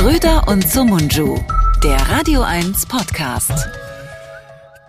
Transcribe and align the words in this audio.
Schröder 0.00 0.48
und 0.48 0.66
Sumunju, 0.66 1.38
der 1.84 1.98
Radio 2.08 2.40
1 2.40 2.86
Podcast. 2.86 3.68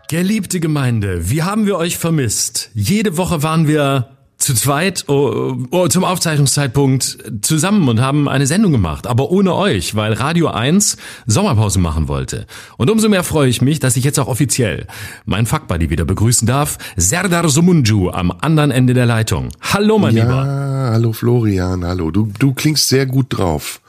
Geliebte 0.07 0.61
Gemeinde, 0.61 1.29
wie 1.29 1.43
haben 1.43 1.65
wir 1.65 1.75
euch 1.75 1.97
vermisst? 1.97 2.69
Jede 2.73 3.17
Woche 3.17 3.43
waren 3.43 3.67
wir 3.67 4.07
zu 4.37 4.53
zweit 4.53 5.03
oh, 5.09 5.57
oh, 5.71 5.89
zum 5.89 6.05
Aufzeichnungszeitpunkt 6.05 7.17
zusammen 7.41 7.89
und 7.89 7.99
haben 7.99 8.29
eine 8.29 8.47
Sendung 8.47 8.71
gemacht, 8.71 9.05
aber 9.05 9.31
ohne 9.31 9.53
euch, 9.53 9.95
weil 9.95 10.13
Radio 10.13 10.47
1 10.47 10.95
Sommerpause 11.25 11.79
machen 11.79 12.07
wollte. 12.07 12.47
Und 12.77 12.89
umso 12.89 13.09
mehr 13.09 13.25
freue 13.25 13.49
ich 13.49 13.61
mich, 13.61 13.81
dass 13.81 13.97
ich 13.97 14.05
jetzt 14.05 14.17
auch 14.17 14.29
offiziell 14.29 14.87
meinen 15.25 15.45
Fuckbuddy 15.45 15.89
wieder 15.89 16.05
begrüßen 16.05 16.47
darf, 16.47 16.77
Serdar 16.95 17.49
Sumunju 17.49 18.11
am 18.11 18.31
anderen 18.31 18.71
Ende 18.71 18.93
der 18.93 19.07
Leitung. 19.07 19.49
Hallo 19.59 19.99
mein 19.99 20.15
ja, 20.15 20.23
Lieber. 20.23 20.45
hallo 20.93 21.11
Florian, 21.11 21.83
hallo. 21.83 22.11
Du, 22.11 22.31
du 22.39 22.53
klingst 22.53 22.87
sehr 22.87 23.05
gut 23.05 23.25
drauf. 23.29 23.80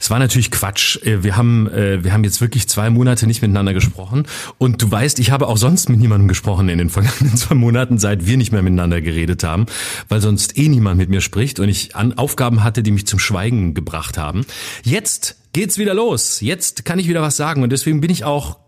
Es 0.00 0.08
war 0.08 0.18
natürlich 0.18 0.50
Quatsch. 0.50 0.96
Äh, 1.04 1.22
wir 1.22 1.36
haben, 1.36 1.68
äh, 1.68 2.02
wir 2.02 2.12
haben 2.12 2.24
jetzt 2.24 2.40
wirklich 2.40 2.68
zwei 2.68 2.90
Monate 2.90 3.26
nicht 3.26 3.42
miteinander 3.42 3.74
gesprochen. 3.74 4.26
Und 4.58 4.82
du 4.82 4.90
weißt, 4.90 5.20
ich 5.20 5.30
habe 5.30 5.46
auch 5.46 5.58
sonst 5.58 5.90
mit 5.90 6.00
niemandem 6.00 6.26
gesprochen 6.26 6.68
in 6.70 6.78
den 6.78 6.90
vergangenen 6.90 7.36
zwei 7.36 7.54
Monaten, 7.54 7.98
seit 7.98 8.26
wir 8.26 8.38
nicht 8.38 8.50
mehr 8.50 8.62
miteinander 8.62 9.02
geredet 9.02 9.44
haben, 9.44 9.66
weil 10.08 10.20
sonst 10.20 10.56
eh 10.56 10.68
niemand 10.68 10.96
mit 10.96 11.10
mir 11.10 11.20
spricht 11.20 11.60
und 11.60 11.68
ich 11.68 11.94
an 11.94 12.14
Aufgaben 12.14 12.64
hatte, 12.64 12.82
die 12.82 12.90
mich 12.90 13.06
zum 13.06 13.18
Schweigen 13.18 13.74
gebracht 13.74 14.16
haben. 14.16 14.46
Jetzt 14.82 15.36
geht's 15.52 15.76
wieder 15.76 15.92
los. 15.92 16.40
Jetzt 16.40 16.86
kann 16.86 16.98
ich 16.98 17.06
wieder 17.06 17.20
was 17.20 17.36
sagen 17.36 17.62
und 17.62 17.70
deswegen 17.70 18.00
bin 18.00 18.10
ich 18.10 18.24
auch 18.24 18.58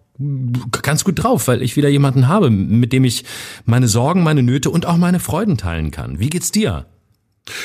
ganz 0.82 1.04
gut 1.04 1.22
drauf, 1.22 1.48
weil 1.48 1.62
ich 1.62 1.76
wieder 1.76 1.88
jemanden 1.88 2.28
habe, 2.28 2.50
mit 2.50 2.92
dem 2.92 3.04
ich 3.04 3.24
meine 3.64 3.88
Sorgen, 3.88 4.22
meine 4.22 4.42
Nöte 4.42 4.68
und 4.68 4.84
auch 4.84 4.98
meine 4.98 5.18
Freuden 5.18 5.56
teilen 5.56 5.90
kann. 5.90 6.18
Wie 6.18 6.28
geht's 6.28 6.52
dir? 6.52 6.86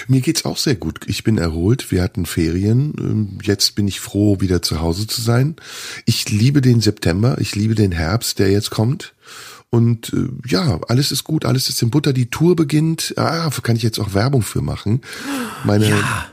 Mir 0.07 0.21
geht's 0.21 0.45
auch 0.45 0.57
sehr 0.57 0.75
gut. 0.75 1.01
Ich 1.07 1.23
bin 1.23 1.37
erholt. 1.37 1.91
Wir 1.91 2.01
hatten 2.01 2.25
Ferien. 2.25 2.93
Ähm, 2.99 3.37
jetzt 3.43 3.75
bin 3.75 3.87
ich 3.87 3.99
froh, 3.99 4.39
wieder 4.39 4.61
zu 4.61 4.81
Hause 4.81 5.07
zu 5.07 5.21
sein. 5.21 5.55
Ich 6.05 6.29
liebe 6.29 6.61
den 6.61 6.81
September. 6.81 7.37
Ich 7.39 7.55
liebe 7.55 7.75
den 7.75 7.91
Herbst, 7.91 8.39
der 8.39 8.51
jetzt 8.51 8.71
kommt. 8.71 9.13
Und 9.69 10.13
äh, 10.13 10.29
ja, 10.47 10.79
alles 10.87 11.11
ist 11.11 11.23
gut, 11.23 11.45
alles 11.45 11.69
ist 11.69 11.81
in 11.81 11.89
Butter. 11.89 12.13
Die 12.13 12.29
Tour 12.29 12.55
beginnt. 12.55 13.13
Ah, 13.17 13.49
kann 13.61 13.75
ich 13.75 13.83
jetzt 13.83 13.99
auch 13.99 14.13
Werbung 14.13 14.41
für 14.41 14.61
machen. 14.61 15.01
Meine, 15.65 15.89
ja. 15.89 16.27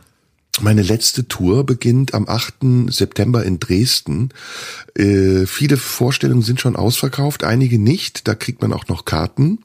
meine 0.60 0.82
letzte 0.82 1.26
Tour 1.26 1.64
beginnt 1.64 2.14
am 2.14 2.28
8. 2.28 2.54
September 2.88 3.44
in 3.44 3.58
Dresden. 3.58 4.30
Äh, 4.94 5.46
viele 5.46 5.76
Vorstellungen 5.76 6.42
sind 6.42 6.60
schon 6.60 6.76
ausverkauft, 6.76 7.44
einige 7.44 7.78
nicht. 7.78 8.28
Da 8.28 8.34
kriegt 8.34 8.62
man 8.62 8.72
auch 8.72 8.86
noch 8.88 9.04
Karten. 9.04 9.58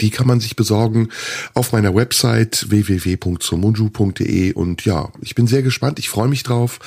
Die 0.00 0.10
kann 0.10 0.26
man 0.26 0.40
sich 0.40 0.56
besorgen 0.56 1.08
auf 1.54 1.72
meiner 1.72 1.94
Website 1.94 2.66
www.somunju.de 2.68 4.52
und 4.52 4.84
ja, 4.84 5.10
ich 5.20 5.34
bin 5.34 5.46
sehr 5.46 5.62
gespannt, 5.62 5.98
ich 5.98 6.08
freue 6.08 6.28
mich 6.28 6.42
drauf. 6.42 6.78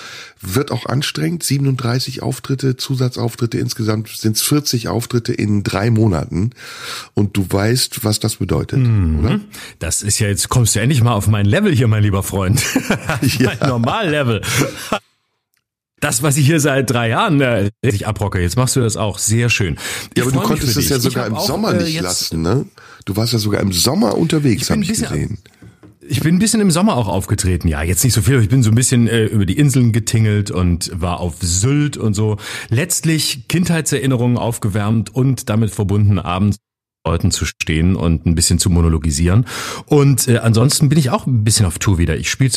Wird 0.42 0.72
auch 0.72 0.86
anstrengend, 0.86 1.44
37 1.44 2.22
Auftritte, 2.22 2.76
Zusatzauftritte, 2.76 3.58
insgesamt 3.58 4.10
sind 4.10 4.36
es 4.36 4.42
40 4.42 4.88
Auftritte 4.88 5.34
in 5.34 5.64
drei 5.64 5.90
Monaten 5.90 6.52
und 7.14 7.38
du 7.38 7.46
weißt, 7.50 8.04
was 8.04 8.20
das 8.20 8.38
bedeutet, 8.38 8.80
mhm. 8.80 9.20
oder? 9.20 9.40
Das 9.80 10.02
ist 10.02 10.20
ja, 10.20 10.28
jetzt 10.28 10.50
kommst 10.50 10.76
du 10.76 10.80
endlich 10.80 11.02
mal 11.04 11.14
auf 11.14 11.28
mein 11.28 11.46
Level 11.46 11.74
hier, 11.74 11.88
mein 11.88 12.04
lieber 12.04 12.24
Freund. 12.24 12.64
ja. 13.40 13.54
mein 13.60 13.70
Normallevel 13.70 14.42
das, 16.04 16.22
was 16.22 16.38
ich 16.38 16.46
hier 16.46 16.60
seit 16.60 16.90
drei 16.90 17.10
Jahren 17.10 17.40
äh, 17.42 17.70
ich 17.82 18.08
abrocke, 18.08 18.40
jetzt 18.40 18.58
machst 18.58 18.76
du 18.76 18.82
das 18.82 18.98
auch 18.98 19.18
sehr 19.18 19.50
schön. 19.50 19.78
Ich 20.12 20.18
ja, 20.18 20.24
aber 20.24 20.34
du 20.34 20.42
konntest 20.42 20.76
es 20.76 20.90
ja 20.90 21.00
sogar 21.00 21.28
im 21.28 21.36
auch, 21.36 21.46
Sommer 21.46 21.74
äh, 21.74 21.84
nicht 21.84 22.02
lassen, 22.02 22.42
ne? 22.42 22.66
Du 23.06 23.16
warst 23.16 23.34
ja 23.34 23.40
sogar 23.40 23.62
im 23.62 23.72
Sommer 23.72 24.18
unterwegs, 24.18 24.70
habe 24.70 24.82
ich 24.82 24.90
gesehen. 24.90 25.40
Ich 26.06 26.20
bin 26.20 26.36
ein 26.36 26.40
bisschen 26.40 26.60
im 26.60 26.70
Sommer 26.70 26.98
auch 26.98 27.08
aufgetreten. 27.08 27.70
Ja, 27.70 27.82
jetzt 27.82 28.04
nicht 28.04 28.14
so 28.14 28.22
viel, 28.22 28.34
aber 28.34 28.44
ich 28.44 28.50
bin 28.50 28.62
so 28.62 28.72
ein 28.72 28.76
bisschen 28.76 29.08
äh, 29.08 29.26
über 29.26 29.46
die 29.46 29.58
Inseln 29.58 29.94
getingelt 29.94 30.52
und 30.52 30.92
war 30.94 31.22
auf 31.22 31.36
Sylt 31.40 31.96
und 31.96 32.14
so. 32.14 32.36
Letztlich 32.70 33.48
Kindheitserinnerungen 33.48 34.38
aufgewärmt 34.38 35.16
und 35.16 35.50
damit 35.50 35.72
verbunden 35.72 36.20
abends 36.20 36.58
Leuten 37.06 37.32
zu 37.32 37.46
stehen 37.46 37.96
und 37.96 38.26
ein 38.26 38.36
bisschen 38.36 38.60
zu 38.60 38.70
monologisieren. 38.70 39.46
Und 39.86 40.28
äh, 40.28 40.40
ansonsten 40.40 40.90
bin 40.90 40.98
ich 40.98 41.10
auch 41.10 41.26
ein 41.26 41.46
bisschen 41.46 41.66
auf 41.66 41.80
Tour 41.80 41.98
wieder. 41.98 42.18
Ich 42.18 42.30
spiele 42.30 42.52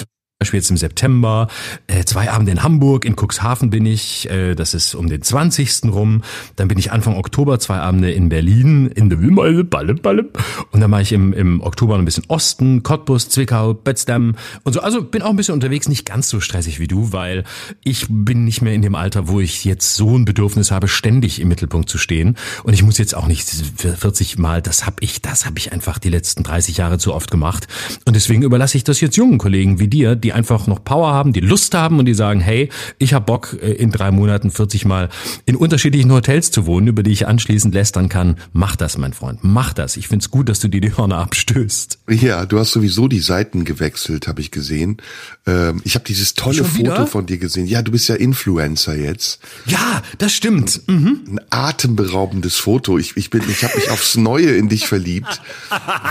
Beispiel 0.46 0.58
jetzt 0.60 0.70
im 0.70 0.76
September, 0.76 1.48
äh, 1.88 2.04
zwei 2.04 2.30
Abende 2.30 2.52
in 2.52 2.62
Hamburg, 2.62 3.04
in 3.04 3.16
Cuxhaven 3.16 3.68
bin 3.68 3.84
ich, 3.84 4.30
äh, 4.30 4.54
das 4.54 4.74
ist 4.74 4.94
um 4.94 5.08
den 5.08 5.20
20. 5.20 5.92
rum. 5.92 6.22
Dann 6.54 6.68
bin 6.68 6.78
ich 6.78 6.92
Anfang 6.92 7.16
Oktober 7.16 7.58
zwei 7.58 7.78
Abende 7.78 8.12
in 8.12 8.28
Berlin, 8.28 8.86
in 8.86 9.10
der 9.10 9.20
Wimmerle, 9.20 9.64
Balle, 9.64 9.94
Balle. 9.94 10.28
Und 10.70 10.80
dann 10.80 10.90
mache 10.90 11.02
ich 11.02 11.12
im, 11.12 11.32
im 11.32 11.60
Oktober 11.60 11.96
ein 11.98 12.04
bisschen 12.04 12.22
Osten, 12.28 12.84
Cottbus, 12.84 13.28
Zwickau, 13.28 13.74
Potsdam 13.74 14.36
und 14.62 14.72
so. 14.72 14.80
Also 14.80 15.02
bin 15.02 15.22
auch 15.22 15.30
ein 15.30 15.36
bisschen 15.36 15.54
unterwegs, 15.54 15.88
nicht 15.88 16.06
ganz 16.06 16.28
so 16.28 16.38
stressig 16.38 16.78
wie 16.78 16.86
du, 16.86 17.12
weil 17.12 17.42
ich 17.82 18.06
bin 18.08 18.44
nicht 18.44 18.62
mehr 18.62 18.74
in 18.74 18.82
dem 18.82 18.94
Alter, 18.94 19.26
wo 19.26 19.40
ich 19.40 19.64
jetzt 19.64 19.96
so 19.96 20.16
ein 20.16 20.24
Bedürfnis 20.24 20.70
habe, 20.70 20.86
ständig 20.86 21.40
im 21.40 21.48
Mittelpunkt 21.48 21.90
zu 21.90 21.98
stehen. 21.98 22.36
Und 22.62 22.72
ich 22.72 22.84
muss 22.84 22.98
jetzt 22.98 23.16
auch 23.16 23.26
nicht 23.26 23.48
40 23.48 24.38
Mal, 24.38 24.62
das 24.62 24.86
habe 24.86 24.96
ich, 25.00 25.20
das 25.22 25.44
habe 25.44 25.58
ich 25.58 25.72
einfach 25.72 25.98
die 25.98 26.10
letzten 26.10 26.44
30 26.44 26.76
Jahre 26.76 26.98
zu 26.98 27.14
oft 27.14 27.32
gemacht. 27.32 27.66
Und 28.04 28.14
deswegen 28.14 28.42
überlasse 28.42 28.76
ich 28.76 28.84
das 28.84 29.00
jetzt 29.00 29.16
jungen 29.16 29.38
Kollegen 29.38 29.80
wie 29.80 29.88
dir, 29.88 30.14
die 30.14 30.35
einfach 30.36 30.66
noch 30.66 30.84
Power 30.84 31.12
haben, 31.12 31.32
die 31.32 31.40
Lust 31.40 31.74
haben 31.74 31.98
und 31.98 32.04
die 32.04 32.14
sagen, 32.14 32.40
hey, 32.40 32.68
ich 32.98 33.14
habe 33.14 33.24
Bock, 33.24 33.56
äh, 33.60 33.72
in 33.72 33.90
drei 33.90 34.10
Monaten 34.10 34.50
40 34.50 34.84
Mal 34.84 35.08
in 35.46 35.56
unterschiedlichen 35.56 36.12
Hotels 36.12 36.50
zu 36.50 36.66
wohnen, 36.66 36.86
über 36.86 37.02
die 37.02 37.10
ich 37.10 37.26
anschließend 37.26 37.74
lästern 37.74 38.08
kann. 38.08 38.36
Mach 38.52 38.76
das, 38.76 38.98
mein 38.98 39.14
Freund, 39.14 39.40
mach 39.42 39.72
das. 39.72 39.96
Ich 39.96 40.08
find's 40.08 40.30
gut, 40.30 40.48
dass 40.48 40.60
du 40.60 40.68
dir 40.68 40.80
die 40.80 40.96
Hörner 40.96 41.18
abstößt. 41.18 41.98
Ja, 42.10 42.44
du 42.44 42.58
hast 42.58 42.72
sowieso 42.72 43.08
die 43.08 43.20
Seiten 43.20 43.64
gewechselt, 43.64 44.28
habe 44.28 44.40
ich 44.40 44.50
gesehen. 44.50 44.98
Ähm, 45.46 45.80
ich 45.84 45.94
habe 45.94 46.04
dieses 46.04 46.34
tolle 46.34 46.64
Foto 46.64 47.06
von 47.06 47.26
dir 47.26 47.38
gesehen. 47.38 47.66
Ja, 47.66 47.82
du 47.82 47.92
bist 47.92 48.08
ja 48.08 48.14
Influencer 48.14 48.94
jetzt. 48.94 49.40
Ja, 49.66 50.02
das 50.18 50.32
stimmt. 50.32 50.82
Mhm. 50.86 51.20
Ein 51.28 51.40
atemberaubendes 51.50 52.56
Foto. 52.56 52.98
Ich, 52.98 53.16
ich 53.16 53.30
bin, 53.30 53.42
ich 53.48 53.64
habe 53.64 53.76
mich 53.76 53.90
aufs 53.90 54.16
Neue 54.16 54.50
in 54.50 54.68
dich 54.68 54.86
verliebt. 54.86 55.40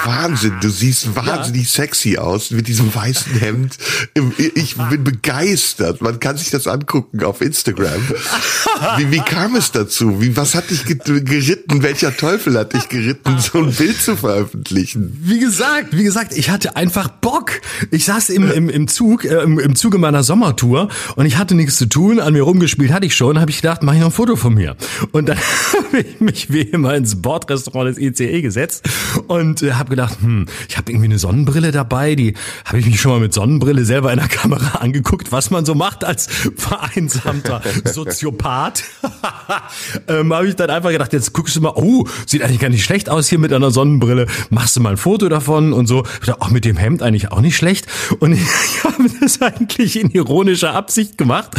Wahnsinn, 0.04 0.56
du 0.62 0.70
siehst 0.70 1.16
wahnsinnig 1.16 1.64
ja. 1.64 1.70
sexy 1.70 2.18
aus 2.18 2.52
mit 2.52 2.68
diesem 2.68 2.94
weißen 2.94 3.34
Hemd, 3.40 3.78
ich 4.54 4.76
bin 4.78 5.04
begeistert. 5.04 6.02
Man 6.02 6.20
kann 6.20 6.38
sich 6.38 6.50
das 6.50 6.68
angucken 6.68 7.24
auf 7.24 7.42
Instagram. 7.42 8.02
Wie, 8.98 9.12
wie 9.12 9.20
kam 9.20 9.56
es 9.56 9.72
dazu? 9.72 10.22
Wie, 10.22 10.36
was 10.36 10.56
hat 10.56 10.70
dich 10.70 10.86
geritten? 10.86 11.84
Welcher 11.84 12.16
Teufel 12.16 12.58
hat 12.58 12.74
dich 12.74 12.90
geritten, 12.90 13.40
so 13.40 13.60
ein 13.60 13.72
Bild 13.72 14.02
zu 14.02 14.16
veröffentlichen? 14.16 15.18
Wie 15.22 15.40
gesagt, 15.40 15.96
wie 15.96 16.04
gesagt, 16.04 16.34
ich 16.38 16.50
hatte 16.50 16.76
einfach 16.76 17.08
Bock. 17.08 17.62
Ich 17.92 18.06
saß 18.06 18.30
im, 18.30 18.52
im, 18.52 18.70
im 18.70 18.88
Zug, 18.88 19.26
äh, 19.26 19.42
im, 19.42 19.60
im 19.60 19.76
Zuge 19.76 19.98
meiner 19.98 20.24
Sommertour 20.24 20.90
und 21.16 21.26
ich 21.26 21.38
hatte 21.38 21.56
nichts 21.56 21.78
zu 21.78 21.88
tun. 21.88 22.20
An 22.20 22.34
mir 22.34 22.44
rumgespielt 22.44 22.92
hatte 22.92 23.06
ich 23.06 23.16
schon. 23.16 23.40
Habe 23.40 23.52
ich 23.52 23.62
gedacht, 23.62 23.84
mache 23.84 23.96
ich 23.96 24.02
noch 24.02 24.10
ein 24.10 24.14
Foto 24.14 24.36
von 24.36 24.54
mir. 24.54 24.76
Und 25.12 25.30
dann 25.30 25.38
habe 25.74 26.00
ich 26.00 26.20
mich 26.20 26.52
wie 26.52 26.62
immer 26.62 26.96
ins 26.96 27.22
Bordrestaurant 27.22 27.90
des 27.90 27.98
ICE 27.98 28.42
gesetzt 28.42 28.88
und 29.28 29.62
äh, 29.62 29.74
habe 29.74 29.90
gedacht, 29.90 30.18
hm, 30.22 30.46
ich 30.68 30.78
habe 30.78 30.92
irgendwie 30.92 31.06
eine 31.06 31.20
Sonnenbrille 31.20 31.72
dabei. 31.72 32.16
Die 32.16 32.34
habe 32.66 32.80
ich 32.80 32.86
mich 32.86 33.00
schon 33.00 33.12
mal 33.12 33.20
mit 33.20 33.34
Sonnenbrille 33.34 33.86
selber 33.86 33.95
selber 33.96 34.12
in 34.12 34.20
der 34.20 34.28
Kamera 34.28 34.80
angeguckt, 34.80 35.32
was 35.32 35.52
man 35.52 35.64
so 35.64 35.74
macht 35.74 36.04
als 36.04 36.28
vereinsamter 36.58 37.62
Soziopath. 37.86 38.84
ähm, 40.10 40.34
habe 40.34 40.50
ich 40.50 40.58
dann 40.58 40.70
einfach 40.70 40.92
gedacht, 40.92 41.14
jetzt 41.14 41.32
guckst 41.32 41.56
du 41.56 41.62
mal, 41.62 41.72
oh, 41.76 42.06
sieht 42.26 42.42
eigentlich 42.42 42.60
gar 42.60 42.70
nicht 42.70 42.84
schlecht 42.84 43.08
aus 43.08 43.30
hier 43.30 43.40
mit 43.40 43.54
einer 43.54 43.72
Sonnenbrille. 43.72 44.28
Machst 44.50 44.76
du 44.76 44.82
mal 44.82 44.90
ein 44.90 44.98
Foto 44.98 45.30
davon 45.30 45.72
und 45.72 45.88
so. 45.88 46.04
Ich 46.20 46.28
dachte, 46.28 46.42
auch 46.42 46.50
mit 46.50 46.66
dem 46.66 46.76
Hemd 46.76 47.04
eigentlich 47.04 47.32
auch 47.32 47.40
nicht 47.40 47.56
schlecht. 47.56 47.88
Und 48.20 48.34
ich, 48.34 48.42
ich 48.66 48.84
habe 48.84 49.10
das 49.22 49.42
eigentlich 49.42 49.98
in 49.98 50.10
ironischer 50.10 50.74
Absicht 50.74 51.18
gemacht, 51.18 51.52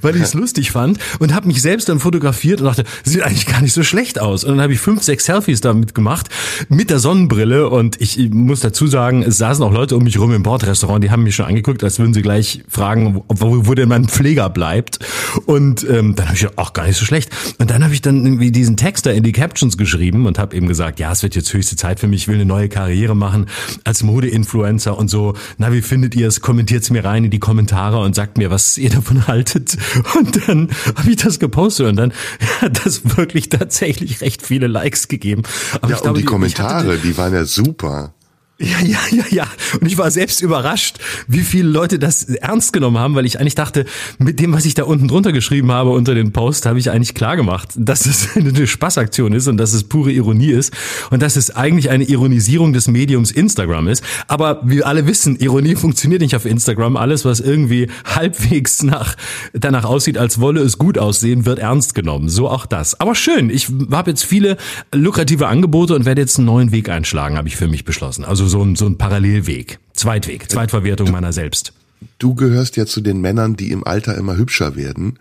weil 0.00 0.16
ich 0.16 0.22
es 0.22 0.34
lustig 0.34 0.72
fand 0.72 0.98
und 1.20 1.32
habe 1.32 1.46
mich 1.46 1.62
selbst 1.62 1.88
dann 1.88 2.00
fotografiert 2.00 2.60
und 2.60 2.66
dachte, 2.66 2.82
sieht 3.04 3.22
eigentlich 3.22 3.46
gar 3.46 3.60
nicht 3.60 3.72
so 3.72 3.84
schlecht 3.84 4.20
aus. 4.20 4.42
Und 4.42 4.50
dann 4.50 4.62
habe 4.62 4.72
ich 4.72 4.80
fünf, 4.80 5.04
sechs 5.04 5.26
Selfies 5.26 5.60
damit 5.60 5.94
gemacht 5.94 6.28
mit 6.68 6.90
der 6.90 6.98
Sonnenbrille 6.98 7.68
und 7.68 8.00
ich, 8.00 8.18
ich 8.18 8.30
muss 8.30 8.58
dazu 8.58 8.88
sagen, 8.88 9.22
es 9.22 9.38
saßen 9.38 9.62
auch 9.62 9.72
Leute 9.72 9.96
um 9.96 10.02
mich 10.02 10.18
rum 10.18 10.34
im 10.34 10.42
Bordrestaurant, 10.42 11.04
die 11.04 11.12
haben 11.12 11.22
mich 11.22 11.36
schon 11.36 11.46
angeguckt, 11.46 11.83
als 11.84 11.98
würden 11.98 12.14
sie 12.14 12.22
gleich 12.22 12.64
fragen, 12.68 13.22
wo, 13.28 13.66
wo 13.66 13.74
denn 13.74 13.88
mein 13.88 14.06
Pfleger 14.06 14.50
bleibt. 14.50 14.98
Und 15.46 15.88
ähm, 15.88 16.14
dann 16.14 16.26
habe 16.26 16.34
ich 16.34 16.40
gedacht, 16.42 16.58
ach, 16.58 16.72
gar 16.72 16.86
nicht 16.86 16.96
so 16.96 17.04
schlecht. 17.04 17.30
Und 17.58 17.70
dann 17.70 17.84
habe 17.84 17.94
ich 17.94 18.02
dann 18.02 18.24
irgendwie 18.24 18.50
diesen 18.50 18.76
Text 18.76 19.06
da 19.06 19.10
in 19.10 19.22
die 19.22 19.32
Captions 19.32 19.76
geschrieben 19.76 20.26
und 20.26 20.38
habe 20.38 20.56
eben 20.56 20.66
gesagt, 20.66 21.00
ja, 21.00 21.12
es 21.12 21.22
wird 21.22 21.34
jetzt 21.34 21.52
höchste 21.52 21.76
Zeit 21.76 22.00
für 22.00 22.06
mich, 22.06 22.22
ich 22.22 22.28
will 22.28 22.36
eine 22.36 22.46
neue 22.46 22.68
Karriere 22.68 23.14
machen 23.14 23.46
als 23.84 24.02
Mode-Influencer 24.02 24.96
und 24.96 25.08
so. 25.08 25.34
Na, 25.58 25.72
wie 25.72 25.82
findet 25.82 26.14
ihr 26.14 26.28
es? 26.28 26.40
Kommentiert 26.40 26.82
es 26.82 26.90
mir 26.90 27.04
rein 27.04 27.24
in 27.24 27.30
die 27.30 27.38
Kommentare 27.38 28.00
und 28.00 28.14
sagt 28.14 28.38
mir, 28.38 28.50
was 28.50 28.78
ihr 28.78 28.90
davon 28.90 29.26
haltet. 29.26 29.76
Und 30.16 30.48
dann 30.48 30.70
habe 30.96 31.10
ich 31.10 31.16
das 31.16 31.38
gepostet 31.38 31.86
und 31.86 31.96
dann 31.96 32.12
hat 32.60 32.84
das 32.84 33.16
wirklich 33.16 33.48
tatsächlich 33.48 34.20
recht 34.20 34.42
viele 34.42 34.66
Likes 34.66 35.08
gegeben. 35.08 35.42
Aber 35.80 35.90
ja, 35.90 35.96
ich 35.96 36.02
glaube, 36.02 36.08
und 36.10 36.16
die, 36.16 36.22
die 36.22 36.26
Kommentare, 36.26 36.98
die 36.98 37.16
waren 37.16 37.34
ja 37.34 37.44
super. 37.44 38.14
Ja, 38.64 38.80
ja, 38.80 38.98
ja, 39.10 39.24
ja. 39.30 39.46
Und 39.80 39.86
ich 39.86 39.98
war 39.98 40.10
selbst 40.12 40.40
überrascht, 40.40 40.98
wie 41.26 41.40
viele 41.40 41.68
Leute 41.68 41.98
das 41.98 42.22
ernst 42.22 42.72
genommen 42.72 42.98
haben, 42.98 43.16
weil 43.16 43.26
ich 43.26 43.40
eigentlich 43.40 43.56
dachte, 43.56 43.84
mit 44.18 44.38
dem, 44.38 44.52
was 44.52 44.64
ich 44.64 44.74
da 44.74 44.84
unten 44.84 45.08
drunter 45.08 45.32
geschrieben 45.32 45.72
habe 45.72 45.90
unter 45.90 46.14
den 46.14 46.32
Post, 46.32 46.64
habe 46.64 46.78
ich 46.78 46.90
eigentlich 46.90 47.14
klar 47.14 47.36
gemacht, 47.36 47.70
dass 47.76 48.06
es 48.06 48.28
eine 48.36 48.66
Spaßaktion 48.66 49.32
ist 49.32 49.48
und 49.48 49.56
dass 49.56 49.72
es 49.72 49.84
pure 49.84 50.12
Ironie 50.12 50.50
ist 50.50 50.72
und 51.10 51.20
dass 51.20 51.34
es 51.34 51.50
eigentlich 51.50 51.90
eine 51.90 52.04
Ironisierung 52.04 52.72
des 52.72 52.86
Mediums 52.86 53.32
Instagram 53.32 53.88
ist. 53.88 54.04
Aber 54.28 54.60
wir 54.64 54.86
alle 54.86 55.06
wissen, 55.08 55.36
Ironie 55.36 55.74
funktioniert 55.84 56.20
nicht 56.20 56.36
auf 56.36 56.44
Instagram. 56.44 56.96
Alles, 56.96 57.24
was 57.24 57.40
irgendwie 57.40 57.88
halbwegs 58.04 58.84
nach, 58.84 59.16
danach 59.52 59.84
aussieht, 59.84 60.16
als 60.16 60.38
wolle 60.40 60.60
es 60.60 60.78
gut 60.78 60.96
aussehen, 60.96 61.44
wird 61.44 61.58
ernst 61.58 61.96
genommen. 61.96 62.28
So 62.28 62.48
auch 62.48 62.66
das. 62.66 63.00
Aber 63.00 63.16
schön. 63.16 63.50
Ich 63.50 63.68
habe 63.90 64.12
jetzt 64.12 64.24
viele 64.24 64.58
lukrative 64.94 65.48
Angebote 65.48 65.96
und 65.96 66.04
werde 66.04 66.20
jetzt 66.20 66.38
einen 66.38 66.46
neuen 66.46 66.70
Weg 66.70 66.88
einschlagen, 66.88 67.36
habe 67.36 67.48
ich 67.48 67.56
für 67.56 67.66
mich 67.66 67.84
beschlossen. 67.84 68.24
Also 68.24 68.43
so 68.48 68.62
ein, 68.62 68.76
so 68.76 68.86
ein 68.86 68.98
Parallelweg. 68.98 69.78
Zweitweg, 69.94 70.50
Zweitverwertung 70.50 71.10
meiner 71.10 71.32
selbst. 71.32 71.72
Du 72.18 72.34
gehörst 72.34 72.76
ja 72.76 72.86
zu 72.86 73.00
den 73.00 73.20
Männern, 73.20 73.56
die 73.56 73.70
im 73.70 73.84
Alter 73.84 74.16
immer 74.16 74.36
hübscher 74.36 74.76
werden. 74.76 75.18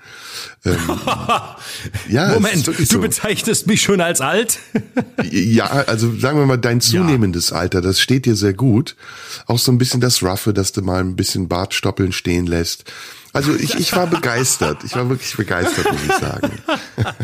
Ähm, 0.65 0.77
ja, 2.09 2.33
Moment, 2.33 2.67
du 2.67 2.73
so. 2.73 2.99
bezeichnest 2.99 3.67
mich 3.67 3.81
schon 3.81 4.01
als 4.01 4.21
alt? 4.21 4.59
ja, 5.31 5.65
also 5.65 6.15
sagen 6.17 6.37
wir 6.39 6.45
mal, 6.45 6.57
dein 6.57 6.81
zunehmendes 6.81 7.51
ja. 7.51 7.57
Alter, 7.57 7.81
das 7.81 7.99
steht 7.99 8.25
dir 8.25 8.35
sehr 8.35 8.53
gut. 8.53 8.95
Auch 9.45 9.59
so 9.59 9.71
ein 9.71 9.77
bisschen 9.77 10.01
das 10.01 10.23
Ruffe, 10.23 10.53
dass 10.53 10.71
du 10.71 10.81
mal 10.81 10.99
ein 10.99 11.15
bisschen 11.15 11.47
Bartstoppeln 11.47 12.11
stehen 12.11 12.47
lässt. 12.47 12.91
Also 13.33 13.55
ich, 13.55 13.73
ich 13.73 13.95
war 13.95 14.05
begeistert. 14.05 14.83
Ich 14.83 14.95
war 14.95 15.09
wirklich 15.09 15.35
begeistert, 15.35 15.91
muss 15.91 16.01
ich 16.05 16.13
sagen. 16.13 16.51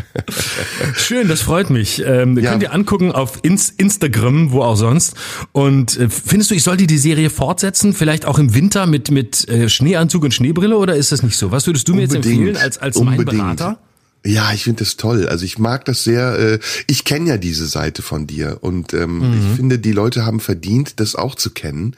Schön, 0.96 1.28
das 1.28 1.40
freut 1.40 1.70
mich. 1.70 2.02
Ähm, 2.04 2.36
ja. 2.36 2.50
Könnt 2.50 2.64
ihr 2.64 2.74
angucken 2.74 3.12
auf 3.12 3.38
Ins 3.42 3.70
Instagram, 3.70 4.50
wo 4.50 4.62
auch 4.62 4.74
sonst. 4.74 5.14
Und 5.52 5.96
äh, 5.96 6.08
findest 6.08 6.50
du, 6.50 6.56
ich 6.56 6.64
sollte 6.64 6.88
die 6.88 6.98
Serie 6.98 7.30
fortsetzen? 7.30 7.94
Vielleicht 7.94 8.26
auch 8.26 8.40
im 8.40 8.54
Winter 8.54 8.86
mit, 8.86 9.12
mit 9.12 9.48
äh, 9.48 9.68
Schneeanzug 9.68 10.24
und 10.24 10.34
Schneebrille 10.34 10.76
oder 10.76 10.96
ist 10.96 11.12
das 11.12 11.22
nicht 11.22 11.36
so? 11.36 11.52
Was 11.52 11.68
würdest 11.68 11.86
du 11.86 11.94
mir 11.94 12.02
Unbedingt. 12.02 12.24
jetzt 12.24 12.32
empfehlen 12.32 12.56
als, 12.56 12.78
als 12.78 13.00
mein 13.00 13.24
Berater? 13.24 13.78
Ja, 14.24 14.52
ich 14.52 14.64
finde 14.64 14.84
das 14.84 14.96
toll. 14.96 15.28
Also 15.28 15.44
ich 15.44 15.58
mag 15.58 15.84
das 15.86 16.04
sehr. 16.04 16.38
Äh, 16.38 16.58
ich 16.86 17.04
kenne 17.04 17.30
ja 17.30 17.36
diese 17.38 17.66
Seite 17.66 18.02
von 18.02 18.26
dir 18.26 18.58
und 18.60 18.92
ähm, 18.92 19.18
mhm. 19.18 19.40
ich 19.40 19.56
finde, 19.56 19.78
die 19.78 19.92
Leute 19.92 20.26
haben 20.26 20.40
verdient, 20.40 21.00
das 21.00 21.14
auch 21.14 21.34
zu 21.34 21.50
kennen. 21.50 21.96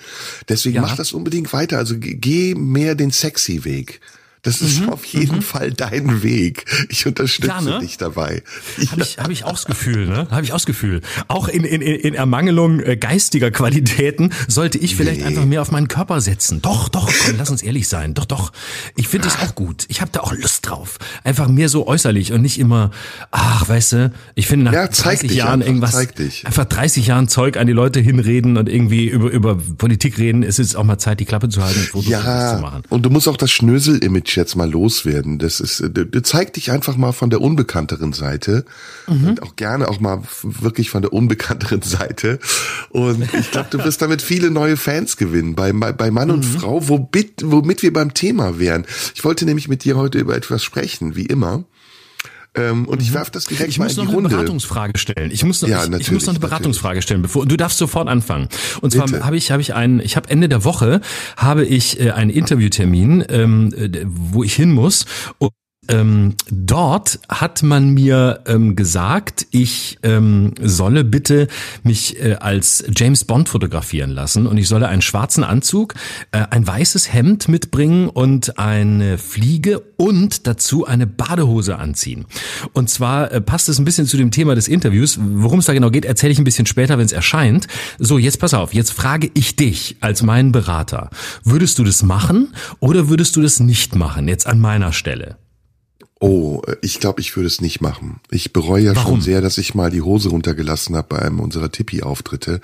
Deswegen 0.48 0.76
ja. 0.76 0.82
mach 0.82 0.96
das 0.96 1.12
unbedingt 1.12 1.52
weiter. 1.52 1.78
Also 1.78 1.96
geh 1.98 2.54
mehr 2.54 2.94
den 2.94 3.10
sexy 3.10 3.64
Weg. 3.64 4.00
Das 4.44 4.60
ist 4.60 4.80
mhm, 4.80 4.88
auf 4.88 5.04
jeden 5.04 5.36
mhm. 5.36 5.42
Fall 5.42 5.70
dein 5.70 6.24
Weg. 6.24 6.64
Ich 6.88 7.06
unterstütze 7.06 7.46
ja, 7.46 7.60
ne? 7.60 7.78
dich 7.78 7.96
dabei. 7.96 8.42
Habe 8.90 9.00
ja. 9.00 9.06
ich, 9.06 9.18
hab 9.18 9.30
ich 9.30 9.44
auch 9.44 9.52
das 9.52 9.66
Gefühl, 9.66 10.08
ne? 10.08 10.26
Habe 10.32 10.42
ich 10.42 10.50
auch 10.50 10.56
das 10.56 10.66
Gefühl. 10.66 11.00
Auch 11.28 11.46
in, 11.46 11.62
in, 11.62 11.80
in 11.80 12.14
Ermangelung 12.14 12.80
äh, 12.80 12.96
geistiger 12.96 13.52
Qualitäten 13.52 14.32
sollte 14.48 14.78
ich 14.78 14.96
vielleicht 14.96 15.20
nee. 15.20 15.26
einfach 15.28 15.44
mehr 15.44 15.62
auf 15.62 15.70
meinen 15.70 15.86
Körper 15.86 16.20
setzen. 16.20 16.60
Doch, 16.60 16.88
doch, 16.88 17.08
komm, 17.24 17.36
lass 17.38 17.50
uns 17.50 17.62
ehrlich 17.62 17.86
sein. 17.86 18.14
Doch, 18.14 18.24
doch. 18.24 18.52
Ich 18.96 19.06
finde 19.06 19.28
es 19.28 19.36
auch 19.36 19.54
gut. 19.54 19.84
Ich 19.86 20.00
habe 20.00 20.10
da 20.12 20.20
auch 20.20 20.32
Lust 20.32 20.68
drauf. 20.68 20.98
Einfach 21.22 21.46
mehr 21.46 21.68
so 21.68 21.86
äußerlich 21.86 22.32
und 22.32 22.42
nicht 22.42 22.58
immer, 22.58 22.90
ach, 23.30 23.68
weißt 23.68 23.92
du, 23.92 24.12
ich 24.34 24.48
finde 24.48 24.64
nach 24.64 24.72
ja, 24.72 24.88
30 24.88 25.30
Jahren 25.30 25.62
einfach, 25.62 25.66
irgendwas, 26.00 26.44
einfach 26.44 26.64
30 26.64 27.06
Jahren 27.06 27.28
Zeug 27.28 27.58
an 27.58 27.68
die 27.68 27.72
Leute 27.72 28.00
hinreden 28.00 28.56
und 28.56 28.68
irgendwie 28.68 29.06
über, 29.06 29.30
über 29.30 29.56
Politik 29.78 30.18
reden. 30.18 30.42
Es 30.42 30.58
ist 30.58 30.74
auch 30.74 30.82
mal 30.82 30.98
Zeit, 30.98 31.20
die 31.20 31.26
Klappe 31.26 31.48
zu 31.48 31.62
halten 31.62 31.78
und 31.78 31.86
Fotos 31.86 32.10
ja, 32.10 32.56
zu 32.56 32.60
machen. 32.60 32.82
Und 32.88 33.02
du 33.02 33.10
musst 33.10 33.28
auch 33.28 33.36
das 33.36 33.52
Schnösel-Image 33.52 34.31
ich 34.32 34.36
jetzt 34.36 34.56
mal 34.56 34.70
loswerden. 34.70 35.38
Das 35.38 35.60
ist, 35.60 35.80
äh, 35.80 35.90
du, 35.90 36.22
zeig 36.22 36.52
dich 36.54 36.70
einfach 36.70 36.96
mal 36.96 37.12
von 37.12 37.30
der 37.30 37.40
unbekannteren 37.40 38.12
Seite 38.12 38.64
mhm. 39.06 39.28
und 39.28 39.42
auch 39.42 39.56
gerne 39.56 39.88
auch 39.88 40.00
mal 40.00 40.22
wirklich 40.42 40.90
von 40.90 41.02
der 41.02 41.12
unbekannteren 41.12 41.82
Seite. 41.82 42.38
Und 42.90 43.22
ich 43.34 43.50
glaube, 43.50 43.68
du 43.70 43.78
wirst 43.84 44.02
damit 44.02 44.22
viele 44.22 44.50
neue 44.50 44.76
Fans 44.76 45.16
gewinnen 45.16 45.54
bei, 45.54 45.72
bei 45.72 46.10
Mann 46.10 46.30
und 46.30 46.44
mhm. 46.44 46.58
Frau, 46.58 46.88
womit, 46.88 47.42
womit 47.44 47.82
wir 47.82 47.92
beim 47.92 48.14
Thema 48.14 48.58
wären. 48.58 48.84
Ich 49.14 49.24
wollte 49.24 49.44
nämlich 49.44 49.68
mit 49.68 49.84
dir 49.84 49.96
heute 49.96 50.18
über 50.18 50.36
etwas 50.36 50.64
sprechen, 50.64 51.14
wie 51.14 51.26
immer. 51.26 51.64
Ähm, 52.54 52.86
und 52.86 53.00
ich 53.00 53.10
mhm. 53.10 53.14
werf 53.14 53.30
das 53.30 53.46
direkt 53.46 53.70
ich 53.70 53.78
mal 53.78 53.84
muss 53.84 53.96
in 53.96 54.00
die 54.02 54.06
noch 54.06 54.14
Runde. 54.14 54.28
eine 54.28 54.36
Beratungsfrage 54.36 54.98
stellen. 54.98 55.30
Ich 55.30 55.44
muss 55.44 55.62
noch, 55.62 55.68
ja, 55.68 55.84
ich, 55.84 56.00
ich 56.00 56.12
muss 56.12 56.26
noch 56.26 56.34
eine 56.34 56.40
Beratungsfrage 56.40 56.96
natürlich. 56.96 57.04
stellen, 57.04 57.22
bevor 57.22 57.46
du 57.46 57.56
darfst 57.56 57.78
sofort 57.78 58.08
anfangen. 58.08 58.48
Und 58.82 58.90
zwar 58.90 59.10
habe 59.24 59.36
ich 59.36 59.50
habe 59.50 59.62
ich 59.62 59.74
einen, 59.74 60.00
ich 60.00 60.16
habe 60.16 60.28
Ende 60.28 60.48
der 60.48 60.64
Woche 60.64 61.00
habe 61.36 61.64
ich 61.64 61.98
äh, 61.98 62.10
einen 62.10 62.30
Interviewtermin, 62.30 63.24
ähm, 63.28 63.72
äh, 63.74 64.04
wo 64.04 64.44
ich 64.44 64.54
hin 64.54 64.72
muss. 64.72 65.06
Und 65.38 65.52
ähm, 65.88 66.34
dort 66.48 67.18
hat 67.28 67.64
man 67.64 67.90
mir 67.90 68.44
ähm, 68.46 68.76
gesagt, 68.76 69.48
ich 69.50 69.98
ähm, 70.04 70.54
solle 70.62 71.02
bitte 71.02 71.48
mich 71.82 72.22
äh, 72.22 72.34
als 72.34 72.84
James 72.94 73.24
Bond 73.24 73.48
fotografieren 73.48 74.10
lassen 74.10 74.46
und 74.46 74.58
ich 74.58 74.68
solle 74.68 74.86
einen 74.86 75.02
schwarzen 75.02 75.42
Anzug, 75.42 75.94
äh, 76.30 76.44
ein 76.50 76.64
weißes 76.64 77.12
Hemd 77.12 77.48
mitbringen 77.48 78.08
und 78.08 78.60
eine 78.60 79.18
Fliege 79.18 79.80
und 79.96 80.46
dazu 80.46 80.86
eine 80.86 81.08
Badehose 81.08 81.76
anziehen. 81.78 82.26
Und 82.72 82.88
zwar 82.88 83.32
äh, 83.32 83.40
passt 83.40 83.68
es 83.68 83.80
ein 83.80 83.84
bisschen 83.84 84.06
zu 84.06 84.16
dem 84.16 84.30
Thema 84.30 84.54
des 84.54 84.68
Interviews. 84.68 85.18
Worum 85.20 85.58
es 85.58 85.66
da 85.66 85.72
genau 85.72 85.90
geht, 85.90 86.04
erzähle 86.04 86.32
ich 86.32 86.38
ein 86.38 86.44
bisschen 86.44 86.66
später, 86.66 86.96
wenn 86.96 87.06
es 87.06 87.12
erscheint. 87.12 87.66
So, 87.98 88.18
jetzt 88.18 88.38
pass 88.38 88.54
auf, 88.54 88.72
jetzt 88.72 88.92
frage 88.92 89.32
ich 89.34 89.56
dich 89.56 89.96
als 90.00 90.22
meinen 90.22 90.52
Berater. 90.52 91.10
Würdest 91.42 91.80
du 91.80 91.82
das 91.82 92.04
machen 92.04 92.54
oder 92.78 93.08
würdest 93.08 93.34
du 93.34 93.42
das 93.42 93.58
nicht 93.58 93.96
machen, 93.96 94.28
jetzt 94.28 94.46
an 94.46 94.60
meiner 94.60 94.92
Stelle? 94.92 95.41
Oh, 96.24 96.62
ich 96.82 97.00
glaube, 97.00 97.20
ich 97.20 97.34
würde 97.34 97.48
es 97.48 97.60
nicht 97.60 97.80
machen. 97.80 98.20
Ich 98.30 98.52
bereue 98.52 98.84
ja 98.84 98.94
Warum? 98.94 99.14
schon 99.14 99.22
sehr, 99.22 99.40
dass 99.40 99.58
ich 99.58 99.74
mal 99.74 99.90
die 99.90 100.02
Hose 100.02 100.28
runtergelassen 100.28 100.94
habe 100.94 101.16
bei 101.16 101.18
einem 101.18 101.40
unserer 101.40 101.72
Tippi-Auftritte. 101.72 102.60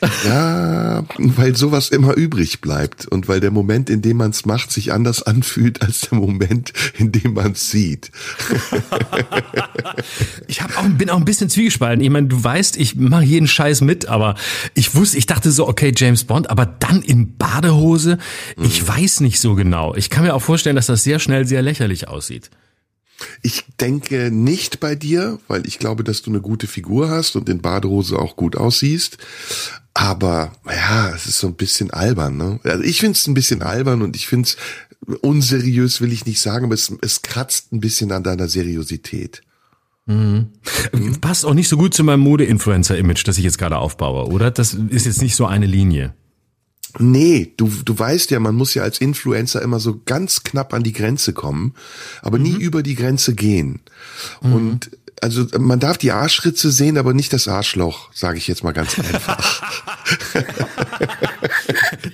ja, 0.24 1.04
weil 1.18 1.54
sowas 1.54 1.90
immer 1.90 2.14
übrig 2.14 2.62
bleibt 2.62 3.04
und 3.04 3.28
weil 3.28 3.40
der 3.40 3.50
Moment, 3.50 3.90
in 3.90 4.00
dem 4.00 4.16
man 4.16 4.30
es 4.30 4.46
macht, 4.46 4.72
sich 4.72 4.90
anders 4.90 5.22
anfühlt 5.22 5.82
als 5.82 6.08
der 6.08 6.18
Moment, 6.18 6.72
in 6.96 7.12
dem 7.12 7.34
man 7.34 7.52
es 7.52 7.70
sieht. 7.70 8.10
ich 10.46 10.62
hab 10.62 10.78
auch, 10.78 10.88
bin 10.88 11.10
auch 11.10 11.18
ein 11.18 11.26
bisschen 11.26 11.50
zwiegespalten. 11.50 12.02
Ich 12.02 12.08
meine, 12.08 12.28
du 12.28 12.42
weißt, 12.42 12.78
ich 12.78 12.96
mache 12.96 13.24
jeden 13.24 13.48
Scheiß 13.48 13.82
mit, 13.82 14.06
aber 14.06 14.34
ich 14.72 14.94
wusste, 14.94 15.18
ich 15.18 15.26
dachte 15.26 15.50
so, 15.50 15.68
okay, 15.68 15.92
James 15.94 16.24
Bond, 16.24 16.48
aber 16.48 16.64
dann 16.64 17.02
in 17.02 17.36
Badehose, 17.36 18.16
ich 18.56 18.84
mhm. 18.84 18.88
weiß 18.88 19.20
nicht 19.20 19.40
so 19.40 19.56
genau. 19.56 19.94
Ich 19.94 20.08
kann 20.08 20.24
mir 20.24 20.34
auch 20.34 20.40
vorstellen, 20.40 20.76
dass 20.76 20.86
das 20.86 21.04
sehr 21.04 21.18
schnell 21.18 21.46
sehr 21.46 21.60
lächerlich 21.60 22.08
aussieht. 22.08 22.48
Ich 23.42 23.64
denke 23.80 24.30
nicht 24.30 24.80
bei 24.80 24.94
dir, 24.94 25.38
weil 25.48 25.66
ich 25.66 25.78
glaube, 25.78 26.04
dass 26.04 26.22
du 26.22 26.30
eine 26.30 26.40
gute 26.40 26.66
Figur 26.66 27.10
hast 27.10 27.36
und 27.36 27.48
in 27.48 27.60
Badehose 27.60 28.18
auch 28.18 28.36
gut 28.36 28.56
aussiehst. 28.56 29.18
Aber 29.94 30.52
ja, 30.66 31.10
es 31.10 31.26
ist 31.26 31.38
so 31.38 31.48
ein 31.48 31.56
bisschen 31.56 31.90
albern. 31.90 32.36
Ne? 32.36 32.60
Also 32.62 32.84
ich 32.84 33.00
finde 33.00 33.18
es 33.18 33.26
ein 33.26 33.34
bisschen 33.34 33.62
albern 33.62 34.02
und 34.02 34.14
ich 34.14 34.28
finde 34.28 34.48
es 34.48 34.56
unseriös, 35.20 36.00
will 36.00 36.12
ich 36.12 36.26
nicht 36.26 36.40
sagen, 36.40 36.66
aber 36.66 36.74
es, 36.74 36.92
es 37.00 37.22
kratzt 37.22 37.72
ein 37.72 37.80
bisschen 37.80 38.12
an 38.12 38.22
deiner 38.22 38.48
Seriosität. 38.48 39.42
Mhm. 40.06 40.52
Passt 41.20 41.44
auch 41.44 41.54
nicht 41.54 41.68
so 41.68 41.76
gut 41.76 41.94
zu 41.94 42.04
meinem 42.04 42.20
Mode-Influencer-Image, 42.20 43.26
das 43.26 43.38
ich 43.38 43.44
jetzt 43.44 43.58
gerade 43.58 43.78
aufbaue, 43.78 44.26
oder? 44.28 44.50
Das 44.50 44.74
ist 44.74 45.06
jetzt 45.06 45.22
nicht 45.22 45.36
so 45.36 45.46
eine 45.46 45.66
Linie. 45.66 46.14
Nee, 46.98 47.52
du, 47.56 47.70
du 47.84 47.98
weißt 47.98 48.30
ja, 48.30 48.40
man 48.40 48.54
muss 48.54 48.74
ja 48.74 48.82
als 48.82 49.00
Influencer 49.00 49.62
immer 49.62 49.78
so 49.78 50.00
ganz 50.04 50.42
knapp 50.42 50.72
an 50.72 50.82
die 50.82 50.92
Grenze 50.92 51.32
kommen, 51.32 51.74
aber 52.22 52.38
mhm. 52.38 52.44
nie 52.44 52.54
über 52.54 52.82
die 52.82 52.94
Grenze 52.94 53.34
gehen. 53.34 53.80
Mhm. 54.42 54.52
Und 54.52 54.90
also 55.20 55.46
man 55.58 55.80
darf 55.80 55.98
die 55.98 56.12
Arschritze 56.12 56.70
sehen, 56.70 56.96
aber 56.96 57.12
nicht 57.12 57.32
das 57.32 57.48
Arschloch, 57.48 58.10
sage 58.14 58.38
ich 58.38 58.46
jetzt 58.48 58.64
mal 58.64 58.72
ganz 58.72 58.98
einfach. 58.98 59.62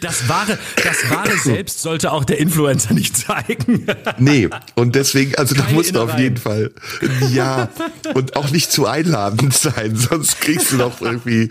das 0.00 0.28
wahre, 0.28 0.58
das 0.76 1.10
wahre 1.10 1.36
Selbst 1.38 1.82
sollte 1.82 2.12
auch 2.12 2.24
der 2.24 2.38
Influencer 2.38 2.94
nicht 2.94 3.16
zeigen. 3.16 3.86
nee, 4.18 4.48
und 4.74 4.94
deswegen, 4.94 5.34
also 5.36 5.54
Keine 5.54 5.68
da 5.68 5.74
musst 5.74 5.94
du 5.94 6.00
auf 6.00 6.18
jeden 6.18 6.36
Fall, 6.36 6.70
ja, 7.32 7.68
und 8.14 8.36
auch 8.36 8.50
nicht 8.50 8.72
zu 8.72 8.86
einladend 8.86 9.54
sein, 9.54 9.96
sonst 9.96 10.40
kriegst 10.40 10.72
du 10.72 10.76
noch 10.76 11.00
irgendwie, 11.00 11.48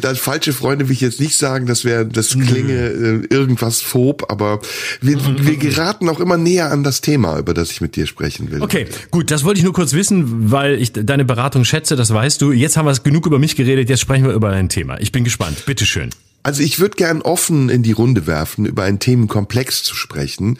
das 0.00 0.18
falsche 0.18 0.52
Freunde 0.52 0.88
will 0.88 0.94
ich 0.94 1.00
jetzt 1.00 1.20
nicht 1.20 1.36
sagen, 1.36 1.66
das 1.66 1.84
wäre, 1.84 2.06
das 2.06 2.30
klinge 2.30 2.72
äh, 2.72 3.26
irgendwas 3.30 3.80
phob, 3.80 4.30
aber 4.30 4.60
wir, 5.00 5.18
wir 5.44 5.56
geraten 5.58 6.08
auch 6.08 6.20
immer 6.20 6.36
näher 6.36 6.70
an 6.70 6.84
das 6.84 7.00
Thema, 7.00 7.38
über 7.38 7.54
das 7.54 7.70
ich 7.70 7.80
mit 7.80 7.96
dir 7.96 8.06
sprechen 8.06 8.50
will. 8.50 8.62
Okay, 8.62 8.86
gut, 9.10 9.30
das 9.30 9.44
wollte 9.44 9.58
ich 9.58 9.64
nur 9.64 9.72
kurz 9.72 9.92
wissen, 9.92 10.50
weil 10.50 10.80
ich 10.80 10.92
deine 10.92 11.24
Beratung 11.24 11.64
schätze, 11.64 11.96
das 11.96 12.12
weißt 12.12 12.40
du. 12.40 12.52
Jetzt 12.52 12.76
haben 12.76 12.86
wir 12.86 12.92
genug 12.94 13.26
über 13.26 13.38
mich 13.38 13.56
geredet, 13.56 13.88
jetzt 13.88 14.00
sprechen 14.00 14.24
wir 14.24 14.32
über 14.32 14.50
ein 14.50 14.68
Thema. 14.68 15.00
Ich 15.00 15.12
bin 15.12 15.24
gespannt. 15.24 15.64
Bitteschön. 15.66 16.10
Also 16.42 16.62
ich 16.62 16.80
würde 16.80 16.96
gern 16.96 17.22
offen 17.22 17.68
in 17.68 17.82
die 17.82 17.92
Runde 17.92 18.26
werfen, 18.26 18.66
über 18.66 18.82
einen 18.84 18.98
Themenkomplex 18.98 19.82
zu 19.82 19.94
sprechen. 19.94 20.58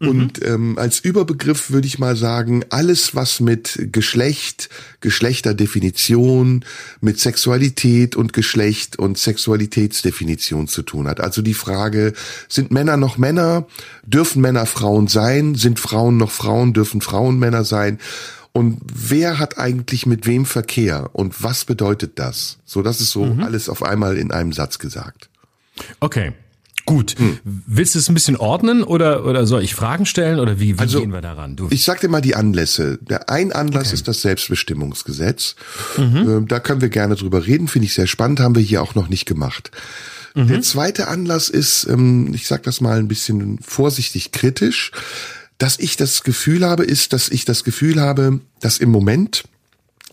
Mhm. 0.00 0.08
Und 0.08 0.44
ähm, 0.46 0.78
als 0.78 1.00
Überbegriff 1.00 1.70
würde 1.70 1.88
ich 1.88 1.98
mal 1.98 2.14
sagen, 2.16 2.64
alles, 2.70 3.16
was 3.16 3.40
mit 3.40 3.88
Geschlecht, 3.90 4.68
Geschlechterdefinition, 5.00 6.64
mit 7.00 7.18
Sexualität 7.18 8.14
und 8.14 8.32
Geschlecht 8.32 8.98
und 8.98 9.18
Sexualitätsdefinition 9.18 10.68
zu 10.68 10.82
tun 10.82 11.08
hat. 11.08 11.20
Also 11.20 11.42
die 11.42 11.54
Frage, 11.54 12.12
sind 12.48 12.70
Männer 12.70 12.96
noch 12.96 13.18
Männer? 13.18 13.66
Dürfen 14.06 14.40
Männer 14.40 14.66
Frauen 14.66 15.08
sein? 15.08 15.56
Sind 15.56 15.80
Frauen 15.80 16.16
noch 16.16 16.30
Frauen? 16.30 16.74
Dürfen 16.74 17.00
Frauen 17.00 17.38
Männer 17.38 17.64
sein? 17.64 17.98
Und 18.52 18.80
wer 18.92 19.38
hat 19.38 19.58
eigentlich 19.58 20.06
mit 20.06 20.26
wem 20.26 20.44
Verkehr 20.46 21.10
und 21.12 21.42
was 21.42 21.64
bedeutet 21.64 22.18
das? 22.18 22.58
So, 22.64 22.82
das 22.82 23.00
ist 23.00 23.10
so 23.10 23.24
mhm. 23.24 23.42
alles 23.42 23.68
auf 23.68 23.82
einmal 23.82 24.16
in 24.16 24.32
einem 24.32 24.52
Satz 24.52 24.78
gesagt. 24.78 25.28
Okay. 26.00 26.32
Gut. 26.88 27.16
Hm. 27.18 27.38
Willst 27.44 27.94
du 27.94 27.98
es 27.98 28.08
ein 28.08 28.14
bisschen 28.14 28.36
ordnen 28.36 28.82
oder, 28.82 29.26
oder 29.26 29.46
soll 29.46 29.62
ich 29.62 29.74
Fragen 29.74 30.06
stellen 30.06 30.40
oder 30.40 30.58
wie, 30.58 30.78
wie 30.78 30.80
also, 30.80 31.00
gehen 31.00 31.12
wir 31.12 31.20
daran? 31.20 31.54
Du. 31.54 31.68
Ich 31.68 31.84
sag 31.84 32.00
dir 32.00 32.08
mal 32.08 32.22
die 32.22 32.34
Anlässe. 32.34 32.98
Der 33.02 33.28
ein 33.28 33.52
Anlass 33.52 33.88
okay. 33.88 33.94
ist 33.94 34.08
das 34.08 34.22
Selbstbestimmungsgesetz. 34.22 35.54
Mhm. 35.98 36.16
Ähm, 36.16 36.48
da 36.48 36.60
können 36.60 36.80
wir 36.80 36.88
gerne 36.88 37.14
drüber 37.14 37.46
reden, 37.46 37.68
finde 37.68 37.84
ich 37.84 37.92
sehr 37.92 38.06
spannend, 38.06 38.40
haben 38.40 38.54
wir 38.54 38.62
hier 38.62 38.82
auch 38.82 38.94
noch 38.94 39.08
nicht 39.08 39.26
gemacht. 39.26 39.70
Mhm. 40.34 40.48
Der 40.48 40.62
zweite 40.62 41.08
Anlass 41.08 41.50
ist, 41.50 41.86
ähm, 41.90 42.32
ich 42.32 42.46
sag 42.46 42.62
das 42.62 42.80
mal 42.80 42.98
ein 42.98 43.08
bisschen 43.08 43.58
vorsichtig 43.58 44.32
kritisch, 44.32 44.92
dass 45.58 45.78
ich 45.78 45.96
das 45.96 46.22
Gefühl 46.22 46.64
habe, 46.64 46.84
ist, 46.84 47.12
dass 47.12 47.28
ich 47.28 47.44
das 47.44 47.64
Gefühl 47.64 48.00
habe, 48.00 48.40
dass 48.60 48.78
im 48.78 48.90
Moment 48.90 49.44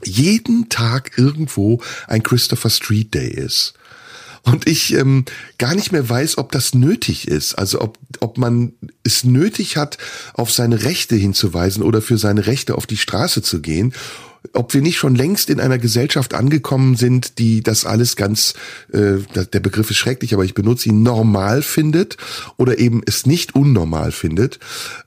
jeden 0.03 0.69
Tag 0.69 1.17
irgendwo 1.17 1.81
ein 2.07 2.23
Christopher 2.23 2.69
Street 2.69 3.13
Day 3.13 3.29
ist 3.29 3.73
und 4.45 4.67
ich 4.67 4.93
ähm, 4.93 5.25
gar 5.57 5.73
nicht 5.73 5.91
mehr 5.91 6.07
weiß, 6.07 6.37
ob 6.37 6.51
das 6.51 6.75
nötig 6.75 7.27
ist. 7.27 7.55
Also 7.55 7.81
ob, 7.81 7.97
ob 8.19 8.37
man 8.37 8.73
es 9.03 9.23
nötig 9.23 9.75
hat, 9.75 9.97
auf 10.33 10.51
seine 10.51 10.83
Rechte 10.83 11.15
hinzuweisen 11.15 11.83
oder 11.83 12.01
für 12.01 12.17
seine 12.17 12.45
Rechte 12.45 12.75
auf 12.75 12.85
die 12.85 12.97
Straße 12.97 13.41
zu 13.41 13.61
gehen 13.61 13.93
ob 14.53 14.73
wir 14.73 14.81
nicht 14.81 14.97
schon 14.97 15.15
längst 15.15 15.49
in 15.49 15.59
einer 15.59 15.77
Gesellschaft 15.77 16.33
angekommen 16.33 16.95
sind, 16.95 17.39
die 17.39 17.61
das 17.61 17.85
alles 17.85 18.15
ganz, 18.15 18.53
äh, 18.91 19.17
der 19.53 19.59
Begriff 19.59 19.89
ist 19.89 19.97
schrecklich, 19.97 20.33
aber 20.33 20.43
ich 20.43 20.53
benutze 20.53 20.89
ihn, 20.89 21.03
normal 21.03 21.61
findet 21.61 22.17
oder 22.57 22.79
eben 22.79 23.01
es 23.05 23.25
nicht 23.25 23.55
unnormal 23.55 24.11
findet. 24.11 24.59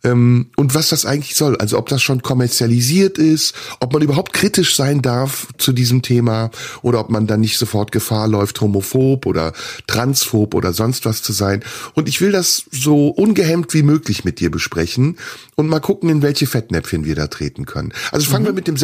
Ähm, 0.04 0.50
und 0.56 0.74
was 0.74 0.88
das 0.88 1.06
eigentlich 1.06 1.34
soll. 1.34 1.56
Also 1.56 1.78
ob 1.78 1.88
das 1.88 2.02
schon 2.02 2.22
kommerzialisiert 2.22 3.18
ist, 3.18 3.54
ob 3.80 3.92
man 3.92 4.02
überhaupt 4.02 4.32
kritisch 4.32 4.76
sein 4.76 5.02
darf 5.02 5.48
zu 5.58 5.72
diesem 5.72 6.02
Thema 6.02 6.50
oder 6.82 7.00
ob 7.00 7.10
man 7.10 7.26
dann 7.26 7.40
nicht 7.40 7.58
sofort 7.58 7.92
Gefahr 7.92 8.28
läuft, 8.28 8.60
homophob 8.60 9.26
oder 9.26 9.52
transphob 9.86 10.54
oder 10.54 10.72
sonst 10.72 11.04
was 11.04 11.22
zu 11.22 11.32
sein. 11.32 11.62
Und 11.94 12.08
ich 12.08 12.20
will 12.20 12.32
das 12.32 12.64
so 12.70 13.08
ungehemmt 13.08 13.74
wie 13.74 13.82
möglich 13.82 14.24
mit 14.24 14.40
dir 14.40 14.50
besprechen 14.50 15.16
und 15.56 15.68
mal 15.68 15.80
gucken, 15.80 16.08
in 16.08 16.22
welche 16.22 16.46
Fettnäpfchen 16.46 17.04
wir 17.04 17.14
da 17.14 17.26
treten 17.26 17.66
können. 17.66 17.92
Also 18.12 18.30
fangen 18.30 18.44
mhm. 18.44 18.48
wir 18.48 18.54
mit 18.54 18.68
dem 18.68 18.76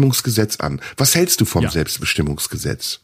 Selbstbestimmungsgesetz 0.00 0.60
an. 0.60 0.80
Was 0.96 1.14
hältst 1.14 1.40
du 1.40 1.44
vom 1.44 1.64
ja. 1.64 1.70
Selbstbestimmungsgesetz? 1.70 3.00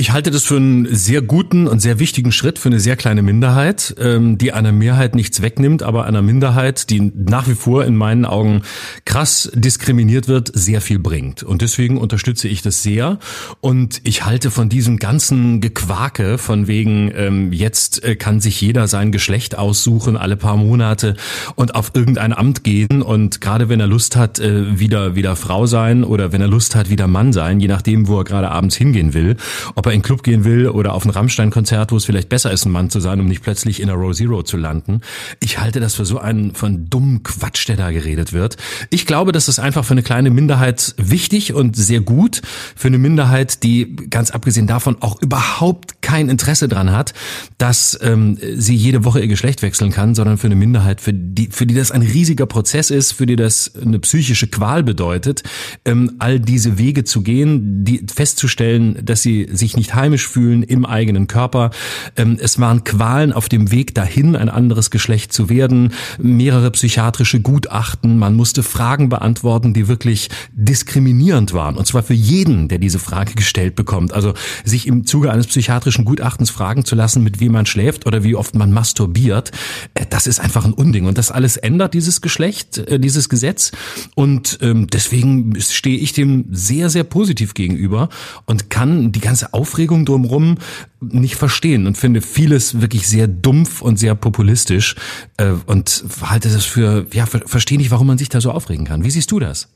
Ich 0.00 0.12
halte 0.12 0.30
das 0.30 0.44
für 0.44 0.56
einen 0.56 0.94
sehr 0.94 1.20
guten 1.20 1.66
und 1.66 1.80
sehr 1.80 1.98
wichtigen 1.98 2.32
Schritt 2.32 2.58
für 2.58 2.70
eine 2.70 2.80
sehr 2.80 2.96
kleine 2.96 3.20
Minderheit, 3.20 3.94
ähm, 3.98 4.38
die 4.38 4.50
einer 4.50 4.72
Mehrheit 4.72 5.14
nichts 5.14 5.42
wegnimmt, 5.42 5.82
aber 5.82 6.06
einer 6.06 6.22
Minderheit, 6.22 6.88
die 6.88 7.12
nach 7.14 7.46
wie 7.48 7.54
vor 7.54 7.84
in 7.84 7.96
meinen 7.96 8.24
Augen 8.24 8.62
krass 9.04 9.50
diskriminiert 9.52 10.26
wird, 10.26 10.50
sehr 10.54 10.80
viel 10.80 10.98
bringt. 11.00 11.42
Und 11.42 11.60
deswegen 11.60 11.98
unterstütze 11.98 12.48
ich 12.48 12.62
das 12.62 12.82
sehr. 12.82 13.18
Und 13.60 14.00
ich 14.04 14.24
halte 14.24 14.50
von 14.50 14.70
diesem 14.70 14.96
ganzen 14.96 15.60
Gequake 15.60 16.38
von 16.38 16.66
wegen, 16.66 17.12
ähm, 17.14 17.52
jetzt 17.52 18.02
äh, 18.02 18.16
kann 18.16 18.40
sich 18.40 18.58
jeder 18.58 18.88
sein 18.88 19.12
Geschlecht 19.12 19.58
aussuchen, 19.58 20.16
alle 20.16 20.38
paar 20.38 20.56
Monate 20.56 21.14
und 21.56 21.74
auf 21.74 21.90
irgendein 21.92 22.32
Amt 22.32 22.64
gehen 22.64 23.02
und 23.02 23.42
gerade 23.42 23.68
wenn 23.68 23.80
er 23.80 23.86
Lust 23.86 24.16
hat, 24.16 24.38
äh, 24.38 24.80
wieder, 24.80 25.14
wieder 25.14 25.36
Frau 25.36 25.66
sein 25.66 26.04
oder 26.04 26.32
wenn 26.32 26.40
er 26.40 26.48
Lust 26.48 26.74
hat, 26.74 26.88
wieder 26.88 27.06
Mann 27.06 27.34
sein, 27.34 27.60
je 27.60 27.68
nachdem, 27.68 28.08
wo 28.08 28.16
er 28.16 28.24
gerade 28.24 28.50
abends 28.50 28.76
hingehen 28.76 29.12
will, 29.12 29.36
ob 29.74 29.89
in 29.92 30.00
den 30.00 30.04
Club 30.04 30.22
gehen 30.22 30.44
will 30.44 30.68
oder 30.68 30.94
auf 30.94 31.04
ein 31.04 31.10
Rammstein-Konzert, 31.10 31.92
wo 31.92 31.96
es 31.96 32.04
vielleicht 32.04 32.28
besser 32.28 32.50
ist, 32.50 32.64
ein 32.64 32.72
Mann 32.72 32.90
zu 32.90 33.00
sein, 33.00 33.20
um 33.20 33.26
nicht 33.26 33.42
plötzlich 33.42 33.80
in 33.80 33.86
der 33.86 33.96
Row 33.96 34.14
Zero 34.14 34.42
zu 34.42 34.56
landen. 34.56 35.00
Ich 35.40 35.58
halte 35.58 35.80
das 35.80 35.94
für 35.94 36.04
so 36.04 36.18
einen 36.18 36.54
von 36.54 36.88
dummen 36.88 37.22
Quatsch, 37.22 37.68
der 37.68 37.76
da 37.76 37.90
geredet 37.90 38.32
wird. 38.32 38.56
Ich 38.90 39.06
glaube, 39.06 39.32
das 39.32 39.48
ist 39.48 39.58
einfach 39.58 39.84
für 39.84 39.92
eine 39.92 40.02
kleine 40.02 40.30
Minderheit 40.30 40.94
wichtig 40.96 41.52
und 41.54 41.76
sehr 41.76 42.00
gut. 42.00 42.42
Für 42.76 42.88
eine 42.88 42.98
Minderheit, 42.98 43.62
die 43.62 43.96
ganz 43.96 44.30
abgesehen 44.30 44.66
davon 44.66 44.96
auch 45.00 45.20
überhaupt 45.20 46.02
kein 46.02 46.28
Interesse 46.28 46.68
dran 46.68 46.90
hat, 46.90 47.12
dass 47.58 47.98
ähm, 48.02 48.38
sie 48.56 48.74
jede 48.74 49.04
Woche 49.04 49.20
ihr 49.20 49.28
Geschlecht 49.28 49.62
wechseln 49.62 49.90
kann, 49.90 50.14
sondern 50.14 50.38
für 50.38 50.46
eine 50.46 50.56
Minderheit, 50.56 51.00
für 51.00 51.12
die, 51.12 51.48
für 51.50 51.66
die 51.66 51.74
das 51.74 51.90
ein 51.90 52.02
riesiger 52.02 52.46
Prozess 52.46 52.90
ist, 52.90 53.12
für 53.12 53.26
die 53.26 53.36
das 53.36 53.72
eine 53.80 53.98
psychische 53.98 54.48
Qual 54.48 54.82
bedeutet, 54.82 55.42
ähm, 55.84 56.16
all 56.18 56.40
diese 56.40 56.78
Wege 56.78 57.04
zu 57.04 57.22
gehen, 57.22 57.84
die 57.84 58.04
festzustellen, 58.12 59.04
dass 59.04 59.22
sie 59.22 59.48
sich 59.52 59.76
nicht 59.80 59.94
heimisch 59.94 60.28
fühlen 60.28 60.62
im 60.62 60.84
eigenen 60.84 61.26
Körper. 61.26 61.70
Ähm, 62.16 62.36
es 62.38 62.60
waren 62.60 62.84
Qualen 62.84 63.32
auf 63.32 63.48
dem 63.48 63.70
Weg 63.72 63.94
dahin, 63.94 64.36
ein 64.36 64.50
anderes 64.50 64.90
Geschlecht 64.90 65.32
zu 65.32 65.48
werden, 65.48 65.94
mehrere 66.18 66.70
psychiatrische 66.70 67.40
Gutachten, 67.40 68.18
man 68.18 68.34
musste 68.34 68.62
Fragen 68.62 69.08
beantworten, 69.08 69.72
die 69.72 69.88
wirklich 69.88 70.28
diskriminierend 70.52 71.54
waren. 71.54 71.76
Und 71.76 71.86
zwar 71.86 72.02
für 72.02 72.14
jeden, 72.14 72.68
der 72.68 72.78
diese 72.78 72.98
Frage 72.98 73.34
gestellt 73.34 73.74
bekommt. 73.74 74.12
Also 74.12 74.34
sich 74.64 74.86
im 74.86 75.06
Zuge 75.06 75.32
eines 75.32 75.46
psychiatrischen 75.46 76.04
Gutachtens 76.04 76.50
fragen 76.50 76.84
zu 76.84 76.94
lassen, 76.94 77.24
mit 77.24 77.40
wem 77.40 77.52
man 77.52 77.64
schläft 77.64 78.06
oder 78.06 78.22
wie 78.22 78.36
oft 78.36 78.54
man 78.54 78.72
masturbiert, 78.72 79.50
äh, 79.94 80.04
das 80.10 80.26
ist 80.26 80.40
einfach 80.40 80.66
ein 80.66 80.74
Unding. 80.74 81.06
Und 81.06 81.16
das 81.16 81.30
alles 81.30 81.56
ändert 81.56 81.94
dieses 81.94 82.20
Geschlecht, 82.20 82.76
äh, 82.76 83.00
dieses 83.00 83.30
Gesetz. 83.30 83.72
Und 84.14 84.58
ähm, 84.60 84.88
deswegen 84.88 85.58
stehe 85.58 85.98
ich 85.98 86.12
dem 86.12 86.44
sehr, 86.50 86.90
sehr 86.90 87.04
positiv 87.04 87.54
gegenüber 87.54 88.10
und 88.44 88.68
kann 88.68 89.12
die 89.12 89.20
ganze 89.20 89.54
Aufregung 89.60 90.06
drumherum 90.06 90.56
nicht 91.00 91.36
verstehen 91.36 91.86
und 91.86 91.98
finde 91.98 92.22
vieles 92.22 92.80
wirklich 92.80 93.06
sehr 93.06 93.28
dumpf 93.28 93.82
und 93.82 93.98
sehr 93.98 94.14
populistisch 94.14 94.96
äh, 95.36 95.52
und 95.66 96.02
halte 96.22 96.48
das 96.48 96.64
für, 96.64 97.06
ja, 97.12 97.26
verstehe 97.26 97.76
nicht, 97.76 97.90
warum 97.90 98.06
man 98.06 98.16
sich 98.16 98.30
da 98.30 98.40
so 98.40 98.52
aufregen 98.52 98.86
kann. 98.86 99.04
Wie 99.04 99.10
siehst 99.10 99.30
du 99.30 99.38
das? 99.38 99.68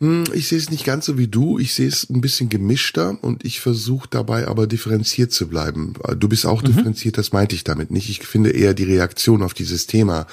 Hm, 0.00 0.24
ich 0.32 0.48
sehe 0.48 0.58
es 0.58 0.70
nicht 0.70 0.84
ganz 0.84 1.06
so 1.06 1.18
wie 1.18 1.28
du. 1.28 1.58
Ich 1.58 1.74
sehe 1.74 1.88
es 1.88 2.08
ein 2.08 2.20
bisschen 2.20 2.48
gemischter 2.48 3.18
und 3.22 3.44
ich 3.44 3.60
versuche 3.60 4.08
dabei 4.10 4.48
aber 4.48 4.66
differenziert 4.66 5.32
zu 5.32 5.48
bleiben. 5.48 5.94
Du 6.18 6.28
bist 6.28 6.46
auch 6.46 6.62
mhm. 6.62 6.66
differenziert, 6.66 7.18
das 7.18 7.32
meinte 7.32 7.54
ich 7.54 7.64
damit 7.64 7.90
nicht. 7.90 8.08
Ich 8.08 8.20
finde 8.20 8.50
eher 8.50 8.74
die 8.74 8.84
Reaktion 8.84 9.42
auf 9.42 9.54
dieses 9.54 9.86
Thema 9.86 10.26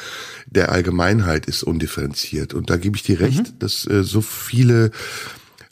der 0.47 0.71
Allgemeinheit 0.71 1.47
ist 1.47 1.63
undifferenziert. 1.63 2.53
Und 2.53 2.69
da 2.69 2.77
gebe 2.77 2.95
ich 2.95 3.03
dir 3.03 3.19
recht, 3.19 3.53
mhm. 3.53 3.59
dass 3.59 3.87
äh, 3.87 4.03
so 4.03 4.21
viele 4.21 4.91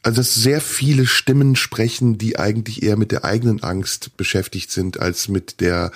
also 0.03 0.17
dass 0.17 0.35
sehr 0.35 0.61
viele 0.61 1.05
Stimmen 1.05 1.55
sprechen, 1.55 2.17
die 2.17 2.37
eigentlich 2.37 2.83
eher 2.83 2.97
mit 2.97 3.11
der 3.11 3.23
eigenen 3.23 3.63
Angst 3.63 4.15
beschäftigt 4.17 4.69
sind, 4.69 4.99
als 4.99 5.29
mit 5.29 5.61
der 5.61 5.91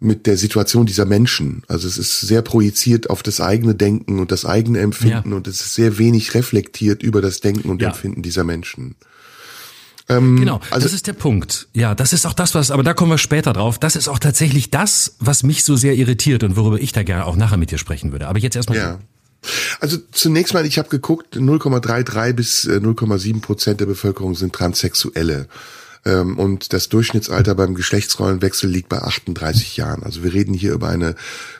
mit 0.00 0.26
der 0.26 0.36
Situation 0.36 0.86
dieser 0.86 1.06
Menschen. 1.06 1.62
Also 1.66 1.88
es 1.88 1.98
ist 1.98 2.20
sehr 2.20 2.42
projiziert 2.42 3.10
auf 3.10 3.22
das 3.22 3.40
eigene 3.40 3.74
Denken 3.74 4.20
und 4.20 4.30
das 4.30 4.44
eigene 4.44 4.78
Empfinden 4.78 5.30
ja. 5.30 5.36
und 5.36 5.48
es 5.48 5.60
ist 5.60 5.74
sehr 5.74 5.98
wenig 5.98 6.34
reflektiert 6.34 7.02
über 7.02 7.20
das 7.20 7.40
Denken 7.40 7.68
und 7.68 7.82
ja. 7.82 7.88
Empfinden 7.88 8.22
dieser 8.22 8.44
Menschen. 8.44 8.94
Ähm, 10.08 10.36
genau, 10.36 10.60
also, 10.70 10.86
das 10.86 10.94
ist 10.94 11.06
der 11.06 11.12
Punkt. 11.12 11.68
Ja, 11.74 11.94
das 11.94 12.12
ist 12.12 12.26
auch 12.26 12.32
das, 12.32 12.54
was, 12.54 12.70
aber 12.70 12.82
da 12.82 12.94
kommen 12.94 13.10
wir 13.10 13.18
später 13.18 13.52
drauf. 13.52 13.78
Das 13.78 13.96
ist 13.96 14.08
auch 14.08 14.18
tatsächlich 14.18 14.70
das, 14.70 15.16
was 15.18 15.42
mich 15.42 15.64
so 15.64 15.76
sehr 15.76 15.96
irritiert 15.96 16.44
und 16.44 16.56
worüber 16.56 16.80
ich 16.80 16.92
da 16.92 17.02
gerne 17.02 17.26
auch 17.26 17.36
nachher 17.36 17.58
mit 17.58 17.70
dir 17.70 17.78
sprechen 17.78 18.12
würde. 18.12 18.28
Aber 18.28 18.38
jetzt 18.38 18.56
erstmal. 18.56 18.78
Ja. 18.78 18.98
Also 19.80 19.98
zunächst 20.12 20.54
mal, 20.54 20.66
ich 20.66 20.78
habe 20.78 20.88
geguckt, 20.88 21.36
0,33 21.36 22.32
bis 22.32 22.68
0,7 22.68 23.36
äh, 23.36 23.40
Prozent 23.40 23.80
der 23.80 23.86
Bevölkerung 23.86 24.34
sind 24.34 24.52
Transsexuelle. 24.52 25.48
Ähm, 26.04 26.38
und 26.38 26.72
das 26.72 26.88
Durchschnittsalter 26.88 27.54
beim 27.54 27.74
Geschlechtsrollenwechsel 27.74 28.70
liegt 28.70 28.88
bei 28.88 28.98
38 28.98 29.76
Jahren. 29.76 30.02
Also 30.02 30.22
wir 30.22 30.32
reden 30.32 30.54
hier 30.54 30.72
über 30.72 30.88
eine 30.88 31.14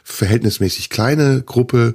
verhältnismäßig 0.04 0.90
kleine 0.90 1.42
Gruppe, 1.42 1.94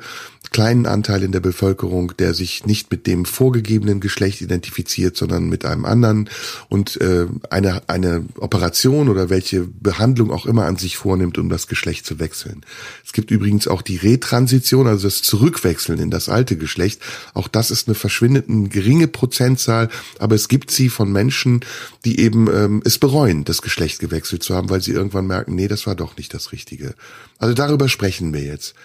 kleinen 0.53 0.85
Anteil 0.85 1.23
in 1.23 1.31
der 1.31 1.39
Bevölkerung, 1.39 2.13
der 2.17 2.33
sich 2.33 2.65
nicht 2.65 2.91
mit 2.91 3.07
dem 3.07 3.25
vorgegebenen 3.25 3.99
Geschlecht 3.99 4.39
identifiziert, 4.39 5.17
sondern 5.17 5.49
mit 5.49 5.65
einem 5.65 5.83
anderen 5.83 6.29
und 6.69 7.01
äh, 7.01 7.25
eine, 7.49 7.81
eine 7.89 8.25
Operation 8.37 9.09
oder 9.09 9.29
welche 9.29 9.61
Behandlung 9.61 10.31
auch 10.31 10.45
immer 10.45 10.65
an 10.65 10.77
sich 10.77 10.95
vornimmt, 10.95 11.39
um 11.39 11.49
das 11.49 11.67
Geschlecht 11.67 12.05
zu 12.05 12.19
wechseln. 12.19 12.61
Es 13.03 13.13
gibt 13.13 13.31
übrigens 13.31 13.67
auch 13.67 13.81
die 13.81 13.97
Retransition, 13.97 14.87
also 14.87 15.07
das 15.07 15.23
Zurückwechseln 15.23 15.99
in 15.99 16.11
das 16.11 16.29
alte 16.29 16.55
Geschlecht. 16.55 17.01
Auch 17.33 17.47
das 17.47 17.71
ist 17.71 17.87
eine 17.87 17.95
verschwindend 17.95 18.71
geringe 18.71 19.07
Prozentzahl, 19.07 19.89
aber 20.19 20.35
es 20.35 20.47
gibt 20.47 20.69
sie 20.69 20.89
von 20.89 21.11
Menschen, 21.11 21.61
die 22.05 22.19
eben 22.19 22.42
ähm, 22.47 22.81
es 22.85 22.97
bereuen, 22.97 23.43
das 23.43 23.61
Geschlecht 23.61 23.99
gewechselt 23.99 24.43
zu 24.43 24.55
haben, 24.55 24.69
weil 24.69 24.81
sie 24.81 24.91
irgendwann 24.91 25.27
merken, 25.27 25.55
nee, 25.55 25.67
das 25.67 25.87
war 25.87 25.95
doch 25.95 26.17
nicht 26.17 26.33
das 26.33 26.51
Richtige. 26.51 26.95
Also 27.37 27.53
darüber 27.53 27.89
sprechen 27.89 28.33
wir 28.33 28.41
jetzt. 28.41 28.75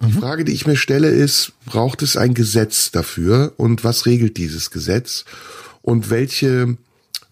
Die 0.00 0.12
mhm. 0.12 0.18
Frage, 0.18 0.44
die 0.44 0.52
ich 0.52 0.66
mir 0.66 0.76
stelle, 0.76 1.08
ist, 1.08 1.52
braucht 1.66 2.02
es 2.02 2.16
ein 2.16 2.34
Gesetz 2.34 2.90
dafür 2.90 3.52
und 3.56 3.84
was 3.84 4.06
regelt 4.06 4.36
dieses 4.36 4.70
Gesetz 4.70 5.24
und 5.82 6.10
welche 6.10 6.76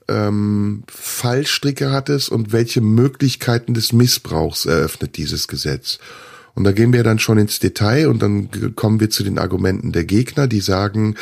ähm, 0.08 0.84
Fallstricke 0.88 1.90
hat 1.90 2.08
es 2.08 2.28
und 2.28 2.52
welche 2.52 2.80
Möglichkeiten 2.80 3.74
des 3.74 3.92
Missbrauchs 3.92 4.66
eröffnet 4.66 5.16
dieses 5.16 5.48
Gesetz? 5.48 5.98
Und 6.54 6.64
da 6.64 6.72
gehen 6.72 6.92
wir 6.92 7.02
dann 7.02 7.18
schon 7.18 7.38
ins 7.38 7.60
Detail 7.60 8.08
und 8.08 8.22
dann 8.22 8.74
kommen 8.74 9.00
wir 9.00 9.08
zu 9.08 9.24
den 9.24 9.38
Argumenten 9.38 9.92
der 9.92 10.04
Gegner, 10.04 10.46
die 10.46 10.60
sagen, 10.60 11.14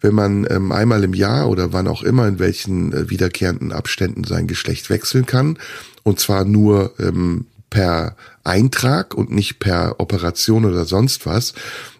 wenn 0.00 0.14
man 0.14 0.46
ähm, 0.50 0.72
einmal 0.72 1.04
im 1.04 1.14
Jahr 1.14 1.48
oder 1.48 1.72
wann 1.72 1.86
auch 1.86 2.02
immer 2.02 2.26
in 2.26 2.38
welchen 2.38 2.92
äh, 2.92 3.08
wiederkehrenden 3.08 3.72
Abständen 3.72 4.24
sein 4.24 4.48
Geschlecht 4.48 4.90
wechseln 4.90 5.26
kann, 5.26 5.58
und 6.02 6.18
zwar 6.18 6.44
nur 6.44 6.94
ähm, 6.98 7.46
per 7.70 8.16
Eintrag 8.44 9.14
und 9.14 9.30
nicht 9.30 9.60
per 9.60 10.00
Operation 10.00 10.64
oder 10.64 10.84
sonst 10.84 11.26
was, 11.26 11.54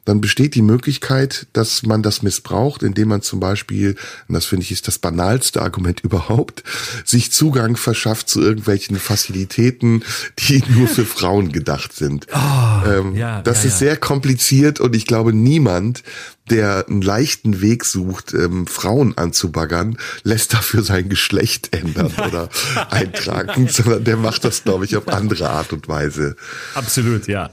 dann 0.05 0.21
besteht 0.21 0.55
die 0.55 0.63
Möglichkeit, 0.63 1.47
dass 1.53 1.85
man 1.85 2.03
das 2.03 2.23
missbraucht, 2.23 2.83
indem 2.83 3.09
man 3.09 3.23
zum 3.23 3.39
Beispiel, 3.39 3.97
und 4.27 4.35
das 4.35 4.47
finde 4.47 4.65
ich 4.65 4.73
ist 4.73 4.89
das 4.89 4.99
banalste 4.99 5.63
Argument 5.63 6.01
überhaupt, 6.05 6.65
sich 7.05 7.31
Zugang 7.33 7.77
verschafft 7.77 8.29
zu 8.29 8.41
irgendwelchen 8.41 8.99
Facilitäten, 8.99 10.05
die 10.39 10.63
nur 10.69 10.89
für 10.89 11.05
Frauen 11.05 11.53
gedacht 11.53 11.93
sind. 11.93 12.27
Oh, 12.35 12.89
ähm, 12.89 13.15
ja, 13.15 13.43
das 13.43 13.63
ja, 13.63 13.69
ist 13.69 13.75
ja. 13.75 13.87
sehr 13.87 13.97
kompliziert 13.97 14.81
und 14.81 14.97
ich 14.97 15.07
glaube, 15.07 15.33
niemand, 15.33 16.03
der 16.51 16.87
einen 16.89 17.03
leichten 17.03 17.61
Weg 17.61 17.85
sucht, 17.85 18.35
ähm, 18.35 18.67
Frauen 18.67 19.17
anzubaggern, 19.17 19.97
lässt 20.25 20.53
dafür 20.53 20.83
sein 20.83 21.09
Geschlecht 21.09 21.75
ändern 21.75 22.13
oder 22.27 22.49
eintragen, 22.91 23.69
sondern 23.69 24.03
der 24.03 24.17
macht 24.17 24.45
das, 24.45 24.65
glaube 24.65 24.85
ich, 24.85 24.97
auf 24.97 25.07
andere 25.09 25.49
Art 25.49 25.73
und 25.73 25.87
Weise. 25.89 26.35
Absolut, 26.75 27.29
ja. 27.29 27.51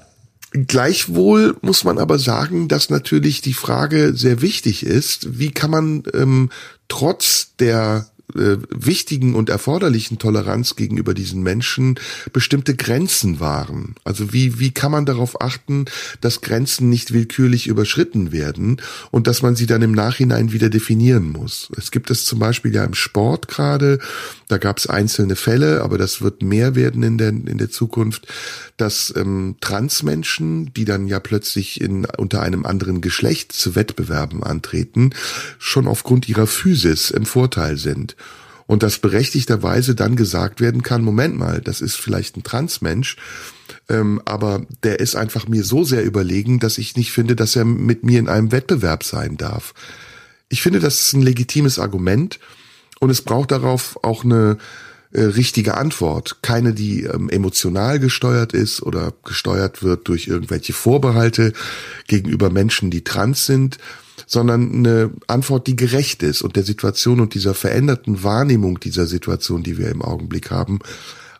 Gleichwohl 0.51 1.55
muss 1.61 1.83
man 1.83 1.99
aber 1.99 2.17
sagen, 2.17 2.67
dass 2.67 2.89
natürlich 2.89 3.41
die 3.41 3.53
Frage 3.53 4.13
sehr 4.15 4.41
wichtig 4.41 4.85
ist, 4.85 5.39
wie 5.39 5.51
kann 5.51 5.71
man 5.71 6.03
ähm, 6.13 6.49
trotz 6.87 7.55
der 7.57 8.07
äh, 8.35 8.57
wichtigen 8.69 9.33
und 9.33 9.49
erforderlichen 9.49 10.19
Toleranz 10.19 10.75
gegenüber 10.75 11.13
diesen 11.13 11.41
Menschen 11.41 11.99
bestimmte 12.31 12.75
Grenzen 12.75 13.39
wahren. 13.39 13.95
Also 14.03 14.31
wie, 14.33 14.59
wie 14.59 14.71
kann 14.71 14.91
man 14.91 15.05
darauf 15.05 15.41
achten, 15.41 15.85
dass 16.21 16.41
Grenzen 16.41 16.89
nicht 16.89 17.11
willkürlich 17.11 17.67
überschritten 17.67 18.31
werden 18.31 18.81
und 19.09 19.25
dass 19.25 19.41
man 19.41 19.55
sie 19.55 19.65
dann 19.65 19.81
im 19.81 19.93
Nachhinein 19.93 20.51
wieder 20.51 20.69
definieren 20.69 21.31
muss. 21.31 21.69
Es 21.75 21.89
gibt 21.89 22.11
es 22.11 22.25
zum 22.25 22.39
Beispiel 22.39 22.73
ja 22.73 22.83
im 22.83 22.93
Sport 22.93 23.47
gerade, 23.47 23.99
da 24.47 24.57
gab 24.57 24.77
es 24.77 24.87
einzelne 24.87 25.35
Fälle, 25.35 25.81
aber 25.81 25.97
das 25.97 26.21
wird 26.21 26.43
mehr 26.43 26.75
werden 26.75 27.01
in 27.03 27.17
der, 27.17 27.29
in 27.29 27.57
der 27.57 27.69
Zukunft, 27.69 28.27
dass 28.77 29.13
ähm, 29.15 29.55
Transmenschen, 29.59 30.73
die 30.73 30.85
dann 30.85 31.07
ja 31.07 31.19
plötzlich 31.19 31.81
in, 31.81 32.05
unter 32.05 32.41
einem 32.41 32.65
anderen 32.65 33.01
Geschlecht 33.01 33.51
zu 33.51 33.75
Wettbewerben 33.75 34.43
antreten, 34.43 35.11
schon 35.57 35.87
aufgrund 35.87 36.29
ihrer 36.29 36.47
Physis 36.47 37.11
im 37.11 37.25
Vorteil 37.25 37.77
sind 37.77 38.15
und 38.69 38.83
dass 38.83 38.99
berechtigterweise 38.99 39.95
dann 39.95 40.15
gesagt 40.15 40.61
werden 40.61 40.83
kann, 40.83 41.03
Moment 41.03 41.35
mal, 41.35 41.59
das 41.59 41.81
ist 41.81 41.95
vielleicht 41.95 42.37
ein 42.37 42.43
Transmensch, 42.43 43.17
ähm, 43.89 44.21
aber 44.25 44.61
der 44.83 44.99
ist 44.99 45.15
einfach 45.15 45.47
mir 45.47 45.63
so 45.63 45.83
sehr 45.83 46.05
überlegen, 46.05 46.59
dass 46.59 46.77
ich 46.77 46.95
nicht 46.95 47.11
finde, 47.11 47.35
dass 47.35 47.55
er 47.55 47.65
mit 47.65 48.03
mir 48.03 48.19
in 48.19 48.29
einem 48.29 48.51
Wettbewerb 48.51 49.03
sein 49.03 49.37
darf. 49.37 49.73
Ich 50.49 50.61
finde, 50.61 50.79
das 50.79 50.99
ist 50.99 51.13
ein 51.13 51.23
legitimes 51.23 51.79
Argument 51.79 52.39
und 52.99 53.09
es 53.09 53.23
braucht 53.23 53.49
darauf 53.49 53.97
auch 54.03 54.23
eine 54.23 54.59
äh, 55.13 55.23
richtige 55.23 55.75
Antwort. 55.75 56.43
Keine, 56.43 56.75
die 56.75 57.05
ähm, 57.05 57.27
emotional 57.29 57.97
gesteuert 57.97 58.53
ist 58.53 58.83
oder 58.83 59.13
gesteuert 59.25 59.81
wird 59.81 60.07
durch 60.07 60.27
irgendwelche 60.27 60.73
Vorbehalte 60.73 61.53
gegenüber 62.07 62.51
Menschen, 62.51 62.91
die 62.91 63.03
trans 63.03 63.47
sind, 63.47 63.79
sondern 64.27 64.73
eine 64.73 65.11
Antwort, 65.27 65.67
die 65.67 65.75
gerecht 65.75 66.23
ist 66.23 66.41
und 66.41 66.55
der 66.55 66.63
Situation 66.63 67.19
und 67.19 67.33
dieser 67.33 67.53
veränderten 67.53 68.23
Wahrnehmung 68.23 68.79
dieser 68.79 69.05
Situation, 69.05 69.63
die 69.63 69.77
wir 69.77 69.89
im 69.89 70.01
Augenblick 70.01 70.51
haben, 70.51 70.79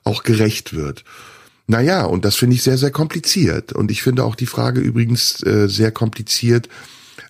auch 0.03 0.23
gerecht 0.23 0.73
wird. 0.73 1.03
Naja, 1.67 2.03
und 2.05 2.25
das 2.25 2.35
finde 2.35 2.55
ich 2.55 2.63
sehr, 2.63 2.79
sehr 2.79 2.91
kompliziert. 2.91 3.73
Und 3.73 3.91
ich 3.91 4.01
finde 4.01 4.23
auch 4.23 4.35
die 4.35 4.47
Frage 4.47 4.81
übrigens 4.81 5.43
äh, 5.43 5.67
sehr 5.67 5.91
kompliziert, 5.91 6.67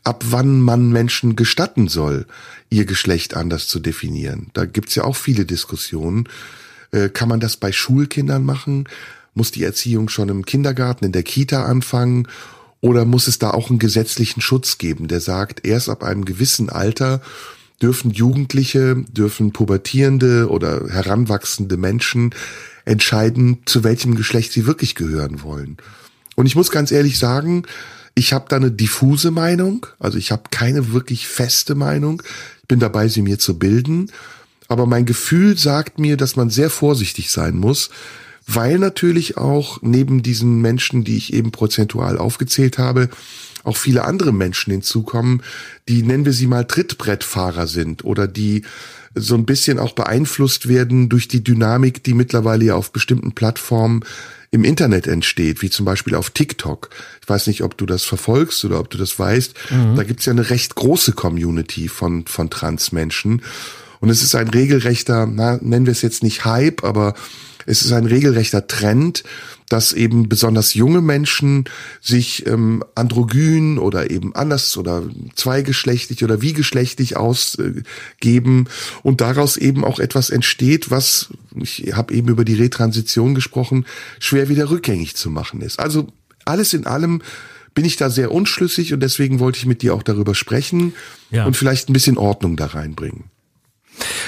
ab 0.05 0.23
wann 0.29 0.61
man 0.61 0.91
Menschen 0.91 1.35
gestatten 1.35 1.89
soll, 1.89 2.25
ihr 2.69 2.85
Geschlecht 2.85 3.35
anders 3.35 3.67
zu 3.67 3.79
definieren. 3.79 4.49
Da 4.53 4.65
gibt's 4.65 4.95
ja 4.95 5.03
auch 5.03 5.17
viele 5.17 5.45
Diskussionen. 5.45 6.29
Äh, 6.91 7.09
kann 7.09 7.27
man 7.27 7.41
das 7.41 7.57
bei 7.57 7.71
Schulkindern 7.71 8.45
machen? 8.45 8.87
Muss 9.33 9.51
die 9.51 9.63
Erziehung 9.63 10.07
schon 10.09 10.29
im 10.29 10.45
Kindergarten, 10.45 11.05
in 11.05 11.11
der 11.11 11.23
Kita 11.23 11.65
anfangen? 11.65 12.27
Oder 12.81 13.05
muss 13.05 13.27
es 13.27 13.39
da 13.39 13.51
auch 13.51 13.69
einen 13.69 13.79
gesetzlichen 13.79 14.41
Schutz 14.41 14.77
geben, 14.77 15.07
der 15.07 15.19
sagt, 15.19 15.65
erst 15.65 15.89
ab 15.89 16.03
einem 16.03 16.25
gewissen 16.25 16.69
Alter 16.69 17.21
dürfen 17.81 18.11
Jugendliche, 18.11 19.03
dürfen 19.11 19.51
pubertierende 19.51 20.49
oder 20.49 20.87
heranwachsende 20.89 21.77
Menschen 21.77 22.33
entscheiden, 22.85 23.59
zu 23.65 23.83
welchem 23.83 24.15
Geschlecht 24.15 24.51
sie 24.51 24.65
wirklich 24.65 24.95
gehören 24.95 25.43
wollen. 25.43 25.77
Und 26.35 26.45
ich 26.45 26.55
muss 26.55 26.71
ganz 26.71 26.91
ehrlich 26.91 27.19
sagen, 27.19 27.63
ich 28.15 28.33
habe 28.33 28.45
da 28.49 28.57
eine 28.57 28.71
diffuse 28.71 29.31
Meinung, 29.31 29.85
also 29.99 30.17
ich 30.17 30.31
habe 30.31 30.43
keine 30.51 30.91
wirklich 30.91 31.27
feste 31.27 31.75
Meinung. 31.75 32.21
Ich 32.61 32.67
bin 32.67 32.79
dabei, 32.79 33.07
sie 33.07 33.21
mir 33.21 33.39
zu 33.39 33.57
bilden. 33.57 34.11
Aber 34.67 34.85
mein 34.85 35.05
Gefühl 35.05 35.57
sagt 35.57 35.99
mir, 35.99 36.17
dass 36.17 36.35
man 36.35 36.49
sehr 36.49 36.69
vorsichtig 36.69 37.31
sein 37.31 37.57
muss, 37.57 37.89
weil 38.51 38.79
natürlich 38.79 39.37
auch 39.37 39.79
neben 39.83 40.23
diesen 40.23 40.59
Menschen, 40.59 41.03
die 41.03 41.17
ich 41.17 41.33
eben 41.33 41.51
prozentual 41.51 42.17
aufgezählt 42.17 42.79
habe, 42.79 43.09
auch 43.63 43.77
viele 43.77 44.05
andere 44.05 44.33
Menschen 44.33 44.71
hinzukommen, 44.71 45.43
die 45.87 46.01
nennen 46.01 46.25
wir 46.25 46.33
sie 46.33 46.47
mal 46.47 46.65
Trittbrettfahrer 46.65 47.67
sind 47.67 48.03
oder 48.03 48.27
die 48.27 48.63
so 49.13 49.35
ein 49.35 49.45
bisschen 49.45 49.77
auch 49.77 49.93
beeinflusst 49.93 50.67
werden 50.67 51.09
durch 51.09 51.27
die 51.27 51.43
Dynamik, 51.43 52.03
die 52.03 52.13
mittlerweile 52.13 52.65
ja 52.65 52.75
auf 52.75 52.91
bestimmten 52.91 53.33
Plattformen 53.33 54.01
im 54.51 54.63
Internet 54.63 55.05
entsteht, 55.05 55.61
wie 55.61 55.69
zum 55.69 55.85
Beispiel 55.85 56.15
auf 56.15 56.31
TikTok. 56.31 56.89
Ich 57.21 57.29
weiß 57.29 57.47
nicht, 57.47 57.61
ob 57.61 57.77
du 57.77 57.85
das 57.85 58.03
verfolgst 58.03 58.65
oder 58.65 58.79
ob 58.79 58.89
du 58.89 58.97
das 58.97 59.19
weißt. 59.19 59.53
Mhm. 59.69 59.95
Da 59.95 60.03
gibt's 60.03 60.25
ja 60.25 60.33
eine 60.33 60.49
recht 60.49 60.73
große 60.73 61.11
Community 61.11 61.87
von, 61.87 62.25
von 62.25 62.49
Transmenschen. 62.49 63.43
Und 63.99 64.09
es 64.09 64.23
ist 64.23 64.33
ein 64.33 64.47
regelrechter, 64.47 65.27
na, 65.27 65.59
nennen 65.61 65.85
wir 65.85 65.91
es 65.91 66.01
jetzt 66.01 66.23
nicht 66.23 66.45
Hype, 66.45 66.83
aber 66.83 67.13
es 67.65 67.81
ist 67.81 67.91
ein 67.91 68.05
regelrechter 68.05 68.67
Trend, 68.67 69.23
dass 69.69 69.93
eben 69.93 70.27
besonders 70.27 70.73
junge 70.73 71.01
Menschen 71.01 71.65
sich 72.01 72.47
ähm, 72.47 72.83
androgyn 72.95 73.77
oder 73.77 74.09
eben 74.09 74.35
anders 74.35 74.75
oder 74.77 75.03
zweigeschlechtlich 75.35 76.23
oder 76.23 76.41
wie 76.41 76.53
geschlechtlich 76.53 77.17
ausgeben 77.17 78.67
und 79.03 79.21
daraus 79.21 79.57
eben 79.57 79.85
auch 79.85 79.99
etwas 79.99 80.31
entsteht, 80.31 80.89
was, 80.89 81.29
ich 81.55 81.93
habe 81.93 82.13
eben 82.13 82.29
über 82.29 82.45
die 82.45 82.55
Retransition 82.55 83.35
gesprochen, 83.35 83.85
schwer 84.19 84.49
wieder 84.49 84.69
rückgängig 84.71 85.15
zu 85.15 85.29
machen 85.29 85.61
ist. 85.61 85.79
Also 85.79 86.07
alles 86.45 86.73
in 86.73 86.87
allem 86.87 87.21
bin 87.75 87.85
ich 87.85 87.95
da 87.95 88.09
sehr 88.09 88.31
unschlüssig 88.31 88.93
und 88.93 89.01
deswegen 89.01 89.39
wollte 89.39 89.59
ich 89.59 89.65
mit 89.65 89.83
dir 89.83 89.93
auch 89.93 90.03
darüber 90.03 90.33
sprechen 90.33 90.93
ja. 91.29 91.45
und 91.45 91.55
vielleicht 91.55 91.89
ein 91.89 91.93
bisschen 91.93 92.17
Ordnung 92.17 92.57
da 92.57 92.65
reinbringen. 92.65 93.25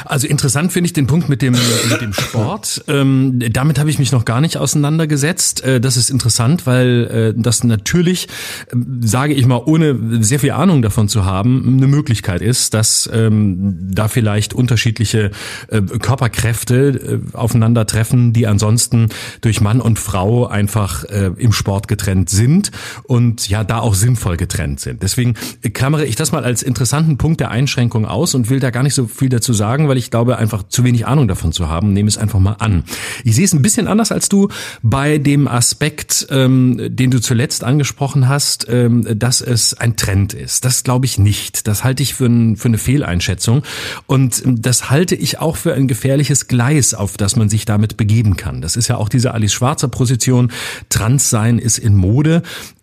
Also 0.05 0.27
interessant 0.27 0.71
finde 0.71 0.87
ich 0.87 0.93
den 0.93 1.07
Punkt 1.07 1.29
mit 1.29 1.41
dem, 1.41 1.55
mit 1.89 2.01
dem 2.01 2.13
Sport. 2.13 2.83
Ähm, 2.87 3.39
damit 3.51 3.79
habe 3.79 3.89
ich 3.89 3.99
mich 3.99 4.11
noch 4.11 4.25
gar 4.25 4.41
nicht 4.41 4.57
auseinandergesetzt. 4.57 5.63
Äh, 5.63 5.79
das 5.79 5.97
ist 5.97 6.09
interessant, 6.09 6.65
weil 6.65 7.33
äh, 7.37 7.41
das 7.41 7.63
natürlich, 7.63 8.27
äh, 8.71 8.75
sage 9.01 9.33
ich 9.33 9.45
mal, 9.45 9.61
ohne 9.65 10.23
sehr 10.23 10.39
viel 10.39 10.51
Ahnung 10.51 10.81
davon 10.81 11.07
zu 11.07 11.25
haben, 11.25 11.77
eine 11.77 11.87
Möglichkeit 11.87 12.41
ist, 12.41 12.73
dass 12.73 13.09
ähm, 13.13 13.77
da 13.91 14.07
vielleicht 14.07 14.53
unterschiedliche 14.53 15.31
äh, 15.67 15.81
Körperkräfte 15.81 17.21
äh, 17.33 17.37
aufeinandertreffen, 17.37 18.33
die 18.33 18.47
ansonsten 18.47 19.09
durch 19.41 19.61
Mann 19.61 19.81
und 19.81 19.99
Frau 19.99 20.47
einfach 20.47 21.03
äh, 21.05 21.31
im 21.37 21.53
Sport 21.53 21.87
getrennt 21.87 22.29
sind 22.29 22.71
und 23.03 23.47
ja 23.49 23.63
da 23.63 23.79
auch 23.79 23.95
sinnvoll 23.95 24.37
getrennt 24.37 24.79
sind. 24.79 25.03
Deswegen 25.03 25.35
klammere 25.73 26.05
ich 26.05 26.15
das 26.15 26.31
mal 26.31 26.43
als 26.43 26.63
interessanten 26.63 27.17
Punkt 27.17 27.39
der 27.39 27.51
Einschränkung 27.51 28.05
aus 28.05 28.35
und 28.35 28.49
will 28.49 28.59
da 28.59 28.69
gar 28.69 28.83
nicht 28.83 28.95
so 28.95 29.07
viel 29.07 29.29
dazu 29.29 29.53
sagen 29.53 29.60
sagen, 29.61 29.87
weil 29.87 29.97
ich 29.97 30.09
glaube, 30.09 30.39
einfach 30.39 30.63
zu 30.69 30.83
wenig 30.83 31.05
Ahnung 31.05 31.27
davon 31.27 31.51
zu 31.51 31.69
haben. 31.69 31.93
Nehme 31.93 32.09
es 32.09 32.17
einfach 32.17 32.39
mal 32.39 32.55
an. 32.57 32.83
Ich 33.23 33.35
sehe 33.35 33.45
es 33.45 33.53
ein 33.53 33.61
bisschen 33.61 33.87
anders 33.87 34.11
als 34.11 34.27
du 34.27 34.47
bei 34.81 35.19
dem 35.19 35.47
Aspekt, 35.47 36.25
ähm, 36.31 36.79
den 36.89 37.11
du 37.11 37.21
zuletzt 37.21 37.63
angesprochen 37.63 38.27
hast, 38.27 38.65
ähm, 38.69 39.05
dass 39.19 39.39
es 39.39 39.75
ein 39.75 39.97
Trend 39.97 40.33
ist. 40.33 40.65
Das 40.65 40.83
glaube 40.83 41.05
ich 41.05 41.19
nicht. 41.19 41.67
Das 41.67 41.83
halte 41.83 42.01
ich 42.01 42.15
für, 42.15 42.25
ein, 42.25 42.57
für 42.57 42.69
eine 42.69 42.79
Fehleinschätzung. 42.79 43.61
Und 44.07 44.43
ähm, 44.43 44.63
das 44.63 44.89
halte 44.89 45.13
ich 45.13 45.37
auch 45.37 45.57
für 45.57 45.75
ein 45.75 45.87
gefährliches 45.87 46.47
Gleis, 46.47 46.95
auf 46.95 47.17
das 47.17 47.35
man 47.35 47.47
sich 47.47 47.65
damit 47.65 47.97
begeben 47.97 48.37
kann. 48.37 48.61
Das 48.61 48.75
ist 48.75 48.87
ja 48.87 48.97
auch 48.97 49.09
diese 49.09 49.31
Alice 49.35 49.53
Schwarzer 49.53 49.89
Position. 49.89 50.51
Transsein 50.89 51.59
ist 51.59 51.77
in 51.77 51.95
Mode. 51.95 52.41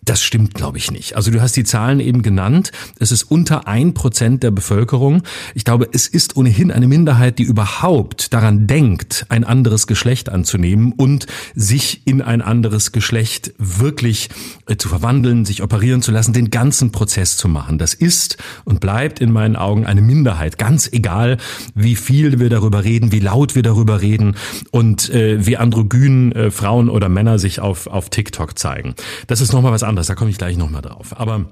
Das 0.09 0.23
stimmt, 0.23 0.55
glaube 0.55 0.79
ich, 0.79 0.91
nicht. 0.91 1.17
Also 1.17 1.31
du 1.31 1.43
hast 1.43 1.55
die 1.55 1.65
Zahlen 1.65 2.01
eben 2.01 2.23
genannt. 2.23 2.73
Es 2.99 3.13
ist 3.13 3.25
unter 3.25 3.69
ein 3.69 3.93
Prozent 3.93 4.43
der 4.43 4.51
Bevölkerung. 4.51 5.23
Ich 5.55 5.67
glaube, 5.67 5.87
es 5.93 6.09
ist 6.09 6.35
ohnehin 6.35 6.73
eine 6.73 6.87
Minderheit, 6.87 7.39
die 7.39 7.43
überhaupt 7.43 8.33
daran 8.33 8.67
denkt, 8.67 9.27
ein 9.29 9.45
anderes 9.45 9.87
Geschlecht 9.87 10.31
anzunehmen 10.31 10.95
und 10.97 11.27
sich 11.55 12.07
in 12.07 12.23
ein 12.23 12.41
anderes 12.41 12.93
Geschlecht 12.93 13.53
wirklich 13.59 14.31
äh, 14.67 14.79
zu 14.79 14.89
verwandeln, 14.89 15.45
sich 15.45 15.63
operieren 15.63 16.01
zu 16.01 16.11
lassen, 16.11 16.33
den 16.33 16.49
ganzen 16.49 16.91
Prozess 16.91 17.37
zu 17.37 17.47
machen. 17.47 17.77
Das 17.77 17.93
ist 17.93 18.39
und 18.65 18.81
bleibt 18.81 19.21
in 19.21 19.31
meinen 19.31 19.57
Augen 19.57 19.85
eine 19.85 20.01
Minderheit. 20.01 20.57
Ganz 20.57 20.89
egal, 20.91 21.37
wie 21.75 21.97
viel 21.97 22.41
wir 22.41 22.49
darüber 22.49 22.83
reden, 22.83 23.13
wie 23.13 23.21
laut 23.21 23.55
wir 23.55 23.63
darüber 23.63 24.01
reden 24.01 24.37
und 24.71 25.11
äh, 25.11 25.45
wie 25.45 25.59
androgyn 25.59 26.33
äh, 26.33 26.51
Frauen 26.51 26.89
oder 26.89 27.11
Männer 27.11 27.39
sich 27.39 27.61
auf, 27.61 27.89
auf 27.89 28.09
TikTok 28.09 28.59
zeigen. 28.59 28.95
Das 29.27 29.43
ist 29.43 29.53
nochmal 29.53 29.73
was 29.73 29.83
anderes 29.83 29.98
anders, 29.99 30.07
da 30.07 30.15
komme 30.15 30.31
ich 30.31 30.39
gleich 30.39 30.57
nochmal 30.57 30.83
drauf. 30.83 31.19
Aber 31.19 31.47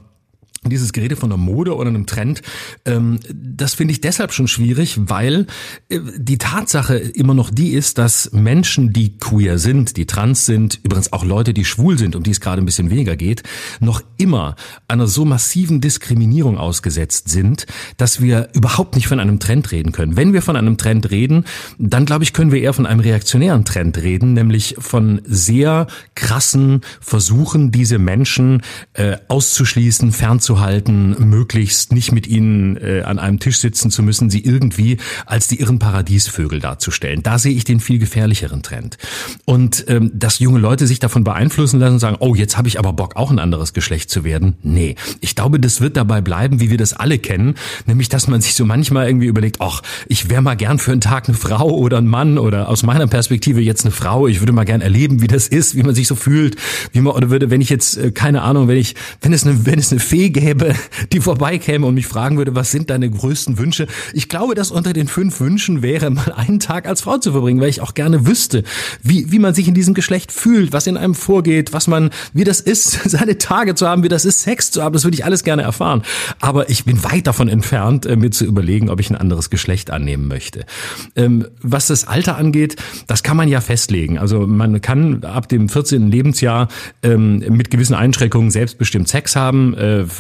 dieses 0.71 0.93
Gerede 0.93 1.17
von 1.17 1.33
einer 1.33 1.41
Mode 1.41 1.77
oder 1.77 1.89
einem 1.89 2.07
Trend, 2.07 2.43
ähm, 2.85 3.19
das 3.33 3.75
finde 3.75 3.93
ich 3.93 4.01
deshalb 4.01 4.33
schon 4.33 4.49
schwierig, 4.49 4.99
weil 4.99 5.47
äh, 5.89 6.01
die 6.17 6.39
Tatsache 6.39 6.97
immer 6.97 7.35
noch 7.35 7.51
die 7.51 7.71
ist, 7.71 7.99
dass 7.99 8.33
Menschen, 8.33 8.93
die 8.93 9.19
queer 9.19 9.59
sind, 9.59 9.97
die 9.97 10.07
trans 10.07 10.47
sind, 10.47 10.81
übrigens 10.83 11.13
auch 11.13 11.25
Leute, 11.25 11.55
die 11.55 11.65
schwul 11.65 11.99
sind, 11.99 12.17
um 12.17 12.23
die 12.23 12.31
es 12.31 12.41
gerade 12.41 12.63
ein 12.63 12.67
bisschen 12.67 12.91
weniger 12.91 13.17
geht, 13.17 13.43
noch 13.81 14.03
immer 14.17 14.57
einer 14.89 15.07
so 15.07 15.25
massiven 15.25 15.81
Diskriminierung 15.81 16.59
ausgesetzt 16.59 17.29
sind, 17.29 17.67
dass 17.97 18.21
wir 18.21 18.49
überhaupt 18.55 18.95
nicht 18.95 19.09
von 19.09 19.21
einem 19.21 19.41
Trend 19.41 19.73
reden 19.73 19.93
können. 19.93 20.17
Wenn 20.17 20.33
wir 20.33 20.43
von 20.43 20.57
einem 20.57 20.77
Trend 20.77 21.11
reden, 21.11 21.45
dann 21.79 22.07
glaube 22.07 22.25
ich, 22.25 22.33
können 22.33 22.53
wir 22.53 22.61
eher 22.61 22.73
von 22.73 22.87
einem 22.87 23.01
reaktionären 23.01 23.65
Trend 23.65 23.99
reden, 23.99 24.33
nämlich 24.33 24.77
von 24.79 25.21
sehr 25.25 25.87
krassen 26.15 26.81
Versuchen, 27.01 27.71
diese 27.71 27.99
Menschen 27.99 28.63
äh, 28.95 29.17
auszuschließen, 29.29 30.13
fernzuhalten, 30.13 30.56
halten, 30.61 31.17
möglichst 31.19 31.93
nicht 31.93 32.13
mit 32.13 32.27
ihnen 32.27 32.77
äh, 32.77 33.03
an 33.05 33.19
einem 33.19 33.39
Tisch 33.39 33.59
sitzen 33.59 33.91
zu 33.91 34.03
müssen, 34.03 34.31
sie 34.31 34.45
irgendwie 34.45 34.99
als 35.27 35.49
die 35.49 35.61
irren 35.61 35.79
Paradiesvögel 35.79 36.61
darzustellen. 36.61 37.23
Da 37.23 37.39
sehe 37.39 37.55
ich 37.55 37.65
den 37.65 37.81
viel 37.81 37.99
gefährlicheren 37.99 38.63
Trend. 38.63 38.99
Und 39.45 39.85
ähm, 39.89 40.11
dass 40.15 40.39
junge 40.39 40.59
Leute 40.59 40.87
sich 40.87 40.99
davon 40.99 41.25
beeinflussen 41.25 41.81
lassen 41.81 41.95
und 41.95 42.01
sagen, 42.01 42.17
oh, 42.21 42.35
jetzt 42.35 42.57
habe 42.57 42.69
ich 42.69 42.79
aber 42.79 42.93
Bock, 42.93 43.17
auch 43.17 43.31
ein 43.31 43.39
anderes 43.39 43.73
Geschlecht 43.73 44.11
zu 44.11 44.25
werden. 44.25 44.57
Nee, 44.63 44.97
ich 45.21 45.35
glaube, 45.35 45.61
das 45.61 45.81
wird 45.81 45.97
dabei 45.97 46.21
bleiben, 46.21 46.61
wie 46.61 46.71
wir 46.71 46.79
das 46.79 46.93
alle 46.93 47.19
kennen, 47.19 47.55
nämlich, 47.87 48.09
dass 48.09 48.29
man 48.29 48.41
sich 48.41 48.55
so 48.55 48.65
manchmal 48.65 49.07
irgendwie 49.07 49.27
überlegt, 49.27 49.61
ach, 49.61 49.83
ich 50.07 50.31
wäre 50.31 50.43
mal 50.43 50.55
gern 50.55 50.79
für 50.79 50.93
einen 50.93 51.01
Tag 51.01 51.29
eine 51.29 51.37
Frau 51.37 51.71
oder 51.71 51.99
ein 51.99 52.07
Mann 52.07 52.39
oder 52.39 52.69
aus 52.69 52.83
meiner 52.83 53.07
Perspektive 53.07 53.61
jetzt 53.61 53.85
eine 53.85 53.93
Frau. 53.93 54.27
Ich 54.27 54.41
würde 54.41 54.53
mal 54.53 54.65
gern 54.65 54.81
erleben, 54.81 55.21
wie 55.23 55.27
das 55.27 55.49
ist, 55.49 55.75
wie 55.77 55.83
man 55.83 55.95
sich 55.95 56.07
so 56.07 56.15
fühlt, 56.15 56.57
wie 56.93 57.01
man 57.01 57.15
oder 57.15 57.31
würde, 57.31 57.51
wenn 57.51 57.61
ich 57.61 57.71
jetzt 57.71 57.97
äh, 57.97 58.11
keine 58.11 58.43
Ahnung, 58.43 58.69
wenn 58.69 58.77
ich, 58.77 58.95
wenn 59.21 59.33
es 59.33 59.47
eine, 59.47 59.67
wenn 59.67 59.79
es 59.79 59.91
eine 59.91 60.01
Fee 60.01 60.31
gäbe, 60.37 60.75
die 61.13 61.21
vorbeikäme 61.21 61.87
und 61.87 61.95
mich 61.95 62.07
fragen 62.07 62.37
würde, 62.37 62.55
was 62.55 62.71
sind 62.71 62.91
deine 62.91 63.09
größten 63.09 63.57
Wünsche? 63.57 63.87
Ich 64.13 64.29
glaube, 64.29 64.55
dass 64.55 64.71
unter 64.71 64.93
den 64.93 65.09
fünf 65.09 65.41
Wünschen 65.41 65.81
wäre, 65.81 66.11
mal 66.11 66.33
einen 66.33 66.61
Tag 66.61 66.87
als 66.87 67.01
Frau 67.01 67.17
zu 67.17 67.33
verbringen, 67.33 67.61
weil 67.61 67.71
ich 67.71 67.81
auch 67.81 67.95
gerne 67.95 68.27
wüsste, 68.27 68.63
wie, 69.03 69.33
wie 69.33 69.39
man 69.39 69.55
sich 69.55 69.67
in 69.67 69.73
diesem 69.73 69.95
Geschlecht 69.95 70.33
fühlt, 70.33 70.75
was 70.75 70.87
in 70.87 70.99
einem 70.99 71.15
vorgeht, 71.15 71.73
was 71.73 71.87
man, 71.87 72.11
wie 72.35 72.45
das 72.45 72.61
ist, 72.61 73.01
seine 73.11 73.39
Tage 73.39 73.75
zu 73.75 73.89
haben, 73.89 74.03
wie 74.03 74.09
das 74.09 74.27
ist, 74.27 74.43
Sex 74.43 74.71
zu 74.71 74.83
haben. 74.83 74.93
Das 74.93 75.05
würde 75.05 75.15
ich 75.15 75.25
alles 75.25 75.43
gerne 75.43 75.63
erfahren. 75.63 76.03
Aber 76.41 76.69
ich 76.69 76.85
bin 76.85 77.03
weit 77.03 77.27
davon 77.27 77.49
entfernt, 77.49 78.05
äh, 78.05 78.17
mir 78.17 78.31
zu 78.31 78.45
überlegen, 78.45 78.91
ob 78.91 79.01
ich 79.01 79.09
ein 79.09 79.17
anderes 79.17 79.49
Geschlecht 79.49 79.91
annehmen 79.91 80.29
möchte. 80.29 80.67
Ähm, 81.15 81.47
was 81.63 81.87
das 81.87 82.07
Alter 82.07 82.37
angeht, 82.37 82.77
das 83.07 83.23
kann 83.23 83.39
man 83.39 83.49
ja 83.49 83.63
festlegen. 83.63 84.19
Also 84.19 84.47
man 84.47 84.83
kann 84.83 85.25
ab 85.25 85.49
dem 85.49 85.71
14. 85.71 86.11
Lebensjahr 86.11 86.69
ähm, 87.03 87.39
mit 87.49 87.71
gewissen 87.71 87.95
Einschränkungen 87.95 88.51
selbstbestimmt 88.51 89.09
Sex 89.09 89.35
haben. 89.35 89.75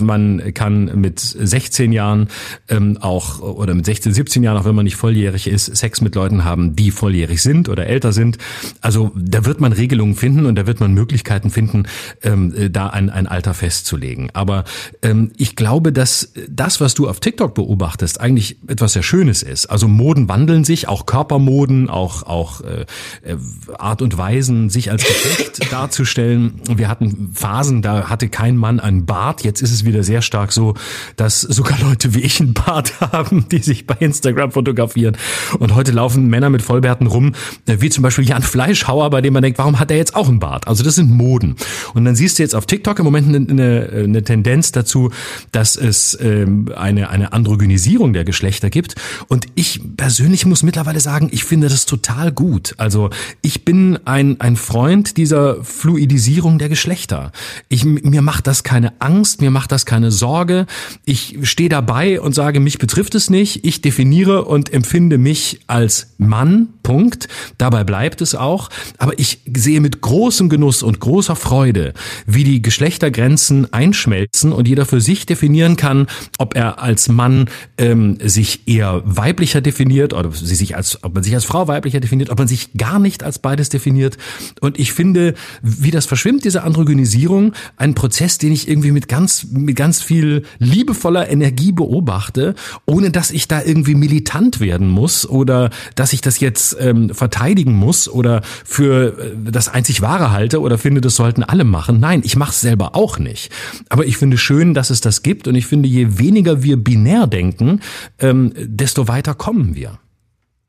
Äh, 0.07 0.17
man 0.17 0.55
kann 0.55 1.01
mit 1.01 1.21
16 1.21 1.93
Jahren 1.93 2.29
ähm, 2.69 2.99
auch 3.01 3.41
oder 3.41 3.75
mit 3.75 3.85
16, 3.87 4.13
17 4.13 4.43
Jahren, 4.43 4.57
auch 4.57 4.65
wenn 4.65 4.75
man 4.75 4.85
nicht 4.85 4.97
volljährig 4.97 5.47
ist, 5.47 5.77
Sex 5.77 6.01
mit 6.01 6.15
Leuten 6.15 6.45
haben, 6.45 6.77
die 6.77 6.91
volljährig 6.91 7.43
sind 7.43 7.69
oder 7.69 7.87
älter 7.87 8.13
sind. 8.13 8.39
Also 8.81 9.13
da 9.15 9.45
wird 9.45 9.61
man 9.61 9.73
Regelungen 9.73 10.15
finden 10.15 10.47
und 10.47 10.57
da 10.57 10.67
wird 10.67 10.81
man 10.81 10.95
Möglichkeiten 10.95 11.51
finden, 11.51 11.85
ähm, 12.23 12.55
da 12.71 12.89
ein, 12.89 13.11
ein 13.11 13.27
Alter 13.27 13.55
festzulegen. 13.55 14.31
Aber 14.33 14.65
ähm, 15.03 15.33
ich 15.37 15.57
glaube, 15.57 15.93
dass 15.93 16.33
das, 16.49 16.81
was 16.81 16.95
du 16.95 17.09
auf 17.09 17.21
TikTok 17.21 17.55
beobachtest, 17.55 18.21
eigentlich 18.21 18.59
etwas 18.69 18.95
sehr 18.95 19.03
Schönes 19.03 19.43
ist. 19.43 19.67
Also 19.67 19.89
Moden 19.89 20.29
wandeln 20.29 20.65
sich, 20.65 20.89
auch 20.89 21.07
Körpermoden, 21.07 21.91
auch 21.91 22.23
auch 22.25 22.61
äh, 22.61 22.87
äh 23.23 23.37
Art 23.79 24.03
und 24.03 24.17
Weisen, 24.17 24.71
sich 24.71 24.91
als 24.91 25.05
Geschlecht 25.05 25.73
darzustellen. 25.73 26.61
Wir 26.69 26.89
hatten 26.89 27.31
Phasen, 27.33 27.83
da 27.83 28.09
hatte 28.09 28.29
kein 28.29 28.57
Mann 28.57 28.81
einen 28.81 29.07
Bart. 29.07 29.45
Jetzt 29.45 29.63
ist 29.63 29.73
es 29.73 29.85
wieder 29.85 29.96
sehr 30.03 30.23
stark 30.23 30.53
so, 30.53 30.75
dass 31.17 31.41
sogar 31.41 31.79
Leute 31.81 32.15
wie 32.15 32.21
ich 32.21 32.41
einen 32.41 32.55
Bart 32.55 33.01
haben, 33.13 33.47
die 33.51 33.59
sich 33.59 33.87
bei 33.87 33.97
Instagram 34.01 34.53
fotografieren. 34.53 35.17
Und 35.59 35.75
heute 35.75 35.93
laufen 35.93 36.27
Männer 36.29 36.51
mit 36.51 36.63
Vollbärten 36.63 37.07
rum, 37.07 37.33
äh, 37.67 37.77
wie 37.81 37.91
zum 37.91 38.03
Beispiel 38.03 38.29
Jan 38.29 38.43
Fleischhauer, 38.43 39.11
bei 39.11 39.21
dem 39.21 39.33
man 39.33 39.43
denkt, 39.43 39.59
warum 39.59 39.79
hat 39.79 39.91
er 39.91 39.97
jetzt 39.97 40.15
auch 40.15 40.29
einen 40.29 40.39
Bart? 40.39 40.69
Also 40.69 40.85
das 40.85 40.97
sind 40.97 41.11
Moden. 41.11 41.57
Und 41.95 42.05
dann 42.05 42.17
siehst 42.17 42.39
du 42.39 42.43
jetzt 42.43 42.55
auf 42.55 42.67
TikTok 42.67 42.99
im 42.99 43.05
Moment 43.05 43.29
eine, 43.29 43.49
eine, 43.49 43.91
eine 44.05 44.23
Tendenz 44.23 44.73
dazu, 44.73 45.11
dass 45.53 45.77
es 45.77 46.19
ähm, 46.21 46.71
eine, 46.77 47.11
eine 47.11 47.33
Androgynisierung 47.33 48.13
der 48.13 48.25
Geschlechter 48.25 48.71
gibt. 48.71 48.95
Und 49.29 49.47
ich 49.55 49.81
persönlich 49.97 50.47
muss 50.47 50.63
mittlerweile 50.63 51.01
sagen, 51.01 51.29
ich 51.33 51.45
finde 51.45 51.69
das 51.69 51.87
total 51.87 52.33
gut. 52.33 52.75
Also 52.79 53.11
ich 53.43 53.65
bin 53.65 53.99
ein, 54.05 54.41
ein 54.41 54.57
Freund 54.57 55.17
dieser 55.17 55.63
Fluidisierung 55.65 56.59
der 56.59 56.69
Geschlechter. 56.69 57.33
Ich, 57.69 57.85
mir 57.85 58.23
macht 58.23 58.47
das 58.47 58.63
keine 58.63 59.01
Angst, 59.01 59.41
mir 59.41 59.51
macht 59.51 59.73
das 59.73 59.86
keine 59.87 60.11
Sorge. 60.11 60.67
Ich 61.05 61.39
stehe 61.43 61.69
dabei 61.69 62.21
und 62.21 62.35
sage, 62.35 62.61
mich 62.61 62.79
betrifft 62.79 63.15
es 63.15 63.31
nicht. 63.31 63.65
Ich 63.65 63.81
definiere 63.81 64.45
und 64.45 64.73
empfinde 64.73 65.19
mich 65.19 65.61
als 65.67 66.15
Mann. 66.19 66.69
Punkt. 66.83 67.27
Dabei 67.59 67.83
bleibt 67.83 68.21
es 68.21 68.37
auch. 68.37 68.69
Aber 68.99 69.19
ich 69.19 69.41
sehe 69.53 69.81
mit 69.81 70.01
großem 70.01 70.49
Genuss 70.49 70.85
und 70.85 71.01
großer 71.01 71.35
Freude, 71.35 71.95
wie 72.27 72.45
die 72.45 72.63
Geschlechtergrenzen 72.63 73.73
einschmelzen 73.73 74.53
und 74.53 74.69
jeder 74.69 74.87
für 74.87 75.01
sich 75.01 75.27
definieren 75.27 75.77
kann, 75.77 76.07
ob 76.39 76.55
er 76.55 76.81
als 76.81 77.09
Mann 77.09 77.49
ähm, 77.77 78.19
sich 78.23 78.69
eher 78.69 79.03
weiblicher 79.05 79.61
definiert 79.61 80.13
oder 80.13 80.31
sie 80.31 80.55
sich 80.55 80.77
als, 80.77 81.03
ob 81.03 81.15
man 81.15 81.25
sich 81.25 81.35
als 81.35 81.45
Frau 81.45 81.67
weiblicher 81.67 81.99
definiert, 81.99 82.31
ob 82.31 82.39
man 82.39 82.47
sich 82.47 82.73
gar 82.75 83.01
nicht 83.01 83.25
als 83.25 83.41
beides 83.41 83.69
definiert. 83.69 84.17
Und 84.61 84.79
ich 84.79 84.93
finde, 84.93 85.35
wie 85.63 85.91
das 85.91 86.07
verschwimmt, 86.07 86.45
diese 86.45 86.63
Androgynisierung, 86.63 87.53
ein 87.77 87.95
Prozess, 87.95 88.39
den 88.39 88.53
ich 88.53 88.69
irgendwie 88.69 88.93
mit 88.93 89.09
ganz, 89.09 89.47
mit 89.51 89.76
ganz 89.77 90.03
viel 90.03 90.43
liebevoller 90.59 91.29
Energie 91.29 91.71
beobachte, 91.71 92.55
ohne 92.87 93.11
dass 93.11 93.31
ich 93.31 93.47
da 93.47 93.63
irgendwie 93.63 93.95
militant 93.95 94.59
werden 94.59 94.89
muss 94.89 95.29
oder 95.29 95.71
dass 95.95 96.13
ich 96.13 96.21
das 96.21 96.41
jetzt 96.41 96.77
ähm, 96.81 97.15
verteidigen 97.15 97.75
muss 97.75 98.09
oder 98.09 98.43
für 98.65 99.19
äh, 99.19 99.53
das 99.53 99.69
einzig 99.69 100.03
Wahre 100.03 100.33
halte 100.33 100.61
oder 100.61 100.79
finde, 100.79 101.01
das 101.01 101.15
sollten 101.15 101.45
alle 101.45 101.65
machen. 101.65 102.01
Nein, 102.01 102.23
ich 102.25 102.37
mache 102.37 102.51
es 102.51 102.61
selber 102.61 102.97
auch 102.97 103.19
nicht. 103.19 103.53
Aber 103.89 104.07
ich 104.07 104.17
finde 104.17 104.39
schön, 104.39 104.75
dass 104.75 104.91
es 104.91 105.01
das 105.01 105.23
gibt 105.23 105.47
und 105.47 105.55
ich 105.55 105.67
finde, 105.67 105.89
je 105.89 106.19
weniger 106.19 106.63
wir 106.63 106.77
binär 106.77 107.27
denken, 107.27 107.81
ähm, 108.19 108.53
desto 108.57 109.07
weiter 109.07 109.35
kommen 109.35 109.77
wir. 109.77 109.99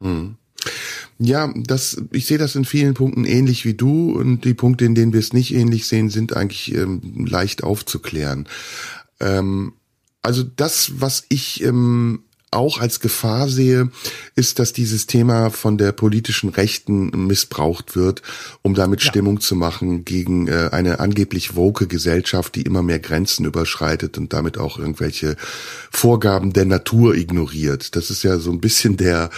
Hm. 0.01 0.35
Ja, 1.19 1.51
das, 1.55 2.01
ich 2.11 2.27
sehe 2.27 2.37
das 2.37 2.55
in 2.55 2.65
vielen 2.65 2.93
Punkten 2.93 3.25
ähnlich 3.25 3.65
wie 3.65 3.73
du 3.73 4.11
und 4.11 4.45
die 4.45 4.53
Punkte, 4.53 4.85
in 4.85 4.93
denen 4.93 5.13
wir 5.13 5.19
es 5.19 5.33
nicht 5.33 5.53
ähnlich 5.53 5.87
sehen, 5.87 6.09
sind 6.09 6.35
eigentlich 6.35 6.75
ähm, 6.75 7.25
leicht 7.25 7.63
aufzuklären. 7.63 8.47
Ähm, 9.19 9.73
also 10.21 10.43
das, 10.43 10.91
was 10.99 11.23
ich 11.29 11.63
ähm, 11.63 12.23
auch 12.51 12.79
als 12.79 12.99
Gefahr 12.99 13.49
sehe, 13.49 13.91
ist, 14.35 14.59
dass 14.59 14.71
dieses 14.71 15.05
Thema 15.05 15.49
von 15.49 15.77
der 15.77 15.91
politischen 15.91 16.49
Rechten 16.49 17.27
missbraucht 17.27 17.95
wird, 17.95 18.21
um 18.61 18.73
damit 18.73 19.01
ja. 19.03 19.09
Stimmung 19.09 19.41
zu 19.41 19.55
machen 19.55 20.05
gegen 20.05 20.47
äh, 20.47 20.69
eine 20.71 20.99
angeblich 20.99 21.55
woke 21.55 21.87
Gesellschaft, 21.87 22.55
die 22.55 22.61
immer 22.61 22.83
mehr 22.83 22.99
Grenzen 22.99 23.45
überschreitet 23.45 24.17
und 24.17 24.31
damit 24.31 24.57
auch 24.57 24.79
irgendwelche 24.79 25.35
Vorgaben 25.91 26.53
der 26.53 26.65
Natur 26.65 27.15
ignoriert. 27.15 27.95
Das 27.95 28.09
ist 28.09 28.23
ja 28.23 28.37
so 28.37 28.51
ein 28.51 28.61
bisschen 28.61 28.95
der 28.95 29.29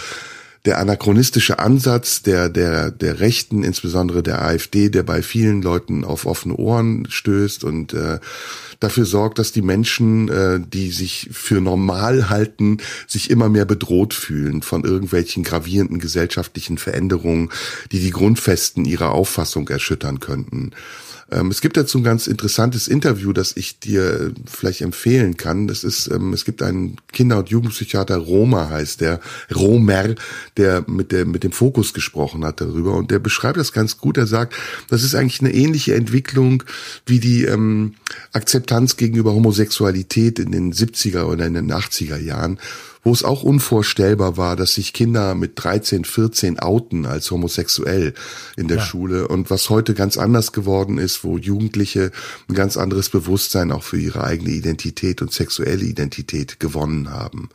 der 0.66 0.78
anachronistische 0.78 1.58
Ansatz 1.58 2.22
der, 2.22 2.50
der, 2.50 2.90
der 2.90 3.20
Rechten, 3.20 3.64
insbesondere 3.64 4.22
der 4.22 4.42
AfD, 4.42 4.90
der 4.90 5.02
bei 5.02 5.22
vielen 5.22 5.62
Leuten 5.62 6.04
auf 6.04 6.26
offene 6.26 6.56
Ohren 6.56 7.06
stößt 7.08 7.64
und 7.64 7.94
äh, 7.94 8.18
dafür 8.78 9.06
sorgt, 9.06 9.38
dass 9.38 9.52
die 9.52 9.62
Menschen, 9.62 10.28
äh, 10.28 10.60
die 10.60 10.90
sich 10.90 11.30
für 11.32 11.62
normal 11.62 12.28
halten, 12.28 12.78
sich 13.06 13.30
immer 13.30 13.48
mehr 13.48 13.64
bedroht 13.64 14.12
fühlen 14.12 14.60
von 14.60 14.84
irgendwelchen 14.84 15.44
gravierenden 15.44 15.98
gesellschaftlichen 15.98 16.76
Veränderungen, 16.76 17.50
die 17.90 18.00
die 18.00 18.10
Grundfesten 18.10 18.84
ihrer 18.84 19.12
Auffassung 19.12 19.68
erschüttern 19.68 20.20
könnten. 20.20 20.72
Ähm, 21.30 21.50
es 21.50 21.60
gibt 21.60 21.76
dazu 21.76 21.98
ein 21.98 22.04
ganz 22.04 22.26
interessantes 22.26 22.88
Interview, 22.88 23.32
das 23.32 23.56
ich 23.56 23.78
dir 23.78 24.32
vielleicht 24.46 24.80
empfehlen 24.80 25.36
kann. 25.36 25.68
Das 25.68 25.84
ist, 25.84 26.08
ähm, 26.08 26.32
es 26.32 26.44
gibt 26.44 26.62
einen 26.62 26.96
Kinder- 27.12 27.38
und 27.38 27.48
Jugendpsychiater, 27.48 28.16
Roma 28.16 28.68
heißt 28.68 29.00
der, 29.00 29.20
Romer, 29.54 30.14
der 30.56 30.84
mit, 30.88 31.12
der 31.12 31.26
mit 31.26 31.44
dem 31.44 31.52
Fokus 31.52 31.94
gesprochen 31.94 32.44
hat 32.44 32.60
darüber 32.60 32.94
und 32.94 33.10
der 33.10 33.18
beschreibt 33.18 33.58
das 33.58 33.72
ganz 33.72 33.98
gut. 33.98 34.16
Er 34.16 34.26
sagt, 34.26 34.54
das 34.88 35.02
ist 35.02 35.14
eigentlich 35.14 35.40
eine 35.40 35.54
ähnliche 35.54 35.94
Entwicklung 35.94 36.64
wie 37.06 37.20
die 37.20 37.44
ähm, 37.44 37.94
Akzeptanz 38.32 38.96
gegenüber 38.96 39.32
Homosexualität 39.32 40.38
in 40.38 40.52
den 40.52 40.72
70er 40.72 41.24
oder 41.24 41.46
in 41.46 41.54
den 41.54 41.70
80er 41.70 42.18
Jahren 42.18 42.58
wo 43.02 43.12
es 43.12 43.24
auch 43.24 43.42
unvorstellbar 43.42 44.36
war, 44.36 44.56
dass 44.56 44.74
sich 44.74 44.92
Kinder 44.92 45.34
mit 45.34 45.52
13, 45.56 46.04
14 46.04 46.58
outen 46.58 47.06
als 47.06 47.30
homosexuell 47.30 48.14
in 48.56 48.68
der 48.68 48.78
ja. 48.78 48.84
Schule 48.84 49.28
und 49.28 49.50
was 49.50 49.70
heute 49.70 49.94
ganz 49.94 50.18
anders 50.18 50.52
geworden 50.52 50.98
ist, 50.98 51.24
wo 51.24 51.38
Jugendliche 51.38 52.10
ein 52.48 52.54
ganz 52.54 52.76
anderes 52.76 53.08
Bewusstsein 53.08 53.72
auch 53.72 53.82
für 53.82 53.98
ihre 53.98 54.24
eigene 54.24 54.50
Identität 54.50 55.22
und 55.22 55.32
sexuelle 55.32 55.84
Identität 55.84 56.60
gewonnen 56.60 57.10
haben. 57.10 57.48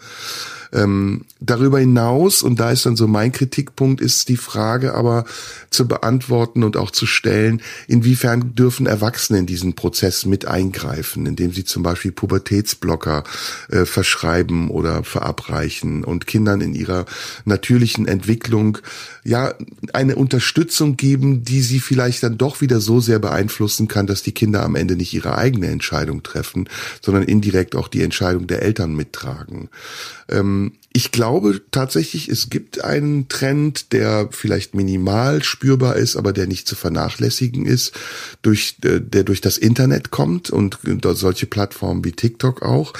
Ähm, 0.76 1.26
darüber 1.40 1.80
hinaus, 1.80 2.44
und 2.44 2.60
da 2.60 2.72
ist 2.72 2.86
dann 2.86 2.98
so 2.98 3.08
mein 3.08 3.32
Kritikpunkt, 3.32 4.02
ist 4.02 4.28
die 4.28 4.38
Frage 4.38 4.94
aber 4.94 5.26
zu 5.70 5.88
beantworten 5.88 6.64
und 6.64 6.76
auch 6.76 6.92
zu 6.92 7.06
stellen, 7.06 7.62
inwiefern 7.88 8.56
dürfen 8.56 8.86
Erwachsene 8.86 9.40
in 9.40 9.46
diesen 9.46 9.74
Prozess 9.76 10.26
mit 10.26 10.48
eingreifen, 10.48 11.26
indem 11.26 11.54
sie 11.54 11.64
zum 11.64 11.82
Beispiel 11.82 12.12
Pubertätsblocker 12.12 13.24
äh, 13.70 13.86
verschreiben 13.86 14.70
oder 14.70 15.04
verabreichen 15.04 16.04
und 16.04 16.28
Kindern 16.28 16.60
in 16.60 16.76
ihrer 16.76 17.06
natürlichen 17.46 18.08
Entwicklung 18.08 18.80
ja 19.24 19.54
eine 19.94 20.16
Unterstützung 20.16 20.98
geben, 20.98 21.44
die 21.44 21.62
sie 21.62 21.80
vielleicht 21.80 22.24
dann 22.24 22.38
doch 22.38 22.62
wieder 22.62 22.80
so 22.80 23.00
sehr 23.00 23.20
beeinflussen 23.20 23.88
kann, 23.88 24.08
dass 24.08 24.24
die 24.24 24.34
Kinder 24.34 24.64
am 24.64 24.76
Ende 24.76 24.96
nicht 24.96 25.14
ihre 25.14 25.38
eigene 25.38 25.68
Entscheidung 25.68 26.22
treffen, 26.22 26.70
sondern 27.02 27.24
indirekt 27.24 27.76
auch 27.76 27.88
die 27.88 28.02
Entscheidung 28.02 28.48
der 28.48 28.62
Eltern 28.62 28.96
mittragen. 28.96 29.70
Ähm, 30.30 30.65
ähm, 30.66 30.80
ich 30.96 31.12
glaube 31.12 31.62
tatsächlich, 31.72 32.30
es 32.30 32.50
gibt 32.50 32.82
einen 32.82 33.28
Trend, 33.28 33.92
der 33.92 34.30
vielleicht 34.32 34.76
minimal 34.76 35.44
spürbar 35.44 35.98
ist, 35.98 36.16
aber 36.16 36.32
der 36.32 36.48
nicht 36.48 36.70
zu 36.70 36.78
vernachlässigen 36.78 37.66
ist, 37.66 37.92
durch, 38.42 38.78
äh, 38.86 39.02
der 39.02 39.26
durch 39.26 39.42
das 39.42 39.58
Internet 39.58 40.12
kommt 40.12 40.52
und 40.52 40.80
solche 41.16 41.48
Plattformen 41.48 42.06
wie 42.06 42.14
TikTok 42.14 42.62
auch. 42.62 42.94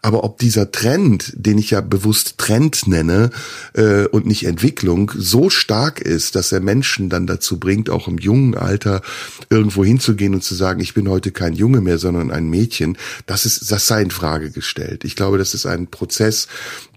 Aber 0.00 0.22
ob 0.22 0.38
dieser 0.38 0.70
Trend, 0.70 1.32
den 1.34 1.58
ich 1.58 1.72
ja 1.72 1.80
bewusst 1.80 2.38
Trend 2.38 2.86
nenne 2.86 3.30
äh, 3.72 4.04
und 4.04 4.26
nicht 4.26 4.46
Entwicklung, 4.46 5.10
so 5.16 5.50
stark 5.50 6.00
ist, 6.00 6.36
dass 6.36 6.52
er 6.52 6.60
Menschen 6.60 7.08
dann 7.08 7.26
dazu 7.26 7.58
bringt, 7.58 7.90
auch 7.90 8.06
im 8.06 8.18
jungen 8.18 8.56
Alter 8.56 9.02
irgendwo 9.48 9.84
hinzugehen 9.84 10.34
und 10.34 10.44
zu 10.44 10.54
sagen, 10.54 10.80
ich 10.80 10.94
bin 10.94 11.08
heute 11.08 11.32
kein 11.32 11.54
Junge 11.54 11.80
mehr, 11.80 11.98
sondern 11.98 12.30
ein 12.30 12.48
Mädchen, 12.48 12.96
das 13.26 13.44
ist, 13.44 13.72
das 13.72 13.88
sei 13.88 14.02
in 14.02 14.12
Frage 14.12 14.52
gestellt. 14.52 15.02
Ich 15.02 15.16
glaube, 15.16 15.36
das 15.36 15.52
ist 15.52 15.66
ein 15.66 15.88
Prozess, 15.88 16.46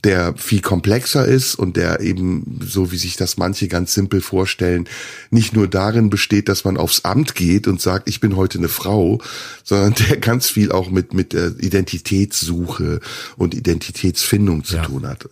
der 0.03 0.33
viel 0.43 0.61
komplexer 0.61 1.25
ist 1.25 1.55
und 1.55 1.77
der 1.77 2.01
eben, 2.01 2.59
so 2.65 2.91
wie 2.91 2.97
sich 2.97 3.15
das 3.15 3.37
manche 3.37 3.67
ganz 3.67 3.93
simpel 3.93 4.21
vorstellen, 4.21 4.87
nicht 5.31 5.53
nur 5.53 5.67
darin 5.67 6.09
besteht, 6.09 6.49
dass 6.49 6.65
man 6.65 6.77
aufs 6.77 7.05
Amt 7.05 7.35
geht 7.35 7.67
und 7.67 7.81
sagt, 7.81 8.07
ich 8.09 8.19
bin 8.19 8.35
heute 8.35 8.57
eine 8.57 8.69
Frau, 8.69 9.21
sondern 9.63 9.95
der 9.95 10.17
ganz 10.17 10.49
viel 10.49 10.71
auch 10.71 10.89
mit, 10.89 11.13
mit 11.13 11.33
Identitätssuche 11.33 12.99
und 13.37 13.53
Identitätsfindung 13.53 14.63
zu 14.63 14.75
ja. 14.75 14.83
tun 14.83 15.07
hat. 15.07 15.27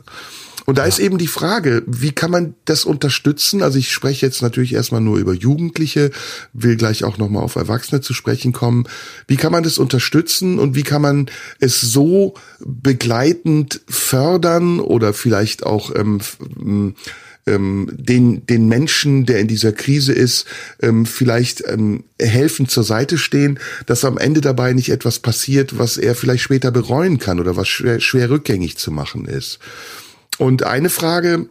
Und 0.65 0.78
da 0.78 0.84
ja. 0.84 0.88
ist 0.88 1.00
eben 1.00 1.17
die 1.17 1.28
Frage, 1.28 1.84
wie 1.88 2.12
kann 2.12 2.32
man 2.32 2.56
das 2.65 2.86
unterstützen? 2.86 3.63
Also 3.63 3.80
ich 3.80 3.91
spreche 3.91 4.26
jetzt 4.26 4.41
natürlich 4.41 4.74
erstmal 4.74 5.02
nur 5.02 5.17
über 5.17 5.34
Jugendliche, 5.34 6.12
will 6.54 6.76
gleich 6.76 7.04
auch 7.04 7.17
nochmal 7.17 7.43
auf 7.43 7.56
Erwachsene 7.56 8.02
zu 8.02 8.13
sprechen 8.13 8.54
kommen. 8.54 8.86
Wie 9.28 9.38
kann 9.38 9.52
man 9.52 9.63
das 9.63 9.78
unterstützen 9.78 10.60
und 10.60 10.76
wie 10.76 10.84
kann 10.84 11.02
man 11.02 11.30
es 11.60 11.82
so 11.82 12.36
begleitend 12.60 13.82
fördern 13.88 14.80
oder 14.80 15.13
vielleicht 15.13 15.65
auch 15.65 15.91
ähm, 15.95 16.19
ähm, 17.47 17.89
den, 17.91 18.45
den 18.45 18.67
Menschen, 18.67 19.26
der 19.26 19.39
in 19.39 19.47
dieser 19.47 19.71
Krise 19.71 20.13
ist, 20.13 20.45
ähm, 20.82 21.06
vielleicht 21.06 21.63
ähm, 21.67 22.04
helfen 22.19 22.67
zur 22.67 22.84
Seite 22.84 23.17
stehen, 23.17 23.60
dass 23.86 24.06
am 24.06 24.17
Ende 24.17 24.41
dabei 24.41 24.74
nicht 24.74 24.89
etwas 24.89 25.19
passiert, 25.19 25.78
was 25.78 25.97
er 25.97 26.15
vielleicht 26.15 26.43
später 26.43 26.71
bereuen 26.71 27.17
kann 27.17 27.39
oder 27.39 27.56
was 27.56 27.67
schwer, 27.67 28.00
schwer 28.00 28.30
rückgängig 28.30 28.78
zu 28.78 28.91
machen 28.91 29.26
ist. 29.26 29.60
Und 30.41 30.63
eine 30.63 30.89
Frage, 30.89 31.49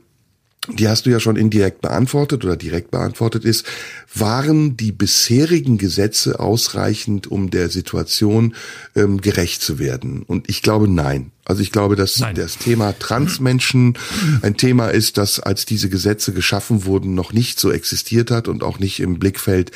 die 0.69 0.89
hast 0.89 1.07
du 1.07 1.11
ja 1.11 1.21
schon 1.21 1.37
indirekt 1.37 1.81
beantwortet 1.81 2.45
oder 2.45 2.57
direkt 2.57 2.91
beantwortet 2.91 3.45
ist, 3.45 3.65
waren 4.13 4.77
die 4.77 4.91
bisherigen 4.91 5.79
Gesetze 5.79 6.41
ausreichend, 6.41 7.29
um 7.29 7.51
der 7.51 7.69
Situation 7.69 8.57
ähm, 8.97 9.21
gerecht 9.21 9.63
zu 9.63 9.79
werden? 9.79 10.25
Und 10.25 10.49
ich 10.51 10.61
glaube 10.61 10.89
nein. 10.89 11.31
Also 11.45 11.63
ich 11.63 11.73
glaube, 11.73 11.97
dass 11.97 12.19
Nein. 12.21 12.35
das 12.35 12.59
Thema 12.59 12.97
Transmenschen 12.99 13.99
ein 14.43 14.57
Thema 14.57 14.89
ist, 14.89 15.17
das 15.17 15.41
als 15.41 15.65
diese 15.65 15.89
Gesetze 15.89 16.33
geschaffen 16.33 16.85
wurden, 16.85 17.15
noch 17.15 17.33
nicht 17.33 17.59
so 17.59 17.73
existiert 17.73 18.31
hat 18.31 18.47
und 18.47 18.63
auch 18.63 18.79
nicht 18.79 19.01
im 19.01 19.19
Blickfeld 19.19 19.73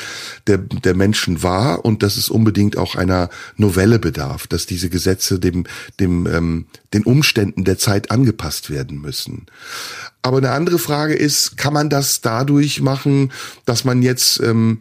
der, 0.47 0.59
der 0.59 0.95
Menschen 0.95 1.43
war 1.43 1.85
und 1.85 2.03
dass 2.03 2.17
es 2.17 2.29
unbedingt 2.29 2.77
auch 2.77 2.95
einer 2.95 3.31
Novelle 3.57 3.99
bedarf, 3.99 4.47
dass 4.47 4.67
diese 4.67 4.91
Gesetze 4.91 5.41
dem, 5.41 5.65
dem, 5.99 6.27
ähm, 6.27 6.67
den 6.93 7.03
Umständen 7.03 7.65
der 7.65 7.79
Zeit 7.79 8.11
angepasst 8.11 8.71
werden 8.71 9.01
müssen. 9.01 9.47
Aber 10.23 10.39
eine 10.39 10.51
andere 10.51 10.79
Frage 10.79 11.15
ist, 11.15 11.57
kann 11.57 11.73
man 11.73 11.91
das 11.91 12.21
dadurch 12.21 12.83
machen, 12.83 13.33
dass 13.65 13.85
man 13.85 14.03
jetzt 14.03 14.39
ähm, 14.41 14.81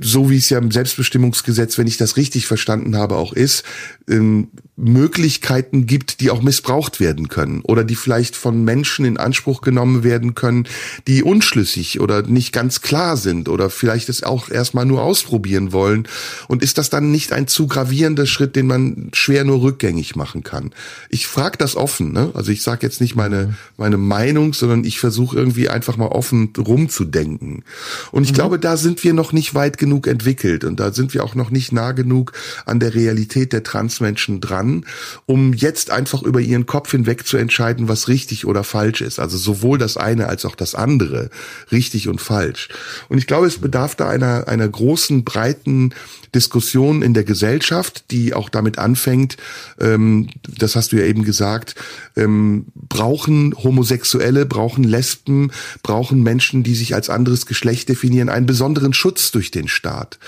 so 0.00 0.30
wie 0.30 0.38
es 0.38 0.48
ja 0.48 0.58
im 0.58 0.70
Selbstbestimmungsgesetz, 0.70 1.78
wenn 1.78 1.86
ich 1.86 1.96
das 1.96 2.16
richtig 2.16 2.46
verstanden 2.46 2.96
habe, 2.96 3.16
auch 3.16 3.32
ist, 3.32 3.64
ähm, 4.08 4.48
Möglichkeiten 4.76 5.86
gibt, 5.86 6.20
die 6.20 6.30
auch 6.30 6.42
missbraucht 6.42 7.00
werden 7.00 7.28
können 7.28 7.62
oder 7.62 7.82
die 7.82 7.96
vielleicht 7.96 8.36
von 8.36 8.62
Menschen 8.62 9.06
in 9.06 9.16
Anspruch 9.16 9.62
genommen 9.62 10.04
werden 10.04 10.34
können, 10.34 10.68
die 11.06 11.22
unschlüssig 11.22 11.98
oder 12.00 12.22
nicht 12.22 12.52
ganz 12.52 12.82
klar 12.82 13.16
sind 13.16 13.48
oder 13.48 13.70
vielleicht 13.70 14.10
es 14.10 14.22
auch 14.22 14.50
erstmal 14.50 14.84
nur 14.84 15.02
ausprobieren 15.02 15.72
wollen. 15.72 16.06
Und 16.46 16.62
ist 16.62 16.76
das 16.76 16.90
dann 16.90 17.10
nicht 17.10 17.32
ein 17.32 17.48
zu 17.48 17.66
gravierender 17.66 18.26
Schritt, 18.26 18.54
den 18.54 18.66
man 18.66 19.08
schwer 19.14 19.44
nur 19.44 19.62
rückgängig 19.62 20.14
machen 20.14 20.42
kann? 20.42 20.72
Ich 21.08 21.26
frage 21.26 21.56
das 21.56 21.74
offen, 21.74 22.12
ne? 22.12 22.30
Also 22.34 22.52
ich 22.52 22.62
sage 22.62 22.86
jetzt 22.86 23.00
nicht 23.00 23.16
meine, 23.16 23.54
meine 23.78 23.96
Meinung, 23.96 24.52
sondern 24.52 24.84
ich 24.84 25.00
versuche 25.00 25.38
irgendwie 25.38 25.70
einfach 25.70 25.96
mal 25.96 26.08
offen 26.08 26.52
rumzudenken. 26.56 27.64
Und 28.12 28.24
ich 28.24 28.32
mhm. 28.32 28.34
glaube, 28.34 28.58
da 28.58 28.76
sind 28.76 29.02
wir 29.04 29.14
noch 29.14 29.32
nicht 29.32 29.54
weit 29.54 29.78
genug 29.78 30.06
entwickelt 30.06 30.64
und 30.64 30.78
da 30.80 30.92
sind 30.92 31.14
wir 31.14 31.24
auch 31.24 31.34
noch 31.34 31.50
nicht 31.50 31.72
nah 31.72 31.92
genug 31.92 32.32
an 32.66 32.78
der 32.78 32.94
Realität 32.94 33.54
der 33.54 33.62
Transmenschen 33.96 34.40
dran 34.40 34.84
um 35.26 35.52
jetzt 35.52 35.90
einfach 35.90 36.22
über 36.22 36.40
ihren 36.40 36.66
Kopf 36.66 36.90
hinweg 36.90 37.26
zu 37.26 37.36
entscheiden, 37.36 37.88
was 37.88 38.08
richtig 38.08 38.46
oder 38.46 38.64
falsch 38.64 39.00
ist. 39.00 39.18
Also 39.18 39.38
sowohl 39.38 39.78
das 39.78 39.96
eine 39.96 40.28
als 40.28 40.44
auch 40.44 40.54
das 40.54 40.74
andere, 40.74 41.30
richtig 41.72 42.08
und 42.08 42.20
falsch. 42.20 42.68
Und 43.08 43.18
ich 43.18 43.26
glaube, 43.26 43.46
es 43.46 43.58
bedarf 43.58 43.94
da 43.94 44.08
einer, 44.08 44.48
einer 44.48 44.68
großen, 44.68 45.24
breiten 45.24 45.94
Diskussion 46.34 47.02
in 47.02 47.14
der 47.14 47.24
Gesellschaft, 47.24 48.10
die 48.10 48.34
auch 48.34 48.48
damit 48.48 48.78
anfängt, 48.78 49.36
ähm, 49.80 50.28
das 50.46 50.76
hast 50.76 50.92
du 50.92 50.96
ja 50.96 51.04
eben 51.04 51.24
gesagt, 51.24 51.74
ähm, 52.14 52.66
brauchen 52.74 53.54
Homosexuelle, 53.56 54.44
brauchen 54.46 54.84
Lesben, 54.84 55.50
brauchen 55.82 56.22
Menschen, 56.22 56.62
die 56.62 56.74
sich 56.74 56.94
als 56.94 57.08
anderes 57.10 57.46
Geschlecht 57.46 57.88
definieren, 57.88 58.28
einen 58.28 58.46
besonderen 58.46 58.92
Schutz 58.92 59.30
durch 59.30 59.50
den 59.50 59.68
Staat. 59.68 60.18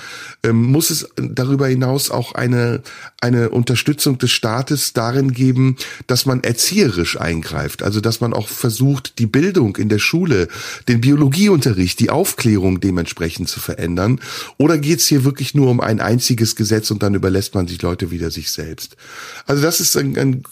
Ähm, 0.42 0.62
muss 0.62 0.90
es 0.90 1.08
darüber 1.16 1.68
hinaus 1.68 2.10
auch 2.10 2.32
eine, 2.32 2.82
eine 3.20 3.50
Unterstützung 3.58 4.16
des 4.16 4.30
Staates 4.30 4.94
darin 4.94 5.32
geben, 5.32 5.76
dass 6.06 6.24
man 6.24 6.42
erzieherisch 6.42 7.20
eingreift, 7.20 7.82
also 7.82 8.00
dass 8.00 8.20
man 8.22 8.32
auch 8.32 8.48
versucht, 8.48 9.18
die 9.18 9.26
Bildung 9.26 9.76
in 9.76 9.90
der 9.90 9.98
Schule, 9.98 10.48
den 10.88 11.02
Biologieunterricht, 11.02 12.00
die 12.00 12.10
Aufklärung 12.10 12.80
dementsprechend 12.80 13.50
zu 13.50 13.60
verändern? 13.60 14.20
Oder 14.56 14.78
geht 14.78 15.00
es 15.00 15.06
hier 15.06 15.24
wirklich 15.24 15.54
nur 15.54 15.70
um 15.70 15.80
ein 15.80 15.98
ein 15.98 16.00
einziges 16.00 16.56
Gesetz 16.56 16.90
und 16.90 17.02
dann 17.02 17.14
überlässt 17.14 17.54
man 17.54 17.66
sich 17.66 17.82
Leute 17.82 18.10
wieder 18.10 18.30
sich 18.30 18.50
selbst. 18.50 18.96
Also 19.46 19.62
das 19.62 19.80
ist 19.80 19.96
ein, 19.96 20.16
ein 20.16 20.42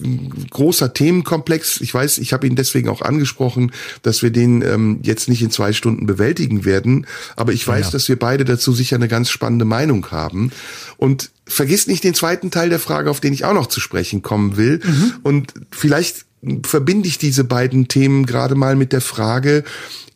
großer 0.51 0.93
Themenkomplex. 0.93 1.81
Ich 1.81 1.93
weiß, 1.93 2.19
ich 2.19 2.33
habe 2.33 2.47
ihn 2.47 2.57
deswegen 2.57 2.89
auch 2.89 3.03
angesprochen, 3.03 3.73
dass 4.03 4.23
wir 4.23 4.31
den 4.31 4.63
ähm, 4.63 5.01
jetzt 5.03 5.29
nicht 5.29 5.43
in 5.43 5.51
zwei 5.51 5.73
Stunden 5.73 6.07
bewältigen 6.07 6.65
werden. 6.65 7.07
Aber 7.37 7.53
ich 7.53 7.67
weiß, 7.67 7.87
ja. 7.87 7.93
dass 7.93 8.09
wir 8.09 8.19
beide 8.19 8.45
dazu 8.45 8.73
sicher 8.73 8.97
eine 8.97 9.09
ganz 9.09 9.31
spannende 9.31 9.65
Meinung 9.65 10.11
haben. 10.11 10.51
Und 10.97 11.31
vergiss 11.47 11.87
nicht 11.87 12.05
den 12.05 12.15
zweiten 12.15 12.51
Teil 12.51 12.69
der 12.71 12.81
Frage, 12.81 13.11
auf 13.11 13.21
den 13.21 13.33
ich 13.33 13.45
auch 13.45 13.55
noch 13.55 13.67
zu 13.67 13.81
sprechen 13.81 14.23
kommen 14.23 14.57
will. 14.57 14.81
Mhm. 14.85 15.15
Und 15.23 15.55
vielleicht 15.71 16.27
verbinde 16.65 17.09
ich 17.09 17.19
diese 17.19 17.45
beiden 17.45 17.89
Themen 17.89 18.27
gerade 18.27 18.55
mal 18.55 18.77
mit 18.77 18.93
der 18.93 19.01
Frage, 19.01 19.65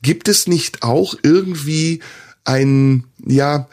gibt 0.02 0.28
es 0.28 0.46
nicht 0.46 0.82
auch 0.82 1.14
irgendwie 1.22 2.00
ein, 2.44 3.04
ja, 3.24 3.68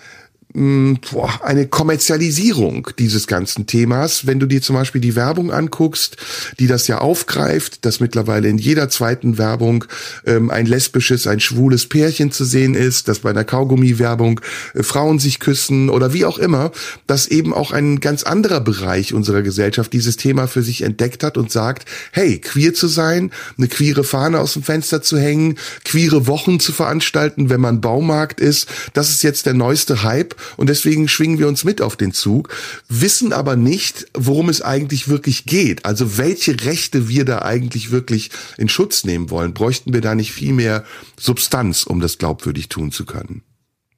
eine 0.53 1.67
Kommerzialisierung 1.67 2.89
dieses 2.97 3.27
ganzen 3.27 3.67
Themas. 3.67 4.25
Wenn 4.25 4.39
du 4.39 4.47
dir 4.47 4.61
zum 4.61 4.75
Beispiel 4.75 5.01
die 5.01 5.15
Werbung 5.15 5.51
anguckst, 5.51 6.17
die 6.57 6.67
das 6.67 6.87
ja 6.87 6.99
aufgreift, 6.99 7.85
dass 7.85 7.99
mittlerweile 7.99 8.47
in 8.47 8.57
jeder 8.57 8.89
zweiten 8.89 9.37
Werbung 9.37 9.85
ähm, 10.25 10.49
ein 10.49 10.65
lesbisches, 10.65 11.27
ein 11.27 11.41
schwules 11.41 11.87
Pärchen 11.87 12.31
zu 12.31 12.43
sehen 12.45 12.73
ist, 12.73 13.07
dass 13.07 13.19
bei 13.19 13.29
einer 13.29 13.43
Kaugummi-Werbung 13.43 14.41
äh, 14.73 14.83
Frauen 14.83 15.19
sich 15.19 15.39
küssen 15.39 15.89
oder 15.89 16.13
wie 16.13 16.25
auch 16.25 16.39
immer, 16.39 16.71
dass 17.05 17.27
eben 17.27 17.53
auch 17.53 17.71
ein 17.71 17.99
ganz 17.99 18.23
anderer 18.23 18.61
Bereich 18.61 19.13
unserer 19.13 19.43
Gesellschaft 19.43 19.93
dieses 19.93 20.15
Thema 20.15 20.47
für 20.47 20.63
sich 20.63 20.81
entdeckt 20.81 21.23
hat 21.23 21.37
und 21.37 21.51
sagt, 21.51 21.87
hey, 22.11 22.39
queer 22.39 22.73
zu 22.73 22.87
sein, 22.87 23.31
eine 23.57 23.67
queere 23.67 24.03
Fahne 24.03 24.39
aus 24.39 24.53
dem 24.53 24.63
Fenster 24.63 25.01
zu 25.01 25.19
hängen, 25.19 25.57
queere 25.83 26.25
Wochen 26.25 26.59
zu 26.59 26.71
veranstalten, 26.71 27.49
wenn 27.49 27.61
man 27.61 27.81
Baumarkt 27.81 28.39
ist, 28.39 28.67
das 28.93 29.09
ist 29.09 29.23
jetzt 29.23 29.45
der 29.45 29.53
neueste 29.53 30.03
Hype 30.03 30.35
und 30.55 30.69
deswegen 30.69 31.07
schwingen 31.07 31.39
wir 31.39 31.47
uns 31.47 31.63
mit 31.63 31.81
auf 31.81 31.95
den 31.95 32.13
Zug, 32.13 32.49
wissen 32.87 33.33
aber 33.33 33.55
nicht, 33.55 34.07
worum 34.13 34.49
es 34.49 34.61
eigentlich 34.61 35.07
wirklich 35.07 35.45
geht. 35.45 35.85
Also 35.85 36.17
welche 36.17 36.63
Rechte 36.63 37.09
wir 37.09 37.25
da 37.25 37.41
eigentlich 37.41 37.91
wirklich 37.91 38.31
in 38.57 38.69
Schutz 38.69 39.03
nehmen 39.03 39.29
wollen. 39.29 39.53
Bräuchten 39.53 39.93
wir 39.93 40.01
da 40.01 40.15
nicht 40.15 40.31
viel 40.31 40.53
mehr 40.53 40.85
Substanz, 41.19 41.83
um 41.83 41.99
das 41.99 42.17
glaubwürdig 42.17 42.69
tun 42.69 42.91
zu 42.91 43.05
können? 43.05 43.43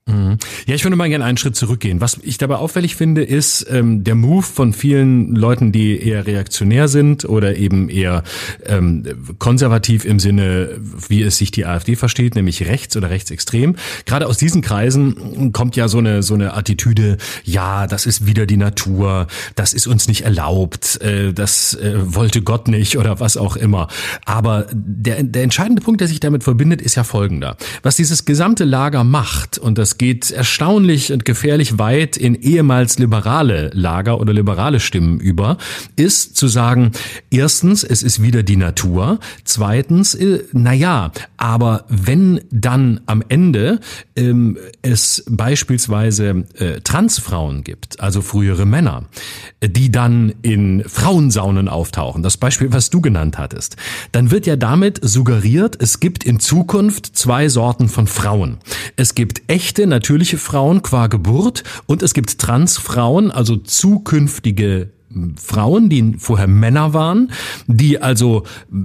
Mhm. 0.09 0.37
Ja, 0.65 0.75
ich 0.75 0.83
würde 0.83 0.95
mal 0.95 1.09
gerne 1.09 1.25
einen 1.25 1.37
Schritt 1.37 1.55
zurückgehen. 1.55 2.01
Was 2.01 2.19
ich 2.23 2.37
dabei 2.37 2.55
auffällig 2.55 2.95
finde, 2.95 3.23
ist 3.23 3.65
ähm, 3.69 4.03
der 4.03 4.15
Move 4.15 4.43
von 4.43 4.73
vielen 4.73 5.35
Leuten, 5.35 5.71
die 5.71 6.01
eher 6.01 6.25
reaktionär 6.25 6.87
sind 6.87 7.25
oder 7.25 7.57
eben 7.57 7.89
eher 7.89 8.23
ähm, 8.65 9.03
konservativ 9.37 10.05
im 10.05 10.19
Sinne, 10.19 10.79
wie 11.07 11.21
es 11.21 11.37
sich 11.37 11.51
die 11.51 11.65
AfD 11.65 11.95
versteht, 11.95 12.35
nämlich 12.35 12.65
rechts 12.65 12.97
oder 12.97 13.09
rechtsextrem. 13.09 13.75
Gerade 14.05 14.27
aus 14.27 14.37
diesen 14.37 14.61
Kreisen 14.61 15.53
kommt 15.53 15.75
ja 15.75 15.87
so 15.87 15.99
eine 15.99 16.23
so 16.23 16.33
eine 16.33 16.55
Attitüde: 16.55 17.17
Ja, 17.43 17.87
das 17.87 18.05
ist 18.05 18.25
wieder 18.25 18.45
die 18.45 18.57
Natur, 18.57 19.27
das 19.55 19.73
ist 19.73 19.87
uns 19.87 20.07
nicht 20.07 20.21
erlaubt, 20.21 21.01
äh, 21.01 21.33
das 21.33 21.75
äh, 21.75 21.93
wollte 22.15 22.41
Gott 22.41 22.67
nicht 22.67 22.97
oder 22.97 23.19
was 23.19 23.37
auch 23.37 23.55
immer. 23.55 23.87
Aber 24.25 24.67
der 24.71 25.21
der 25.23 25.43
entscheidende 25.43 25.81
Punkt, 25.81 26.01
der 26.01 26.07
sich 26.07 26.19
damit 26.19 26.43
verbindet, 26.43 26.81
ist 26.81 26.95
ja 26.95 27.03
folgender: 27.03 27.57
Was 27.83 27.95
dieses 27.95 28.25
gesamte 28.25 28.63
Lager 28.63 29.03
macht 29.03 29.57
und 29.57 29.77
das 29.77 29.98
geht 29.99 30.31
erstaunlich 30.31 31.11
und 31.11 31.25
gefährlich 31.25 31.77
weit 31.77 32.17
in 32.17 32.33
ehemals 32.33 32.97
liberale 32.97 33.69
Lager 33.73 34.19
oder 34.19 34.33
liberale 34.33 34.79
Stimmen 34.79 35.19
über, 35.19 35.57
ist 35.97 36.37
zu 36.37 36.47
sagen, 36.47 36.93
erstens, 37.29 37.83
es 37.83 38.01
ist 38.01 38.23
wieder 38.23 38.41
die 38.41 38.55
Natur, 38.55 39.19
zweitens, 39.43 40.15
äh, 40.15 40.39
na 40.53 40.73
ja, 40.73 41.11
aber 41.37 41.83
wenn 41.89 42.41
dann 42.49 43.01
am 43.05 43.23
Ende 43.27 43.81
ähm, 44.15 44.57
es 44.81 45.23
beispielsweise 45.29 46.45
äh, 46.55 46.79
Transfrauen 46.79 47.65
gibt, 47.65 47.99
also 47.99 48.21
frühere 48.21 48.65
Männer, 48.65 49.03
die 49.61 49.91
dann 49.91 50.33
in 50.41 50.83
Frauensaunen 50.87 51.67
auftauchen, 51.67 52.23
das 52.23 52.37
Beispiel, 52.37 52.71
was 52.71 52.89
du 52.89 53.01
genannt 53.01 53.37
hattest, 53.37 53.75
dann 54.13 54.31
wird 54.31 54.47
ja 54.47 54.55
damit 54.55 55.01
suggeriert, 55.03 55.75
es 55.81 55.99
gibt 55.99 56.23
in 56.23 56.39
Zukunft 56.39 57.17
zwei 57.17 57.49
Sorten 57.49 57.89
von 57.89 58.07
Frauen. 58.07 58.59
Es 58.95 59.13
gibt 59.13 59.41
echte 59.47 59.88
natürliche 59.89 60.37
Frauen 60.37 60.81
qua 60.81 61.07
Geburt 61.07 61.63
und 61.85 62.01
es 62.01 62.13
gibt 62.13 62.39
Transfrauen, 62.39 63.31
also 63.31 63.57
zukünftige 63.57 64.93
Frauen, 65.37 65.89
die 65.89 66.15
vorher 66.19 66.47
Männer 66.47 66.93
waren, 66.93 67.31
die 67.67 68.01
also 68.01 68.43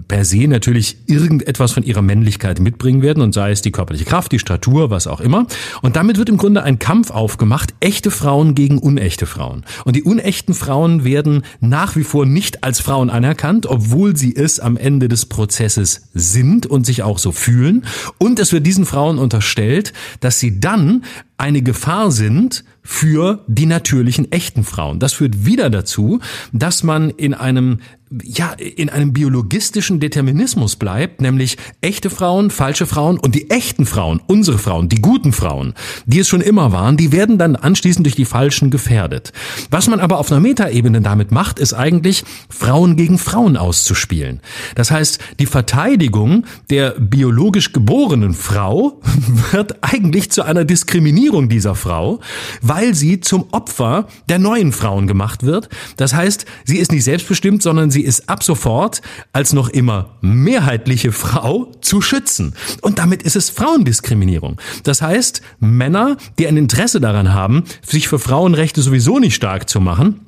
per 0.08 0.24
se 0.24 0.48
natürlich 0.48 0.96
irgendetwas 1.06 1.72
von 1.72 1.82
ihrer 1.82 2.02
Männlichkeit 2.02 2.60
mitbringen 2.60 3.02
werden 3.02 3.22
und 3.22 3.34
sei 3.34 3.50
es 3.50 3.60
die 3.60 3.72
körperliche 3.72 4.06
Kraft, 4.06 4.32
die 4.32 4.38
Statur, 4.38 4.90
was 4.90 5.06
auch 5.06 5.20
immer. 5.20 5.46
Und 5.82 5.96
damit 5.96 6.16
wird 6.16 6.30
im 6.30 6.38
Grunde 6.38 6.62
ein 6.62 6.78
Kampf 6.78 7.10
aufgemacht, 7.10 7.74
echte 7.80 8.10
Frauen 8.10 8.54
gegen 8.54 8.78
unechte 8.78 9.26
Frauen. 9.26 9.64
Und 9.84 9.96
die 9.96 10.02
unechten 10.02 10.54
Frauen 10.54 11.04
werden 11.04 11.42
nach 11.60 11.94
wie 11.96 12.04
vor 12.04 12.24
nicht 12.24 12.64
als 12.64 12.80
Frauen 12.80 13.10
anerkannt, 13.10 13.66
obwohl 13.66 14.16
sie 14.16 14.34
es 14.34 14.60
am 14.60 14.76
Ende 14.76 15.08
des 15.08 15.26
Prozesses 15.26 16.08
sind 16.14 16.66
und 16.66 16.86
sich 16.86 17.02
auch 17.02 17.18
so 17.18 17.32
fühlen. 17.32 17.84
Und 18.18 18.38
es 18.38 18.52
wird 18.52 18.66
diesen 18.66 18.86
Frauen 18.86 19.18
unterstellt, 19.18 19.92
dass 20.20 20.40
sie 20.40 20.58
dann 20.58 21.04
eine 21.36 21.62
Gefahr 21.62 22.10
sind 22.10 22.64
für 22.84 23.42
die 23.46 23.66
natürlichen 23.66 24.30
echten 24.30 24.62
Frauen. 24.62 24.98
Das 24.98 25.14
führt 25.14 25.46
wieder 25.46 25.70
dazu, 25.70 26.20
dass 26.52 26.82
man 26.82 27.10
in 27.10 27.32
einem 27.32 27.78
ja, 28.22 28.52
in 28.52 28.90
einem 28.90 29.12
biologistischen 29.12 30.00
Determinismus 30.00 30.76
bleibt, 30.76 31.20
nämlich 31.20 31.56
echte 31.80 32.10
Frauen, 32.10 32.50
falsche 32.50 32.86
Frauen 32.86 33.18
und 33.18 33.34
die 33.34 33.50
echten 33.50 33.86
Frauen, 33.86 34.20
unsere 34.26 34.58
Frauen, 34.58 34.88
die 34.88 35.00
guten 35.00 35.32
Frauen, 35.32 35.74
die 36.06 36.20
es 36.20 36.28
schon 36.28 36.40
immer 36.40 36.72
waren, 36.72 36.96
die 36.96 37.12
werden 37.12 37.38
dann 37.38 37.56
anschließend 37.56 38.06
durch 38.06 38.14
die 38.14 38.24
Falschen 38.24 38.70
gefährdet. 38.70 39.32
Was 39.70 39.88
man 39.88 40.00
aber 40.00 40.18
auf 40.18 40.30
einer 40.30 40.40
Metaebene 40.40 41.00
damit 41.00 41.32
macht, 41.32 41.58
ist 41.58 41.72
eigentlich 41.72 42.24
Frauen 42.48 42.96
gegen 42.96 43.18
Frauen 43.18 43.56
auszuspielen. 43.56 44.40
Das 44.74 44.90
heißt, 44.90 45.18
die 45.38 45.46
Verteidigung 45.46 46.44
der 46.70 46.90
biologisch 46.98 47.72
geborenen 47.72 48.34
Frau 48.34 49.00
wird 49.52 49.82
eigentlich 49.82 50.30
zu 50.30 50.42
einer 50.42 50.64
Diskriminierung 50.64 51.48
dieser 51.48 51.74
Frau, 51.74 52.20
weil 52.62 52.94
sie 52.94 53.20
zum 53.20 53.46
Opfer 53.50 54.08
der 54.28 54.38
neuen 54.38 54.72
Frauen 54.72 55.06
gemacht 55.06 55.42
wird. 55.42 55.68
Das 55.96 56.14
heißt, 56.14 56.46
sie 56.64 56.78
ist 56.78 56.92
nicht 56.92 57.04
selbstbestimmt, 57.04 57.62
sondern 57.62 57.90
sie 57.90 58.03
ist 58.04 58.28
ab 58.28 58.42
sofort 58.42 59.02
als 59.32 59.52
noch 59.52 59.68
immer 59.68 60.16
mehrheitliche 60.20 61.12
Frau 61.12 61.72
zu 61.80 62.00
schützen. 62.00 62.54
Und 62.80 62.98
damit 62.98 63.22
ist 63.22 63.36
es 63.36 63.50
Frauendiskriminierung. 63.50 64.60
Das 64.82 65.02
heißt, 65.02 65.42
Männer, 65.60 66.16
die 66.38 66.46
ein 66.46 66.56
Interesse 66.56 67.00
daran 67.00 67.34
haben, 67.34 67.64
sich 67.86 68.08
für 68.08 68.18
Frauenrechte 68.18 68.82
sowieso 68.82 69.18
nicht 69.18 69.34
stark 69.34 69.68
zu 69.68 69.80
machen, 69.80 70.23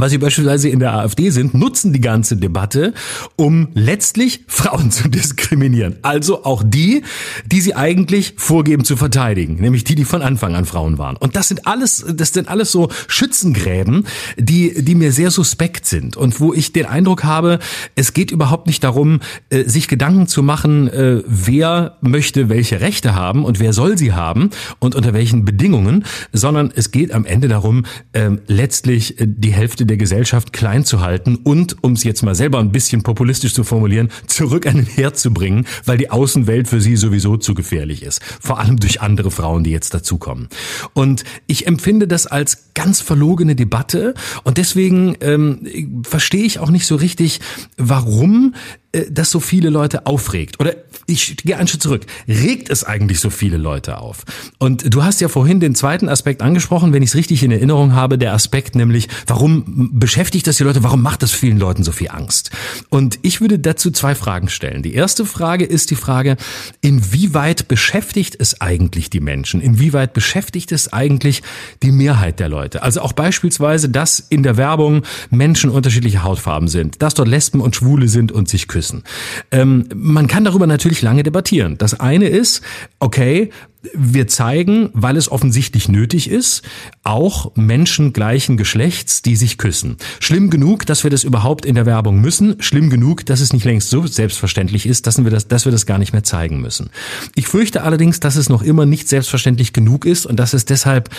was 0.00 0.10
sie 0.10 0.18
beispielsweise 0.18 0.68
in 0.68 0.78
der 0.78 0.94
AfD 0.94 1.30
sind, 1.30 1.54
nutzen 1.54 1.92
die 1.92 2.00
ganze 2.00 2.36
Debatte, 2.36 2.92
um 3.36 3.68
letztlich 3.74 4.44
Frauen 4.46 4.90
zu 4.90 5.08
diskriminieren. 5.08 5.96
Also 6.02 6.44
auch 6.44 6.62
die, 6.64 7.02
die 7.46 7.60
sie 7.60 7.74
eigentlich 7.74 8.34
vorgeben 8.36 8.84
zu 8.84 8.96
verteidigen, 8.96 9.56
nämlich 9.56 9.84
die, 9.84 9.94
die 9.94 10.04
von 10.04 10.22
Anfang 10.22 10.54
an 10.54 10.66
Frauen 10.66 10.98
waren. 10.98 11.16
Und 11.16 11.36
das 11.36 11.48
sind 11.48 11.66
alles, 11.66 12.04
das 12.14 12.32
sind 12.32 12.48
alles 12.48 12.72
so 12.72 12.90
Schützengräben, 13.08 14.06
die, 14.36 14.84
die 14.84 14.94
mir 14.94 15.12
sehr 15.12 15.30
suspekt 15.30 15.86
sind 15.86 16.16
und 16.16 16.40
wo 16.40 16.52
ich 16.52 16.72
den 16.72 16.86
Eindruck 16.86 17.24
habe, 17.24 17.58
es 17.94 18.12
geht 18.12 18.30
überhaupt 18.30 18.66
nicht 18.66 18.84
darum, 18.84 19.20
äh, 19.50 19.64
sich 19.64 19.88
Gedanken 19.88 20.26
zu 20.26 20.42
machen, 20.42 20.88
äh, 20.88 21.22
wer 21.26 21.96
möchte 22.00 22.48
welche 22.48 22.80
Rechte 22.80 23.14
haben 23.14 23.44
und 23.44 23.60
wer 23.60 23.72
soll 23.72 23.96
sie 23.96 24.12
haben 24.12 24.50
und 24.78 24.94
unter 24.94 25.14
welchen 25.14 25.44
Bedingungen, 25.44 26.04
sondern 26.32 26.72
es 26.74 26.90
geht 26.90 27.12
am 27.12 27.24
Ende 27.24 27.48
darum, 27.48 27.84
ähm, 28.12 28.40
letztlich 28.46 29.20
äh, 29.20 29.26
die 29.26 29.52
Hälfte 29.52 29.85
der 29.86 29.96
Gesellschaft 29.96 30.52
klein 30.52 30.84
zu 30.84 31.00
halten 31.00 31.36
und, 31.36 31.76
um 31.82 31.92
es 31.92 32.04
jetzt 32.04 32.22
mal 32.22 32.34
selber 32.34 32.58
ein 32.58 32.72
bisschen 32.72 33.02
populistisch 33.02 33.54
zu 33.54 33.64
formulieren, 33.64 34.10
zurück 34.26 34.66
an 34.66 34.76
den 34.76 34.86
Herd 34.86 35.18
zu 35.18 35.32
bringen, 35.32 35.66
weil 35.84 35.98
die 35.98 36.10
Außenwelt 36.10 36.68
für 36.68 36.80
sie 36.80 36.96
sowieso 36.96 37.36
zu 37.36 37.54
gefährlich 37.54 38.02
ist. 38.02 38.22
Vor 38.40 38.58
allem 38.58 38.78
durch 38.78 39.00
andere 39.00 39.30
Frauen, 39.30 39.64
die 39.64 39.70
jetzt 39.70 39.94
dazukommen. 39.94 40.48
Und 40.94 41.24
ich 41.46 41.66
empfinde 41.66 42.06
das 42.06 42.26
als 42.26 42.72
ganz 42.74 43.00
verlogene 43.00 43.56
Debatte 43.56 44.14
und 44.44 44.58
deswegen 44.58 45.16
ähm, 45.20 46.02
verstehe 46.04 46.44
ich 46.44 46.58
auch 46.58 46.70
nicht 46.70 46.86
so 46.86 46.96
richtig, 46.96 47.40
warum 47.76 48.54
das 48.92 49.30
so 49.30 49.40
viele 49.40 49.70
Leute 49.70 50.06
aufregt. 50.06 50.60
Oder 50.60 50.74
ich 51.06 51.36
gehe 51.38 51.56
einen 51.56 51.68
Schritt 51.68 51.82
zurück. 51.82 52.06
Regt 52.26 52.70
es 52.70 52.82
eigentlich 52.82 53.20
so 53.20 53.30
viele 53.30 53.58
Leute 53.58 53.98
auf? 53.98 54.24
Und 54.58 54.92
du 54.92 55.04
hast 55.04 55.20
ja 55.20 55.28
vorhin 55.28 55.60
den 55.60 55.74
zweiten 55.74 56.08
Aspekt 56.08 56.42
angesprochen, 56.42 56.92
wenn 56.92 57.02
ich 57.02 57.10
es 57.10 57.14
richtig 57.14 57.42
in 57.42 57.50
Erinnerung 57.50 57.92
habe, 57.92 58.18
der 58.18 58.32
Aspekt 58.32 58.74
nämlich, 58.74 59.08
warum 59.26 59.90
beschäftigt 59.92 60.46
das 60.46 60.56
die 60.56 60.64
Leute, 60.64 60.82
warum 60.82 61.02
macht 61.02 61.22
das 61.22 61.32
vielen 61.32 61.58
Leuten 61.58 61.84
so 61.84 61.92
viel 61.92 62.08
Angst? 62.08 62.50
Und 62.88 63.18
ich 63.22 63.40
würde 63.40 63.58
dazu 63.58 63.90
zwei 63.90 64.14
Fragen 64.14 64.48
stellen. 64.48 64.82
Die 64.82 64.94
erste 64.94 65.26
Frage 65.26 65.64
ist 65.64 65.90
die 65.90 65.96
Frage, 65.96 66.36
inwieweit 66.80 67.68
beschäftigt 67.68 68.36
es 68.38 68.60
eigentlich 68.60 69.10
die 69.10 69.20
Menschen? 69.20 69.60
Inwieweit 69.60 70.12
beschäftigt 70.12 70.72
es 70.72 70.92
eigentlich 70.92 71.42
die 71.82 71.92
Mehrheit 71.92 72.40
der 72.40 72.48
Leute? 72.48 72.82
Also 72.82 73.00
auch 73.02 73.12
beispielsweise, 73.12 73.88
dass 73.88 74.18
in 74.18 74.42
der 74.42 74.56
Werbung 74.56 75.02
Menschen 75.30 75.70
unterschiedliche 75.70 76.22
Hautfarben 76.22 76.68
sind, 76.68 77.02
dass 77.02 77.14
dort 77.14 77.28
Lesben 77.28 77.60
und 77.60 77.76
Schwule 77.76 78.08
sind 78.08 78.32
und 78.32 78.48
sich 78.48 78.66
küssen 78.66 78.85
müssen. 78.86 79.04
Ähm, 79.50 79.88
man 79.94 80.26
kann 80.26 80.44
darüber 80.44 80.66
natürlich 80.66 81.02
lange 81.02 81.22
debattieren. 81.22 81.78
Das 81.78 81.98
eine 81.98 82.28
ist, 82.28 82.62
okay, 82.98 83.50
wir 83.94 84.26
zeigen, 84.26 84.90
weil 84.92 85.16
es 85.16 85.30
offensichtlich 85.30 85.88
nötig 85.88 86.30
ist, 86.30 86.62
auch 87.02 87.52
Menschen 87.56 88.12
gleichen 88.12 88.56
Geschlechts, 88.56 89.22
die 89.22 89.36
sich 89.36 89.58
küssen. 89.58 89.96
Schlimm 90.20 90.50
genug, 90.50 90.86
dass 90.86 91.04
wir 91.04 91.10
das 91.10 91.24
überhaupt 91.24 91.64
in 91.66 91.74
der 91.74 91.86
Werbung 91.86 92.20
müssen. 92.20 92.56
Schlimm 92.60 92.90
genug, 92.90 93.26
dass 93.26 93.40
es 93.40 93.52
nicht 93.52 93.64
längst 93.64 93.90
so 93.90 94.06
selbstverständlich 94.06 94.86
ist, 94.86 95.06
dass 95.06 95.22
wir 95.22 95.30
das, 95.30 95.48
dass 95.48 95.64
wir 95.64 95.72
das 95.72 95.86
gar 95.86 95.98
nicht 95.98 96.12
mehr 96.12 96.24
zeigen 96.24 96.60
müssen. 96.60 96.90
Ich 97.34 97.48
fürchte 97.48 97.82
allerdings, 97.82 98.20
dass 98.20 98.36
es 98.36 98.48
noch 98.48 98.62
immer 98.62 98.86
nicht 98.86 99.08
selbstverständlich 99.08 99.72
genug 99.72 100.04
ist 100.04 100.26
und 100.26 100.36
dass 100.36 100.52
es 100.52 100.64
deshalb 100.64 101.10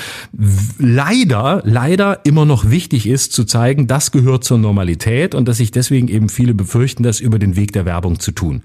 leider, 0.78 1.62
leider 1.66 2.26
immer 2.26 2.46
noch 2.46 2.70
wichtig 2.70 3.08
ist 3.08 3.34
zu 3.34 3.44
zeigen, 3.44 3.88
das 3.88 4.12
gehört 4.12 4.44
zur 4.44 4.58
Normalität 4.58 5.36
und 5.36 5.48
dass 5.48 5.58
sich 5.58 5.72
deswegen 5.72 6.08
eben 6.08 6.30
viele 6.30 6.54
befürchten, 6.54 7.04
das 7.04 7.20
über 7.20 7.40
den 7.40 7.56
Weg 7.56 7.72
der 7.74 7.86
Werbung 7.86 8.20
zu 8.20 8.32
tun. 8.32 8.62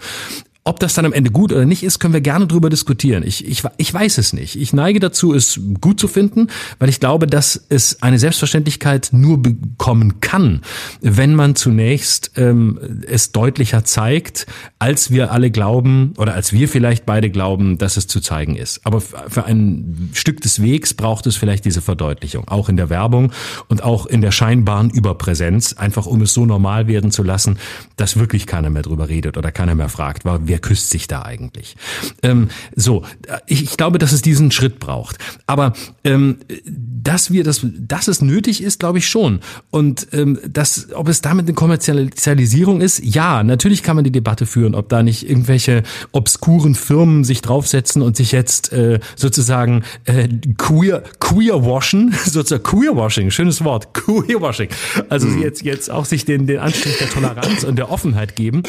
Ob 0.64 0.78
das 0.78 0.94
dann 0.94 1.04
am 1.04 1.12
Ende 1.12 1.30
gut 1.30 1.52
oder 1.52 1.64
nicht 1.64 1.82
ist, 1.82 1.98
können 1.98 2.14
wir 2.14 2.20
gerne 2.20 2.46
drüber 2.46 2.70
diskutieren. 2.70 3.24
Ich, 3.26 3.44
ich, 3.48 3.64
ich 3.78 3.92
weiß 3.92 4.18
es 4.18 4.32
nicht. 4.32 4.54
Ich 4.54 4.72
neige 4.72 5.00
dazu, 5.00 5.34
es 5.34 5.60
gut 5.80 5.98
zu 5.98 6.06
finden, 6.06 6.46
weil 6.78 6.88
ich 6.88 7.00
glaube, 7.00 7.26
dass 7.26 7.60
es 7.68 8.00
eine 8.00 8.20
Selbstverständlichkeit 8.20 9.08
nur 9.10 9.42
bekommen 9.42 10.20
kann, 10.20 10.60
wenn 11.00 11.34
man 11.34 11.56
zunächst 11.56 12.32
ähm, 12.36 12.78
es 13.08 13.32
deutlicher 13.32 13.84
zeigt, 13.84 14.46
als 14.78 15.10
wir 15.10 15.32
alle 15.32 15.50
glauben 15.50 16.14
oder 16.16 16.34
als 16.34 16.52
wir 16.52 16.68
vielleicht 16.68 17.06
beide 17.06 17.30
glauben, 17.30 17.76
dass 17.78 17.96
es 17.96 18.06
zu 18.06 18.20
zeigen 18.20 18.54
ist. 18.54 18.82
Aber 18.84 19.00
für 19.00 19.44
ein 19.44 20.10
Stück 20.12 20.42
des 20.42 20.62
Wegs 20.62 20.94
braucht 20.94 21.26
es 21.26 21.34
vielleicht 21.34 21.64
diese 21.64 21.82
Verdeutlichung, 21.82 22.46
auch 22.46 22.68
in 22.68 22.76
der 22.76 22.88
Werbung 22.88 23.32
und 23.66 23.82
auch 23.82 24.06
in 24.06 24.20
der 24.20 24.30
scheinbaren 24.30 24.90
Überpräsenz, 24.90 25.72
einfach 25.72 26.06
um 26.06 26.22
es 26.22 26.34
so 26.34 26.46
normal 26.46 26.86
werden 26.86 27.10
zu 27.10 27.24
lassen, 27.24 27.58
dass 27.96 28.16
wirklich 28.16 28.46
keiner 28.46 28.70
mehr 28.70 28.82
drüber 28.82 29.08
redet 29.08 29.36
oder 29.36 29.50
keiner 29.50 29.74
mehr 29.74 29.88
fragt, 29.88 30.24
wer 30.52 30.58
küsst 30.58 30.90
sich 30.90 31.08
da 31.08 31.22
eigentlich? 31.22 31.76
Ähm, 32.22 32.48
so, 32.76 33.06
ich, 33.46 33.62
ich 33.62 33.78
glaube, 33.78 33.96
dass 33.96 34.12
es 34.12 34.20
diesen 34.20 34.50
Schritt 34.50 34.80
braucht. 34.80 35.16
Aber 35.46 35.72
ähm, 36.04 36.36
dass 36.66 37.30
wir 37.30 37.42
das, 37.42 37.64
dass 37.64 38.06
es 38.06 38.20
nötig 38.20 38.62
ist, 38.62 38.78
glaube 38.78 38.98
ich 38.98 39.08
schon. 39.08 39.40
Und 39.70 40.08
ähm, 40.12 40.38
dass, 40.46 40.92
ob 40.92 41.08
es 41.08 41.22
damit 41.22 41.46
eine 41.46 41.54
Kommerzialisierung 41.54 42.82
ist, 42.82 43.02
ja, 43.02 43.42
natürlich 43.42 43.82
kann 43.82 43.96
man 43.96 44.04
die 44.04 44.12
Debatte 44.12 44.44
führen, 44.44 44.74
ob 44.74 44.90
da 44.90 45.02
nicht 45.02 45.26
irgendwelche 45.26 45.84
obskuren 46.12 46.74
Firmen 46.74 47.24
sich 47.24 47.40
draufsetzen 47.40 48.02
und 48.02 48.14
sich 48.14 48.30
jetzt 48.32 48.74
äh, 48.74 49.00
sozusagen 49.16 49.84
äh, 50.04 50.28
queer 50.58 51.02
queer 51.18 51.64
washen, 51.64 52.14
sozusagen 52.26 52.62
queer 52.62 52.94
washing, 52.94 53.30
schönes 53.30 53.64
Wort, 53.64 53.94
queer 53.94 54.42
washing. 54.42 54.68
Also 55.08 55.28
mhm. 55.28 55.40
jetzt 55.40 55.64
jetzt 55.64 55.90
auch 55.90 56.04
sich 56.04 56.26
den 56.26 56.46
den 56.46 56.58
Anstrich 56.58 56.98
der 56.98 57.08
Toleranz 57.08 57.64
und 57.64 57.76
der 57.76 57.90
Offenheit 57.90 58.36
geben, 58.36 58.62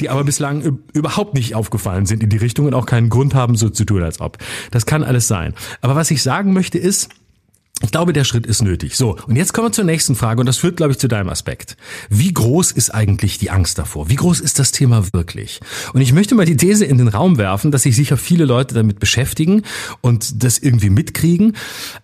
die 0.00 0.08
aber 0.08 0.24
bislang 0.24 0.80
überhaupt 0.94 1.25
nicht 1.34 1.54
aufgefallen 1.54 2.06
sind 2.06 2.22
in 2.22 2.30
die 2.30 2.36
Richtung 2.36 2.66
und 2.66 2.74
auch 2.74 2.86
keinen 2.86 3.08
Grund 3.08 3.34
haben, 3.34 3.56
so 3.56 3.68
zu 3.68 3.84
tun, 3.84 4.02
als 4.02 4.20
ob. 4.20 4.38
Das 4.70 4.86
kann 4.86 5.04
alles 5.04 5.28
sein. 5.28 5.54
Aber 5.80 5.94
was 5.94 6.10
ich 6.10 6.22
sagen 6.22 6.52
möchte 6.52 6.78
ist, 6.78 7.10
ich 7.82 7.90
glaube, 7.90 8.14
der 8.14 8.24
Schritt 8.24 8.46
ist 8.46 8.62
nötig. 8.62 8.96
So, 8.96 9.18
und 9.26 9.36
jetzt 9.36 9.52
kommen 9.52 9.68
wir 9.68 9.72
zur 9.72 9.84
nächsten 9.84 10.14
Frage 10.14 10.40
und 10.40 10.46
das 10.46 10.56
führt, 10.56 10.78
glaube 10.78 10.92
ich, 10.92 10.98
zu 10.98 11.08
deinem 11.08 11.28
Aspekt. 11.28 11.76
Wie 12.08 12.32
groß 12.32 12.72
ist 12.72 12.88
eigentlich 12.88 13.36
die 13.36 13.50
Angst 13.50 13.78
davor? 13.78 14.08
Wie 14.08 14.16
groß 14.16 14.40
ist 14.40 14.58
das 14.58 14.72
Thema 14.72 15.12
wirklich? 15.12 15.60
Und 15.92 16.00
ich 16.00 16.14
möchte 16.14 16.34
mal 16.34 16.46
die 16.46 16.56
These 16.56 16.86
in 16.86 16.96
den 16.96 17.08
Raum 17.08 17.36
werfen, 17.36 17.70
dass 17.70 17.82
sich 17.82 17.94
sicher 17.94 18.16
viele 18.16 18.46
Leute 18.46 18.74
damit 18.74 18.98
beschäftigen 18.98 19.62
und 20.00 20.42
das 20.42 20.56
irgendwie 20.56 20.88
mitkriegen. 20.88 21.54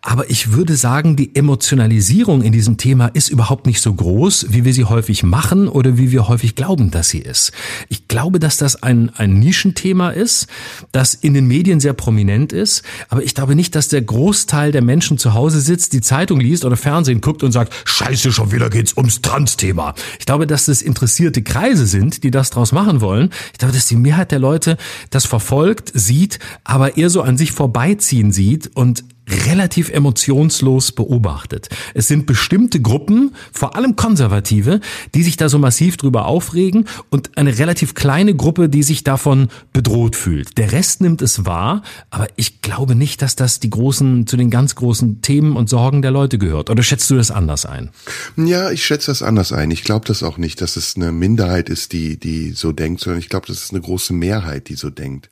Aber 0.02 0.28
ich 0.28 0.52
würde 0.52 0.76
sagen, 0.76 1.16
die 1.16 1.34
Emotionalisierung 1.34 2.42
in 2.42 2.52
diesem 2.52 2.76
Thema 2.76 3.06
ist 3.06 3.30
überhaupt 3.30 3.64
nicht 3.64 3.80
so 3.80 3.94
groß, 3.94 4.48
wie 4.50 4.66
wir 4.66 4.74
sie 4.74 4.84
häufig 4.84 5.22
machen 5.22 5.68
oder 5.68 5.96
wie 5.96 6.12
wir 6.12 6.28
häufig 6.28 6.54
glauben, 6.54 6.90
dass 6.90 7.08
sie 7.08 7.20
ist. 7.20 7.50
Ich 7.88 8.08
glaube, 8.08 8.40
dass 8.40 8.58
das 8.58 8.82
ein, 8.82 9.08
ein 9.16 9.38
Nischenthema 9.38 10.10
ist, 10.10 10.48
das 10.92 11.14
in 11.14 11.32
den 11.32 11.46
Medien 11.46 11.80
sehr 11.80 11.94
prominent 11.94 12.52
ist. 12.52 12.82
Aber 13.08 13.22
ich 13.22 13.34
glaube 13.34 13.54
nicht, 13.54 13.74
dass 13.74 13.88
der 13.88 14.02
Großteil 14.02 14.70
der 14.70 14.82
Menschen 14.82 15.16
zu 15.16 15.32
Hause 15.32 15.61
sitzt, 15.62 15.92
die 15.92 16.00
Zeitung 16.00 16.40
liest 16.40 16.64
oder 16.64 16.76
Fernsehen 16.76 17.20
guckt 17.20 17.42
und 17.42 17.52
sagt, 17.52 17.72
scheiße, 17.84 18.32
schon 18.32 18.52
wieder 18.52 18.70
geht's 18.70 18.96
ums 18.96 19.22
Trans-Thema. 19.22 19.94
Ich 20.18 20.26
glaube, 20.26 20.46
dass 20.46 20.68
es 20.68 20.82
interessierte 20.82 21.42
Kreise 21.42 21.86
sind, 21.86 22.24
die 22.24 22.30
das 22.30 22.50
draus 22.50 22.72
machen 22.72 23.00
wollen. 23.00 23.30
Ich 23.52 23.58
glaube, 23.58 23.74
dass 23.74 23.86
die 23.86 23.96
Mehrheit 23.96 24.32
der 24.32 24.38
Leute 24.38 24.76
das 25.10 25.26
verfolgt, 25.26 25.90
sieht, 25.94 26.38
aber 26.64 26.96
eher 26.96 27.10
so 27.10 27.22
an 27.22 27.36
sich 27.36 27.52
vorbeiziehen 27.52 28.32
sieht 28.32 28.70
und 28.74 29.04
relativ 29.28 29.88
emotionslos 29.88 30.92
beobachtet. 30.92 31.68
Es 31.94 32.08
sind 32.08 32.26
bestimmte 32.26 32.80
Gruppen, 32.80 33.34
vor 33.52 33.76
allem 33.76 33.96
Konservative, 33.96 34.80
die 35.14 35.22
sich 35.22 35.36
da 35.36 35.48
so 35.48 35.58
massiv 35.58 35.96
drüber 35.96 36.26
aufregen 36.26 36.86
und 37.10 37.36
eine 37.38 37.58
relativ 37.58 37.94
kleine 37.94 38.34
Gruppe, 38.34 38.68
die 38.68 38.82
sich 38.82 39.04
davon 39.04 39.48
bedroht 39.72 40.16
fühlt. 40.16 40.58
Der 40.58 40.72
Rest 40.72 41.00
nimmt 41.00 41.22
es 41.22 41.46
wahr, 41.46 41.82
aber 42.10 42.28
ich 42.36 42.62
glaube 42.62 42.94
nicht, 42.94 43.22
dass 43.22 43.36
das 43.36 43.60
die 43.60 43.70
großen, 43.70 44.26
zu 44.26 44.36
den 44.36 44.50
ganz 44.50 44.74
großen 44.74 45.22
Themen 45.22 45.56
und 45.56 45.68
Sorgen 45.68 46.02
der 46.02 46.10
Leute 46.10 46.38
gehört. 46.38 46.68
Oder 46.68 46.82
schätzt 46.82 47.10
du 47.10 47.14
das 47.14 47.30
anders 47.30 47.64
ein? 47.64 47.90
Ja, 48.36 48.70
ich 48.70 48.84
schätze 48.84 49.10
das 49.10 49.22
anders 49.22 49.52
ein. 49.52 49.70
Ich 49.70 49.84
glaube 49.84 50.06
das 50.06 50.22
auch 50.22 50.36
nicht, 50.36 50.60
dass 50.60 50.76
es 50.76 50.96
eine 50.96 51.12
Minderheit 51.12 51.68
ist, 51.68 51.92
die, 51.92 52.18
die 52.18 52.50
so 52.52 52.72
denkt, 52.72 53.00
sondern 53.00 53.20
ich 53.20 53.28
glaube, 53.28 53.46
das 53.46 53.62
ist 53.62 53.70
eine 53.70 53.80
große 53.80 54.12
Mehrheit, 54.12 54.68
die 54.68 54.74
so 54.74 54.90
denkt. 54.90 55.30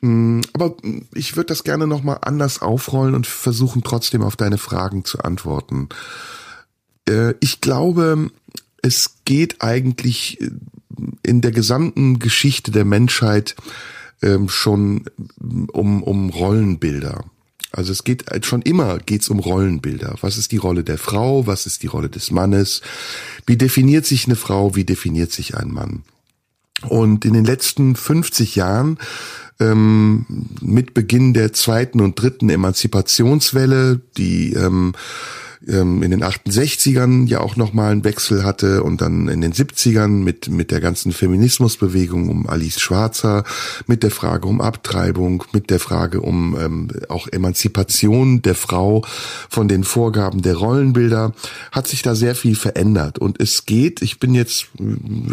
Mm, 0.00 0.40
aber 0.52 0.76
ich 1.14 1.36
würde 1.36 1.48
das 1.48 1.64
gerne 1.64 1.86
nochmal 1.86 2.18
anders 2.22 2.62
aufrollen 2.62 3.14
und 3.14 3.26
versuchen 3.26 3.82
trotzdem 3.82 4.22
auf 4.22 4.36
deine 4.36 4.58
Fragen 4.58 5.04
zu 5.04 5.20
antworten. 5.20 5.88
Äh, 7.08 7.34
ich 7.40 7.60
glaube, 7.60 8.30
es 8.82 9.16
geht 9.24 9.62
eigentlich 9.62 10.40
äh, 10.40 10.50
in 11.22 11.40
der 11.40 11.52
gesamten 11.52 12.18
Geschichte 12.18 12.70
der 12.70 12.84
Menschheit 12.84 13.56
ähm, 14.22 14.48
schon 14.48 15.04
um, 15.72 16.02
um 16.02 16.30
Rollenbilder. 16.30 17.24
Also 17.72 17.92
es 17.92 18.02
geht 18.02 18.28
halt 18.30 18.46
schon 18.46 18.62
immer 18.62 18.98
geht's 18.98 19.28
um 19.28 19.38
Rollenbilder. 19.38 20.16
Was 20.22 20.36
ist 20.36 20.52
die 20.52 20.56
Rolle 20.56 20.82
der 20.82 20.98
Frau? 20.98 21.46
Was 21.46 21.66
ist 21.66 21.82
die 21.82 21.86
Rolle 21.86 22.08
des 22.08 22.30
Mannes? 22.30 22.82
Wie 23.46 23.56
definiert 23.56 24.06
sich 24.06 24.26
eine 24.26 24.36
Frau? 24.36 24.74
Wie 24.74 24.84
definiert 24.84 25.30
sich 25.30 25.56
ein 25.56 25.70
Mann? 25.70 26.02
Und 26.88 27.24
in 27.24 27.34
den 27.34 27.44
letzten 27.44 27.94
50 27.94 28.56
Jahren 28.56 28.98
ähm, 29.60 30.26
mit 30.60 30.94
Beginn 30.94 31.34
der 31.34 31.52
zweiten 31.52 32.00
und 32.00 32.20
dritten 32.20 32.50
Emanzipationswelle, 32.50 34.00
die 34.16 34.54
ähm, 34.54 34.92
ähm, 35.68 36.02
in 36.02 36.10
den 36.10 36.24
68ern 36.24 37.26
ja 37.26 37.40
auch 37.40 37.56
nochmal 37.56 37.92
einen 37.92 38.04
Wechsel 38.04 38.44
hatte 38.44 38.82
und 38.82 39.00
dann 39.00 39.28
in 39.28 39.40
den 39.40 39.52
70ern 39.52 40.08
mit, 40.08 40.48
mit 40.48 40.70
der 40.70 40.80
ganzen 40.80 41.12
Feminismusbewegung 41.12 42.28
um 42.28 42.48
Alice 42.48 42.80
Schwarzer, 42.80 43.44
mit 43.86 44.02
der 44.02 44.10
Frage 44.10 44.48
um 44.48 44.60
Abtreibung, 44.60 45.44
mit 45.52 45.70
der 45.70 45.80
Frage 45.80 46.20
um 46.20 46.56
ähm, 46.58 46.88
auch 47.08 47.28
Emanzipation 47.28 48.42
der 48.42 48.54
Frau 48.54 49.04
von 49.48 49.68
den 49.68 49.84
Vorgaben 49.84 50.42
der 50.42 50.56
Rollenbilder, 50.56 51.34
hat 51.72 51.86
sich 51.86 52.02
da 52.02 52.14
sehr 52.14 52.34
viel 52.34 52.56
verändert. 52.56 53.18
Und 53.18 53.40
es 53.40 53.66
geht, 53.66 54.02
ich 54.02 54.18
bin 54.18 54.34
jetzt, 54.34 54.68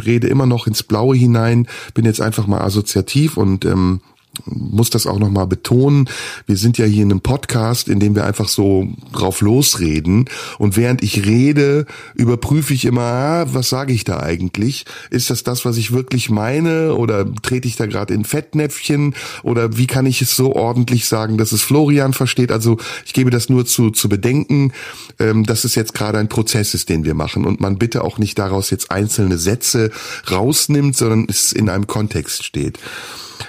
rede 0.06 0.28
immer 0.28 0.46
noch 0.46 0.68
ins 0.68 0.84
Blaue 0.84 1.16
hinein, 1.16 1.68
bin 1.94 2.06
jetzt 2.06 2.22
einfach 2.22 2.48
mal 2.48 2.62
assoziativ 2.62 3.38
und 3.38 3.66
ähm, 3.66 4.02
muss 4.46 4.90
das 4.90 5.08
auch 5.08 5.20
nochmal 5.20 5.48
betonen. 5.48 6.10
Wir 6.46 6.58
sind 6.58 6.78
ja 6.78 6.86
hier 6.86 7.04
in 7.04 7.12
einem 7.12 7.22
Podcast, 7.22 7.88
in 7.88 8.00
dem 8.00 8.16
wir 8.16 8.26
einfach 8.26 8.48
so 8.48 8.88
drauf 9.14 9.42
losreden. 9.42 10.26
Und 10.58 10.78
während 10.78 11.04
ich 11.04 11.26
rede, 11.26 11.86
überprüfe 12.16 12.74
ich 12.74 12.86
immer, 12.86 13.02
ah, 13.02 13.46
was 13.54 13.70
sage 13.70 13.94
ich 13.94 14.04
da 14.04 14.20
eigentlich? 14.20 14.86
Ist 15.10 15.30
das 15.30 15.44
das, 15.44 15.66
was 15.66 15.78
ich 15.78 15.92
wirklich 15.92 16.30
meine? 16.30 16.96
Oder 16.96 17.26
trete 17.42 17.68
ich 17.68 17.76
da 17.76 17.86
gerade 17.86 18.14
in 18.14 18.26
Fettnäpfchen? 18.26 19.16
Oder 19.44 19.78
wie 19.78 19.88
kann 19.88 20.06
ich 20.06 20.22
es 20.22 20.36
so 20.36 20.56
ordentlich 20.56 21.08
sagen, 21.08 21.38
dass 21.38 21.52
es 21.52 21.62
Florian 21.62 22.14
versteht? 22.14 22.52
Also 22.52 22.78
ich 23.06 23.14
gebe 23.14 23.30
das 23.30 23.50
nur 23.50 23.66
zu, 23.66 23.92
zu 23.92 24.10
bedenken, 24.10 24.74
ähm, 25.20 25.46
dass 25.46 25.64
es 25.64 25.76
jetzt 25.76 25.94
gerade 25.94 26.18
ein 26.18 26.30
Prozess 26.30 26.74
ist, 26.74 26.90
den 26.90 27.06
wir 27.06 27.14
machen. 27.14 27.46
Und 27.46 27.60
man 27.60 27.78
bitte 27.78 28.04
auch 28.04 28.18
nicht 28.18 28.38
daraus 28.38 28.70
jetzt 28.70 28.92
einzelne 28.92 29.38
Sätze 29.38 29.92
rausnimmt, 30.30 30.96
sondern 30.96 31.28
es 31.30 31.52
in 31.52 31.70
einem 31.70 31.88
Kontext 31.88 32.44
steht. 32.44 32.80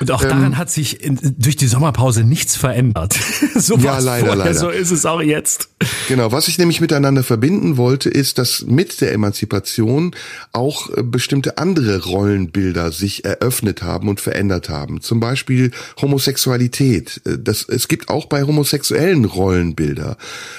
Und 0.01 0.11
auch 0.11 0.23
daran 0.23 0.45
ähm, 0.45 0.59
hat 0.59 0.71
sich 0.79 1.03
in, 1.03 1.19
durch 1.39 1.57
die 1.57 1.67
Sommerpause 1.67 2.23
nichts 2.23 2.57
verändert. 2.57 3.19
so 3.55 3.77
ja, 3.77 3.99
leider, 3.99 4.37
leider. 4.37 4.55
So 4.55 4.69
ist 4.69 4.91
es 4.91 5.05
auch 5.07 5.21
jetzt. 5.21 5.71
Genau. 6.09 6.33
Was 6.33 6.49
ich 6.49 6.59
nämlich 6.59 6.81
miteinander 6.81 7.23
verbinden 7.23 7.77
wollte, 7.77 8.09
ist, 8.09 8.39
dass 8.39 8.65
mit 8.67 9.01
der 9.01 9.13
Emanzipation 9.13 10.13
auch 10.53 10.91
äh, 10.91 11.03
bestimmte 11.03 11.59
andere 11.59 12.05
Rollenbilder 12.05 12.91
sich 12.91 13.25
eröffnet 13.25 13.83
haben 13.83 14.09
und 14.09 14.21
verändert 14.21 14.69
haben. 14.69 15.01
Zum 15.03 15.21
Beispiel 15.21 15.71
Homosexualität. 16.01 17.21
Äh, 17.25 17.39
das, 17.39 17.65
es 17.69 17.87
gibt 17.87 18.09
auch 18.09 18.27
bei 18.27 18.43
Homosexuellen 18.43 19.25
Rollenbilder. 19.25 20.17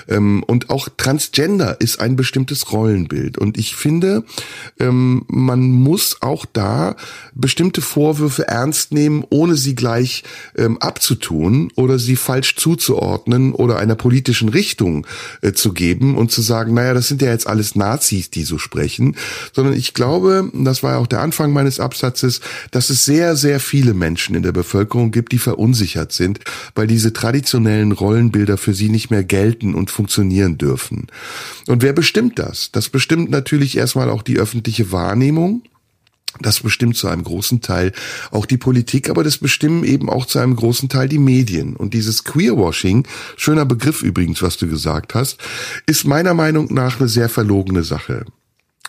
Ähm, 0.07 0.41
und 0.43 0.69
auch 0.69 0.87
Transgender 0.95 1.81
ist 1.81 1.99
ein 1.99 2.15
bestimmtes 2.15 2.71
Rollenbild. 2.71 3.37
Und 3.37 3.57
ich 3.57 3.75
finde, 3.75 4.23
ähm, 4.79 5.25
man 5.27 5.59
muss 5.59 6.21
auch 6.21 6.45
da 6.45 6.95
bestimmte 7.33 7.81
Vorwürfe 7.81 8.47
ernst 8.47 8.93
nehmen, 8.93 9.25
ohne 9.29 9.55
sie 9.55 9.75
gleich 9.75 10.23
ähm, 10.55 10.77
abzutun 10.77 11.71
oder 11.75 11.99
sie 11.99 12.15
falsch 12.15 12.55
zuzuordnen 12.55 13.51
oder 13.51 13.79
einer 13.79 13.95
politischen 13.95 14.47
Richtung 14.47 15.05
äh, 15.41 15.53
zu 15.53 15.73
geben 15.73 16.17
und 16.17 16.31
zu 16.31 16.41
sagen, 16.41 16.73
naja, 16.73 16.93
das 16.93 17.07
sind 17.07 17.21
ja 17.21 17.29
jetzt 17.29 17.47
alles 17.47 17.75
Nazis, 17.75 18.29
die 18.29 18.43
so 18.43 18.57
sprechen, 18.57 19.15
sondern 19.53 19.73
ich 19.73 19.93
glaube, 19.93 20.49
das 20.53 20.83
war 20.83 20.93
ja 20.93 20.97
auch 20.97 21.07
der 21.07 21.21
Anfang 21.21 21.51
meines 21.51 21.79
Absatzes, 21.79 22.41
dass 22.71 22.89
es 22.89 23.05
sehr, 23.05 23.35
sehr 23.35 23.59
viele 23.59 23.93
Menschen 23.93 24.35
in 24.35 24.43
der 24.43 24.51
Bevölkerung 24.51 25.11
gibt, 25.11 25.31
die 25.31 25.39
verunsichert 25.39 26.11
sind, 26.11 26.39
weil 26.75 26.87
diese 26.87 27.13
traditionellen 27.13 27.91
Rollenbilder 27.91 28.57
für 28.57 28.73
sie 28.73 28.89
nicht 28.89 29.09
mehr 29.11 29.23
gelten 29.23 29.75
und 29.75 29.91
funktionieren 29.91 30.57
dürfen. 30.57 31.07
Und 31.67 31.81
wer 31.81 31.93
bestimmt 31.93 32.39
das? 32.39 32.71
Das 32.71 32.89
bestimmt 32.89 33.29
natürlich 33.29 33.77
erstmal 33.77 34.09
auch 34.09 34.23
die 34.23 34.37
öffentliche 34.37 34.91
Wahrnehmung. 34.91 35.63
Das 36.41 36.61
bestimmt 36.61 36.95
zu 36.95 37.07
einem 37.07 37.23
großen 37.23 37.61
Teil 37.61 37.91
auch 38.31 38.45
die 38.45 38.57
Politik, 38.57 39.09
aber 39.09 39.23
das 39.23 39.39
bestimmen 39.39 39.83
eben 39.83 40.09
auch 40.09 40.25
zu 40.25 40.39
einem 40.39 40.55
großen 40.55 40.87
Teil 40.87 41.09
die 41.09 41.17
Medien. 41.17 41.75
Und 41.75 41.93
dieses 41.93 42.23
Queerwashing, 42.23 43.07
schöner 43.35 43.65
Begriff 43.65 44.03
übrigens, 44.03 44.41
was 44.41 44.57
du 44.57 44.67
gesagt 44.67 45.15
hast, 45.15 45.39
ist 45.85 46.05
meiner 46.05 46.33
Meinung 46.33 46.73
nach 46.73 46.99
eine 46.99 47.09
sehr 47.09 47.29
verlogene 47.29 47.83
Sache. 47.83 48.25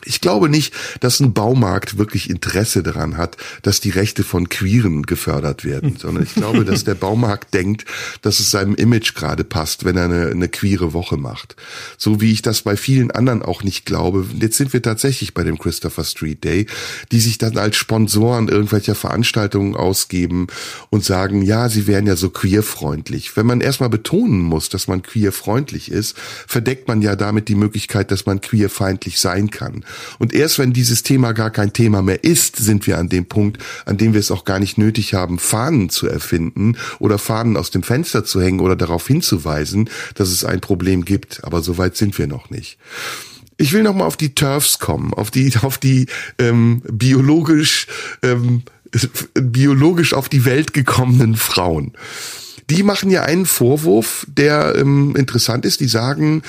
Ich 0.04 0.20
glaube 0.20 0.48
nicht, 0.48 0.74
dass 1.00 1.20
ein 1.20 1.32
Baumarkt 1.32 1.98
wirklich 1.98 2.30
Interesse 2.30 2.82
daran 2.82 3.16
hat, 3.16 3.36
dass 3.62 3.80
die 3.80 3.90
Rechte 3.90 4.24
von 4.24 4.48
Queeren 4.48 5.02
gefördert 5.02 5.64
werden, 5.64 5.96
sondern 5.98 6.24
ich 6.24 6.34
glaube, 6.34 6.64
dass 6.64 6.84
der 6.84 6.94
Baumarkt 6.94 7.54
denkt, 7.54 7.84
dass 8.22 8.40
es 8.40 8.50
seinem 8.50 8.74
Image 8.74 9.14
gerade 9.14 9.44
passt, 9.44 9.84
wenn 9.84 9.96
er 9.96 10.04
eine, 10.04 10.26
eine 10.28 10.48
queere 10.48 10.92
Woche 10.92 11.16
macht. 11.16 11.56
So 11.98 12.20
wie 12.20 12.32
ich 12.32 12.42
das 12.42 12.62
bei 12.62 12.76
vielen 12.76 13.10
anderen 13.10 13.42
auch 13.42 13.62
nicht 13.62 13.84
glaube. 13.84 14.26
Jetzt 14.40 14.56
sind 14.56 14.72
wir 14.72 14.82
tatsächlich 14.82 15.34
bei 15.34 15.44
dem 15.44 15.58
Christopher 15.58 16.04
Street 16.04 16.44
Day, 16.44 16.66
die 17.12 17.20
sich 17.20 17.38
dann 17.38 17.58
als 17.58 17.76
Sponsoren 17.76 18.48
irgendwelcher 18.48 18.94
Veranstaltungen 18.94 19.76
ausgeben 19.76 20.46
und 20.90 21.04
sagen, 21.04 21.42
ja, 21.42 21.68
sie 21.68 21.86
wären 21.86 22.06
ja 22.06 22.16
so 22.16 22.30
queerfreundlich. 22.30 23.36
Wenn 23.36 23.46
man 23.46 23.60
erstmal 23.60 23.90
betonen 23.90 24.40
muss, 24.40 24.68
dass 24.68 24.88
man 24.88 25.02
queerfreundlich 25.02 25.90
ist, 25.90 26.16
verdeckt 26.46 26.88
man 26.88 27.02
ja 27.02 27.16
damit 27.16 27.48
die 27.48 27.54
Möglichkeit, 27.54 28.10
dass 28.10 28.26
man 28.26 28.40
queerfeindlich 28.40 29.20
sein 29.20 29.50
kann. 29.50 29.84
Und 30.18 30.32
erst 30.32 30.58
wenn 30.58 30.72
dieses 30.72 31.02
Thema 31.02 31.32
gar 31.32 31.50
kein 31.50 31.72
Thema 31.72 32.02
mehr 32.02 32.24
ist, 32.24 32.56
sind 32.56 32.86
wir 32.86 32.98
an 32.98 33.08
dem 33.08 33.26
Punkt, 33.26 33.58
an 33.86 33.96
dem 33.96 34.12
wir 34.12 34.20
es 34.20 34.30
auch 34.30 34.44
gar 34.44 34.58
nicht 34.58 34.78
nötig 34.78 35.14
haben, 35.14 35.38
Fahnen 35.38 35.90
zu 35.90 36.06
erfinden 36.06 36.76
oder 36.98 37.18
Fahnen 37.18 37.56
aus 37.56 37.70
dem 37.70 37.82
Fenster 37.82 38.24
zu 38.24 38.40
hängen 38.40 38.60
oder 38.60 38.76
darauf 38.76 39.06
hinzuweisen, 39.06 39.90
dass 40.14 40.30
es 40.30 40.44
ein 40.44 40.60
Problem 40.60 41.04
gibt. 41.04 41.44
Aber 41.44 41.62
so 41.62 41.78
weit 41.78 41.96
sind 41.96 42.18
wir 42.18 42.26
noch 42.26 42.50
nicht. 42.50 42.78
Ich 43.56 43.72
will 43.72 43.82
noch 43.82 43.94
mal 43.94 44.06
auf 44.06 44.16
die 44.16 44.34
Turfs 44.34 44.78
kommen, 44.78 45.12
auf 45.12 45.30
die 45.30 45.52
auf 45.60 45.76
die 45.76 46.06
ähm, 46.38 46.82
biologisch 46.90 47.86
ähm, 48.22 48.62
biologisch 49.34 50.14
auf 50.14 50.28
die 50.28 50.44
Welt 50.44 50.72
gekommenen 50.72 51.36
Frauen. 51.36 51.92
Die 52.70 52.82
machen 52.82 53.10
ja 53.10 53.22
einen 53.22 53.46
Vorwurf, 53.46 54.26
der 54.28 54.76
ähm, 54.76 55.14
interessant 55.16 55.64
ist. 55.64 55.80
Die 55.80 55.88
sagen, 55.88 56.42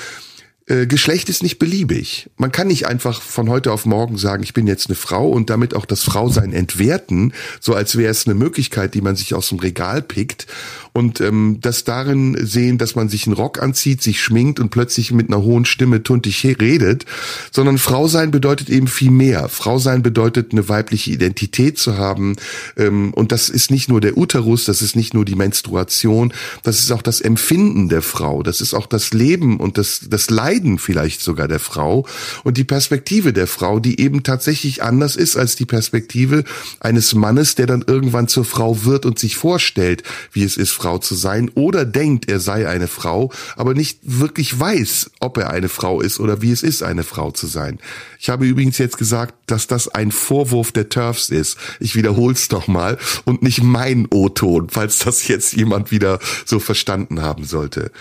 äh, 0.72 0.86
Geschlecht 0.86 1.28
ist 1.28 1.42
nicht 1.42 1.58
beliebig. 1.58 2.30
Man 2.36 2.50
kann 2.50 2.68
nicht 2.68 2.86
einfach 2.86 3.20
von 3.20 3.50
heute 3.50 3.72
auf 3.72 3.84
morgen 3.84 4.16
sagen, 4.16 4.42
ich 4.42 4.54
bin 4.54 4.66
jetzt 4.66 4.88
eine 4.88 4.96
Frau 4.96 5.28
und 5.28 5.50
damit 5.50 5.74
auch 5.74 5.84
das 5.84 6.02
Frausein 6.02 6.52
entwerten, 6.52 7.34
so 7.60 7.74
als 7.74 7.96
wäre 7.96 8.10
es 8.10 8.26
eine 8.26 8.34
Möglichkeit, 8.34 8.94
die 8.94 9.02
man 9.02 9.14
sich 9.14 9.34
aus 9.34 9.50
dem 9.50 9.58
Regal 9.58 10.00
pickt 10.00 10.46
und 10.94 11.20
ähm, 11.22 11.58
das 11.60 11.84
darin 11.84 12.36
sehen, 12.44 12.76
dass 12.76 12.94
man 12.94 13.08
sich 13.08 13.26
einen 13.26 13.34
Rock 13.34 13.62
anzieht, 13.62 14.02
sich 14.02 14.20
schminkt 14.20 14.60
und 14.60 14.70
plötzlich 14.70 15.10
mit 15.12 15.28
einer 15.28 15.42
hohen 15.42 15.64
Stimme 15.64 16.02
tuntig 16.02 16.44
redet, 16.44 17.06
sondern 17.50 17.78
Frau 17.78 18.08
sein 18.08 18.30
bedeutet 18.30 18.68
eben 18.68 18.88
viel 18.88 19.10
mehr. 19.10 19.48
Frau 19.48 19.78
sein 19.78 20.02
bedeutet 20.02 20.52
eine 20.52 20.68
weibliche 20.68 21.10
Identität 21.10 21.78
zu 21.78 21.96
haben. 21.96 22.36
Ähm, 22.76 23.14
und 23.14 23.32
das 23.32 23.48
ist 23.48 23.70
nicht 23.70 23.88
nur 23.88 24.02
der 24.02 24.18
Uterus, 24.18 24.64
das 24.64 24.82
ist 24.82 24.94
nicht 24.94 25.14
nur 25.14 25.24
die 25.24 25.34
Menstruation, 25.34 26.34
das 26.62 26.80
ist 26.80 26.92
auch 26.92 27.02
das 27.02 27.22
Empfinden 27.22 27.88
der 27.88 28.02
Frau, 28.02 28.42
das 28.42 28.60
ist 28.60 28.74
auch 28.74 28.86
das 28.86 29.14
Leben 29.14 29.60
und 29.60 29.78
das, 29.78 30.02
das 30.08 30.28
Leiden 30.28 30.78
vielleicht 30.78 31.22
sogar 31.22 31.48
der 31.48 31.60
Frau. 31.60 32.06
Und 32.44 32.58
die 32.58 32.64
Perspektive 32.64 33.32
der 33.32 33.46
Frau, 33.46 33.80
die 33.80 33.98
eben 33.98 34.24
tatsächlich 34.24 34.82
anders 34.82 35.16
ist 35.16 35.36
als 35.36 35.56
die 35.56 35.64
Perspektive 35.64 36.44
eines 36.80 37.14
Mannes, 37.14 37.54
der 37.54 37.66
dann 37.66 37.82
irgendwann 37.86 38.28
zur 38.28 38.44
Frau 38.44 38.84
wird 38.84 39.06
und 39.06 39.18
sich 39.18 39.36
vorstellt, 39.36 40.02
wie 40.32 40.44
es 40.44 40.58
ist, 40.58 40.81
Frau 40.82 40.98
zu 40.98 41.14
sein 41.14 41.48
oder 41.54 41.84
denkt, 41.84 42.28
er 42.28 42.40
sei 42.40 42.68
eine 42.68 42.88
Frau, 42.88 43.30
aber 43.54 43.72
nicht 43.72 44.00
wirklich 44.02 44.58
weiß, 44.58 45.12
ob 45.20 45.38
er 45.38 45.50
eine 45.50 45.68
Frau 45.68 46.00
ist 46.00 46.18
oder 46.18 46.42
wie 46.42 46.50
es 46.50 46.64
ist, 46.64 46.82
eine 46.82 47.04
Frau 47.04 47.30
zu 47.30 47.46
sein. 47.46 47.78
Ich 48.18 48.30
habe 48.30 48.46
übrigens 48.46 48.78
jetzt 48.78 48.98
gesagt, 48.98 49.34
dass 49.46 49.68
das 49.68 49.86
ein 49.86 50.10
Vorwurf 50.10 50.72
der 50.72 50.88
Turfs 50.88 51.28
ist. 51.28 51.56
Ich 51.78 51.94
wiederhole 51.94 52.34
es 52.34 52.48
doch 52.48 52.66
mal 52.66 52.98
und 53.24 53.44
nicht 53.44 53.62
mein 53.62 54.08
O-Ton, 54.10 54.70
falls 54.70 54.98
das 54.98 55.28
jetzt 55.28 55.52
jemand 55.52 55.92
wieder 55.92 56.18
so 56.44 56.58
verstanden 56.58 57.22
haben 57.22 57.44
sollte. 57.44 57.92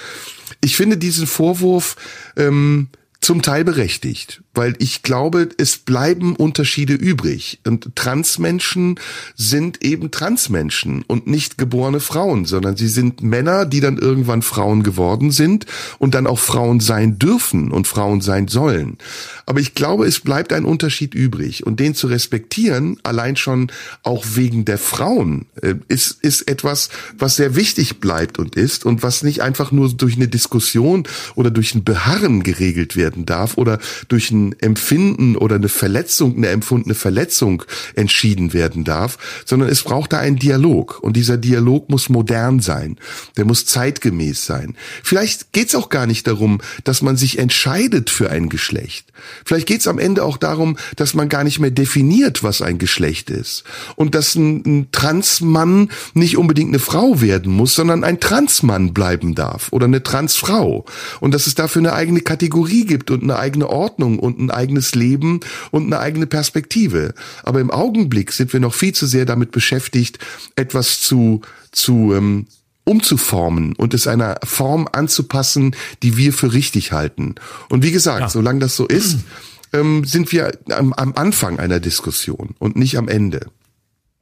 Ich 0.60 0.76
finde 0.76 0.98
diesen 0.98 1.28
Vorwurf 1.28 1.96
ähm, 2.36 2.88
zum 3.20 3.44
Teil 3.44 3.64
berechtigt 3.64 4.42
weil 4.54 4.76
ich 4.80 5.02
glaube, 5.02 5.50
es 5.58 5.78
bleiben 5.78 6.36
Unterschiede 6.36 6.94
übrig. 6.94 7.60
Und 7.66 7.96
Transmenschen 7.96 9.00
sind 9.36 9.84
eben 9.84 10.12
Transmenschen 10.12 11.04
und 11.08 11.28
nicht 11.28 11.58
geborene 11.58 12.00
Frauen, 12.00 12.46
sondern 12.46 12.76
sie 12.76 12.88
sind 12.88 13.22
Männer, 13.22 13.66
die 13.66 13.80
dann 13.80 13.98
irgendwann 13.98 14.42
Frauen 14.42 14.84
geworden 14.84 15.32
sind 15.32 15.66
und 16.00 16.16
dann 16.16 16.28
auch 16.28 16.40
Frauen 16.40 16.80
sein 16.80 17.18
dürfen 17.18 17.72
und 17.72 17.88
Frauen 17.88 18.22
sein 18.22 18.48
sollen. 18.48 18.98
Aber 19.46 19.60
ich 19.60 19.74
glaube, 19.74 20.06
es 20.06 20.20
bleibt 20.20 20.52
ein 20.54 20.66
Unterschied 20.66 21.14
übrig 21.14 21.66
und 21.66 21.80
den 21.80 21.96
zu 21.96 22.08
respektieren, 22.08 22.98
allein 23.04 23.38
schon 23.38 23.72
auch 24.04 24.26
wegen 24.34 24.66
der 24.66 24.78
Frauen, 24.78 25.46
äh, 25.62 25.76
ist, 25.88 26.24
ist 26.24 26.48
etwas, 26.48 26.90
was 27.18 27.38
sehr 27.38 27.56
wichtig 27.56 28.00
bleibt 28.00 28.40
und 28.40 28.56
ist 28.56 28.86
und 28.86 29.04
was 29.04 29.24
nicht 29.24 29.42
einfach 29.42 29.72
nur 29.72 29.94
durch 29.94 30.16
eine 30.16 30.28
Diskussion 30.28 31.08
oder 31.36 31.52
durch 31.52 31.74
ein 31.76 31.84
Beharren 31.84 32.44
geregelt 32.44 32.96
werden 32.96 33.26
darf 33.26 33.58
oder 33.58 33.80
durch 34.08 34.32
ein 34.32 34.41
ein 34.42 34.56
Empfinden 34.60 35.36
oder 35.36 35.56
eine 35.56 35.70
Verletzung, 35.70 36.38
eine 36.38 36.48
empfundene 36.48 36.96
Verletzung 36.96 37.64
entschieden 37.96 38.54
werden 38.54 38.84
darf, 38.84 39.18
sondern 39.46 39.70
es 39.70 39.84
braucht 39.84 40.14
da 40.14 40.20
einen 40.20 40.38
Dialog. 40.38 41.00
Und 41.02 41.18
dieser 41.18 41.38
Dialog 41.38 41.90
muss 41.90 42.10
modern 42.10 42.60
sein. 42.60 42.98
Der 43.38 43.46
muss 43.46 43.66
zeitgemäß 43.66 44.46
sein. 44.46 44.76
Vielleicht 45.04 45.54
geht's 45.54 45.76
auch 45.76 45.90
gar 45.90 46.08
nicht 46.08 46.28
darum, 46.28 46.62
dass 46.84 47.02
man 47.02 47.18
sich 47.18 47.40
entscheidet 47.40 48.10
für 48.10 48.30
ein 48.30 48.50
Geschlecht. 48.50 49.12
Vielleicht 49.46 49.68
geht's 49.68 49.88
am 49.88 50.00
Ende 50.00 50.24
auch 50.24 50.38
darum, 50.38 50.78
dass 50.96 51.14
man 51.14 51.30
gar 51.30 51.44
nicht 51.44 51.60
mehr 51.60 51.72
definiert, 51.72 52.44
was 52.44 52.62
ein 52.62 52.78
Geschlecht 52.78 53.30
ist. 53.30 53.64
Und 53.96 54.16
dass 54.16 54.36
ein, 54.36 54.64
ein 54.66 54.92
Transmann 54.92 55.90
nicht 56.14 56.38
unbedingt 56.38 56.70
eine 56.70 56.80
Frau 56.80 57.22
werden 57.22 57.54
muss, 57.54 57.76
sondern 57.76 58.04
ein 58.04 58.20
Transmann 58.20 58.94
bleiben 58.94 59.36
darf 59.36 59.68
oder 59.72 59.86
eine 59.86 60.04
Transfrau. 60.04 60.86
Und 61.20 61.34
dass 61.34 61.48
es 61.48 61.56
dafür 61.56 61.82
eine 61.82 61.94
eigene 61.94 62.22
Kategorie 62.22 62.86
gibt 62.86 63.12
und 63.12 63.24
eine 63.24 63.38
eigene 63.38 63.70
Ordnung 63.70 64.20
und 64.20 64.31
ein 64.40 64.52
eigenes 64.52 64.96
Leben 64.96 65.40
und 65.72 65.86
eine 65.86 66.00
eigene 66.00 66.28
Perspektive. 66.28 67.14
Aber 67.44 67.60
im 67.60 67.72
Augenblick 67.72 68.32
sind 68.32 68.54
wir 68.54 68.60
noch 68.60 68.74
viel 68.74 68.94
zu 68.94 69.08
sehr 69.08 69.26
damit 69.26 69.52
beschäftigt, 69.52 70.20
etwas 70.56 71.02
zu, 71.02 71.42
zu 71.72 72.14
ähm, 72.14 72.48
umzuformen 72.84 73.74
und 73.76 73.94
es 73.94 74.08
einer 74.08 74.38
Form 74.44 74.88
anzupassen, 74.92 75.76
die 76.04 76.18
wir 76.18 76.34
für 76.34 76.54
richtig 76.54 76.92
halten. 76.92 77.36
Und 77.70 77.84
wie 77.84 77.92
gesagt, 77.92 78.22
ja. 78.22 78.30
solange 78.30 78.60
das 78.60 78.76
so 78.76 78.88
ist, 78.88 79.20
ähm, 79.74 80.04
sind 80.04 80.32
wir 80.32 80.52
am, 80.70 80.94
am 80.94 81.14
Anfang 81.16 81.60
einer 81.60 81.80
Diskussion 81.80 82.56
und 82.60 82.76
nicht 82.76 82.98
am 82.98 83.08
Ende. 83.08 83.48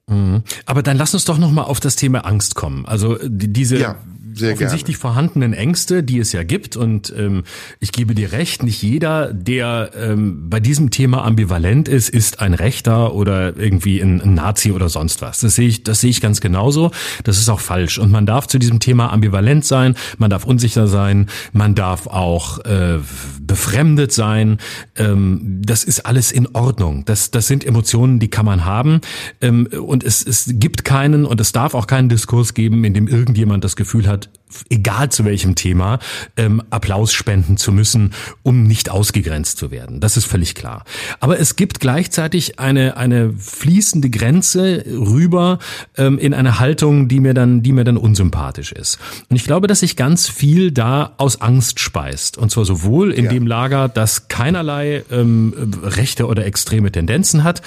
Mhm. 0.08 0.44
Aber 0.66 0.84
dann 0.84 0.98
lass 0.98 1.14
uns 1.14 1.26
doch 1.26 1.38
noch 1.38 1.52
mal 1.52 1.64
auf 1.64 1.80
das 1.80 1.96
Thema 1.96 2.26
Angst 2.26 2.56
kommen. 2.56 2.86
Also 2.86 3.18
diese 3.24 3.78
ja. 3.78 3.96
Sehr 4.34 4.54
offensichtlich 4.54 4.98
gerne. 4.98 5.14
vorhandenen 5.14 5.54
Ängste, 5.54 6.04
die 6.04 6.20
es 6.20 6.32
ja 6.32 6.44
gibt. 6.44 6.76
Und 6.76 7.14
ähm, 7.18 7.44
ich 7.80 7.92
gebe 7.92 8.16
dir 8.16 8.32
recht, 8.32 8.64
nicht 8.64 8.82
jeder, 8.82 9.34
der 9.34 9.92
ähm, 9.96 10.50
bei 10.50 10.60
diesem 10.60 10.92
Thema 10.92 11.24
ambivalent 11.24 11.88
ist, 11.88 12.10
ist 12.10 12.40
ein 12.40 12.54
Rechter 12.54 13.14
oder 13.14 13.58
irgendwie 13.58 14.00
ein, 14.00 14.22
ein 14.22 14.34
Nazi 14.34 14.72
oder 14.72 14.90
sonst 14.90 15.22
was. 15.22 15.40
Das 15.40 15.56
sehe 15.56 15.68
ich, 15.68 15.84
das 15.84 16.02
sehe 16.02 16.10
ich 16.10 16.22
ganz 16.22 16.42
genauso. 16.42 16.92
Das 17.24 17.38
ist 17.38 17.50
auch 17.50 17.60
falsch. 17.60 17.98
Und 17.98 18.12
man 18.12 18.26
darf 18.26 18.48
zu 18.48 18.60
diesem 18.60 18.80
Thema 18.80 19.12
ambivalent 19.12 19.66
sein, 19.66 19.96
man 20.18 20.30
darf 20.30 20.46
unsicher 20.46 20.88
sein, 20.88 21.28
man 21.54 21.76
darf 21.76 22.08
auch 22.08 22.60
äh, 22.66 23.00
befremdet 23.42 24.12
sein. 24.12 24.58
Ähm, 24.96 25.62
das 25.64 25.84
ist 25.84 26.06
alles 26.06 26.32
in 26.32 26.48
Ordnung. 26.54 27.06
Das, 27.06 27.32
das 27.32 27.48
sind 27.48 27.66
Emotionen, 27.66 28.20
die 28.20 28.30
kann 28.30 28.46
man 28.46 28.66
haben. 28.66 29.02
Ähm, 29.42 29.68
und 29.68 30.04
es, 30.04 30.26
es 30.26 30.50
gibt 30.54 30.86
keinen 30.86 31.26
und 31.26 31.42
es 31.42 31.52
darf 31.52 31.74
auch 31.74 31.88
keinen 31.88 32.10
Diskurs 32.10 32.54
geben, 32.54 32.84
in 32.84 32.94
dem 32.94 33.08
irgendjemand 33.08 33.64
das 33.64 33.76
Gefühl 33.76 34.08
hat, 34.08 34.29
egal 34.70 35.10
zu 35.10 35.26
welchem 35.26 35.56
Thema, 35.56 36.00
ähm, 36.38 36.62
Applaus 36.70 37.14
spenden 37.14 37.58
zu 37.58 37.72
müssen, 37.72 38.14
um 38.44 38.64
nicht 38.64 38.90
ausgegrenzt 38.90 39.58
zu 39.58 39.72
werden. 39.72 40.00
Das 40.00 40.18
ist 40.18 40.26
völlig 40.26 40.56
klar. 40.56 40.84
Aber 41.20 41.40
es 41.40 41.56
gibt 41.56 41.80
gleichzeitig 41.80 42.60
eine, 42.60 42.98
eine 42.98 43.34
fließende 43.34 44.10
Grenze 44.10 44.84
rüber 44.88 45.60
ähm, 45.98 46.18
in 46.18 46.34
eine 46.34 46.60
Haltung, 46.60 47.08
die 47.08 47.20
mir 47.20 47.34
dann, 47.34 47.62
die 47.64 47.72
mir 47.72 47.84
dann 47.84 47.98
unsympathisch 47.98 48.72
ist. 48.72 49.00
Und 49.30 49.36
ich 49.36 49.44
glaube, 49.44 49.68
dass 49.68 49.82
sich 49.82 49.96
ganz 49.96 50.28
viel 50.28 50.72
da 50.72 51.14
aus 51.18 51.42
Angst 51.42 51.80
speist. 51.80 52.38
Und 52.38 52.52
zwar 52.52 52.66
sowohl 52.66 53.12
in 53.12 53.26
ja. 53.26 53.32
dem 53.32 53.48
Lager, 53.48 53.88
das 53.88 54.28
keinerlei 54.28 55.04
ähm, 55.12 55.54
rechte 55.84 56.28
oder 56.28 56.46
extreme 56.46 56.92
Tendenzen 56.92 57.44
hat, 57.44 57.62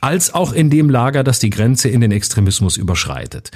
als 0.00 0.32
auch 0.34 0.52
in 0.52 0.70
dem 0.70 0.90
Lager, 0.90 1.24
das 1.24 1.38
die 1.38 1.50
Grenze 1.50 1.88
in 1.88 2.00
den 2.00 2.12
Extremismus 2.12 2.76
überschreitet. 2.76 3.50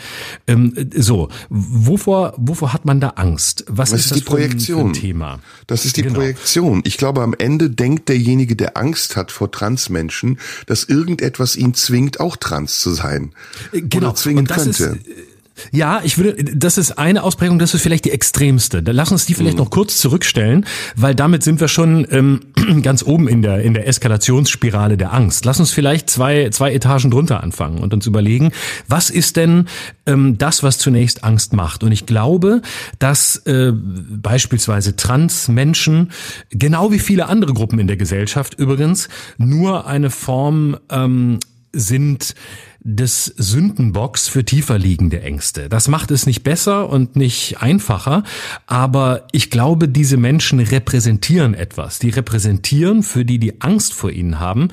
Ähm, 0.46 0.74
so, 0.96 1.28
wovor, 1.48 2.34
wovor 2.36 2.71
hat 2.72 2.84
man 2.84 3.00
da 3.00 3.10
Angst? 3.16 3.64
Was 3.68 3.90
das 3.90 4.00
ist, 4.00 4.06
ist 4.06 4.16
die 4.16 4.20
Projektion. 4.22 4.88
Ein, 4.88 4.92
Thema? 4.92 5.40
Das 5.66 5.84
ist 5.84 5.96
die 5.96 6.02
genau. 6.02 6.16
Projektion. 6.16 6.82
Ich 6.84 6.96
glaube, 6.96 7.22
am 7.22 7.34
Ende 7.34 7.70
denkt 7.70 8.08
derjenige, 8.08 8.56
der 8.56 8.76
Angst 8.76 9.16
hat 9.16 9.30
vor 9.32 9.50
Transmenschen, 9.50 10.38
dass 10.66 10.84
irgendetwas 10.84 11.56
ihn 11.56 11.74
zwingt, 11.74 12.20
auch 12.20 12.36
trans 12.36 12.80
zu 12.80 12.90
sein. 12.90 13.32
Genau. 13.72 14.08
Oder 14.08 14.14
zwingen 14.14 14.46
könnte. 14.46 14.84
Ist, 14.84 15.31
ja, 15.70 16.00
ich 16.02 16.18
würde, 16.18 16.42
das 16.44 16.78
ist 16.78 16.98
eine 16.98 17.22
Ausprägung, 17.22 17.58
das 17.58 17.74
ist 17.74 17.82
vielleicht 17.82 18.04
die 18.04 18.10
extremste. 18.10 18.82
Da 18.82 18.92
lass 18.92 19.12
uns 19.12 19.26
die 19.26 19.34
vielleicht 19.34 19.56
mhm. 19.56 19.64
noch 19.64 19.70
kurz 19.70 19.98
zurückstellen, 19.98 20.66
weil 20.96 21.14
damit 21.14 21.42
sind 21.42 21.60
wir 21.60 21.68
schon 21.68 22.06
ähm, 22.10 22.40
ganz 22.82 23.02
oben 23.02 23.28
in 23.28 23.42
der 23.42 23.62
in 23.62 23.74
der 23.74 23.86
Eskalationsspirale 23.86 24.96
der 24.96 25.12
Angst. 25.12 25.44
Lass 25.44 25.60
uns 25.60 25.72
vielleicht 25.72 26.10
zwei 26.10 26.50
zwei 26.50 26.72
Etagen 26.72 27.10
drunter 27.10 27.42
anfangen 27.42 27.78
und 27.78 27.94
uns 27.94 28.06
überlegen, 28.06 28.52
was 28.88 29.10
ist 29.10 29.36
denn 29.36 29.66
ähm, 30.06 30.38
das, 30.38 30.62
was 30.62 30.78
zunächst 30.78 31.24
Angst 31.24 31.52
macht? 31.52 31.84
Und 31.84 31.92
ich 31.92 32.06
glaube, 32.06 32.62
dass 32.98 33.36
äh, 33.46 33.72
beispielsweise 33.72 34.96
Transmenschen 34.96 36.10
genau 36.50 36.92
wie 36.92 36.98
viele 36.98 37.26
andere 37.26 37.52
Gruppen 37.52 37.78
in 37.78 37.86
der 37.86 37.96
Gesellschaft 37.96 38.54
übrigens 38.58 39.08
nur 39.38 39.86
eine 39.86 40.10
Form 40.10 40.76
ähm, 40.90 41.38
sind 41.72 42.34
des 42.84 43.26
Sündenbocks 43.26 44.28
für 44.28 44.44
tiefer 44.44 44.78
liegende 44.78 45.22
Ängste. 45.22 45.68
Das 45.68 45.88
macht 45.88 46.10
es 46.10 46.26
nicht 46.26 46.42
besser 46.42 46.88
und 46.88 47.16
nicht 47.16 47.62
einfacher, 47.62 48.24
aber 48.66 49.26
ich 49.32 49.50
glaube, 49.50 49.88
diese 49.88 50.16
Menschen 50.16 50.58
repräsentieren 50.58 51.54
etwas. 51.54 51.98
Die 51.98 52.10
repräsentieren, 52.10 53.02
für 53.02 53.24
die 53.24 53.38
die 53.38 53.60
Angst 53.60 53.94
vor 53.94 54.10
ihnen 54.10 54.40
haben, 54.40 54.68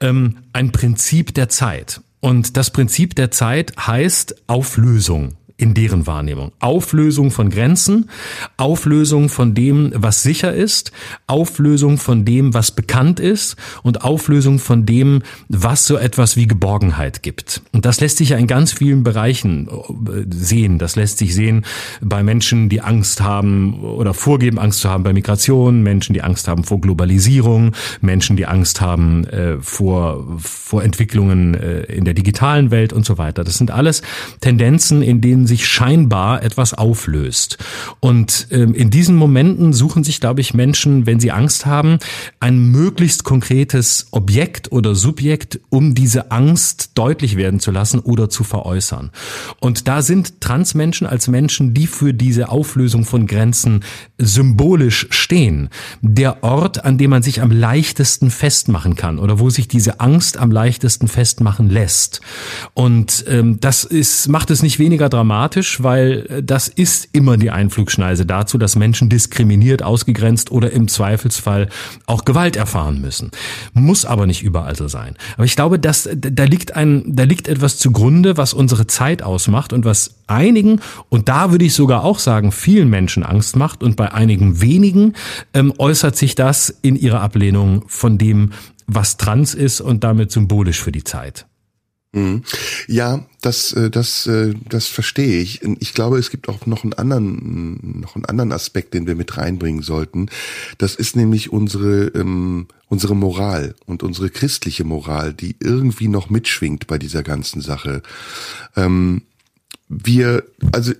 ähm, 0.00 0.38
ein 0.52 0.72
Prinzip 0.72 1.34
der 1.34 1.48
Zeit. 1.48 2.00
Und 2.20 2.56
das 2.56 2.70
Prinzip 2.70 3.14
der 3.14 3.30
Zeit 3.30 3.74
heißt 3.78 4.42
Auflösung 4.46 5.36
in 5.60 5.74
deren 5.74 6.06
Wahrnehmung. 6.06 6.52
Auflösung 6.58 7.30
von 7.30 7.50
Grenzen, 7.50 8.08
Auflösung 8.56 9.28
von 9.28 9.54
dem, 9.54 9.92
was 9.94 10.22
sicher 10.22 10.54
ist, 10.54 10.90
Auflösung 11.26 11.98
von 11.98 12.24
dem, 12.24 12.54
was 12.54 12.70
bekannt 12.70 13.20
ist 13.20 13.56
und 13.82 14.02
Auflösung 14.02 14.58
von 14.58 14.86
dem, 14.86 15.22
was 15.48 15.86
so 15.86 15.96
etwas 15.96 16.36
wie 16.36 16.46
Geborgenheit 16.46 17.22
gibt. 17.22 17.60
Und 17.72 17.84
das 17.84 18.00
lässt 18.00 18.16
sich 18.16 18.30
ja 18.30 18.38
in 18.38 18.46
ganz 18.46 18.72
vielen 18.72 19.02
Bereichen 19.02 19.68
äh, 19.68 20.24
sehen. 20.30 20.78
Das 20.78 20.96
lässt 20.96 21.18
sich 21.18 21.34
sehen 21.34 21.66
bei 22.00 22.22
Menschen, 22.22 22.68
die 22.70 22.80
Angst 22.80 23.20
haben 23.20 23.80
oder 23.80 24.14
vorgeben, 24.14 24.58
Angst 24.58 24.80
zu 24.80 24.88
haben 24.88 25.02
bei 25.02 25.12
Migration, 25.12 25.82
Menschen, 25.82 26.14
die 26.14 26.22
Angst 26.22 26.48
haben 26.48 26.64
vor 26.64 26.80
Globalisierung, 26.80 27.72
Menschen, 28.00 28.36
die 28.36 28.46
Angst 28.46 28.80
haben 28.80 29.24
äh, 29.24 29.58
vor, 29.60 30.26
vor 30.38 30.82
Entwicklungen 30.82 31.54
äh, 31.54 31.82
in 31.82 32.04
der 32.04 32.14
digitalen 32.14 32.70
Welt 32.70 32.94
und 32.94 33.04
so 33.04 33.18
weiter. 33.18 33.44
Das 33.44 33.58
sind 33.58 33.70
alles 33.70 34.02
Tendenzen, 34.40 35.02
in 35.02 35.20
denen 35.20 35.49
sich 35.50 35.66
scheinbar 35.66 36.42
etwas 36.42 36.72
auflöst. 36.72 37.58
Und 37.98 38.46
ähm, 38.50 38.72
in 38.72 38.88
diesen 38.88 39.16
Momenten 39.16 39.72
suchen 39.72 40.04
sich, 40.04 40.20
glaube 40.20 40.40
ich, 40.40 40.54
Menschen, 40.54 41.06
wenn 41.06 41.20
sie 41.20 41.32
Angst 41.32 41.66
haben, 41.66 41.98
ein 42.38 42.70
möglichst 42.70 43.24
konkretes 43.24 44.06
Objekt 44.12 44.72
oder 44.72 44.94
Subjekt, 44.94 45.60
um 45.68 45.94
diese 45.94 46.30
Angst 46.30 46.92
deutlich 46.94 47.36
werden 47.36 47.58
zu 47.60 47.72
lassen 47.72 47.98
oder 47.98 48.30
zu 48.30 48.44
veräußern. 48.44 49.10
Und 49.58 49.88
da 49.88 50.02
sind 50.02 50.40
Transmenschen 50.40 51.06
als 51.06 51.26
Menschen, 51.28 51.74
die 51.74 51.88
für 51.88 52.14
diese 52.14 52.48
Auflösung 52.48 53.04
von 53.04 53.26
Grenzen 53.26 53.84
symbolisch 54.18 55.08
stehen. 55.10 55.68
Der 56.00 56.44
Ort, 56.44 56.84
an 56.84 56.96
dem 56.96 57.10
man 57.10 57.22
sich 57.24 57.42
am 57.42 57.50
leichtesten 57.50 58.30
festmachen 58.30 58.94
kann 58.94 59.18
oder 59.18 59.40
wo 59.40 59.50
sich 59.50 59.66
diese 59.66 59.98
Angst 59.98 60.38
am 60.38 60.52
leichtesten 60.52 61.08
festmachen 61.08 61.68
lässt. 61.68 62.20
Und 62.74 63.24
ähm, 63.26 63.58
das 63.58 63.82
ist, 63.82 64.28
macht 64.28 64.52
es 64.52 64.62
nicht 64.62 64.78
weniger 64.78 65.08
dramatisch 65.08 65.39
problematisch, 65.40 65.82
weil 65.82 66.26
äh, 66.28 66.42
das 66.42 66.68
ist 66.68 67.08
immer 67.12 67.36
die 67.36 67.50
Einflugschneise 67.50 68.26
dazu, 68.26 68.58
dass 68.58 68.76
Menschen 68.76 69.08
diskriminiert, 69.08 69.82
ausgegrenzt 69.82 70.50
oder 70.50 70.70
im 70.70 70.88
Zweifelsfall 70.88 71.68
auch 72.06 72.24
Gewalt 72.24 72.56
erfahren 72.56 73.00
müssen. 73.00 73.30
Muss 73.72 74.04
aber 74.04 74.26
nicht 74.26 74.42
überall 74.42 74.76
so 74.76 74.88
sein. 74.88 75.16
Aber 75.36 75.44
ich 75.44 75.56
glaube, 75.56 75.78
dass 75.78 76.08
da 76.12 76.44
liegt 76.44 76.76
ein, 76.76 77.04
da 77.06 77.24
liegt 77.24 77.48
etwas 77.48 77.78
zugrunde, 77.78 78.36
was 78.36 78.52
unsere 78.52 78.86
Zeit 78.86 79.22
ausmacht 79.22 79.72
und 79.72 79.84
was 79.84 80.16
einigen 80.26 80.80
und 81.08 81.28
da 81.28 81.50
würde 81.50 81.64
ich 81.64 81.74
sogar 81.74 82.04
auch 82.04 82.18
sagen, 82.18 82.52
vielen 82.52 82.88
Menschen 82.88 83.24
Angst 83.24 83.56
macht 83.56 83.82
und 83.82 83.96
bei 83.96 84.12
einigen 84.12 84.60
wenigen 84.60 85.14
ähm, 85.54 85.72
äußert 85.78 86.16
sich 86.16 86.34
das 86.34 86.70
in 86.82 86.96
ihrer 86.96 87.20
Ablehnung 87.20 87.84
von 87.88 88.18
dem, 88.18 88.52
was 88.86 89.16
trans 89.16 89.54
ist 89.54 89.80
und 89.80 90.04
damit 90.04 90.30
symbolisch 90.30 90.80
für 90.82 90.92
die 90.92 91.04
Zeit. 91.04 91.46
Mhm. 92.12 92.42
Ja, 92.88 93.24
das, 93.40 93.72
äh, 93.72 93.88
das, 93.88 94.26
äh, 94.26 94.54
das 94.68 94.88
verstehe 94.88 95.40
ich. 95.40 95.62
Ich 95.78 95.94
glaube, 95.94 96.18
es 96.18 96.30
gibt 96.30 96.48
auch 96.48 96.66
noch 96.66 96.82
einen 96.82 96.92
anderen, 96.92 98.00
noch 98.00 98.16
einen 98.16 98.24
anderen 98.24 98.52
Aspekt, 98.52 98.94
den 98.94 99.06
wir 99.06 99.14
mit 99.14 99.36
reinbringen 99.36 99.82
sollten. 99.82 100.28
Das 100.78 100.96
ist 100.96 101.14
nämlich 101.14 101.52
unsere, 101.52 102.08
ähm, 102.08 102.66
unsere 102.88 103.14
Moral 103.14 103.76
und 103.86 104.02
unsere 104.02 104.28
christliche 104.28 104.82
Moral, 104.82 105.32
die 105.32 105.54
irgendwie 105.60 106.08
noch 106.08 106.30
mitschwingt 106.30 106.88
bei 106.88 106.98
dieser 106.98 107.22
ganzen 107.22 107.60
Sache. 107.60 108.02
Ähm, 108.76 109.22
wir, 109.90 110.44
also 110.72 110.92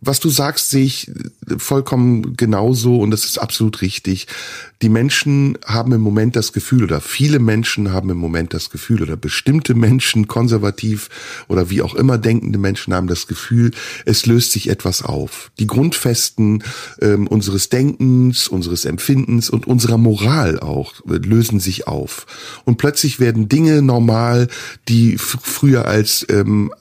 was 0.00 0.20
du 0.20 0.30
sagst, 0.30 0.70
sehe 0.70 0.84
ich 0.84 1.10
vollkommen 1.58 2.36
genauso 2.36 2.98
und 2.98 3.10
das 3.10 3.24
ist 3.24 3.38
absolut 3.38 3.82
richtig. 3.82 4.26
Die 4.80 4.88
Menschen 4.88 5.58
haben 5.66 5.92
im 5.92 6.00
Moment 6.00 6.36
das 6.36 6.52
Gefühl 6.52 6.84
oder 6.84 7.00
viele 7.00 7.38
Menschen 7.38 7.92
haben 7.92 8.08
im 8.08 8.16
Moment 8.16 8.54
das 8.54 8.70
Gefühl 8.70 9.02
oder 9.02 9.16
bestimmte 9.16 9.74
Menschen, 9.74 10.28
konservativ 10.28 11.10
oder 11.48 11.68
wie 11.68 11.82
auch 11.82 11.94
immer 11.94 12.16
denkende 12.16 12.58
Menschen 12.58 12.94
haben 12.94 13.08
das 13.08 13.26
Gefühl, 13.26 13.72
es 14.06 14.24
löst 14.24 14.52
sich 14.52 14.70
etwas 14.70 15.02
auf. 15.02 15.50
Die 15.58 15.66
Grundfesten 15.66 16.62
ähm, 17.02 17.26
unseres 17.26 17.68
Denkens, 17.68 18.48
unseres 18.48 18.86
Empfindens 18.86 19.50
und 19.50 19.66
unserer 19.66 19.98
Moral 19.98 20.60
auch 20.60 20.94
äh, 21.06 21.16
lösen 21.16 21.60
sich 21.60 21.86
auf. 21.86 22.26
Und 22.64 22.78
plötzlich 22.78 23.20
werden 23.20 23.48
Dinge 23.48 23.82
normal, 23.82 24.48
die 24.88 25.18
früher 25.18 25.86
als 25.86 26.24
ähm, 26.30 26.72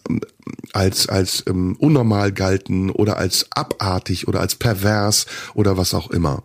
als 0.74 1.10
als 1.10 1.44
ähm, 1.48 1.76
unnormal 1.80 2.32
galten 2.32 2.90
oder 2.90 3.18
als 3.18 3.48
abartig 3.52 4.28
oder 4.28 4.40
als 4.40 4.56
pervers 4.56 5.26
oder 5.54 5.78
was 5.78 5.94
auch 5.94 6.12
immer. 6.12 6.44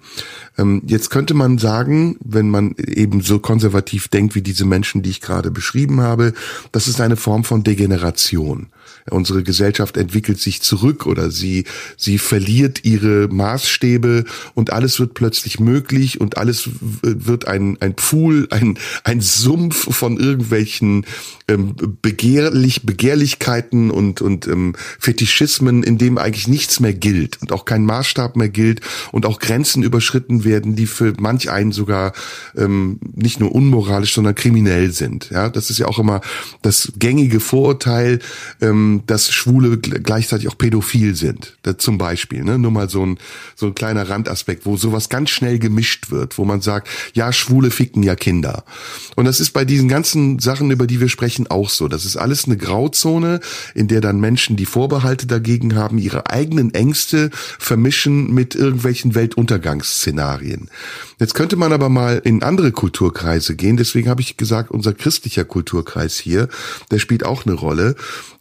Ähm, 0.57 0.83
jetzt 0.87 1.11
könnte 1.11 1.35
man 1.35 1.59
sagen, 1.59 2.17
wenn 2.25 2.49
man 2.49 2.75
eben 2.79 3.21
so 3.21 3.39
konservativ 3.39 4.09
denkt 4.09 4.35
wie 4.35 4.43
diese 4.43 4.65
Menschen, 4.65 5.03
die 5.03 5.11
ich 5.11 5.21
gerade 5.21 5.51
beschrieben 5.51 6.01
habe, 6.01 6.33
das 6.73 6.89
ist 6.89 7.01
eine 7.01 7.17
Form 7.17 7.45
von 7.45 7.65
Degeneration. 7.65 8.69
Unsere 9.11 9.43
Gesellschaft 9.43 9.97
entwickelt 9.97 10.41
sich 10.41 10.63
zurück 10.63 11.07
oder 11.07 11.31
sie, 11.31 11.65
sie 11.97 12.19
verliert 12.19 12.85
ihre 12.85 13.29
Maßstäbe 13.29 14.25
und 14.55 14.73
alles 14.73 14.99
wird 14.99 15.15
plötzlich 15.15 15.61
möglich 15.61 16.21
und 16.21 16.39
alles 16.39 16.71
wird 17.03 17.47
ein, 17.47 17.77
ein 17.81 17.95
Pool, 17.95 18.47
ein, 18.51 18.79
ein 19.03 19.21
Sumpf 19.21 19.95
von 19.95 20.19
irgendwelchen 20.19 21.05
ähm, 21.49 21.75
Begehrlich, 22.01 22.87
Begehrlichkeiten 22.87 23.91
und, 23.91 24.23
und 24.23 24.47
ähm, 24.47 24.75
Fetischismen, 24.99 25.83
in 25.83 25.99
dem 25.99 26.17
eigentlich 26.17 26.49
nichts 26.49 26.81
mehr 26.81 26.95
gilt 26.95 27.43
und 27.43 27.53
auch 27.53 27.67
kein 27.67 27.85
Maßstab 27.85 28.37
mehr 28.37 28.49
gilt 28.49 28.81
und 29.13 29.27
auch 29.27 29.39
Grenzen 29.39 29.83
überschritten 29.83 30.44
werden, 30.45 30.77
die 30.77 30.87
für 30.87 31.15
manch 31.19 31.51
einen 31.51 31.73
sogar 31.73 32.13
ähm, 32.57 32.99
nicht 33.15 33.41
nur 33.41 33.55
unmoralisch, 33.55 34.15
sondern 34.15 34.35
kriminell 34.35 34.91
sind. 34.93 35.31
Ja, 35.31 35.49
das 35.49 35.71
ist 35.71 35.79
ja 35.79 35.87
auch 35.87 35.99
immer 35.99 36.21
das 36.63 36.93
gängige 36.99 37.41
Vorurteil, 37.41 38.21
ähm, 38.61 39.03
dass 39.07 39.33
Schwule 39.33 39.79
gleichzeitig 39.79 40.49
auch 40.49 40.59
pädophil 40.59 41.15
sind. 41.15 41.57
Das 41.63 41.79
zum 41.79 41.99
Beispiel, 41.99 42.45
ne? 42.45 42.59
Nur 42.59 42.71
mal 42.71 42.89
so 42.89 43.05
ein, 43.05 43.19
so 43.57 43.67
ein 43.67 43.75
kleiner 43.75 44.09
Randaspekt, 44.09 44.67
wo 44.67 44.77
sowas 44.77 45.09
ganz 45.09 45.31
schnell 45.31 45.59
gemischt 45.59 46.11
wird, 46.11 46.39
wo 46.39 46.45
man 46.45 46.61
sagt, 46.61 46.89
ja, 47.15 47.33
Schwule 47.33 47.71
ficken 47.71 48.03
ja 48.03 48.15
Kinder. 48.15 48.65
Und 49.17 49.25
das 49.25 49.41
ist 49.41 49.51
bei 49.51 49.65
diesen 49.65 49.89
ganzen 49.89 50.39
Sachen, 50.39 50.71
über 50.71 50.87
die 50.87 51.01
wir 51.01 51.09
sprechen, 51.09 51.47
auch 51.47 51.71
so. 51.71 51.89
Das 51.89 52.05
ist 52.05 52.17
alles 52.17 52.45
eine 52.47 52.57
Grauzone, 52.57 53.41
in 53.75 53.89
der 53.89 54.01
dann 54.01 54.21
Menschen, 54.21 54.57
die 54.57 54.67
Vorbehalte 54.67 55.27
dagegen 55.27 55.75
haben, 55.75 55.99
ihre 55.99 56.31
eigenen 56.31 56.73
Ängste 56.75 57.31
vermischen 57.33 58.33
mit 58.33 58.55
irgendwelchen 58.55 59.15
Weltuntergangsszenarien. 59.15 60.34
Jetzt 61.19 61.35
könnte 61.35 61.57
man 61.57 61.73
aber 61.73 61.89
mal 61.89 62.21
in 62.25 62.43
andere 62.43 62.73
Kulturkreise 62.73 63.57
gehen. 63.57 63.77
Deswegen 63.77 64.09
habe 64.09 64.21
ich 64.21 64.37
gesagt, 64.37 64.71
unser 64.71 64.95
christlicher 64.95 65.45
Kulturkreis 65.45 66.19
hier, 66.19 66.49
der 66.91 66.99
spielt 66.99 67.25
auch 67.25 67.47
eine 67.47 67.55
Rolle. 67.55 67.95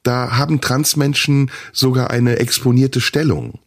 Da 0.04 0.38
haben 0.38 0.62
Transmenschen 0.62 1.52
sogar 1.72 2.12
eine 2.12 2.40
exponierte 2.40 3.02
Stellung. 3.02 3.60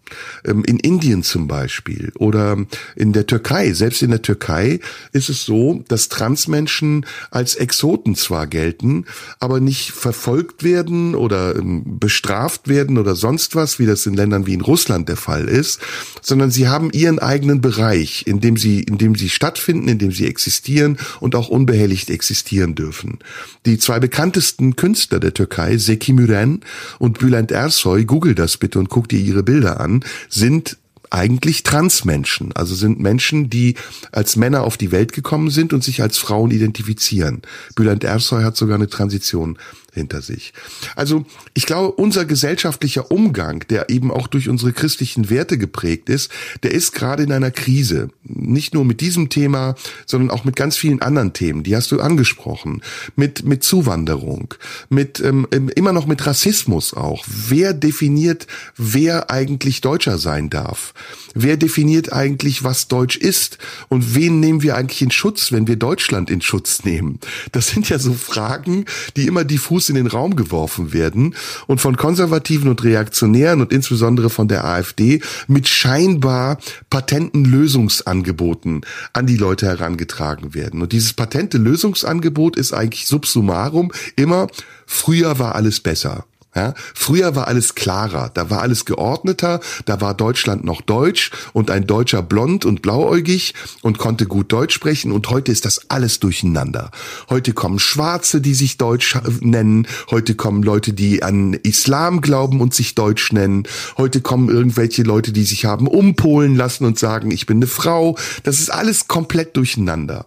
Ähm, 0.45 0.65
in 0.65 0.79
Indien 0.79 1.23
zum 1.23 1.49
Beispiel 1.49 2.13
oder 2.19 2.57
in 2.95 3.13
der 3.13 3.27
Türkei, 3.27 3.73
selbst 3.73 4.03
in 4.03 4.11
der 4.11 4.23
Türkei 4.23 4.81
ist 5.13 5.29
es 5.29 5.45
so, 5.45 5.85
dass 5.89 6.09
Transmenschen 6.09 7.07
als 7.31 7.55
Exoten 7.57 8.15
zwar 8.15 8.47
gelten, 8.47 9.05
aber 9.41 9.61
nicht 9.61 9.93
verfolgt 9.93 10.65
werden 10.65 11.15
oder 11.15 11.57
ähm, 11.57 11.99
bestraft 11.99 12.69
werden 12.69 12.99
oder 12.99 13.15
sonst 13.15 13.55
was, 13.55 13.79
wie 13.79 13.87
das 13.87 14.07
in 14.07 14.15
Ländern 14.15 14.47
wie 14.47 14.55
in 14.55 14.61
Russland 14.61 15.09
der 15.09 15.17
Fall 15.17 15.49
ist, 15.49 15.81
sondern 16.23 16.51
sie 16.51 16.69
haben 16.69 16.91
ihren 16.93 17.19
eigenen 17.19 17.61
Bereich, 17.61 18.27
in 18.27 18.41
dem 18.41 18.57
sie, 18.57 18.81
in 18.83 18.99
dem 18.99 19.15
sie 19.15 19.29
stattfinden, 19.29 19.89
in 19.89 19.99
dem 19.99 20.13
sie 20.13 20.27
existieren 20.27 20.99
und 21.21 21.35
auch 21.35 21.49
unbehelligt 21.49 22.11
existieren 22.11 22.75
dürfen. 22.75 23.19
Die 23.65 23.79
zwei 23.79 23.99
bekanntesten 23.99 24.77
Künstler 24.77 25.21
der 25.21 25.35
Türkei, 25.35 25.77
Seki 25.79 26.13
Müren 26.13 26.61
und 26.99 27.19
Bülent 27.19 27.53
Ersoy, 27.53 28.05
google 28.05 28.35
das 28.35 28.57
bitte 28.57 28.79
und 28.79 28.89
guck 28.89 29.09
dir 29.09 29.19
ihre 29.19 29.43
Bilder 29.43 29.81
an, 29.81 29.96
sind 30.29 30.79
eigentlich 31.11 31.63
Transmenschen, 31.63 32.53
also 32.55 32.75
sind 32.75 33.01
Menschen, 33.01 33.49
die 33.49 33.77
als 34.13 34.37
Männer 34.37 34.65
auf 34.65 34.77
die 34.77 34.93
Welt 34.93 35.13
gekommen 35.13 35.51
sind 35.51 35.73
und 35.73 35.85
sich 35.85 36.03
als 36.03 36.19
Frauen 36.19 36.51
identifizieren. 36.51 37.43
Bülent 37.75 38.05
Ersoy 38.05 38.43
hat 38.43 38.57
sogar 38.57 38.77
eine 38.77 38.89
Transition 38.89 39.59
hinter 39.97 40.23
sich. 40.23 40.53
Also 40.95 41.27
ich 41.55 41.67
glaube, 41.67 41.93
unser 41.93 42.25
gesellschaftlicher 42.25 43.11
Umgang, 43.11 43.65
der 43.69 43.91
eben 43.91 44.13
auch 44.13 44.29
durch 44.29 44.49
unsere 44.49 44.73
christlichen 44.73 45.29
Werte 45.31 45.59
geprägt 45.59 46.09
ist, 46.09 46.31
der 46.63 46.71
ist 46.71 46.93
gerade 46.93 47.25
in 47.25 47.33
einer 47.33 47.51
Krise. 47.51 48.11
Nicht 48.23 48.75
nur 48.75 48.85
mit 48.85 49.01
diesem 49.01 49.29
Thema, 49.29 49.75
sondern 50.07 50.31
auch 50.31 50.45
mit 50.45 50.55
ganz 50.55 50.77
vielen 50.77 51.03
anderen 51.03 51.33
Themen. 51.33 51.65
Die 51.65 51.75
hast 51.75 51.91
du 51.91 52.01
angesprochen. 52.01 52.83
Mit, 53.17 53.45
mit 53.45 53.65
Zuwanderung, 53.65 54.55
mit 54.89 55.19
ähm, 55.21 55.49
immer 55.75 55.93
noch 55.93 56.07
mit 56.07 56.25
Rassismus 56.27 56.95
auch. 56.95 57.25
Wer 57.27 57.73
definiert, 57.73 58.47
wer 58.77 59.31
eigentlich 59.31 59.81
Deutscher 59.81 60.19
sein 60.19 60.51
darf? 60.51 60.95
Wer 61.35 61.57
definiert 61.57 62.13
eigentlich, 62.13 62.65
was 62.65 62.89
Deutsch 62.89 63.17
ist? 63.17 63.59
Und 63.89 64.15
wen 64.15 64.41
nehmen 64.41 64.63
wir 64.63 64.77
eigentlich 64.77 65.03
in 65.03 65.11
Schutz, 65.11 65.53
wenn 65.53 65.67
wir 65.67 65.77
Deutschland 65.77 66.31
in 66.31 66.41
Schutz 66.41 66.85
nehmen? 66.85 67.19
Das 67.53 67.69
sind 67.69 67.89
ja 67.89 67.99
so 67.99 68.15
Fragen, 68.15 68.85
die 69.17 69.27
immer 69.27 69.45
diffus 69.45 69.86
in 69.89 69.97
den 69.97 70.07
Raum 70.07 70.37
geworfen 70.37 70.93
werden 70.93 71.35
und 71.67 71.81
von 71.81 71.97
Konservativen 71.97 72.69
und 72.69 72.83
Reaktionären 72.85 73.61
und 73.61 73.73
insbesondere 73.73 74.31
von 74.31 74.49
der 74.49 74.65
AfD 74.65 75.21
mit 75.47 75.69
scheinbar 75.69 76.59
patenten 76.91 77.45
Lösungsangeboten 77.45 78.83
an 79.13 79.27
die 79.27 79.37
Leute 79.37 79.67
herangetragen 79.67 80.55
werden. 80.55 80.83
Und 80.83 80.93
dieses 80.93 81.13
patente 81.13 81.59
Lösungsangebot 81.59 82.57
ist 82.57 82.73
eigentlich 82.73 83.07
subsumarum 83.07 83.93
immer, 84.17 84.49
früher 84.87 85.39
war 85.39 85.55
alles 85.55 85.81
besser. 85.81 86.25
Ja, 86.57 86.73
früher 86.95 87.37
war 87.37 87.49
alles 87.49 87.75
klarer, 87.75 88.31
da 88.33 88.49
war 88.49 88.63
alles 88.63 88.87
geordneter, 88.87 89.61
da 89.85 90.01
war 90.01 90.15
Deutschland 90.15 90.65
noch 90.65 90.81
deutsch 90.81 91.31
und 91.53 91.71
ein 91.71 91.87
Deutscher 91.87 92.23
blond 92.23 92.65
und 92.65 92.81
blauäugig 92.81 93.53
und 93.83 93.99
konnte 93.99 94.25
gut 94.25 94.51
Deutsch 94.53 94.75
sprechen 94.75 95.13
und 95.13 95.29
heute 95.29 95.53
ist 95.53 95.67
das 95.67 95.91
alles 95.91 96.19
durcheinander. 96.19 96.93
Heute 97.29 97.53
kommen 97.53 97.79
Schwarze, 97.79 98.41
die 98.41 98.55
sich 98.55 98.79
Deutsch 98.79 99.19
nennen, 99.41 99.87
heute 100.11 100.35
kommen 100.35 100.63
Leute, 100.63 100.95
die 100.95 101.23
an 101.23 101.53
Islam 101.53 102.23
glauben 102.23 102.63
und 102.63 102.73
sich 102.73 102.95
Deutsch 102.95 103.33
nennen, 103.33 103.65
heute 103.99 104.23
kommen 104.23 104.49
irgendwelche 104.49 105.03
Leute, 105.03 105.33
die 105.33 105.45
sich 105.45 105.67
haben 105.67 105.87
umpolen 105.87 106.57
lassen 106.57 106.87
und 106.87 106.99
sagen, 106.99 107.31
ich 107.33 107.45
bin 107.45 107.59
eine 107.59 107.67
Frau. 107.67 108.17
Das 108.45 108.61
ist 108.61 108.71
alles 108.71 109.09
komplett 109.09 109.59
durcheinander. 109.59 110.25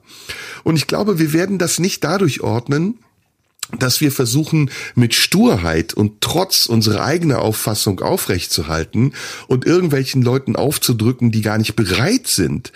Und 0.64 0.76
ich 0.76 0.86
glaube, 0.86 1.18
wir 1.18 1.34
werden 1.34 1.58
das 1.58 1.80
nicht 1.80 2.04
dadurch 2.04 2.42
ordnen, 2.42 3.00
dass 3.78 4.02
wir 4.02 4.12
versuchen, 4.12 4.72
mit 4.96 5.14
Sturheit 5.14 5.94
und 5.94 6.22
Trotz 6.22 6.66
unsere 6.66 7.04
eigene 7.04 7.40
Auffassung 7.40 8.00
aufrechtzuerhalten 8.00 9.14
und 9.48 9.66
irgendwelchen 9.66 10.22
Leuten 10.22 10.56
aufzudrücken, 10.56 11.32
die 11.32 11.42
gar 11.42 11.58
nicht 11.58 11.76
bereit 11.76 12.28
sind, 12.28 12.72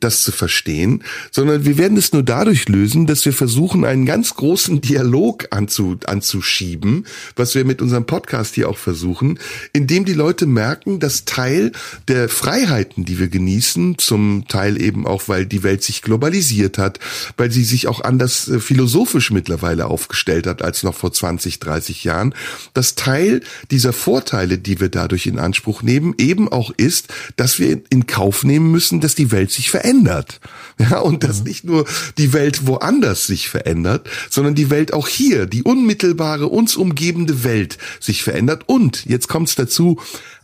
das 0.00 0.22
zu 0.22 0.32
verstehen, 0.32 1.04
sondern 1.30 1.64
wir 1.64 1.76
werden 1.76 1.98
es 1.98 2.12
nur 2.12 2.22
dadurch 2.22 2.68
lösen, 2.68 3.06
dass 3.06 3.24
wir 3.26 3.32
versuchen, 3.32 3.84
einen 3.84 4.06
ganz 4.06 4.34
großen 4.34 4.80
Dialog 4.80 5.48
anzu, 5.50 5.98
anzuschieben, 6.06 7.06
was 7.36 7.54
wir 7.54 7.64
mit 7.64 7.82
unserem 7.82 8.06
Podcast 8.06 8.54
hier 8.54 8.70
auch 8.70 8.78
versuchen, 8.78 9.38
indem 9.72 10.04
die 10.04 10.14
Leute 10.14 10.46
merken, 10.46 10.98
dass 10.98 11.26
Teil 11.26 11.72
der 12.08 12.28
Freiheiten, 12.28 13.04
die 13.04 13.18
wir 13.18 13.28
genießen, 13.28 13.98
zum 13.98 14.46
Teil 14.48 14.80
eben 14.80 15.06
auch, 15.06 15.28
weil 15.28 15.44
die 15.44 15.62
Welt 15.62 15.82
sich 15.82 16.02
globalisiert 16.02 16.78
hat, 16.78 17.00
weil 17.36 17.50
sie 17.50 17.64
sich 17.64 17.86
auch 17.86 18.00
anders 18.00 18.48
äh, 18.48 18.60
philosophisch 18.60 19.30
mittlerweile 19.30 19.86
aufgestellt 19.86 20.37
hat 20.46 20.62
als 20.62 20.82
noch 20.82 20.94
vor 20.94 21.12
20, 21.12 21.58
30 21.60 22.04
Jahren, 22.04 22.34
dass 22.74 22.94
Teil 22.94 23.42
dieser 23.70 23.92
Vorteile, 23.92 24.58
die 24.58 24.80
wir 24.80 24.88
dadurch 24.88 25.26
in 25.26 25.38
Anspruch 25.38 25.82
nehmen, 25.82 26.14
eben 26.18 26.48
auch 26.48 26.70
ist, 26.76 27.08
dass 27.36 27.58
wir 27.58 27.80
in 27.90 28.06
Kauf 28.06 28.44
nehmen 28.44 28.70
müssen, 28.70 29.00
dass 29.00 29.14
die 29.14 29.30
Welt 29.30 29.50
sich 29.50 29.70
verändert. 29.70 30.40
Ja, 30.80 31.00
und 31.00 31.24
dass 31.24 31.40
mhm. 31.40 31.44
nicht 31.44 31.64
nur 31.64 31.86
die 32.18 32.32
Welt 32.32 32.68
woanders 32.68 33.26
sich 33.26 33.48
verändert, 33.48 34.08
sondern 34.30 34.54
die 34.54 34.70
Welt 34.70 34.92
auch 34.92 35.08
hier, 35.08 35.46
die 35.46 35.64
unmittelbare, 35.64 36.46
uns 36.46 36.76
umgebende 36.76 37.42
Welt 37.42 37.78
sich 37.98 38.22
verändert. 38.22 38.62
Und, 38.66 39.04
jetzt 39.04 39.26
kommt's 39.26 39.56
dazu, 39.56 39.98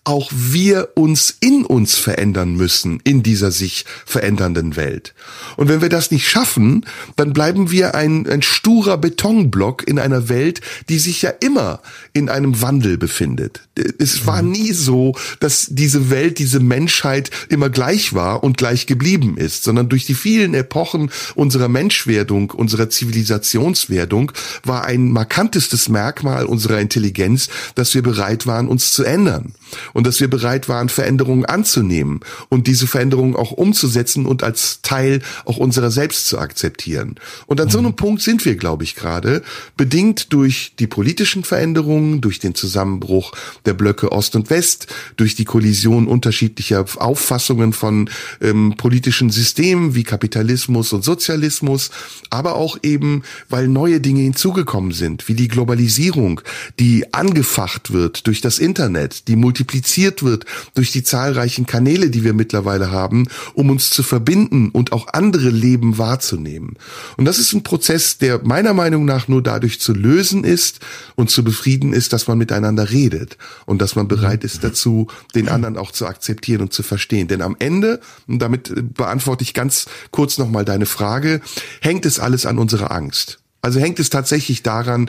auch 0.05 0.31
wir 0.35 0.91
uns 0.95 1.35
in 1.41 1.65
uns 1.65 1.97
verändern 1.97 2.55
müssen 2.55 3.01
in 3.05 3.23
dieser 3.23 3.51
sich 3.51 3.87
verändernden 4.05 4.77
Welt. 4.77 5.15
Und 5.57 5.69
wenn 5.69 5.81
wir 5.81 5.89
das 5.89 6.11
nicht 6.11 6.29
schaffen, 6.29 6.85
dann 7.17 7.33
bleiben 7.33 7.71
wir 7.71 7.95
ein, 7.95 8.29
ein 8.29 8.43
sturer 8.43 8.99
Betonblock 8.99 9.89
in 9.89 9.99
einer 9.99 10.29
Welt, 10.29 10.61
die 10.91 10.99
sich 10.99 11.23
ja 11.23 11.31
immer 11.31 11.81
in 12.13 12.29
einem 12.29 12.61
Wandel 12.61 12.99
befindet. 12.99 13.63
Es 13.99 14.27
war 14.27 14.43
mhm. 14.43 14.51
nie 14.51 14.73
so, 14.73 15.17
dass 15.41 15.69
diese 15.71 16.11
Welt, 16.11 16.39
diese 16.39 16.61
Menschheit 16.61 17.31
immer 17.49 17.71
gleich 17.71 18.13
war 18.13 18.45
und 18.45 18.59
gleich 18.59 18.87
geblieben 18.87 19.39
ist, 19.39 19.65
sondern 19.65 19.89
durch 19.89 20.05
die 20.05 20.15
vielen 20.15 20.53
Epochen 20.53 21.11
unserer 21.35 21.69
Menschwerdung, 21.69 22.51
unserer 22.51 22.91
Zivilisationswerdung 22.91 24.33
war 24.65 24.85
ein 24.85 25.11
markantestes 25.11 25.89
Merkmal 25.89 26.45
unserer 26.45 26.79
Intelligenz, 26.81 27.49
dass 27.75 27.95
wir 27.95 28.03
bereit 28.03 28.47
waren, 28.47 28.69
uns 28.69 28.93
zu 28.93 29.03
ändern 29.03 29.55
und 29.95 30.07
dass 30.07 30.21
wir 30.21 30.29
bereit 30.29 30.69
waren, 30.69 30.91
Veränderungen 30.91 31.47
anzunehmen 31.47 32.21
und 32.51 32.67
diese 32.67 32.87
Veränderungen 32.87 33.35
auch 33.35 33.53
umzusetzen 33.53 34.27
und 34.27 34.43
als 34.43 34.83
Teil 34.83 35.23
auch 35.47 35.57
unserer 35.57 35.91
selbst 35.91 36.27
zu 36.27 36.39
akzeptieren. 36.39 37.15
Und 37.47 37.61
an 37.61 37.71
so 37.71 37.79
einem 37.79 37.93
mhm. 37.93 37.97
Punkt 37.97 38.23
sind 38.23 38.45
wir, 38.45 38.57
glaube 38.57 38.85
ich, 38.85 38.97
gerade, 38.97 39.43
bedingt 39.79 40.33
durch 40.33 40.75
die 40.79 40.87
politischen 40.87 41.45
Veränderungen, 41.45 42.21
durch 42.21 42.41
den 42.41 42.55
Zusammenbruch 42.55 43.33
der 43.65 43.73
Blöcke 43.73 44.13
Ost 44.13 44.37
und 44.37 44.51
West, 44.51 44.89
durch 45.17 45.37
die 45.37 45.45
Kollision 45.45 46.07
unterschiedlicher 46.07 46.85
Auffassungen 46.97 47.73
von 47.73 48.11
ähm, 48.43 48.75
politischen 48.77 49.31
Systemen 49.31 49.95
wie 49.95 50.03
Kapitalismus 50.03 50.93
und 50.93 51.05
Sozialismus, 51.05 51.91
aber 52.31 52.57
auch 52.57 52.79
eben, 52.83 53.23
weil 53.49 53.69
neue 53.69 54.01
Dinge 54.01 54.23
hinzugekommen 54.23 54.93
sind, 54.93 55.29
wie 55.29 55.35
die 55.35 55.49
Globalisierung, 55.49 56.41
die 56.81 57.15
angefacht 57.15 57.93
wird 57.93 58.27
durch 58.27 58.41
das 58.41 58.59
Internet, 58.59 59.29
die 59.29 59.37
multipliziert 59.37 59.84
multipliziert 59.85 60.23
wird 60.23 60.45
durch 60.75 60.93
die 60.93 61.03
zahlreichen 61.03 61.67
Kanäle, 61.67 62.11
die 62.11 62.25
wir 62.25 62.33
mittlerweile 62.33 62.91
haben, 62.91 63.29
um 63.55 63.71
uns 63.71 63.91
zu 63.91 64.03
verbinden 64.03 64.71
und 64.71 64.93
auch 64.93 65.09
andere 65.13 65.51
Leben 65.51 65.99
wahrzunehmen. 65.99 66.77
Und 67.17 67.27
das 67.27 67.39
ist 67.39 67.53
ein 67.53 67.63
Prozess, 67.63 68.19
der 68.19 68.41
meiner 68.45 68.75
Meinung 68.75 69.05
nach 69.05 69.29
nur 69.29 69.43
dadurch 69.43 69.81
zu 69.81 69.93
lösen 69.93 70.45
ist 70.45 70.81
und 71.17 71.31
zu 71.31 71.45
befrieden 71.45 71.93
ist, 71.93 72.13
dass 72.13 72.27
man 72.27 72.39
miteinander 72.39 72.91
redet 72.91 73.37
und 73.67 73.81
dass 73.81 73.97
man 73.97 74.09
bereit 74.09 74.45
ist 74.45 74.65
dazu, 74.65 75.09
den 75.35 75.49
anderen 75.49 75.77
auch 75.77 75.93
zu 75.93 76.07
akzeptieren 76.07 76.63
und 76.63 76.73
zu 76.73 76.83
verstehen. 76.83 77.29
Denn 77.29 77.43
am 77.43 77.57
Ende, 77.59 78.01
und 78.27 78.39
damit 78.39 78.73
beantworte 78.95 79.45
ich 79.45 79.55
ganz 79.55 79.87
kurz 80.11 80.39
nochmal 80.39 80.65
deine 80.65 80.87
Frage, 80.87 81.41
hängt 81.81 82.07
es 82.07 82.19
alles 82.19 82.47
an 82.47 82.59
unserer 82.59 82.91
Angst. 82.91 83.44
Also 83.65 83.81
hängt 83.81 83.99
es 83.99 84.11
tatsächlich 84.11 84.63
daran, 84.63 85.09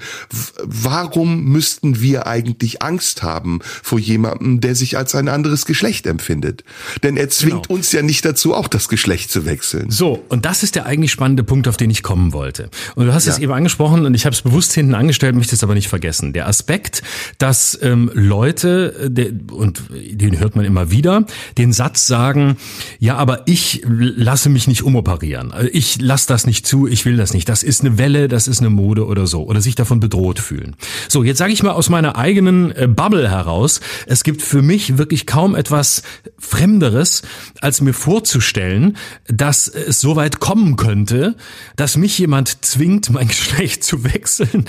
warum 0.64 1.44
müssten 1.44 2.02
wir 2.02 2.26
eigentlich 2.26 2.82
Angst 2.82 3.22
haben 3.22 3.60
vor 3.62 4.00
jemandem, 4.00 4.62
der 4.62 4.76
sich 4.76 4.98
als 4.98 5.14
ein 5.14 5.28
anderes 5.28 5.66
Geschlecht 5.66 6.08
empfindet? 6.08 6.64
Denn 7.04 7.18
er 7.18 7.30
zwingt 7.30 7.68
genau. 7.68 7.76
uns 7.76 7.92
ja 7.92 8.02
nicht 8.02 8.24
dazu, 8.24 8.56
auch 8.56 8.70
das 8.70 8.88
Geschlecht 8.88 9.30
zu 9.30 9.46
wechseln. 9.46 9.92
So, 9.92 10.24
und 10.30 10.46
das 10.46 10.64
ist 10.64 10.76
der 10.76 10.86
eigentlich 10.86 11.12
spannende 11.12 11.44
Punkt, 11.44 11.68
auf 11.68 11.76
den 11.76 11.90
ich 11.90 12.02
kommen 12.02 12.32
wollte. 12.32 12.70
Und 12.96 13.08
du 13.08 13.14
hast 13.14 13.26
ja. 13.26 13.34
es 13.34 13.40
eben 13.40 13.52
angesprochen 13.52 14.06
und 14.06 14.14
ich 14.14 14.26
habe 14.26 14.34
es 14.34 14.42
bewusst 14.42 14.74
hinten 14.74 14.96
angestellt, 14.96 15.36
möchte 15.36 15.56
es 15.56 15.64
aber 15.64 15.74
nicht 15.74 15.90
vergessen. 15.90 16.32
Der 16.32 16.48
Aspekt, 16.48 17.04
dass 17.38 17.78
ähm, 17.82 18.10
Leute, 18.14 19.10
der, 19.10 19.32
und 19.52 19.84
den 19.90 20.40
hört 20.40 20.56
man 20.56 20.64
immer 20.64 20.92
wieder, 20.92 21.26
den 21.58 21.74
Satz 21.74 22.08
sagen, 22.08 22.56
ja, 23.00 23.18
aber 23.18 23.44
ich 23.48 23.82
lasse 23.86 24.50
mich 24.50 24.68
nicht 24.68 24.84
umoperieren. 24.84 25.54
Ich 25.74 26.00
lasse 26.00 26.28
das 26.28 26.48
nicht 26.48 26.66
zu, 26.66 26.88
ich 26.88 27.06
will 27.06 27.18
das 27.18 27.34
nicht. 27.34 27.50
Das 27.50 27.64
ist 27.64 27.82
eine 27.82 27.98
Welle, 27.98 28.28
das 28.28 28.45
ist 28.48 28.60
eine 28.60 28.70
Mode 28.70 29.06
oder 29.06 29.28
so 29.28 29.44
oder 29.44 29.62
sich 29.62 29.76
davon 29.76 30.00
bedroht 30.00 30.40
fühlen. 30.40 30.76
So, 31.08 31.24
jetzt 31.24 31.38
sage 31.38 31.54
ich 31.54 31.64
mal 31.64 31.72
aus 31.72 31.90
meiner 31.90 32.18
eigenen 32.18 32.72
äh, 32.72 32.88
Bubble 32.88 33.30
heraus, 33.30 33.82
es 34.08 34.24
gibt 34.24 34.42
für 34.42 34.62
mich 34.62 34.98
wirklich 34.98 35.26
kaum 35.26 35.56
etwas 35.56 36.04
Fremderes, 36.38 37.24
als 37.62 37.82
mir 37.82 37.94
vorzustellen, 37.94 38.98
dass 39.28 39.68
es 39.68 40.02
so 40.02 40.16
weit 40.16 40.40
kommen 40.40 40.76
könnte, 40.76 41.36
dass 41.76 41.98
mich 41.98 42.18
jemand 42.18 42.66
zwingt, 42.66 43.10
mein 43.10 43.28
Geschlecht 43.36 43.84
zu 43.84 44.04
wechseln 44.04 44.66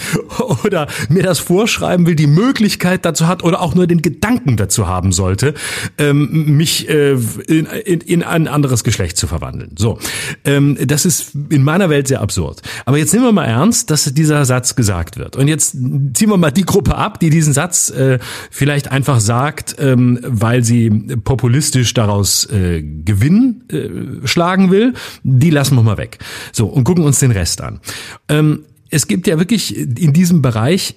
oder 0.65 0.87
mir 1.09 1.23
das 1.23 1.39
vorschreiben 1.39 2.07
will, 2.07 2.17
die 2.17 2.27
Möglichkeit 2.27 3.05
dazu 3.05 3.27
hat 3.27 3.43
oder 3.43 3.61
auch 3.61 3.75
nur 3.75 3.87
den 3.87 4.03
Gedanken 4.03 4.57
dazu 4.57 4.87
haben 4.87 5.13
sollte, 5.13 5.55
ähm, 5.99 6.57
mich 6.57 6.89
äh, 6.89 7.13
in, 7.13 7.67
in, 7.67 8.01
in 8.01 8.23
ein 8.23 8.49
anderes 8.49 8.85
Geschlecht 8.85 9.17
zu 9.17 9.27
verwandeln. 9.27 9.73
So, 9.79 9.99
ähm, 10.45 10.77
das 10.87 11.05
ist 11.05 11.33
in 11.51 11.63
meiner 11.63 11.91
Welt 11.91 12.09
sehr 12.09 12.21
absurd. 12.21 12.63
Aber 12.85 12.99
jetzt 12.99 13.13
nehmen 13.13 13.25
wir 13.25 13.33
mal 13.33 13.45
ernst, 13.45 13.66
ernst, 13.67 13.91
dass 13.91 14.05
dieser 14.15 14.45
Satz 14.45 14.77
gesagt 14.77 15.17
wird. 15.17 15.37
Und 15.37 15.49
jetzt 15.49 15.73
ziehen 15.73 16.29
wir 16.29 16.37
mal 16.37 16.51
die 16.51 16.65
Gruppe 16.65 16.97
ab, 16.97 17.19
die 17.21 17.31
diesen 17.31 17.53
Satz 17.53 17.91
äh, 17.91 18.19
vielleicht 18.51 18.91
einfach 18.93 19.21
sagt, 19.21 19.77
ähm, 19.79 20.21
weil 20.23 20.63
sie 20.63 20.91
populistisch 20.91 21.93
daraus 21.95 22.49
äh, 22.51 22.83
Gewinn 22.83 23.65
äh, 23.71 24.27
schlagen 24.27 24.71
will. 24.71 24.95
Die 25.25 25.51
lassen 25.51 25.75
wir 25.75 25.83
mal 25.83 25.99
weg. 25.99 26.19
So, 26.53 26.67
und 26.67 26.85
gucken 26.85 27.05
uns 27.05 27.19
den 27.19 27.33
Rest 27.33 27.61
an. 27.61 27.81
Ähm, 28.29 28.61
es 28.91 29.09
gibt 29.09 29.27
ja 29.27 29.39
wirklich 29.39 29.77
in 29.77 30.13
diesem 30.13 30.43
Bereich 30.43 30.95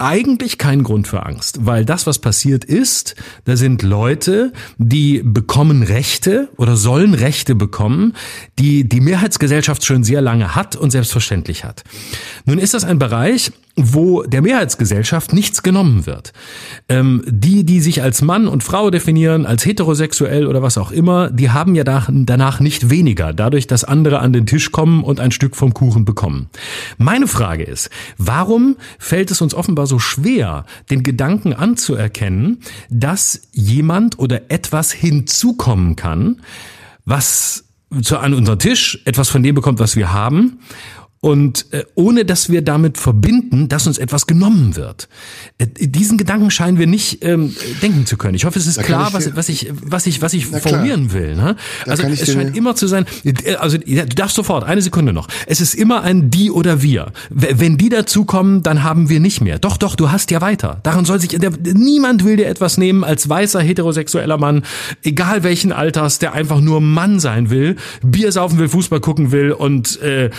eigentlich 0.00 0.58
kein 0.58 0.82
Grund 0.82 1.06
für 1.06 1.26
Angst, 1.26 1.66
weil 1.66 1.84
das, 1.84 2.06
was 2.06 2.18
passiert 2.18 2.64
ist, 2.64 3.16
da 3.44 3.56
sind 3.56 3.82
Leute, 3.82 4.52
die 4.78 5.22
bekommen 5.24 5.82
Rechte 5.82 6.48
oder 6.56 6.76
sollen 6.76 7.14
Rechte 7.14 7.54
bekommen, 7.54 8.14
die 8.58 8.88
die 8.88 9.00
Mehrheitsgesellschaft 9.00 9.84
schon 9.84 10.04
sehr 10.04 10.20
lange 10.20 10.54
hat 10.54 10.76
und 10.76 10.90
selbstverständlich 10.90 11.64
hat. 11.64 11.84
Nun 12.46 12.58
ist 12.58 12.74
das 12.74 12.84
ein 12.84 12.98
Bereich, 12.98 13.52
wo 13.86 14.22
der 14.22 14.42
Mehrheitsgesellschaft 14.42 15.32
nichts 15.32 15.62
genommen 15.62 16.06
wird. 16.06 16.32
Ähm, 16.88 17.22
die, 17.26 17.64
die 17.64 17.80
sich 17.80 18.02
als 18.02 18.22
Mann 18.22 18.48
und 18.48 18.62
Frau 18.62 18.90
definieren, 18.90 19.46
als 19.46 19.64
heterosexuell 19.64 20.46
oder 20.46 20.62
was 20.62 20.78
auch 20.78 20.90
immer, 20.90 21.30
die 21.30 21.50
haben 21.50 21.74
ja 21.74 21.84
danach 21.84 22.60
nicht 22.60 22.90
weniger, 22.90 23.32
dadurch, 23.32 23.66
dass 23.66 23.84
andere 23.84 24.20
an 24.20 24.32
den 24.32 24.46
Tisch 24.46 24.72
kommen 24.72 25.02
und 25.04 25.20
ein 25.20 25.30
Stück 25.30 25.56
vom 25.56 25.74
Kuchen 25.74 26.04
bekommen. 26.04 26.48
Meine 26.98 27.26
Frage 27.26 27.64
ist, 27.64 27.90
warum 28.18 28.76
fällt 28.98 29.30
es 29.30 29.40
uns 29.40 29.54
offenbar 29.54 29.86
so 29.86 29.98
schwer, 29.98 30.64
den 30.90 31.02
Gedanken 31.02 31.52
anzuerkennen, 31.52 32.58
dass 32.90 33.42
jemand 33.52 34.18
oder 34.18 34.50
etwas 34.50 34.92
hinzukommen 34.92 35.96
kann, 35.96 36.40
was 37.04 37.64
zu, 38.02 38.18
an 38.18 38.34
unseren 38.34 38.58
Tisch 38.58 39.00
etwas 39.04 39.28
von 39.28 39.42
dem 39.42 39.54
bekommt, 39.54 39.80
was 39.80 39.96
wir 39.96 40.12
haben 40.12 40.60
und 41.22 41.66
äh, 41.72 41.84
ohne 41.94 42.24
dass 42.24 42.48
wir 42.48 42.62
damit 42.62 42.96
verbinden, 42.96 43.68
dass 43.68 43.86
uns 43.86 43.98
etwas 43.98 44.26
genommen 44.26 44.74
wird. 44.76 45.06
Äh, 45.58 45.66
diesen 45.66 46.16
Gedanken 46.16 46.50
scheinen 46.50 46.78
wir 46.78 46.86
nicht 46.86 47.22
ähm, 47.22 47.54
denken 47.82 48.06
zu 48.06 48.16
können. 48.16 48.34
Ich 48.34 48.46
hoffe, 48.46 48.58
es 48.58 48.66
ist 48.66 48.78
da 48.78 48.82
klar, 48.82 49.12
was, 49.12 49.36
was 49.36 49.50
ich 49.50 49.70
was 49.82 50.06
ich 50.06 50.22
was 50.22 50.32
ich 50.32 50.46
formulieren 50.46 51.12
will. 51.12 51.36
Ne? 51.36 51.56
Also 51.86 52.04
es 52.04 52.32
scheint 52.32 52.56
immer 52.56 52.74
zu 52.74 52.86
sein. 52.86 53.04
Äh, 53.24 53.56
also 53.56 53.76
du 53.76 54.06
darfst 54.06 54.34
sofort 54.34 54.64
eine 54.64 54.80
Sekunde 54.80 55.12
noch. 55.12 55.28
Es 55.46 55.60
ist 55.60 55.74
immer 55.74 56.02
ein 56.02 56.30
die 56.30 56.50
oder 56.50 56.80
wir. 56.80 57.12
Wenn 57.28 57.76
die 57.76 57.90
dazukommen, 57.90 58.62
dann 58.62 58.82
haben 58.82 59.10
wir 59.10 59.20
nicht 59.20 59.42
mehr. 59.42 59.58
Doch, 59.58 59.76
doch, 59.76 59.96
du 59.96 60.10
hast 60.10 60.30
ja 60.30 60.40
weiter. 60.40 60.80
Daran 60.84 61.04
soll 61.04 61.20
sich 61.20 61.28
der, 61.30 61.50
niemand 61.50 62.24
will 62.24 62.36
dir 62.38 62.46
etwas 62.46 62.78
nehmen 62.78 63.04
als 63.04 63.28
weißer 63.28 63.60
heterosexueller 63.60 64.38
Mann, 64.38 64.62
egal 65.02 65.42
welchen 65.42 65.72
Alters, 65.72 66.18
der 66.18 66.32
einfach 66.32 66.62
nur 66.62 66.80
Mann 66.80 67.20
sein 67.20 67.50
will, 67.50 67.76
Bier 68.02 68.32
saufen 68.32 68.58
will, 68.58 68.70
Fußball 68.70 69.00
gucken 69.00 69.32
will 69.32 69.52
und 69.52 70.00
äh, 70.00 70.30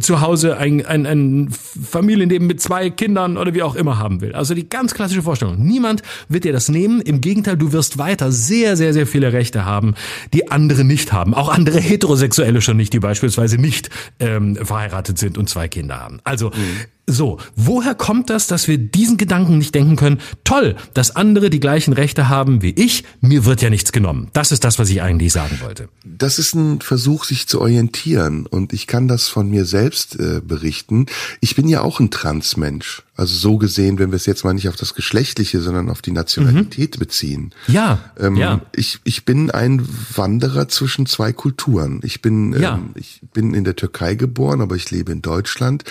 zu 0.00 0.23
Hause 0.24 0.56
ein, 0.56 0.84
ein, 0.84 1.06
ein 1.06 1.50
Familienleben 1.50 2.46
mit 2.46 2.60
zwei 2.60 2.90
Kindern 2.90 3.36
oder 3.36 3.54
wie 3.54 3.62
auch 3.62 3.76
immer 3.76 3.98
haben 3.98 4.20
will. 4.20 4.34
Also 4.34 4.54
die 4.54 4.68
ganz 4.68 4.94
klassische 4.94 5.22
Vorstellung. 5.22 5.64
Niemand 5.64 6.02
wird 6.28 6.44
dir 6.44 6.52
das 6.52 6.68
nehmen. 6.68 7.00
Im 7.00 7.20
Gegenteil, 7.20 7.56
du 7.56 7.72
wirst 7.72 7.98
weiter 7.98 8.32
sehr, 8.32 8.76
sehr, 8.76 8.92
sehr 8.92 9.06
viele 9.06 9.32
Rechte 9.32 9.64
haben, 9.64 9.94
die 10.32 10.50
andere 10.50 10.84
nicht 10.84 11.12
haben. 11.12 11.34
Auch 11.34 11.48
andere 11.48 11.78
Heterosexuelle 11.78 12.60
schon 12.60 12.76
nicht, 12.76 12.92
die 12.92 13.00
beispielsweise 13.00 13.58
nicht 13.58 13.90
ähm, 14.18 14.56
verheiratet 14.56 15.18
sind 15.18 15.38
und 15.38 15.48
zwei 15.48 15.68
Kinder 15.68 16.00
haben. 16.00 16.20
Also 16.24 16.48
mhm. 16.48 16.80
So, 17.06 17.38
woher 17.54 17.94
kommt 17.94 18.30
das, 18.30 18.46
dass 18.46 18.66
wir 18.66 18.78
diesen 18.78 19.18
Gedanken 19.18 19.58
nicht 19.58 19.74
denken 19.74 19.96
können? 19.96 20.20
Toll, 20.42 20.74
dass 20.94 21.14
andere 21.14 21.50
die 21.50 21.60
gleichen 21.60 21.92
Rechte 21.92 22.30
haben 22.30 22.62
wie 22.62 22.70
ich, 22.70 23.04
mir 23.20 23.44
wird 23.44 23.60
ja 23.60 23.68
nichts 23.68 23.92
genommen. 23.92 24.30
Das 24.32 24.52
ist 24.52 24.64
das, 24.64 24.78
was 24.78 24.88
ich 24.88 25.02
eigentlich 25.02 25.32
sagen 25.32 25.60
wollte. 25.62 25.88
Das 26.04 26.38
ist 26.38 26.54
ein 26.54 26.80
Versuch, 26.80 27.24
sich 27.24 27.46
zu 27.46 27.60
orientieren 27.60 28.46
und 28.46 28.72
ich 28.72 28.86
kann 28.86 29.06
das 29.06 29.28
von 29.28 29.50
mir 29.50 29.66
selbst 29.66 30.18
äh, 30.18 30.40
berichten. 30.42 31.06
Ich 31.40 31.54
bin 31.54 31.68
ja 31.68 31.82
auch 31.82 32.00
ein 32.00 32.10
Transmensch. 32.10 33.02
Also 33.16 33.36
so 33.36 33.58
gesehen, 33.58 34.00
wenn 34.00 34.10
wir 34.10 34.16
es 34.16 34.26
jetzt 34.26 34.44
mal 34.44 34.54
nicht 34.54 34.68
auf 34.68 34.74
das 34.74 34.94
Geschlechtliche, 34.94 35.60
sondern 35.60 35.88
auf 35.88 36.02
die 36.02 36.10
Nationalität 36.10 36.96
mhm. 36.96 36.98
beziehen. 36.98 37.54
Ja, 37.68 38.00
ähm, 38.18 38.36
ja. 38.36 38.60
Ich, 38.74 38.98
ich 39.04 39.24
bin 39.24 39.52
ein 39.52 39.86
Wanderer 40.16 40.66
zwischen 40.68 41.06
zwei 41.06 41.32
Kulturen. 41.32 42.00
Ich 42.02 42.22
bin, 42.22 42.60
ja. 42.60 42.74
ähm, 42.74 42.90
ich 42.96 43.20
bin 43.32 43.54
in 43.54 43.62
der 43.62 43.76
Türkei 43.76 44.16
geboren, 44.16 44.60
aber 44.60 44.74
ich 44.74 44.90
lebe 44.90 45.12
in 45.12 45.22
Deutschland. 45.22 45.84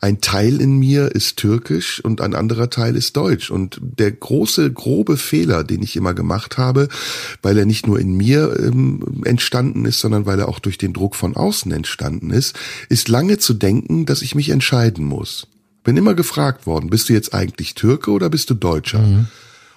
Ein 0.00 0.20
Teil 0.20 0.57
in 0.60 0.78
mir 0.78 1.14
ist 1.14 1.36
türkisch 1.36 2.02
und 2.04 2.20
ein 2.20 2.34
anderer 2.34 2.70
Teil 2.70 2.96
ist 2.96 3.16
deutsch. 3.16 3.50
Und 3.50 3.80
der 3.80 4.12
große, 4.12 4.72
grobe 4.72 5.16
Fehler, 5.16 5.64
den 5.64 5.82
ich 5.82 5.96
immer 5.96 6.14
gemacht 6.14 6.58
habe, 6.58 6.88
weil 7.42 7.58
er 7.58 7.66
nicht 7.66 7.86
nur 7.86 7.98
in 7.98 8.16
mir 8.16 8.56
ähm, 8.58 9.22
entstanden 9.24 9.84
ist, 9.84 10.00
sondern 10.00 10.26
weil 10.26 10.38
er 10.38 10.48
auch 10.48 10.58
durch 10.58 10.78
den 10.78 10.92
Druck 10.92 11.14
von 11.14 11.36
außen 11.36 11.72
entstanden 11.72 12.30
ist, 12.30 12.56
ist 12.88 13.08
lange 13.08 13.38
zu 13.38 13.54
denken, 13.54 14.06
dass 14.06 14.22
ich 14.22 14.34
mich 14.34 14.50
entscheiden 14.50 15.04
muss. 15.04 15.46
Bin 15.84 15.96
immer 15.96 16.14
gefragt 16.14 16.66
worden, 16.66 16.90
bist 16.90 17.08
du 17.08 17.12
jetzt 17.12 17.32
eigentlich 17.32 17.74
Türke 17.74 18.10
oder 18.10 18.28
bist 18.30 18.50
du 18.50 18.54
Deutscher? 18.54 19.00
Mhm. 19.00 19.26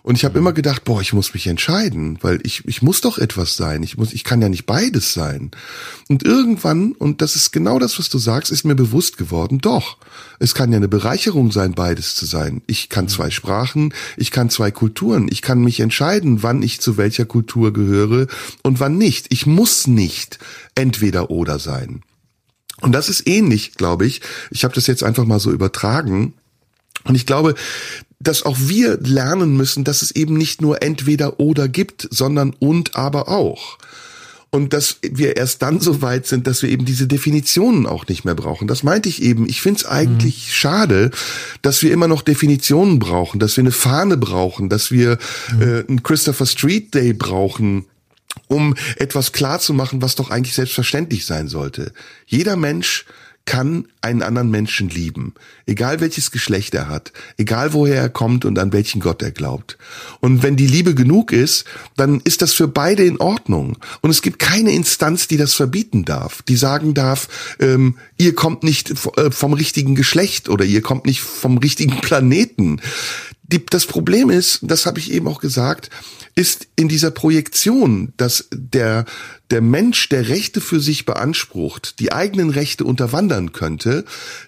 Und 0.03 0.15
ich 0.15 0.25
habe 0.25 0.39
immer 0.39 0.51
gedacht, 0.51 0.83
boah, 0.83 0.99
ich 0.99 1.13
muss 1.13 1.33
mich 1.33 1.45
entscheiden, 1.45 2.17
weil 2.21 2.39
ich, 2.43 2.67
ich 2.67 2.81
muss 2.81 3.01
doch 3.01 3.19
etwas 3.19 3.55
sein. 3.55 3.83
Ich 3.83 3.97
muss, 3.97 4.13
ich 4.13 4.23
kann 4.23 4.41
ja 4.41 4.49
nicht 4.49 4.65
beides 4.65 5.13
sein. 5.13 5.51
Und 6.09 6.23
irgendwann, 6.23 6.93
und 6.93 7.21
das 7.21 7.35
ist 7.35 7.51
genau 7.51 7.77
das, 7.77 7.99
was 7.99 8.09
du 8.09 8.17
sagst, 8.17 8.51
ist 8.51 8.63
mir 8.63 8.75
bewusst 8.75 9.17
geworden, 9.17 9.59
doch. 9.59 9.97
Es 10.39 10.55
kann 10.55 10.71
ja 10.71 10.77
eine 10.77 10.87
Bereicherung 10.87 11.51
sein, 11.51 11.73
beides 11.73 12.15
zu 12.15 12.25
sein. 12.25 12.63
Ich 12.65 12.89
kann 12.89 13.07
zwei 13.07 13.29
Sprachen, 13.29 13.93
ich 14.17 14.31
kann 14.31 14.49
zwei 14.49 14.71
Kulturen. 14.71 15.27
Ich 15.29 15.43
kann 15.43 15.61
mich 15.61 15.79
entscheiden, 15.79 16.41
wann 16.41 16.63
ich 16.63 16.81
zu 16.81 16.97
welcher 16.97 17.25
Kultur 17.25 17.71
gehöre 17.71 18.25
und 18.63 18.79
wann 18.79 18.97
nicht. 18.97 19.27
Ich 19.29 19.45
muss 19.45 19.85
nicht 19.85 20.39
entweder 20.73 21.29
oder 21.29 21.59
sein. 21.59 22.01
Und 22.81 22.93
das 22.93 23.09
ist 23.09 23.27
ähnlich, 23.27 23.73
glaube 23.73 24.07
ich. 24.07 24.21
Ich 24.49 24.63
habe 24.63 24.73
das 24.73 24.87
jetzt 24.87 25.03
einfach 25.03 25.25
mal 25.25 25.39
so 25.39 25.51
übertragen. 25.51 26.33
Und 27.03 27.13
ich 27.15 27.27
glaube, 27.27 27.53
dass 28.23 28.43
auch 28.43 28.57
wir 28.59 28.97
lernen 29.01 29.55
müssen, 29.57 29.83
dass 29.83 30.01
es 30.01 30.11
eben 30.11 30.35
nicht 30.37 30.61
nur 30.61 30.81
entweder 30.81 31.39
oder 31.39 31.67
gibt, 31.67 32.07
sondern 32.11 32.53
und 32.59 32.95
aber 32.95 33.27
auch. 33.27 33.77
Und 34.53 34.73
dass 34.73 34.97
wir 35.01 35.37
erst 35.37 35.61
dann 35.61 35.79
so 35.79 36.01
weit 36.01 36.27
sind, 36.27 36.45
dass 36.45 36.61
wir 36.61 36.69
eben 36.69 36.83
diese 36.83 37.07
Definitionen 37.07 37.85
auch 37.85 38.07
nicht 38.07 38.25
mehr 38.25 38.35
brauchen. 38.35 38.67
Das 38.67 38.83
meinte 38.83 39.07
ich 39.07 39.21
eben. 39.21 39.47
Ich 39.47 39.61
finde 39.61 39.79
es 39.79 39.85
eigentlich 39.85 40.47
mhm. 40.47 40.51
schade, 40.51 41.11
dass 41.61 41.81
wir 41.81 41.93
immer 41.93 42.09
noch 42.09 42.21
Definitionen 42.21 42.99
brauchen, 42.99 43.39
dass 43.39 43.55
wir 43.55 43.61
eine 43.61 43.71
Fahne 43.71 44.17
brauchen, 44.17 44.67
dass 44.67 44.91
wir 44.91 45.17
mhm. 45.53 45.61
äh, 45.61 45.85
einen 45.87 46.03
Christopher 46.03 46.45
Street 46.45 46.93
Day 46.93 47.13
brauchen, 47.13 47.85
um 48.47 48.75
etwas 48.97 49.31
klar 49.31 49.59
zu 49.59 49.73
machen, 49.73 50.01
was 50.01 50.15
doch 50.15 50.29
eigentlich 50.31 50.55
selbstverständlich 50.55 51.25
sein 51.25 51.47
sollte. 51.47 51.93
Jeder 52.25 52.57
Mensch 52.57 53.05
kann 53.45 53.87
einen 54.01 54.21
anderen 54.21 54.49
Menschen 54.49 54.89
lieben, 54.89 55.33
egal 55.65 55.99
welches 55.99 56.31
Geschlecht 56.31 56.73
er 56.73 56.87
hat, 56.87 57.11
egal 57.37 57.73
woher 57.73 57.95
er 57.95 58.09
kommt 58.09 58.45
und 58.45 58.57
an 58.59 58.71
welchen 58.71 59.01
Gott 59.01 59.21
er 59.21 59.31
glaubt. 59.31 59.77
Und 60.19 60.43
wenn 60.43 60.55
die 60.55 60.67
Liebe 60.67 60.95
genug 60.95 61.31
ist, 61.31 61.65
dann 61.97 62.21
ist 62.21 62.41
das 62.41 62.53
für 62.53 62.67
beide 62.67 63.03
in 63.03 63.19
Ordnung. 63.19 63.77
Und 64.01 64.09
es 64.09 64.21
gibt 64.21 64.39
keine 64.39 64.71
Instanz, 64.71 65.27
die 65.27 65.37
das 65.37 65.53
verbieten 65.53 66.05
darf, 66.05 66.41
die 66.43 66.55
sagen 66.55 66.93
darf, 66.93 67.27
ähm, 67.59 67.97
ihr 68.17 68.35
kommt 68.35 68.63
nicht 68.63 68.91
äh, 69.17 69.31
vom 69.31 69.53
richtigen 69.53 69.95
Geschlecht 69.95 70.47
oder 70.47 70.65
ihr 70.65 70.81
kommt 70.81 71.05
nicht 71.05 71.21
vom 71.21 71.57
richtigen 71.57 71.99
Planeten. 72.01 72.79
Die, 73.51 73.65
das 73.65 73.85
Problem 73.85 74.29
ist, 74.29 74.59
das 74.61 74.85
habe 74.85 74.99
ich 74.99 75.11
eben 75.11 75.27
auch 75.27 75.39
gesagt, 75.39 75.89
ist 76.35 76.67
in 76.77 76.87
dieser 76.87 77.11
Projektion, 77.11 78.13
dass 78.15 78.47
der, 78.53 79.05
der 79.49 79.61
Mensch, 79.61 80.07
der 80.07 80.29
Rechte 80.29 80.61
für 80.61 80.79
sich 80.79 81.05
beansprucht, 81.05 81.99
die 81.99 82.13
eigenen 82.13 82.49
Rechte 82.49 82.85
unterwandern 82.85 83.51
könnte, 83.51 84.05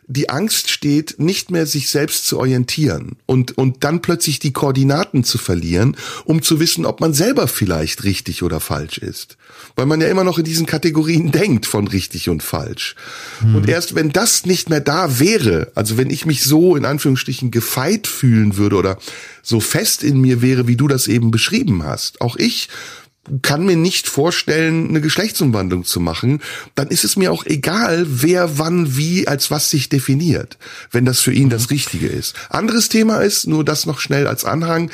die 0.08 0.30
Angst 0.30 0.70
steht, 0.70 1.20
nicht 1.20 1.52
mehr 1.52 1.66
sich 1.66 1.90
selbst 1.90 2.26
zu 2.26 2.40
orientieren 2.40 3.18
und, 3.26 3.58
und 3.58 3.84
dann 3.84 4.02
plötzlich 4.02 4.40
die 4.40 4.54
Koordinaten 4.54 5.26
zu 5.26 5.38
verlieren, 5.38 5.98
um 6.24 6.42
zu 6.42 6.62
wissen, 6.62 6.86
ob 6.86 7.02
man 7.02 7.14
selber 7.14 7.50
vielleicht 7.50 8.06
richtig 8.06 8.44
oder 8.44 8.62
falsch 8.62 8.98
ist. 8.98 9.38
Weil 9.76 9.86
man 9.88 10.02
ja 10.02 10.08
immer 10.08 10.24
noch 10.24 10.38
in 10.38 10.44
diesen 10.44 10.66
Kategorien 10.66 11.32
denkt 11.32 11.66
von 11.66 11.88
richtig 11.88 12.30
und 12.30 12.44
falsch. 12.44 12.96
Hm. 13.40 13.56
Und 13.56 13.70
erst 13.70 13.96
wenn 13.96 14.12
das 14.12 14.46
nicht 14.46 14.70
mehr 14.70 14.82
da 14.82 15.20
wäre, 15.20 15.72
also 15.76 15.98
wenn 15.98 16.10
ich 16.10 16.26
mich 16.26 16.44
so 16.44 16.76
in 16.76 16.86
Anführungsstrichen 16.86 17.50
gefeit 17.52 18.08
fühlen 18.08 18.58
würde 18.58 18.76
oder 18.76 18.98
so 19.42 19.60
fest 19.60 20.04
in 20.04 20.22
mir 20.22 20.42
wäre, 20.42 20.68
wie 20.68 20.78
du 20.78 20.88
das 20.88 21.08
eben 21.08 21.32
beschrieben 21.32 21.84
hast, 21.84 22.22
auch 22.22 22.36
ich 22.36 22.70
kann 23.42 23.66
mir 23.66 23.78
nicht 23.78 24.08
vorstellen, 24.10 24.90
eine 24.90 25.00
Geschlechtsumwandlung 25.00 25.86
zu 25.86 26.00
machen, 26.00 26.42
dann 26.76 26.90
ist 26.90 27.06
es 27.06 27.16
mir 27.16 27.32
auch 27.32 27.46
egal, 27.46 28.06
wer 28.08 28.58
wann 28.58 28.98
wie 28.98 29.28
als 29.28 29.50
was 29.50 29.70
sich 29.70 29.88
definiert, 29.88 30.58
wenn 30.92 31.06
das 31.06 31.22
für 31.22 31.32
ihn 31.32 31.50
das 31.50 31.70
Richtige 31.70 32.08
ist. 32.08 32.36
Anderes 32.50 32.90
Thema 32.90 33.20
ist, 33.20 33.48
nur 33.48 33.64
das 33.64 33.86
noch 33.86 34.00
schnell 34.00 34.28
als 34.28 34.44
Anhang, 34.44 34.92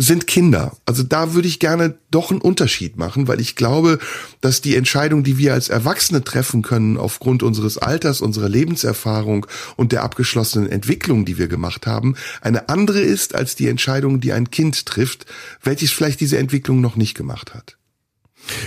sind 0.00 0.28
Kinder. 0.28 0.76
Also 0.86 1.02
da 1.02 1.34
würde 1.34 1.48
ich 1.48 1.58
gerne 1.58 1.98
doch 2.12 2.30
einen 2.30 2.40
Unterschied 2.40 2.96
machen, 2.96 3.26
weil 3.26 3.40
ich 3.40 3.56
glaube, 3.56 3.98
dass 4.40 4.60
die 4.60 4.76
Entscheidung, 4.76 5.24
die 5.24 5.38
wir 5.38 5.54
als 5.54 5.68
Erwachsene 5.68 6.22
treffen 6.22 6.62
können, 6.62 6.96
aufgrund 6.96 7.42
unseres 7.42 7.78
Alters, 7.78 8.20
unserer 8.20 8.48
Lebenserfahrung 8.48 9.46
und 9.76 9.90
der 9.90 10.04
abgeschlossenen 10.04 10.70
Entwicklung, 10.70 11.24
die 11.24 11.36
wir 11.36 11.48
gemacht 11.48 11.88
haben, 11.88 12.14
eine 12.40 12.68
andere 12.68 13.00
ist 13.00 13.34
als 13.34 13.56
die 13.56 13.66
Entscheidung, 13.66 14.20
die 14.20 14.32
ein 14.32 14.50
Kind 14.52 14.86
trifft, 14.86 15.26
welches 15.64 15.90
vielleicht 15.90 16.20
diese 16.20 16.38
Entwicklung 16.38 16.80
noch 16.80 16.94
nicht 16.94 17.16
gemacht 17.16 17.52
hat. 17.54 17.77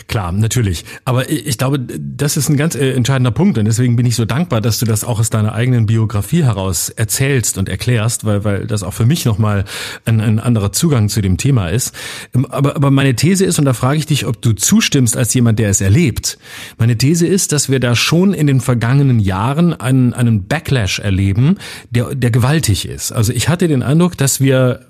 Klar, 0.07 0.31
natürlich. 0.31 0.85
Aber 1.05 1.29
ich 1.29 1.57
glaube, 1.57 1.79
das 1.79 2.37
ist 2.37 2.49
ein 2.49 2.57
ganz 2.57 2.75
äh, 2.75 2.91
entscheidender 2.91 3.31
Punkt 3.31 3.57
und 3.57 3.65
deswegen 3.65 3.95
bin 3.95 4.05
ich 4.05 4.15
so 4.15 4.25
dankbar, 4.25 4.61
dass 4.61 4.79
du 4.79 4.85
das 4.85 5.03
auch 5.03 5.19
aus 5.19 5.29
deiner 5.29 5.53
eigenen 5.53 5.85
Biografie 5.85 6.43
heraus 6.43 6.89
erzählst 6.89 7.57
und 7.57 7.69
erklärst, 7.69 8.25
weil, 8.25 8.43
weil 8.43 8.67
das 8.67 8.83
auch 8.83 8.93
für 8.93 9.05
mich 9.05 9.25
nochmal 9.25 9.65
ein, 10.05 10.21
ein 10.21 10.39
anderer 10.39 10.71
Zugang 10.71 11.09
zu 11.09 11.21
dem 11.21 11.37
Thema 11.37 11.67
ist. 11.69 11.93
Ähm, 12.35 12.45
aber, 12.45 12.75
aber 12.75 12.91
meine 12.91 13.15
These 13.15 13.45
ist, 13.45 13.59
und 13.59 13.65
da 13.65 13.73
frage 13.73 13.97
ich 13.97 14.05
dich, 14.05 14.25
ob 14.25 14.41
du 14.41 14.53
zustimmst 14.53 15.17
als 15.17 15.33
jemand, 15.33 15.59
der 15.59 15.69
es 15.69 15.81
erlebt. 15.81 16.37
Meine 16.77 16.97
These 16.97 17.27
ist, 17.27 17.51
dass 17.51 17.69
wir 17.69 17.79
da 17.79 17.95
schon 17.95 18.33
in 18.33 18.47
den 18.47 18.61
vergangenen 18.61 19.19
Jahren 19.19 19.73
einen, 19.73 20.13
einen 20.13 20.47
Backlash 20.47 20.99
erleben, 20.99 21.57
der, 21.89 22.15
der 22.15 22.31
gewaltig 22.31 22.87
ist. 22.87 23.11
Also 23.11 23.33
ich 23.33 23.49
hatte 23.49 23.67
den 23.67 23.83
Eindruck, 23.83 24.17
dass 24.17 24.41
wir 24.41 24.85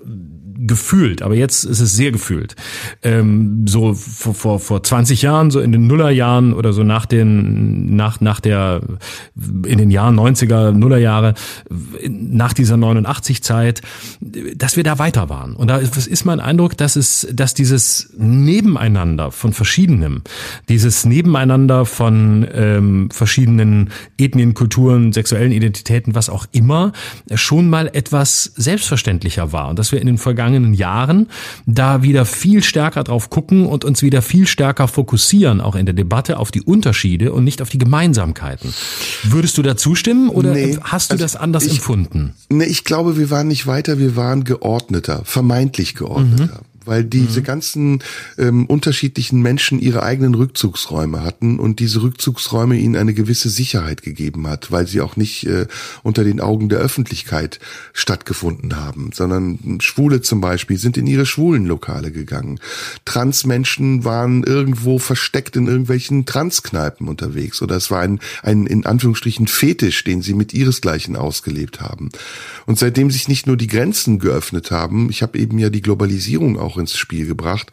gefühlt, 0.66 1.22
aber 1.22 1.34
jetzt 1.34 1.64
ist 1.64 1.80
es 1.80 1.96
sehr 1.96 2.12
gefühlt. 2.12 2.54
Ähm, 3.02 3.66
so 3.66 3.94
vor, 3.94 4.34
vor, 4.34 4.60
vor 4.60 4.82
20 4.82 5.22
Jahren, 5.22 5.50
so 5.50 5.60
in 5.60 5.72
den 5.72 5.86
Nullerjahren 5.86 6.54
oder 6.54 6.72
so 6.72 6.82
nach 6.82 7.06
den, 7.06 7.96
nach, 7.96 8.20
nach 8.20 8.40
der, 8.40 8.80
in 9.66 9.78
den 9.78 9.90
Jahren 9.90 10.18
90er, 10.18 10.72
Nullerjahre, 10.72 11.34
nach 12.08 12.52
dieser 12.52 12.76
89 12.76 13.42
Zeit, 13.42 13.82
dass 14.20 14.76
wir 14.76 14.84
da 14.84 14.98
weiter 14.98 15.28
waren. 15.28 15.54
Und 15.54 15.68
da 15.68 15.78
ist, 15.78 15.96
ist 16.06 16.24
mein 16.24 16.40
Eindruck, 16.40 16.76
dass 16.76 16.96
es, 16.96 17.26
dass 17.32 17.54
dieses 17.54 18.12
Nebeneinander 18.16 19.30
von 19.30 19.52
verschiedenem, 19.52 20.22
dieses 20.68 21.04
Nebeneinander 21.04 21.84
von 21.84 22.46
ähm, 22.52 23.10
verschiedenen 23.10 23.90
Ethnien, 24.18 24.54
Kulturen, 24.54 25.12
sexuellen 25.12 25.52
Identitäten, 25.52 26.14
was 26.14 26.30
auch 26.30 26.46
immer, 26.52 26.92
schon 27.34 27.68
mal 27.68 27.90
etwas 27.92 28.44
selbstverständlicher 28.56 29.52
war. 29.52 29.68
Und 29.68 29.78
dass 29.78 29.92
wir 29.92 30.00
in 30.00 30.06
den 30.06 30.18
vergangenen 30.18 30.51
vergangenen 30.52 30.74
Jahren 30.74 31.28
da 31.66 32.02
wieder 32.02 32.24
viel 32.24 32.62
stärker 32.62 33.04
drauf 33.04 33.30
gucken 33.30 33.66
und 33.66 33.84
uns 33.84 34.02
wieder 34.02 34.22
viel 34.22 34.46
stärker 34.46 34.88
fokussieren, 34.88 35.60
auch 35.60 35.74
in 35.74 35.86
der 35.86 35.94
Debatte, 35.94 36.38
auf 36.38 36.50
die 36.50 36.62
Unterschiede 36.62 37.32
und 37.32 37.44
nicht 37.44 37.62
auf 37.62 37.70
die 37.70 37.78
Gemeinsamkeiten. 37.78 38.72
Würdest 39.24 39.56
du 39.58 39.62
da 39.62 39.76
zustimmen 39.76 40.28
oder 40.28 40.52
nee, 40.52 40.78
hast 40.82 41.10
du 41.10 41.14
also 41.14 41.24
das 41.24 41.36
anders 41.36 41.64
ich, 41.64 41.74
empfunden? 41.74 42.34
Nee, 42.48 42.64
ich 42.64 42.84
glaube, 42.84 43.16
wir 43.16 43.30
waren 43.30 43.48
nicht 43.48 43.66
weiter, 43.66 43.98
wir 43.98 44.16
waren 44.16 44.44
geordneter, 44.44 45.22
vermeintlich 45.24 45.94
geordneter. 45.94 46.60
Mhm 46.60 46.71
weil 46.84 47.04
diese 47.04 47.40
mhm. 47.40 47.44
ganzen 47.44 48.02
ähm, 48.38 48.66
unterschiedlichen 48.66 49.40
Menschen 49.42 49.78
ihre 49.78 50.02
eigenen 50.02 50.34
Rückzugsräume 50.34 51.22
hatten 51.22 51.58
und 51.58 51.80
diese 51.80 52.02
Rückzugsräume 52.02 52.76
ihnen 52.76 52.96
eine 52.96 53.14
gewisse 53.14 53.50
Sicherheit 53.50 54.02
gegeben 54.02 54.46
hat, 54.48 54.70
weil 54.70 54.86
sie 54.86 55.00
auch 55.00 55.16
nicht 55.16 55.46
äh, 55.46 55.66
unter 56.02 56.24
den 56.24 56.40
Augen 56.40 56.68
der 56.68 56.78
Öffentlichkeit 56.78 57.60
stattgefunden 57.92 58.76
haben, 58.76 59.10
sondern 59.12 59.78
Schwule 59.80 60.22
zum 60.22 60.40
Beispiel 60.40 60.78
sind 60.78 60.96
in 60.96 61.06
ihre 61.06 61.26
schwulen 61.26 61.66
Lokale 61.66 62.12
gegangen. 62.12 62.60
Transmenschen 63.04 64.04
waren 64.04 64.42
irgendwo 64.42 64.98
versteckt 64.98 65.56
in 65.56 65.66
irgendwelchen 65.66 66.26
Transkneipen 66.26 67.08
unterwegs 67.08 67.62
oder 67.62 67.76
es 67.76 67.90
war 67.90 68.00
ein, 68.00 68.20
ein 68.42 68.66
in 68.66 68.86
Anführungsstrichen 68.86 69.46
Fetisch, 69.46 70.04
den 70.04 70.22
sie 70.22 70.34
mit 70.34 70.54
ihresgleichen 70.54 71.16
ausgelebt 71.16 71.80
haben. 71.80 72.10
Und 72.66 72.78
seitdem 72.78 73.10
sich 73.10 73.28
nicht 73.28 73.46
nur 73.46 73.56
die 73.56 73.66
Grenzen 73.66 74.18
geöffnet 74.18 74.70
haben, 74.70 75.10
ich 75.10 75.22
habe 75.22 75.38
eben 75.38 75.58
ja 75.58 75.70
die 75.70 75.82
Globalisierung 75.82 76.58
auch 76.58 76.71
auch 76.72 76.78
ins 76.78 76.96
Spiel 76.96 77.26
gebracht, 77.26 77.70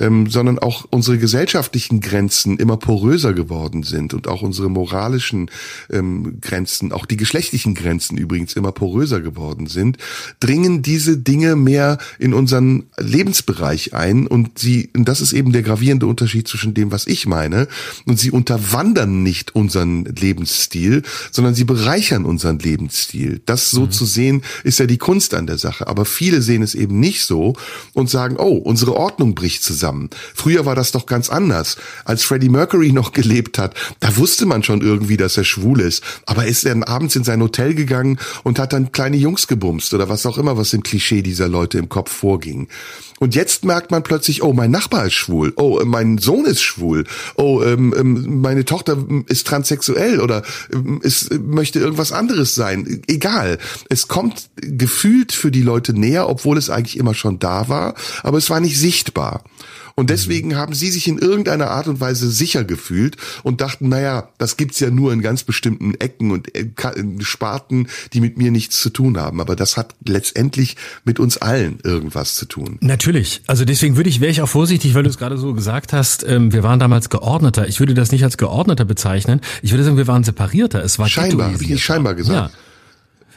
ähm, 0.00 0.28
sondern 0.28 0.58
auch 0.58 0.86
unsere 0.90 1.18
gesellschaftlichen 1.18 2.00
Grenzen 2.00 2.56
immer 2.56 2.76
poröser 2.78 3.34
geworden 3.34 3.82
sind 3.82 4.14
und 4.14 4.26
auch 4.26 4.42
unsere 4.42 4.70
moralischen 4.70 5.50
ähm, 5.90 6.40
Grenzen, 6.40 6.92
auch 6.92 7.06
die 7.06 7.16
geschlechtlichen 7.16 7.74
Grenzen 7.74 8.16
übrigens 8.16 8.54
immer 8.54 8.72
poröser 8.72 9.20
geworden 9.20 9.66
sind, 9.66 9.98
dringen 10.40 10.82
diese 10.82 11.18
Dinge 11.18 11.54
mehr 11.54 11.98
in 12.18 12.34
unseren 12.34 12.84
Lebensbereich 12.98 13.94
ein 13.94 14.26
und 14.26 14.58
sie, 14.58 14.90
und 14.96 15.06
das 15.06 15.20
ist 15.20 15.32
eben 15.32 15.52
der 15.52 15.62
gravierende 15.62 16.06
Unterschied 16.06 16.48
zwischen 16.48 16.74
dem, 16.74 16.90
was 16.90 17.06
ich 17.06 17.26
meine, 17.26 17.68
und 18.06 18.18
sie 18.18 18.30
unterwandern 18.30 19.22
nicht 19.22 19.54
unseren 19.54 20.06
Lebensstil, 20.06 21.02
sondern 21.30 21.54
sie 21.54 21.64
bereichern 21.64 22.24
unseren 22.24 22.58
Lebensstil. 22.58 23.42
Das 23.44 23.70
so 23.70 23.82
mhm. 23.82 23.90
zu 23.90 24.06
sehen, 24.06 24.42
ist 24.64 24.78
ja 24.78 24.86
die 24.86 24.98
Kunst 24.98 25.34
an 25.34 25.46
der 25.46 25.58
Sache. 25.58 25.86
Aber 25.86 26.04
viele 26.06 26.40
sehen 26.40 26.62
es 26.62 26.74
eben 26.74 26.98
nicht 26.98 27.22
so 27.22 27.54
und 27.92 28.08
sagen, 28.08 28.36
oh, 28.38 28.56
unsere 28.56 28.96
Ordnung 28.96 29.34
bricht 29.34 29.62
zusammen 29.62 29.89
zusammen. 29.90 30.10
Früher 30.34 30.66
war 30.66 30.74
das 30.74 30.92
doch 30.92 31.06
ganz 31.06 31.28
anders. 31.30 31.76
Als 32.04 32.22
Freddie 32.22 32.48
Mercury 32.48 32.92
noch 32.92 33.12
gelebt 33.12 33.58
hat, 33.58 33.74
da 34.00 34.16
wusste 34.16 34.46
man 34.46 34.62
schon 34.62 34.80
irgendwie, 34.80 35.16
dass 35.16 35.36
er 35.36 35.44
schwul 35.44 35.80
ist. 35.80 36.02
Aber 36.26 36.46
ist 36.46 36.64
er 36.64 36.74
dann 36.74 36.82
abends 36.84 37.16
in 37.16 37.24
sein 37.24 37.42
Hotel 37.42 37.74
gegangen 37.74 38.18
und 38.42 38.58
hat 38.58 38.72
dann 38.72 38.92
kleine 38.92 39.16
Jungs 39.16 39.46
gebumst 39.46 39.92
oder 39.94 40.08
was 40.08 40.26
auch 40.26 40.38
immer, 40.38 40.56
was 40.56 40.72
im 40.72 40.82
Klischee 40.82 41.22
dieser 41.22 41.48
Leute 41.48 41.78
im 41.78 41.88
Kopf 41.88 42.10
vorging. 42.10 42.68
Und 43.20 43.34
jetzt 43.34 43.66
merkt 43.66 43.90
man 43.90 44.02
plötzlich, 44.02 44.42
oh, 44.42 44.54
mein 44.54 44.70
Nachbar 44.70 45.06
ist 45.06 45.12
schwul, 45.12 45.52
oh, 45.56 45.82
mein 45.84 46.16
Sohn 46.16 46.46
ist 46.46 46.62
schwul, 46.62 47.04
oh, 47.36 47.62
ähm, 47.62 47.94
ähm, 47.94 48.40
meine 48.40 48.64
Tochter 48.64 48.96
ist 49.26 49.46
transsexuell 49.46 50.20
oder 50.20 50.42
ähm, 50.72 51.00
ist, 51.02 51.30
möchte 51.38 51.80
irgendwas 51.80 52.12
anderes 52.12 52.54
sein. 52.54 53.02
Egal. 53.08 53.58
Es 53.90 54.08
kommt 54.08 54.48
gefühlt 54.56 55.32
für 55.32 55.50
die 55.50 55.62
Leute 55.62 55.92
näher, 55.92 56.30
obwohl 56.30 56.56
es 56.56 56.70
eigentlich 56.70 56.96
immer 56.96 57.12
schon 57.12 57.38
da 57.38 57.68
war, 57.68 57.94
aber 58.22 58.38
es 58.38 58.48
war 58.48 58.60
nicht 58.60 58.78
sichtbar. 58.78 59.44
Und 60.00 60.08
deswegen 60.08 60.56
haben 60.56 60.72
sie 60.72 60.90
sich 60.90 61.08
in 61.08 61.18
irgendeiner 61.18 61.68
Art 61.68 61.86
und 61.86 62.00
Weise 62.00 62.30
sicher 62.30 62.64
gefühlt 62.64 63.18
und 63.42 63.60
dachten, 63.60 63.90
naja, 63.90 64.30
das 64.38 64.56
gibt's 64.56 64.80
ja 64.80 64.88
nur 64.88 65.12
in 65.12 65.20
ganz 65.20 65.44
bestimmten 65.44 65.92
Ecken 65.92 66.30
und 66.30 66.54
äh, 66.54 66.70
Sparten, 67.20 67.86
die 68.14 68.22
mit 68.22 68.38
mir 68.38 68.50
nichts 68.50 68.80
zu 68.80 68.88
tun 68.88 69.18
haben. 69.18 69.42
Aber 69.42 69.56
das 69.56 69.76
hat 69.76 69.94
letztendlich 70.06 70.78
mit 71.04 71.20
uns 71.20 71.36
allen 71.36 71.80
irgendwas 71.84 72.34
zu 72.36 72.46
tun. 72.46 72.78
Natürlich. 72.80 73.42
Also 73.46 73.66
deswegen 73.66 73.96
würde 73.96 74.08
ich, 74.08 74.22
wäre 74.22 74.30
ich 74.30 74.40
auch 74.40 74.48
vorsichtig, 74.48 74.94
weil 74.94 75.02
du 75.02 75.10
es 75.10 75.18
gerade 75.18 75.36
so 75.36 75.52
gesagt 75.52 75.92
hast, 75.92 76.24
ähm, 76.26 76.50
wir 76.50 76.62
waren 76.62 76.80
damals 76.80 77.10
geordneter. 77.10 77.68
Ich 77.68 77.78
würde 77.78 77.92
das 77.92 78.10
nicht 78.10 78.24
als 78.24 78.38
geordneter 78.38 78.86
bezeichnen. 78.86 79.42
Ich 79.60 79.72
würde 79.72 79.84
sagen, 79.84 79.98
wir 79.98 80.06
waren 80.06 80.24
separierter. 80.24 80.82
Es 80.82 80.98
war 80.98 81.10
scheinbar, 81.10 81.52
habe 81.52 81.62
ich 81.62 81.68
nicht 81.68 81.84
scheinbar 81.84 82.14
gesagt. 82.14 82.54
Ja. 82.54 82.60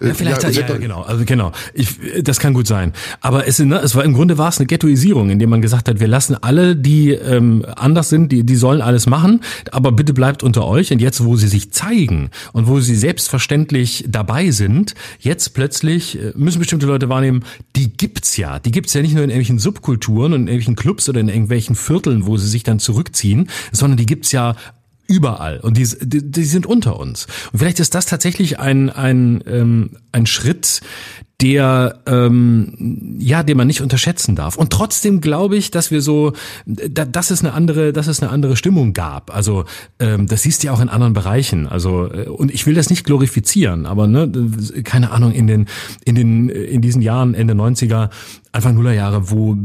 Ja, 0.02 0.14
vielleicht, 0.14 0.44
ja, 0.44 0.50
ja, 0.50 0.68
ja, 0.68 0.78
genau, 0.78 1.02
also 1.02 1.24
genau. 1.26 1.52
Ich, 1.74 1.90
das 2.24 2.40
kann 2.40 2.54
gut 2.54 2.68
sein. 2.68 2.94
Aber 3.22 3.48
es, 3.48 3.60
ne, 3.60 3.80
es 3.80 3.96
war 3.96 4.04
im 4.04 4.14
Grunde 4.14 4.38
war 4.38 4.50
es 4.50 4.60
eine 4.60 4.68
Ghettoisierung, 4.68 5.30
indem 5.30 5.50
man 5.50 5.62
gesagt 5.62 5.88
hat, 5.88 6.00
wir 6.00 6.08
lassen 6.08 6.36
alle, 6.42 6.76
die 6.76 7.12
ähm, 7.12 7.66
anders 7.76 8.10
sind, 8.10 8.32
die, 8.32 8.44
die 8.44 8.56
sollen 8.56 8.82
alles 8.82 9.06
machen, 9.06 9.42
aber 9.72 9.92
bitte 9.92 10.14
bleibt 10.14 10.44
unter 10.44 10.66
euch. 10.66 10.92
Und 10.92 11.02
jetzt, 11.02 11.24
wo 11.24 11.36
sie 11.36 11.48
sich 11.48 11.72
zeigen 11.72 12.32
und 12.52 12.68
wo 12.68 12.80
sie 12.80 12.96
selbstverständlich 12.96 14.06
dabei 14.08 14.52
sind, 14.52 14.96
jetzt 15.20 15.54
plötzlich 15.54 16.20
äh, 16.20 16.34
müssen 16.36 16.60
bestimmte 16.60 16.86
Leute 16.86 17.10
wahrnehmen, 17.10 17.46
die 17.76 17.94
gibt's 17.94 18.36
ja. 18.38 18.60
Die 18.60 18.72
gibt's 18.72 18.94
ja 18.94 19.02
nicht 19.02 19.14
nur 19.14 19.24
in 19.24 19.30
irgendwelchen 19.30 19.60
Subkulturen 19.60 20.34
und 20.34 20.42
in 20.42 20.48
irgendwelchen 20.48 20.76
Clubs 20.76 21.08
oder 21.08 21.20
in 21.20 21.30
irgendwelchen 21.30 21.76
Vierteln, 21.76 22.26
wo 22.26 22.38
sie 22.38 22.48
sich 22.48 22.64
dann 22.64 22.80
zurückziehen, 22.80 23.50
sondern 23.72 23.98
die 23.98 24.06
gibt's 24.06 24.32
ja 24.32 24.56
überall 25.08 25.60
und 25.60 25.78
die, 25.78 25.88
die, 26.02 26.32
die 26.32 26.44
sind 26.46 26.66
unter 26.66 27.00
uns. 27.00 27.28
Und 27.52 27.60
vielleicht 27.60 27.80
ist 27.80 27.96
das 27.96 28.06
tatsächlich 28.06 28.60
ein, 28.60 28.90
ein, 28.90 29.44
ähm, 29.48 29.92
ein 30.12 30.26
Schritt, 30.26 30.82
der 31.42 32.00
ähm, 32.06 33.18
ja, 33.20 33.44
den 33.44 33.58
man 33.58 33.68
nicht 33.68 33.82
unterschätzen 33.82 34.36
darf. 34.36 34.56
Und 34.56 34.72
trotzdem 34.72 35.20
glaube 35.20 35.58
ich, 35.58 35.72
dass 35.72 35.92
wir 35.92 36.02
so, 36.02 36.32
da, 36.66 37.04
dass 37.04 37.32
es 37.32 37.42
eine 37.42 37.54
andere, 37.54 37.92
dass 37.92 38.08
es 38.08 38.22
eine 38.22 38.32
andere 38.32 38.56
Stimmung 38.56 38.94
gab. 38.94 39.36
Also 39.36 39.66
ähm, 40.00 40.28
das 40.28 40.44
siehst 40.44 40.64
du 40.64 40.68
ja 40.68 40.74
auch 40.74 40.80
in 40.80 40.88
anderen 40.88 41.12
Bereichen. 41.14 41.68
Also 41.68 42.10
äh, 42.12 42.28
und 42.28 42.54
ich 42.54 42.66
will 42.66 42.76
das 42.76 42.90
nicht 42.90 43.04
glorifizieren, 43.04 43.86
aber 43.86 44.08
ne, 44.08 44.32
keine 44.86 45.12
Ahnung 45.12 45.34
in 45.34 45.48
den 45.48 45.68
in 46.06 46.16
den 46.16 46.48
in 46.48 46.82
diesen 46.82 47.02
Jahren 47.02 47.34
Ende 47.34 47.56
90er 47.56 48.10
Anfang 48.54 48.76
Nullerjahre, 48.76 49.32
wo 49.32 49.56
äh, 49.56 49.58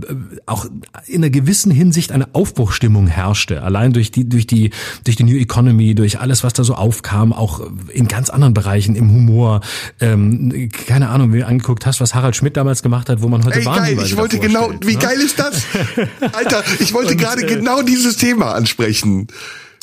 auch 0.46 0.66
in 1.06 1.22
einer 1.22 1.30
gewissen 1.30 1.70
Hinsicht 1.70 2.10
eine 2.10 2.34
Aufbruchstimmung 2.34 3.06
herrschte, 3.06 3.62
allein 3.62 3.92
durch 3.92 4.10
die 4.10 4.28
durch 4.28 4.46
die 4.46 4.70
durch 5.04 5.16
die 5.16 5.24
New 5.24 5.36
Economy, 5.36 5.94
durch 5.94 6.20
alles, 6.20 6.42
was 6.42 6.54
da 6.54 6.64
so 6.64 6.74
aufkam, 6.74 7.34
auch 7.34 7.60
in 7.92 8.08
ganz 8.08 8.30
anderen 8.30 8.54
Bereichen 8.54 8.96
im 8.96 9.10
Humor. 9.10 9.60
Ähm, 10.00 10.70
keine 10.86 11.10
Ahnung, 11.10 11.34
wie 11.34 11.44
angeguckt 11.44 11.84
hast, 11.84 12.00
was 12.00 12.14
Harald 12.14 12.34
Schmidt 12.34 12.56
damals 12.56 12.82
gemacht 12.82 13.10
hat, 13.10 13.20
wo 13.20 13.28
man 13.28 13.44
heute 13.44 13.58
Ey, 13.58 13.64
geil, 13.64 13.98
ich 14.02 14.16
wollte 14.16 14.38
genau, 14.38 14.70
wie 14.80 14.94
ne? 14.94 14.98
geil 14.98 15.18
ist 15.18 15.38
das? 15.38 15.64
Alter, 16.32 16.64
ich 16.80 16.94
wollte 16.94 17.14
gerade 17.14 17.42
äh, 17.42 17.46
genau 17.46 17.82
dieses 17.82 18.16
Thema 18.16 18.54
ansprechen. 18.54 19.28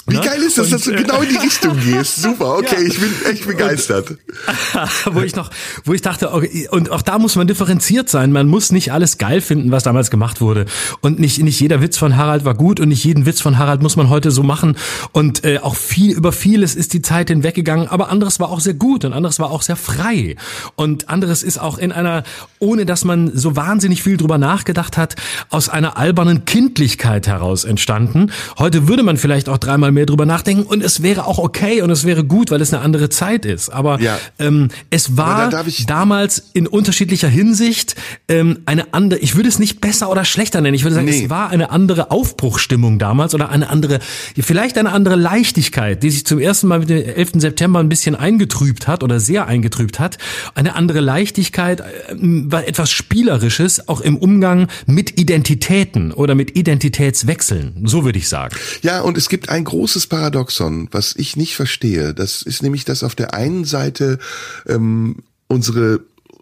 Wie 0.07 0.17
geil 0.17 0.39
ist 0.43 0.57
das, 0.59 0.67
und, 0.67 0.73
dass 0.73 0.81
du 0.83 0.93
genau 0.93 1.21
in 1.21 1.29
die 1.29 1.37
Richtung 1.37 1.79
gehst? 1.79 2.17
Super, 2.21 2.57
okay, 2.57 2.75
ja. 2.75 2.87
ich 2.87 2.99
bin 2.99 3.11
echt 3.27 3.47
begeistert. 3.47 4.11
Und, 4.11 4.19
wo 5.15 5.21
ich 5.21 5.35
noch, 5.35 5.49
wo 5.83 5.93
ich 5.93 6.03
dachte, 6.03 6.31
okay, 6.31 6.67
und 6.69 6.91
auch 6.91 7.01
da 7.01 7.17
muss 7.17 7.35
man 7.35 7.47
differenziert 7.47 8.07
sein. 8.07 8.31
Man 8.31 8.47
muss 8.47 8.71
nicht 8.71 8.91
alles 8.91 9.17
geil 9.17 9.41
finden, 9.41 9.71
was 9.71 9.81
damals 9.81 10.11
gemacht 10.11 10.41
wurde. 10.41 10.65
Und 11.01 11.19
nicht, 11.19 11.41
nicht 11.41 11.59
jeder 11.59 11.81
Witz 11.81 11.97
von 11.97 12.17
Harald 12.17 12.45
war 12.45 12.53
gut 12.53 12.79
und 12.79 12.89
nicht 12.89 13.03
jeden 13.03 13.25
Witz 13.25 13.41
von 13.41 13.57
Harald 13.57 13.81
muss 13.81 13.95
man 13.95 14.09
heute 14.09 14.29
so 14.29 14.43
machen. 14.43 14.77
Und 15.11 15.43
äh, 15.43 15.57
auch 15.57 15.75
viel, 15.75 16.15
über 16.15 16.31
vieles 16.31 16.75
ist 16.75 16.93
die 16.93 17.01
Zeit 17.01 17.29
hinweggegangen, 17.29 17.87
aber 17.87 18.09
anderes 18.09 18.39
war 18.39 18.49
auch 18.49 18.59
sehr 18.59 18.75
gut 18.75 19.05
und 19.05 19.13
anderes 19.13 19.39
war 19.39 19.49
auch 19.49 19.63
sehr 19.63 19.75
frei. 19.75 20.35
Und 20.75 21.09
anderes 21.09 21.41
ist 21.41 21.57
auch 21.57 21.79
in 21.79 21.91
einer, 21.91 22.23
ohne 22.59 22.85
dass 22.85 23.05
man 23.05 23.35
so 23.35 23.55
wahnsinnig 23.55 24.03
viel 24.03 24.17
drüber 24.17 24.37
nachgedacht 24.37 24.97
hat, 24.97 25.15
aus 25.49 25.67
einer 25.67 25.97
albernen 25.97 26.45
Kindlichkeit 26.45 27.27
heraus 27.27 27.63
entstanden. 27.63 28.31
Heute 28.59 28.87
würde 28.87 29.01
man 29.01 29.17
vielleicht 29.17 29.49
auch 29.49 29.57
dreimal 29.57 29.94
mehr 29.95 30.05
drüber 30.05 30.27
nachdenken 30.27 30.63
und 30.63 30.83
es 30.83 31.01
wäre 31.01 31.25
auch 31.25 31.39
okay 31.39 31.81
und 31.81 31.89
es 31.89 32.05
wäre 32.05 32.23
gut, 32.23 32.51
weil 32.51 32.61
es 32.61 32.71
eine 32.71 32.83
andere 32.83 33.09
Zeit 33.09 33.45
ist. 33.45 33.69
Aber 33.69 33.99
ja. 33.99 34.19
ähm, 34.37 34.69
es 34.91 35.17
war 35.17 35.49
da 35.49 35.65
damals 35.87 36.51
in 36.53 36.67
unterschiedlicher 36.67 37.27
Hinsicht 37.27 37.95
ähm, 38.27 38.59
eine 38.67 38.93
andere, 38.93 39.19
ich 39.19 39.35
würde 39.35 39.49
es 39.49 39.57
nicht 39.57 39.81
besser 39.81 40.11
oder 40.11 40.23
schlechter 40.23 40.61
nennen, 40.61 40.75
ich 40.75 40.83
würde 40.83 40.95
sagen, 40.95 41.07
nee. 41.07 41.23
es 41.23 41.29
war 41.31 41.49
eine 41.49 41.71
andere 41.71 42.11
Aufbruchstimmung 42.11 42.99
damals 42.99 43.33
oder 43.33 43.49
eine 43.49 43.69
andere, 43.69 43.99
vielleicht 44.37 44.77
eine 44.77 44.91
andere 44.91 45.15
Leichtigkeit, 45.15 46.03
die 46.03 46.11
sich 46.11 46.25
zum 46.25 46.39
ersten 46.39 46.67
Mal 46.67 46.79
mit 46.79 46.89
dem 46.89 47.03
11. 47.03 47.31
September 47.37 47.79
ein 47.79 47.89
bisschen 47.89 48.15
eingetrübt 48.15 48.87
hat 48.87 49.03
oder 49.03 49.19
sehr 49.19 49.47
eingetrübt 49.47 49.99
hat. 49.99 50.17
Eine 50.53 50.75
andere 50.75 50.99
Leichtigkeit, 50.99 51.81
äh, 51.81 52.65
etwas 52.65 52.91
Spielerisches, 52.91 53.87
auch 53.87 54.01
im 54.01 54.17
Umgang 54.17 54.67
mit 54.85 55.19
Identitäten 55.19 56.11
oder 56.11 56.35
mit 56.35 56.55
Identitätswechseln. 56.55 57.73
So 57.85 58.05
würde 58.05 58.19
ich 58.19 58.27
sagen. 58.29 58.55
Ja, 58.81 59.01
und 59.01 59.17
es 59.17 59.29
gibt 59.29 59.49
ein 59.49 59.63
großes 59.63 59.84
großes 59.85 60.07
Paradoxon, 60.07 60.87
was 60.89 61.13
ich 61.15 61.35
nicht 61.35 61.55
verstehe. 61.55 62.15
Das 62.15 62.41
ist 62.41 62.63
nämlich, 62.63 62.85
dass 62.85 63.03
auf 63.03 63.13
der 63.13 63.35
einen 63.35 63.65
Seite 63.65 64.17
ähm, 64.65 65.17
unsere 65.47 65.99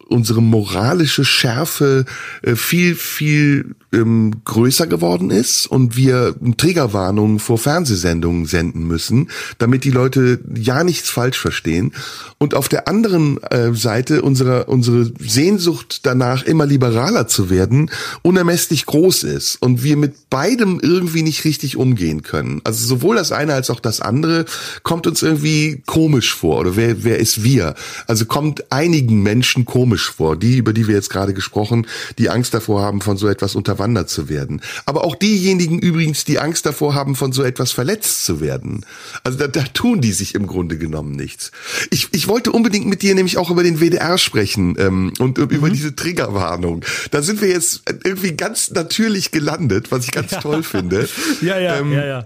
unsere 0.08 0.42
moralische 0.42 1.26
Schärfe 1.26 2.06
äh, 2.42 2.56
viel 2.56 2.96
viel 2.96 3.76
ähm, 3.94 4.42
größer 4.44 4.88
geworden 4.88 5.30
ist 5.30 5.68
und 5.68 5.96
wir 5.96 6.36
Triggerwarnungen 6.58 7.40
vor 7.40 7.58
Fernsehsendungen 7.58 8.46
senden 8.46 8.88
müssen, 8.88 9.30
damit 9.60 9.84
die 9.84 9.92
Leute 9.92 10.40
ja 10.56 10.84
nichts 10.84 11.10
falsch 11.10 11.38
verstehen. 11.38 11.94
Und 12.38 12.56
auf 12.56 12.68
der 12.68 12.88
anderen 12.88 13.42
äh, 13.44 13.74
Seite 13.74 14.22
unsere, 14.22 14.66
unsere 14.66 15.12
Sehnsucht 15.20 16.06
danach, 16.06 16.44
immer 16.44 16.66
liberaler 16.66 17.28
zu 17.28 17.50
werden, 17.50 17.90
unermesslich 18.22 18.86
groß 18.86 19.24
ist 19.24 19.62
und 19.62 19.84
wir 19.84 19.98
mit 19.98 20.30
beidem 20.30 20.80
irgendwie 20.82 21.22
nicht 21.22 21.46
richtig 21.46 21.78
umgehen 21.78 22.24
können. 22.24 22.62
Also 22.64 22.86
sowohl 22.86 23.16
das 23.16 23.32
eine 23.32 23.54
als 23.54 23.70
auch 23.70 23.80
das 23.80 24.02
andere 24.02 24.46
kommt 24.82 25.08
uns 25.08 25.22
irgendwie 25.22 25.84
komisch 25.86 26.34
vor. 26.34 26.60
Oder 26.60 26.76
wer, 26.76 27.04
wer 27.04 27.20
ist 27.20 27.44
wir? 27.44 27.76
Also 28.08 28.26
kommt 28.26 28.72
einigen 28.72 29.22
Menschen 29.22 29.66
komisch 29.66 30.03
vor, 30.06 30.38
die, 30.38 30.58
über 30.58 30.74
die 30.74 30.88
wir 30.88 30.96
jetzt 30.96 31.10
gerade 31.10 31.34
gesprochen, 31.34 31.88
die 32.18 32.30
Angst 32.30 32.54
davor 32.54 32.82
haben, 32.82 33.02
von 33.02 33.18
so 33.18 33.28
etwas 33.28 33.56
unterwandert 33.56 34.10
zu 34.10 34.30
werden. 34.30 34.62
Aber 34.86 35.04
auch 35.04 35.16
diejenigen 35.16 35.80
übrigens, 35.80 36.26
die 36.26 36.40
Angst 36.40 36.66
davor 36.66 36.96
haben, 36.96 37.16
von 37.16 37.32
so 37.32 37.44
etwas 37.44 37.72
verletzt 37.72 38.26
zu 38.26 38.42
werden. 38.42 38.86
Also 39.24 39.38
da, 39.38 39.48
da 39.48 39.64
tun 39.64 40.02
die 40.02 40.14
sich 40.14 40.36
im 40.36 40.48
Grunde 40.48 40.78
genommen 40.78 41.16
nichts. 41.16 41.52
Ich, 41.90 42.10
ich 42.12 42.28
wollte 42.28 42.52
unbedingt 42.52 42.88
mit 42.88 43.02
dir 43.02 43.16
nämlich 43.16 43.38
auch 43.38 43.50
über 43.50 43.64
den 43.64 43.80
WDR 43.80 44.18
sprechen 44.18 44.76
ähm, 44.80 45.14
und 45.20 45.38
mhm. 45.38 45.50
über 45.50 45.70
diese 45.70 45.96
Triggerwarnung. 45.96 46.84
Da 47.12 47.22
sind 47.22 47.42
wir 47.42 47.50
jetzt 47.50 47.84
irgendwie 48.04 48.34
ganz 48.34 48.72
natürlich 48.72 49.32
gelandet, 49.32 49.92
was 49.92 50.06
ich 50.06 50.12
ganz 50.12 50.32
ja. 50.32 50.42
toll 50.42 50.64
finde. 50.64 51.08
Ja, 51.42 51.60
ja, 51.60 51.78
ähm, 51.78 51.92
ja, 51.92 52.06
ja. 52.06 52.26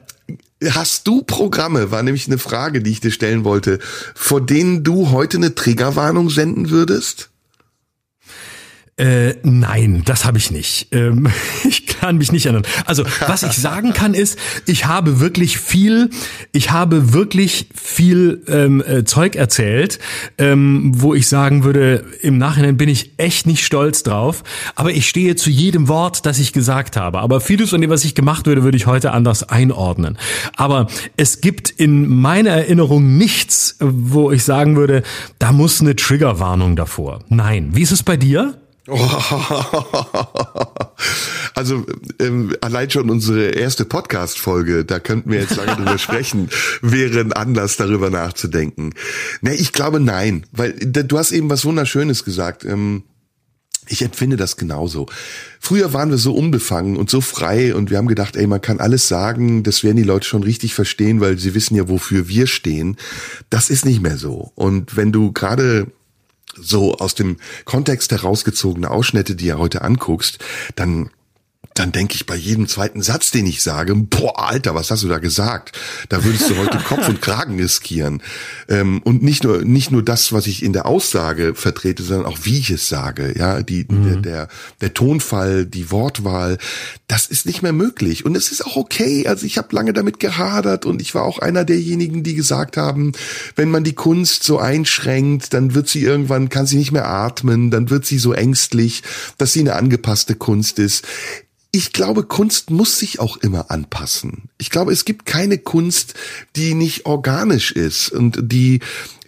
Hast 0.71 1.07
du 1.07 1.21
Programme, 1.21 1.91
war 1.91 2.03
nämlich 2.03 2.27
eine 2.27 2.37
Frage, 2.37 2.81
die 2.81 2.91
ich 2.91 2.99
dir 2.99 3.11
stellen 3.11 3.43
wollte, 3.43 3.79
vor 4.15 4.41
denen 4.41 4.83
du 4.83 5.11
heute 5.11 5.37
eine 5.37 5.55
Triggerwarnung 5.55 6.29
senden 6.29 6.69
würdest? 6.69 7.29
Äh, 8.97 9.35
nein, 9.43 10.01
das 10.05 10.25
habe 10.25 10.39
ich 10.39 10.49
nicht. 10.49 10.87
Ähm, 10.91 11.27
ich 11.63 11.85
kann 11.85 12.17
mich 12.17 12.31
nicht 12.31 12.47
erinnern. 12.47 12.65
Also, 12.85 13.03
was 13.27 13.43
ich 13.43 13.51
sagen 13.51 13.93
kann 13.93 14.15
ist, 14.15 14.39
ich 14.65 14.87
habe 14.87 15.19
wirklich 15.19 15.59
viel, 15.59 16.09
ich 16.51 16.71
habe 16.71 17.13
wirklich 17.13 17.69
viel 17.75 18.43
ähm, 18.47 18.83
äh, 18.85 19.03
Zeug 19.03 19.35
erzählt, 19.35 19.99
ähm, 20.39 20.93
wo 20.95 21.13
ich 21.13 21.27
sagen 21.27 21.63
würde, 21.63 22.05
im 22.21 22.39
Nachhinein 22.39 22.77
bin 22.77 22.89
ich 22.89 23.11
echt 23.17 23.45
nicht 23.45 23.63
stolz 23.63 24.01
drauf. 24.01 24.43
Aber 24.73 24.89
ich 24.89 25.07
stehe 25.07 25.35
zu 25.35 25.51
jedem 25.51 25.87
Wort, 25.87 26.25
das 26.25 26.39
ich 26.39 26.51
gesagt 26.51 26.97
habe. 26.97 27.19
Aber 27.19 27.39
vieles 27.39 27.69
von 27.69 27.81
dem, 27.81 27.91
was 27.91 28.03
ich 28.03 28.15
gemacht 28.15 28.47
würde, 28.47 28.63
würde 28.63 28.77
ich 28.77 28.87
heute 28.87 29.11
anders 29.11 29.47
einordnen. 29.47 30.17
Aber 30.55 30.87
es 31.17 31.39
gibt 31.39 31.69
in 31.69 32.07
meiner 32.07 32.49
Erinnerung 32.49 33.15
nichts, 33.15 33.75
wo 33.79 34.31
ich 34.31 34.43
sagen 34.43 34.75
würde, 34.75 35.03
da 35.37 35.51
muss 35.51 35.81
eine 35.81 35.95
Triggerwarnung 35.95 36.75
davor. 36.75 37.19
Nein. 37.29 37.69
Wie 37.73 37.83
ist 37.83 37.91
es 37.91 38.01
bei 38.01 38.17
dir? 38.17 38.55
Also 41.57 41.87
ähm, 42.19 42.55
allein 42.61 42.91
schon 42.91 43.09
unsere 43.09 43.47
erste 43.47 43.83
Podcast-Folge, 43.83 44.85
da 44.85 44.99
könnten 44.99 45.31
wir 45.31 45.39
jetzt 45.39 45.55
lange 45.55 45.75
drüber 45.75 45.97
sprechen, 45.97 46.49
wäre 46.83 47.19
ein 47.19 47.33
Anlass, 47.33 47.77
darüber 47.77 48.11
nachzudenken. 48.11 48.93
Ne, 49.41 49.55
ich 49.55 49.73
glaube 49.73 49.99
nein, 49.99 50.45
weil 50.51 50.73
du 50.73 51.17
hast 51.17 51.31
eben 51.31 51.49
was 51.49 51.65
Wunderschönes 51.65 52.23
gesagt. 52.23 52.63
Ähm, 52.63 53.05
ich 53.87 54.03
empfinde 54.03 54.37
das 54.37 54.57
genauso. 54.57 55.07
Früher 55.59 55.93
waren 55.93 56.11
wir 56.11 56.19
so 56.19 56.35
unbefangen 56.35 56.95
und 56.95 57.09
so 57.09 57.21
frei 57.21 57.73
und 57.73 57.89
wir 57.89 57.97
haben 57.97 58.07
gedacht, 58.07 58.35
ey, 58.35 58.45
man 58.45 58.61
kann 58.61 58.79
alles 58.79 59.07
sagen, 59.07 59.63
das 59.63 59.83
werden 59.83 59.97
die 59.97 60.03
Leute 60.03 60.27
schon 60.27 60.43
richtig 60.43 60.75
verstehen, 60.75 61.21
weil 61.21 61.39
sie 61.39 61.55
wissen 61.55 61.75
ja, 61.75 61.89
wofür 61.89 62.27
wir 62.27 62.45
stehen. 62.45 62.97
Das 63.49 63.71
ist 63.71 63.83
nicht 63.83 64.03
mehr 64.03 64.17
so. 64.17 64.51
Und 64.53 64.95
wenn 64.95 65.11
du 65.11 65.31
gerade 65.31 65.87
so 66.61 66.95
aus 66.95 67.15
dem 67.15 67.37
Kontext 67.65 68.11
herausgezogene 68.11 68.89
Ausschnitte, 68.89 69.35
die 69.35 69.45
ihr 69.45 69.57
heute 69.57 69.81
anguckst, 69.81 70.39
dann 70.75 71.09
dann 71.77 71.91
denke 71.91 72.15
ich 72.15 72.25
bei 72.25 72.35
jedem 72.35 72.67
zweiten 72.67 73.01
Satz, 73.01 73.31
den 73.31 73.45
ich 73.45 73.61
sage, 73.61 73.93
boah, 73.95 74.49
Alter, 74.49 74.73
was 74.73 74.89
hast 74.89 75.03
du 75.03 75.07
da 75.07 75.19
gesagt? 75.19 75.77
Da 76.09 76.23
würdest 76.23 76.49
du 76.49 76.57
heute 76.57 76.79
Kopf 76.79 77.07
und 77.07 77.21
Kragen 77.21 77.59
riskieren. 77.59 78.21
Ähm, 78.67 79.01
und 79.03 79.21
nicht 79.21 79.43
nur, 79.43 79.63
nicht 79.63 79.91
nur 79.91 80.03
das, 80.03 80.33
was 80.33 80.47
ich 80.47 80.63
in 80.63 80.73
der 80.73 80.87
Aussage 80.87 81.53
vertrete, 81.53 82.01
sondern 82.01 82.25
auch 82.25 82.39
wie 82.43 82.57
ich 82.57 82.71
es 82.71 82.89
sage. 82.89 83.33
Ja, 83.37 83.61
die, 83.61 83.85
mhm. 83.87 84.03
der, 84.03 84.15
der, 84.15 84.47
der 84.81 84.93
Tonfall, 84.93 85.65
die 85.65 85.91
Wortwahl, 85.91 86.57
das 87.07 87.27
ist 87.27 87.45
nicht 87.45 87.61
mehr 87.61 87.73
möglich. 87.73 88.25
Und 88.25 88.35
es 88.35 88.51
ist 88.51 88.65
auch 88.65 88.75
okay. 88.75 89.27
Also 89.27 89.45
ich 89.45 89.57
habe 89.57 89.75
lange 89.75 89.93
damit 89.93 90.19
gehadert 90.19 90.85
und 90.85 91.01
ich 91.01 91.13
war 91.13 91.23
auch 91.23 91.37
einer 91.39 91.63
derjenigen, 91.63 92.23
die 92.23 92.33
gesagt 92.33 92.77
haben, 92.77 93.11
wenn 93.55 93.69
man 93.69 93.83
die 93.83 93.93
Kunst 93.93 94.43
so 94.43 94.57
einschränkt, 94.57 95.53
dann 95.53 95.75
wird 95.75 95.87
sie 95.89 96.01
irgendwann, 96.01 96.49
kann 96.49 96.65
sie 96.65 96.77
nicht 96.77 96.91
mehr 96.91 97.07
atmen, 97.07 97.69
dann 97.69 97.89
wird 97.91 98.05
sie 98.05 98.17
so 98.17 98.33
ängstlich, 98.33 99.03
dass 99.37 99.53
sie 99.53 99.59
eine 99.59 99.75
angepasste 99.75 100.35
Kunst 100.35 100.79
ist 100.79 101.05
ich 101.77 101.93
glaube, 101.93 102.23
Kunst 102.23 102.71
muss 102.71 102.97
sich 102.97 103.19
auch 103.19 103.37
immer 103.37 103.69
anpassen. 103.69 104.49
Ich 104.57 104.71
glaube, 104.71 104.91
es 104.91 105.05
gibt 105.05 105.27
keine 105.27 105.59
Kunst, 105.59 106.15
die 106.55 106.73
nicht 106.73 107.05
organisch 107.05 107.71
ist 107.71 108.09
und 108.09 108.39
die 108.41 108.79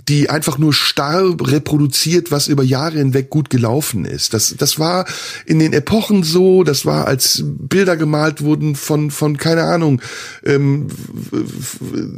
die 0.09 0.29
einfach 0.29 0.57
nur 0.57 0.73
starr 0.73 1.35
reproduziert, 1.39 2.31
was 2.31 2.47
über 2.47 2.63
Jahre 2.63 2.97
hinweg 2.97 3.29
gut 3.29 3.51
gelaufen 3.51 4.05
ist. 4.05 4.33
Das, 4.33 4.55
das 4.57 4.79
war 4.79 5.05
in 5.45 5.59
den 5.59 5.71
Epochen 5.71 6.23
so, 6.23 6.63
das 6.63 6.85
war 6.85 7.07
als 7.07 7.43
Bilder 7.45 7.95
gemalt 7.95 8.41
wurden 8.41 8.75
von, 8.75 9.11
von 9.11 9.37
keine 9.37 9.63
Ahnung, 9.63 10.01
ähm, 10.43 10.87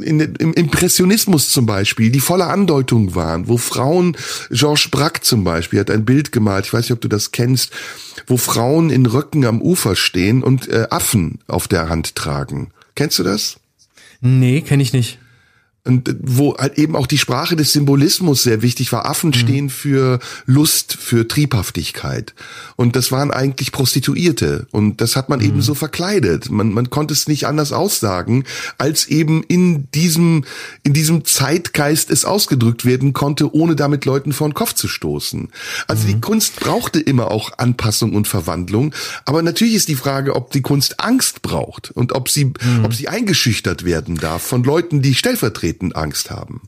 in, 0.02 0.20
im 0.20 0.54
Impressionismus 0.54 1.50
zum 1.50 1.66
Beispiel, 1.66 2.10
die 2.10 2.20
voller 2.20 2.48
Andeutung 2.48 3.14
waren, 3.14 3.46
wo 3.46 3.58
Frauen, 3.58 4.16
Georges 4.50 4.88
Braque 4.88 5.20
zum 5.20 5.44
Beispiel 5.44 5.80
hat 5.80 5.90
ein 5.90 6.06
Bild 6.06 6.32
gemalt, 6.32 6.64
ich 6.64 6.72
weiß 6.72 6.86
nicht, 6.86 6.92
ob 6.92 7.00
du 7.02 7.08
das 7.08 7.30
kennst, 7.30 7.72
wo 8.26 8.38
Frauen 8.38 8.88
in 8.88 9.04
Röcken 9.04 9.44
am 9.44 9.60
Ufer 9.60 9.96
stehen 9.96 10.42
und 10.42 10.66
äh, 10.68 10.86
Affen 10.88 11.40
auf 11.46 11.68
der 11.68 11.90
Hand 11.90 12.14
tragen. 12.14 12.70
Kennst 12.94 13.18
du 13.18 13.22
das? 13.22 13.58
Nee, 14.22 14.62
kenne 14.62 14.82
ich 14.82 14.94
nicht 14.94 15.18
und 15.84 16.14
wo 16.22 16.56
halt 16.56 16.78
eben 16.78 16.94
auch 16.94 17.08
die 17.08 17.18
Sprache 17.18 17.56
des 17.56 17.72
Symbolismus 17.72 18.44
sehr 18.44 18.62
wichtig 18.62 18.92
war. 18.92 19.04
Affen 19.04 19.30
mhm. 19.30 19.34
stehen 19.34 19.70
für 19.70 20.20
Lust, 20.46 20.94
für 20.94 21.26
Triebhaftigkeit. 21.26 22.34
Und 22.76 22.94
das 22.94 23.10
waren 23.10 23.32
eigentlich 23.32 23.72
Prostituierte. 23.72 24.68
Und 24.70 25.00
das 25.00 25.16
hat 25.16 25.28
man 25.28 25.40
mhm. 25.40 25.46
eben 25.46 25.62
so 25.62 25.74
verkleidet. 25.74 26.50
Man, 26.50 26.72
man 26.72 26.90
konnte 26.90 27.14
es 27.14 27.26
nicht 27.26 27.48
anders 27.48 27.72
aussagen, 27.72 28.44
als 28.78 29.06
eben 29.06 29.42
in 29.42 29.90
diesem, 29.90 30.44
in 30.84 30.92
diesem 30.92 31.24
Zeitgeist 31.24 32.10
es 32.10 32.24
ausgedrückt 32.24 32.84
werden 32.84 33.12
konnte, 33.12 33.52
ohne 33.52 33.74
damit 33.74 34.04
Leuten 34.04 34.32
vor 34.32 34.48
den 34.48 34.54
Kopf 34.54 34.74
zu 34.74 34.86
stoßen. 34.86 35.48
Also 35.88 36.04
mhm. 36.04 36.06
die 36.06 36.20
Kunst 36.20 36.60
brauchte 36.60 37.00
immer 37.00 37.32
auch 37.32 37.58
Anpassung 37.58 38.14
und 38.14 38.28
Verwandlung. 38.28 38.94
Aber 39.24 39.42
natürlich 39.42 39.74
ist 39.74 39.88
die 39.88 39.96
Frage, 39.96 40.36
ob 40.36 40.52
die 40.52 40.62
Kunst 40.62 41.00
Angst 41.00 41.42
braucht 41.42 41.90
und 41.90 42.12
ob 42.12 42.28
sie, 42.28 42.44
mhm. 42.44 42.84
ob 42.84 42.94
sie 42.94 43.08
eingeschüchtert 43.08 43.84
werden 43.84 44.14
darf 44.14 44.42
von 44.42 44.62
Leuten, 44.62 45.02
die 45.02 45.16
stellvertretend 45.16 45.71
auftreten 45.72 45.92
Angst 45.92 46.30
haben. 46.30 46.62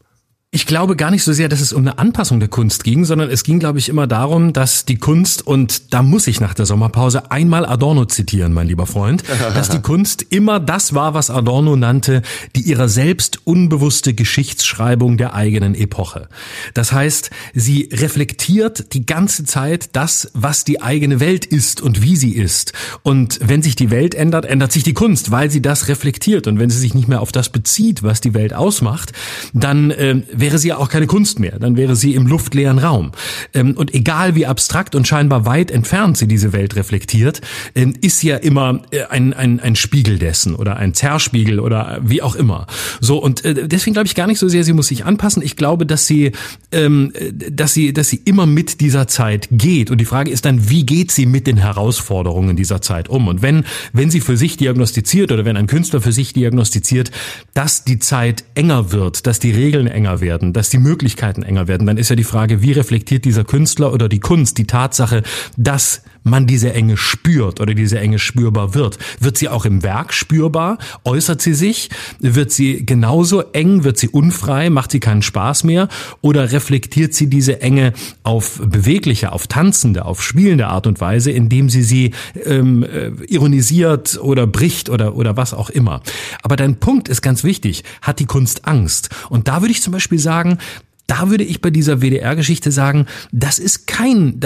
Ich 0.54 0.66
glaube 0.66 0.94
gar 0.94 1.10
nicht 1.10 1.24
so 1.24 1.32
sehr, 1.32 1.48
dass 1.48 1.60
es 1.60 1.72
um 1.72 1.80
eine 1.80 1.98
Anpassung 1.98 2.38
der 2.38 2.48
Kunst 2.48 2.84
ging, 2.84 3.04
sondern 3.04 3.28
es 3.28 3.42
ging, 3.42 3.58
glaube 3.58 3.80
ich, 3.80 3.88
immer 3.88 4.06
darum, 4.06 4.52
dass 4.52 4.84
die 4.84 4.98
Kunst, 4.98 5.44
und 5.44 5.92
da 5.92 6.00
muss 6.04 6.28
ich 6.28 6.40
nach 6.40 6.54
der 6.54 6.64
Sommerpause 6.64 7.32
einmal 7.32 7.66
Adorno 7.66 8.04
zitieren, 8.04 8.52
mein 8.52 8.68
lieber 8.68 8.86
Freund, 8.86 9.24
dass 9.56 9.68
die 9.68 9.80
Kunst 9.80 10.24
immer 10.30 10.60
das 10.60 10.94
war, 10.94 11.12
was 11.12 11.28
Adorno 11.28 11.74
nannte, 11.74 12.22
die 12.54 12.60
ihrer 12.60 12.88
selbst 12.88 13.40
unbewusste 13.42 14.14
Geschichtsschreibung 14.14 15.16
der 15.16 15.34
eigenen 15.34 15.74
Epoche. 15.74 16.28
Das 16.72 16.92
heißt, 16.92 17.30
sie 17.52 17.88
reflektiert 17.90 18.94
die 18.94 19.06
ganze 19.06 19.42
Zeit 19.42 19.88
das, 19.94 20.30
was 20.34 20.62
die 20.62 20.80
eigene 20.80 21.18
Welt 21.18 21.46
ist 21.46 21.80
und 21.80 22.00
wie 22.00 22.14
sie 22.14 22.30
ist. 22.30 22.74
Und 23.02 23.40
wenn 23.42 23.60
sich 23.60 23.74
die 23.74 23.90
Welt 23.90 24.14
ändert, 24.14 24.44
ändert 24.44 24.70
sich 24.70 24.84
die 24.84 24.94
Kunst, 24.94 25.32
weil 25.32 25.50
sie 25.50 25.62
das 25.62 25.88
reflektiert. 25.88 26.46
Und 26.46 26.60
wenn 26.60 26.70
sie 26.70 26.78
sich 26.78 26.94
nicht 26.94 27.08
mehr 27.08 27.22
auf 27.22 27.32
das 27.32 27.48
bezieht, 27.48 28.04
was 28.04 28.20
die 28.20 28.34
Welt 28.34 28.54
ausmacht, 28.54 29.12
dann 29.52 29.90
äh, 29.90 30.22
wäre 30.44 30.58
sie 30.58 30.68
ja 30.68 30.76
auch 30.76 30.90
keine 30.90 31.06
Kunst 31.06 31.38
mehr, 31.38 31.58
dann 31.58 31.78
wäre 31.78 31.96
sie 31.96 32.14
im 32.14 32.26
luftleeren 32.26 32.78
Raum. 32.78 33.12
Ähm, 33.54 33.72
und 33.78 33.94
egal 33.94 34.34
wie 34.34 34.44
abstrakt 34.44 34.94
und 34.94 35.08
scheinbar 35.08 35.46
weit 35.46 35.70
entfernt 35.70 36.18
sie 36.18 36.28
diese 36.28 36.52
Welt 36.52 36.76
reflektiert, 36.76 37.40
ähm, 37.74 37.94
ist 38.02 38.22
ja 38.22 38.36
immer 38.36 38.82
äh, 38.90 39.04
ein, 39.04 39.32
ein, 39.32 39.58
ein 39.58 39.74
Spiegel 39.74 40.18
dessen 40.18 40.54
oder 40.54 40.76
ein 40.76 40.92
Zerspiegel 40.92 41.60
oder 41.60 41.98
wie 42.02 42.20
auch 42.20 42.36
immer. 42.36 42.66
So, 43.00 43.16
und 43.16 43.42
äh, 43.42 43.66
deswegen 43.66 43.94
glaube 43.94 44.06
ich 44.06 44.14
gar 44.14 44.26
nicht 44.26 44.38
so 44.38 44.46
sehr, 44.50 44.64
sie 44.64 44.74
muss 44.74 44.88
sich 44.88 45.06
anpassen. 45.06 45.42
Ich 45.42 45.56
glaube, 45.56 45.86
dass 45.86 46.06
sie, 46.06 46.32
ähm, 46.72 47.14
dass 47.32 47.72
sie, 47.72 47.94
dass 47.94 48.10
sie 48.10 48.20
immer 48.26 48.44
mit 48.44 48.82
dieser 48.82 49.08
Zeit 49.08 49.48
geht. 49.50 49.90
Und 49.90 49.96
die 49.96 50.04
Frage 50.04 50.30
ist 50.30 50.44
dann, 50.44 50.68
wie 50.68 50.84
geht 50.84 51.10
sie 51.10 51.24
mit 51.24 51.46
den 51.46 51.56
Herausforderungen 51.56 52.54
dieser 52.54 52.82
Zeit 52.82 53.08
um? 53.08 53.28
Und 53.28 53.40
wenn, 53.40 53.64
wenn 53.94 54.10
sie 54.10 54.20
für 54.20 54.36
sich 54.36 54.58
diagnostiziert 54.58 55.32
oder 55.32 55.46
wenn 55.46 55.56
ein 55.56 55.68
Künstler 55.68 56.02
für 56.02 56.12
sich 56.12 56.34
diagnostiziert, 56.34 57.10
dass 57.54 57.84
die 57.84 57.98
Zeit 57.98 58.44
enger 58.54 58.92
wird, 58.92 59.26
dass 59.26 59.38
die 59.38 59.52
Regeln 59.52 59.86
enger 59.86 60.20
werden, 60.20 60.33
werden, 60.34 60.52
dass 60.52 60.68
die 60.68 60.78
Möglichkeiten 60.78 61.44
enger 61.44 61.68
werden, 61.68 61.86
dann 61.86 61.96
ist 61.96 62.10
ja 62.10 62.16
die 62.16 62.24
Frage, 62.24 62.60
wie 62.60 62.72
reflektiert 62.72 63.24
dieser 63.24 63.44
Künstler 63.44 63.92
oder 63.92 64.08
die 64.08 64.18
Kunst 64.18 64.58
die 64.58 64.66
Tatsache, 64.66 65.22
dass 65.56 66.02
man 66.24 66.46
diese 66.46 66.72
Enge 66.72 66.96
spürt 66.96 67.60
oder 67.60 67.74
diese 67.74 67.98
Enge 68.00 68.18
spürbar 68.18 68.74
wird. 68.74 68.98
Wird 69.20 69.38
sie 69.38 69.48
auch 69.48 69.64
im 69.64 69.82
Werk 69.82 70.12
spürbar? 70.12 70.78
Äußert 71.04 71.40
sie 71.40 71.54
sich? 71.54 71.90
Wird 72.18 72.50
sie 72.50 72.84
genauso 72.84 73.42
eng? 73.52 73.84
Wird 73.84 73.98
sie 73.98 74.08
unfrei? 74.08 74.70
Macht 74.70 74.90
sie 74.90 75.00
keinen 75.00 75.22
Spaß 75.22 75.64
mehr? 75.64 75.88
Oder 76.22 76.50
reflektiert 76.50 77.14
sie 77.14 77.28
diese 77.28 77.60
Enge 77.60 77.92
auf 78.22 78.60
bewegliche, 78.64 79.32
auf 79.32 79.46
tanzende, 79.46 80.04
auf 80.06 80.22
spielende 80.22 80.66
Art 80.66 80.86
und 80.86 81.00
Weise, 81.00 81.30
indem 81.30 81.68
sie 81.68 81.82
sie 81.82 82.12
ähm, 82.44 82.82
äh, 82.82 83.10
ironisiert 83.26 84.18
oder 84.20 84.46
bricht 84.46 84.88
oder, 84.88 85.14
oder 85.16 85.36
was 85.36 85.54
auch 85.54 85.70
immer? 85.70 86.00
Aber 86.42 86.56
dein 86.56 86.76
Punkt 86.80 87.08
ist 87.08 87.22
ganz 87.22 87.44
wichtig. 87.44 87.84
Hat 88.00 88.18
die 88.18 88.26
Kunst 88.26 88.66
Angst? 88.66 89.10
Und 89.28 89.46
da 89.48 89.60
würde 89.60 89.72
ich 89.72 89.82
zum 89.82 89.92
Beispiel 89.92 90.18
sagen, 90.18 90.58
da 91.06 91.28
würde 91.28 91.44
ich 91.44 91.60
bei 91.60 91.70
dieser 91.70 92.00
WDR-Geschichte 92.00 92.72
sagen, 92.72 93.06
das 93.30 93.58
ist 93.58 93.86
kein, 93.86 94.40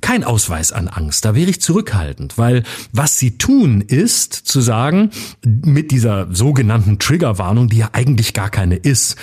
kein 0.00 0.24
Ausweis 0.24 0.72
an 0.72 0.88
Angst. 0.88 1.24
Da 1.24 1.34
wäre 1.34 1.50
ich 1.50 1.60
zurückhaltend, 1.60 2.38
weil 2.38 2.62
was 2.92 3.18
sie 3.18 3.36
tun 3.36 3.82
ist, 3.82 4.32
zu 4.32 4.60
sagen, 4.60 5.10
mit 5.44 5.90
dieser 5.90 6.28
sogenannten 6.34 6.98
Triggerwarnung, 6.98 7.68
die 7.68 7.78
ja 7.78 7.90
eigentlich 7.92 8.32
gar 8.32 8.50
keine 8.50 8.76
ist, 8.76 9.16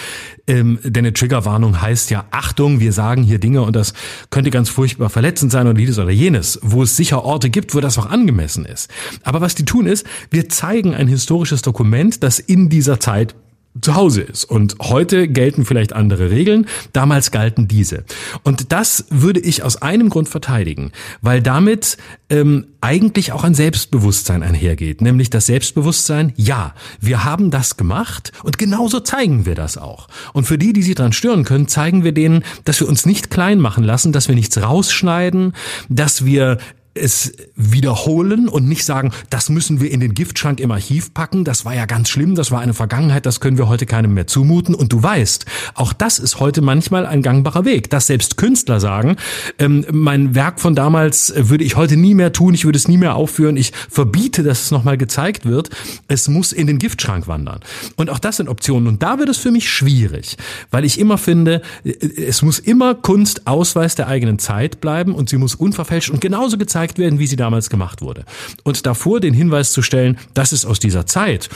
ähm, 0.47 0.77
denn 0.83 1.05
eine 1.05 1.13
Triggerwarnung 1.13 1.81
heißt 1.81 2.11
ja, 2.11 2.25
Achtung, 2.29 2.79
wir 2.79 2.93
sagen 2.93 3.23
hier 3.23 3.39
Dinge 3.39 3.63
und 3.63 3.75
das 3.75 3.93
könnte 4.29 4.51
ganz 4.51 4.69
furchtbar 4.69 5.09
verletzend 5.09 5.51
sein 5.51 5.65
oder 5.65 5.73
dieses 5.73 5.97
oder 5.97 6.11
jenes, 6.11 6.59
wo 6.61 6.83
es 6.83 6.95
sicher 6.95 7.23
Orte 7.23 7.49
gibt, 7.49 7.73
wo 7.73 7.79
das 7.79 7.97
auch 7.97 8.05
angemessen 8.05 8.65
ist. 8.65 8.91
Aber 9.23 9.41
was 9.41 9.55
die 9.55 9.65
tun 9.65 9.87
ist, 9.87 10.05
wir 10.29 10.49
zeigen 10.49 10.93
ein 10.93 11.07
historisches 11.07 11.63
Dokument, 11.63 12.21
das 12.21 12.37
in 12.37 12.69
dieser 12.69 12.99
Zeit 12.99 13.35
zu 13.81 13.95
Hause 13.95 14.21
ist. 14.21 14.45
Und 14.45 14.75
heute 14.81 15.27
gelten 15.27 15.65
vielleicht 15.65 15.93
andere 15.93 16.31
Regeln, 16.31 16.67
damals 16.93 17.31
galten 17.31 17.67
diese. 17.67 18.05
Und 18.43 18.71
das 18.71 19.05
würde 19.09 19.39
ich 19.39 19.63
aus 19.63 19.81
einem 19.81 20.09
Grund 20.09 20.29
verteidigen, 20.29 20.91
weil 21.21 21.41
damit 21.41 21.97
ähm, 22.29 22.67
eigentlich 22.81 23.31
auch 23.31 23.43
ein 23.43 23.53
Selbstbewusstsein 23.53 24.43
einhergeht, 24.43 25.01
nämlich 25.01 25.29
das 25.29 25.47
Selbstbewusstsein, 25.47 26.33
ja, 26.35 26.73
wir 27.01 27.23
haben 27.23 27.51
das 27.51 27.77
gemacht 27.77 28.31
und 28.43 28.57
genauso 28.57 28.99
zeigen 28.99 29.45
wir 29.45 29.55
das 29.55 29.77
auch. 29.77 30.07
Und 30.33 30.45
für 30.45 30.57
die, 30.57 30.73
die 30.73 30.83
sich 30.83 30.95
daran 30.95 31.13
stören 31.13 31.43
können, 31.43 31.67
zeigen 31.67 32.03
wir 32.03 32.11
denen, 32.11 32.43
dass 32.63 32.79
wir 32.79 32.87
uns 32.87 33.05
nicht 33.05 33.29
klein 33.29 33.59
machen 33.59 33.83
lassen, 33.83 34.11
dass 34.11 34.27
wir 34.27 34.35
nichts 34.35 34.61
rausschneiden, 34.61 35.53
dass 35.89 36.25
wir 36.25 36.57
es 36.95 37.33
wiederholen 37.55 38.47
und 38.47 38.67
nicht 38.67 38.85
sagen, 38.85 39.11
das 39.29 39.49
müssen 39.49 39.81
wir 39.81 39.91
in 39.91 39.99
den 39.99 40.13
Giftschrank 40.13 40.61
im 40.61 40.71
Archiv 40.71 41.13
packen, 41.13 41.43
das 41.43 41.65
war 41.65 41.75
ja 41.75 41.85
ganz 41.85 42.07
schlimm, 42.09 42.35
das 42.35 42.51
war 42.51 42.61
eine 42.61 42.73
Vergangenheit, 42.73 43.25
das 43.25 43.41
können 43.41 43.57
wir 43.57 43.67
heute 43.67 43.85
keinem 43.85 44.13
mehr 44.13 44.27
zumuten. 44.27 44.73
Und 44.73 44.93
du 44.93 45.03
weißt, 45.03 45.45
auch 45.73 45.91
das 45.91 46.19
ist 46.19 46.39
heute 46.39 46.61
manchmal 46.61 47.05
ein 47.05 47.21
gangbarer 47.21 47.65
Weg, 47.65 47.89
dass 47.89 48.07
selbst 48.07 48.37
Künstler 48.37 48.79
sagen, 48.79 49.17
ähm, 49.59 49.85
mein 49.91 50.35
Werk 50.35 50.61
von 50.61 50.73
damals 50.73 51.33
würde 51.35 51.65
ich 51.65 51.75
heute 51.75 51.97
nie 51.97 52.13
mehr 52.13 52.31
tun, 52.31 52.53
ich 52.53 52.63
würde 52.63 52.77
es 52.77 52.87
nie 52.87 52.97
mehr 52.97 53.15
aufführen, 53.15 53.57
ich 53.57 53.73
verbiete, 53.89 54.43
dass 54.43 54.61
es 54.61 54.71
nochmal 54.71 54.97
gezeigt 54.97 55.45
wird, 55.45 55.69
es 56.07 56.29
muss 56.29 56.53
in 56.53 56.65
den 56.65 56.79
Giftschrank 56.79 57.27
wandern. 57.27 57.59
Und 57.97 58.09
auch 58.09 58.19
das 58.19 58.37
sind 58.37 58.47
Optionen. 58.47 58.87
Und 58.87 59.03
da 59.03 59.19
wird 59.19 59.27
es 59.27 59.37
für 59.37 59.51
mich 59.51 59.69
schwierig, 59.69 60.37
weil 60.71 60.85
ich 60.85 60.97
immer 60.97 61.17
finde, 61.17 61.61
es 61.83 62.41
muss 62.41 62.59
immer 62.59 62.95
Kunst 62.95 63.47
Ausweis 63.47 63.95
der 63.95 64.07
eigenen 64.07 64.39
Zeit 64.39 64.79
bleiben 64.79 65.13
und 65.13 65.27
sie 65.27 65.37
muss 65.37 65.55
unverfälscht 65.55 66.09
und 66.09 66.21
genauso 66.21 66.57
gezeigt 66.57 66.84
gezeigt 66.85 66.99
werden, 66.99 67.19
wie 67.19 67.27
sie 67.27 67.35
damals 67.35 67.69
gemacht 67.69 68.01
wurde. 68.01 68.25
Und 68.63 68.85
davor 68.85 69.19
den 69.19 69.33
Hinweis 69.33 69.71
zu 69.71 69.81
stellen, 69.81 70.17
das 70.33 70.53
ist 70.53 70.65
aus 70.65 70.79
dieser 70.79 71.05
Zeit. 71.05 71.49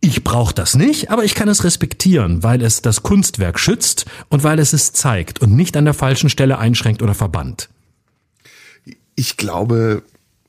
Ich 0.00 0.24
brauche 0.24 0.54
das 0.54 0.74
nicht, 0.74 1.10
aber 1.10 1.24
ich 1.24 1.34
kann 1.34 1.48
es 1.48 1.62
respektieren, 1.62 2.42
weil 2.42 2.62
es 2.62 2.82
das 2.82 3.02
Kunstwerk 3.02 3.58
schützt 3.58 4.06
und 4.28 4.42
weil 4.42 4.58
es 4.58 4.72
es 4.72 4.92
zeigt 4.92 5.40
und 5.42 5.54
nicht 5.54 5.76
an 5.76 5.84
der 5.84 5.94
falschen 5.94 6.30
Stelle 6.30 6.58
einschränkt 6.58 7.02
oder 7.02 7.14
verbannt. 7.14 7.68
Ich 9.14 9.36
glaube, 9.36 10.02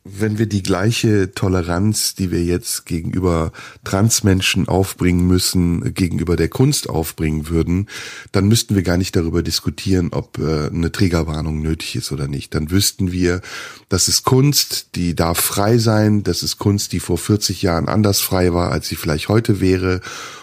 wenn 0.03 0.39
wir 0.39 0.47
die 0.47 0.63
gleiche 0.63 1.31
Toleranz, 1.31 2.15
die 2.15 2.31
wir 2.31 2.43
jetzt 2.43 2.87
gegenüber 2.87 3.51
Transmenschen 3.83 4.67
aufbringen 4.67 5.27
müssen, 5.27 5.93
gegenüber 5.93 6.35
der 6.35 6.49
Kunst 6.49 6.89
aufbringen 6.89 7.49
würden, 7.49 7.87
dann 8.31 8.47
müssten 8.47 8.73
wir 8.73 8.81
gar 8.81 8.97
nicht 8.97 9.15
darüber 9.15 9.43
diskutieren, 9.43 10.09
ob 10.11 10.39
äh, 10.39 10.67
eine 10.67 10.91
Trägerwarnung 10.91 11.61
nötig 11.61 11.95
ist 11.95 12.11
oder 12.11 12.27
nicht. 12.27 12.55
Dann 12.55 12.71
wüssten 12.71 13.11
wir, 13.11 13.41
das 13.89 14.07
ist 14.07 14.23
Kunst, 14.23 14.95
die 14.95 15.15
darf 15.15 15.39
frei 15.39 15.77
sein, 15.77 16.23
das 16.23 16.41
ist 16.41 16.57
Kunst, 16.57 16.93
die 16.93 16.99
vor 16.99 17.19
40 17.19 17.61
Jahren 17.61 17.87
anders 17.87 18.21
frei 18.21 18.53
war, 18.53 18.71
als 18.71 18.87
sie 18.87 18.95
vielleicht 18.95 19.29
heute 19.29 19.61
wäre 19.61 20.01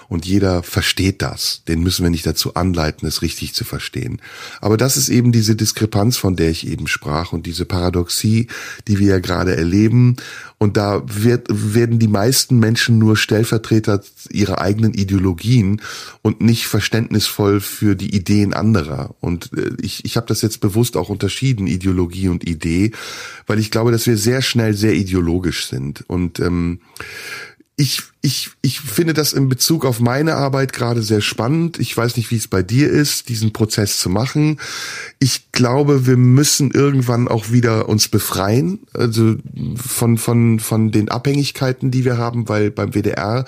und 0.09 0.24
jeder 0.24 0.62
versteht 0.62 1.20
das. 1.20 1.62
Den 1.68 1.82
müssen 1.82 2.02
wir 2.02 2.10
nicht 2.10 2.26
dazu 2.26 2.55
anleiten, 2.55 3.06
es 3.06 3.20
richtig 3.20 3.55
zu 3.55 3.64
verstehen. 3.64 4.20
Aber 4.60 4.76
das 4.78 4.97
ist 4.97 5.10
eben 5.10 5.32
diese 5.32 5.55
Diskrepanz, 5.55 6.16
von 6.16 6.35
der 6.35 6.51
ich 6.51 6.66
eben 6.66 6.86
sprach 6.86 7.32
und 7.32 7.44
diese 7.44 7.66
Paradoxie, 7.66 8.48
die 8.89 8.98
wir 8.98 9.09
ja 9.09 9.18
gerade 9.18 9.55
erleben. 9.55 10.16
Und 10.56 10.76
da 10.76 11.02
wird, 11.06 11.47
werden 11.51 11.98
die 11.98 12.09
meisten 12.09 12.59
Menschen 12.59 12.98
nur 12.98 13.16
Stellvertreter 13.16 14.02
ihrer 14.30 14.60
eigenen 14.60 14.94
Ideologien 14.94 15.82
und 16.22 16.40
nicht 16.40 16.66
verständnisvoll 16.66 17.60
für 17.60 17.94
die 17.94 18.14
Ideen 18.14 18.55
anderer. 18.55 19.14
Und 19.20 19.51
äh, 19.56 19.72
ich, 19.80 20.05
ich 20.05 20.16
habe 20.16 20.26
das 20.26 20.40
jetzt 20.40 20.60
bewusst 20.60 20.97
auch 20.97 21.10
unterschieden, 21.10 21.66
Ideologie 21.66 22.28
und 22.28 22.48
Idee, 22.48 22.93
weil 23.47 23.59
ich 23.59 23.70
glaube, 23.70 23.93
dass 23.93 24.06
wir 24.06 24.16
sehr 24.16 24.40
schnell 24.40 24.74
sehr 24.74 24.94
ideologisch 24.94 25.66
sind. 25.66 26.02
Und 26.09 26.40
ähm, 26.40 26.80
ich, 27.76 28.02
ich, 28.28 28.50
ich 28.60 28.80
finde 28.80 29.14
das 29.14 29.32
in 29.32 29.48
Bezug 29.48 29.86
auf 29.86 30.00
meine 30.00 30.34
Arbeit 30.34 30.74
gerade 30.74 31.00
sehr 31.00 31.22
spannend. 31.22 31.78
Ich 31.78 31.96
weiß 31.96 32.18
nicht, 32.18 32.30
wie 32.30 32.36
es 32.36 32.46
bei 32.46 32.62
dir 32.62 32.90
ist, 32.90 33.30
diesen 33.30 33.55
Prozess 33.55 33.98
zu 33.98 34.10
machen. 34.10 34.60
Ich 35.18 35.50
glaube, 35.52 36.06
wir 36.06 36.18
müssen 36.18 36.70
irgendwann 36.70 37.26
auch 37.26 37.50
wieder 37.50 37.88
uns 37.88 38.09
befreien, 38.09 38.80
also 38.92 39.36
von, 39.76 40.18
von, 40.18 40.60
von 40.60 40.90
den 40.90 41.09
Abhängigkeiten, 41.09 41.90
die 41.90 42.05
wir 42.05 42.18
haben, 42.18 42.50
weil 42.50 42.70
beim 42.70 42.92
WDR 42.92 43.46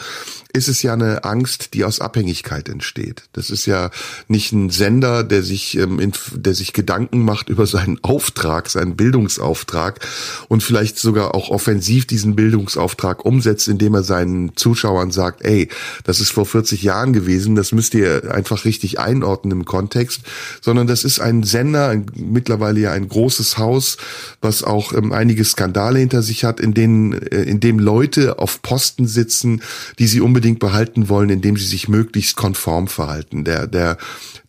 ist 0.53 0.69
es 0.69 0.83
ja 0.83 0.95
eine 0.95 1.25
Angst, 1.25 1.75
die 1.75 1.85
aus 1.85 2.01
Abhängigkeit 2.01 2.69
entsteht. 2.69 3.25
Das 3.33 3.51
ist 3.51 3.67
ja 3.67 3.91
nicht 4.29 4.53
ein 4.53 4.71
Sender, 4.71 5.23
der 5.23 5.43
sich, 5.43 5.77
ähm, 5.77 6.13
der 6.35 6.55
sich 6.55 6.73
Gedanken 6.73 7.21
macht 7.25 7.49
über 7.49 7.67
seinen 7.67 8.03
Auftrag, 8.03 8.69
seinen 8.69 8.97
Bildungsauftrag 8.97 10.01
und 10.49 10.63
vielleicht 10.63 10.99
sogar 10.99 11.35
auch 11.35 11.51
offensiv 11.51 12.07
diesen 12.07 12.35
Bildungsauftrag 12.35 13.25
umsetzt, 13.25 13.69
indem 13.69 13.95
er 13.95 14.03
seinen 14.03 14.57
Zuschauern 14.71 15.11
sagt, 15.11 15.43
ey, 15.45 15.69
das 16.05 16.21
ist 16.21 16.31
vor 16.31 16.47
40 16.47 16.83
Jahren 16.83 17.13
gewesen, 17.13 17.57
das 17.57 17.73
müsst 17.73 17.93
ihr 17.95 18.33
einfach 18.33 18.65
richtig 18.65 19.01
einordnen 19.01 19.51
im 19.51 19.65
Kontext, 19.65 20.23
sondern 20.61 20.87
das 20.87 21.03
ist 21.03 21.19
ein 21.19 21.43
Sender, 21.43 21.89
ein, 21.89 22.07
mittlerweile 22.15 22.79
ja 22.79 22.93
ein 22.93 23.09
großes 23.09 23.59
Haus, 23.59 23.97
was 24.41 24.63
auch 24.63 24.93
ähm, 24.93 25.13
einige 25.13 25.45
Skandale 25.45 25.99
hinter 25.99 26.23
sich 26.23 26.45
hat, 26.45 26.61
in 26.61 26.73
denen, 26.73 27.15
äh, 27.15 27.43
in 27.43 27.59
dem 27.59 27.81
Leute 27.81 28.39
auf 28.39 28.63
Posten 28.63 29.09
sitzen, 29.09 29.61
die 29.99 30.07
sie 30.07 30.21
unbedingt 30.21 30.61
behalten 30.61 31.09
wollen, 31.09 31.31
indem 31.31 31.57
sie 31.57 31.67
sich 31.67 31.89
möglichst 31.89 32.37
konform 32.37 32.87
verhalten. 32.87 33.43
Der, 33.45 33.67
der, 33.67 33.99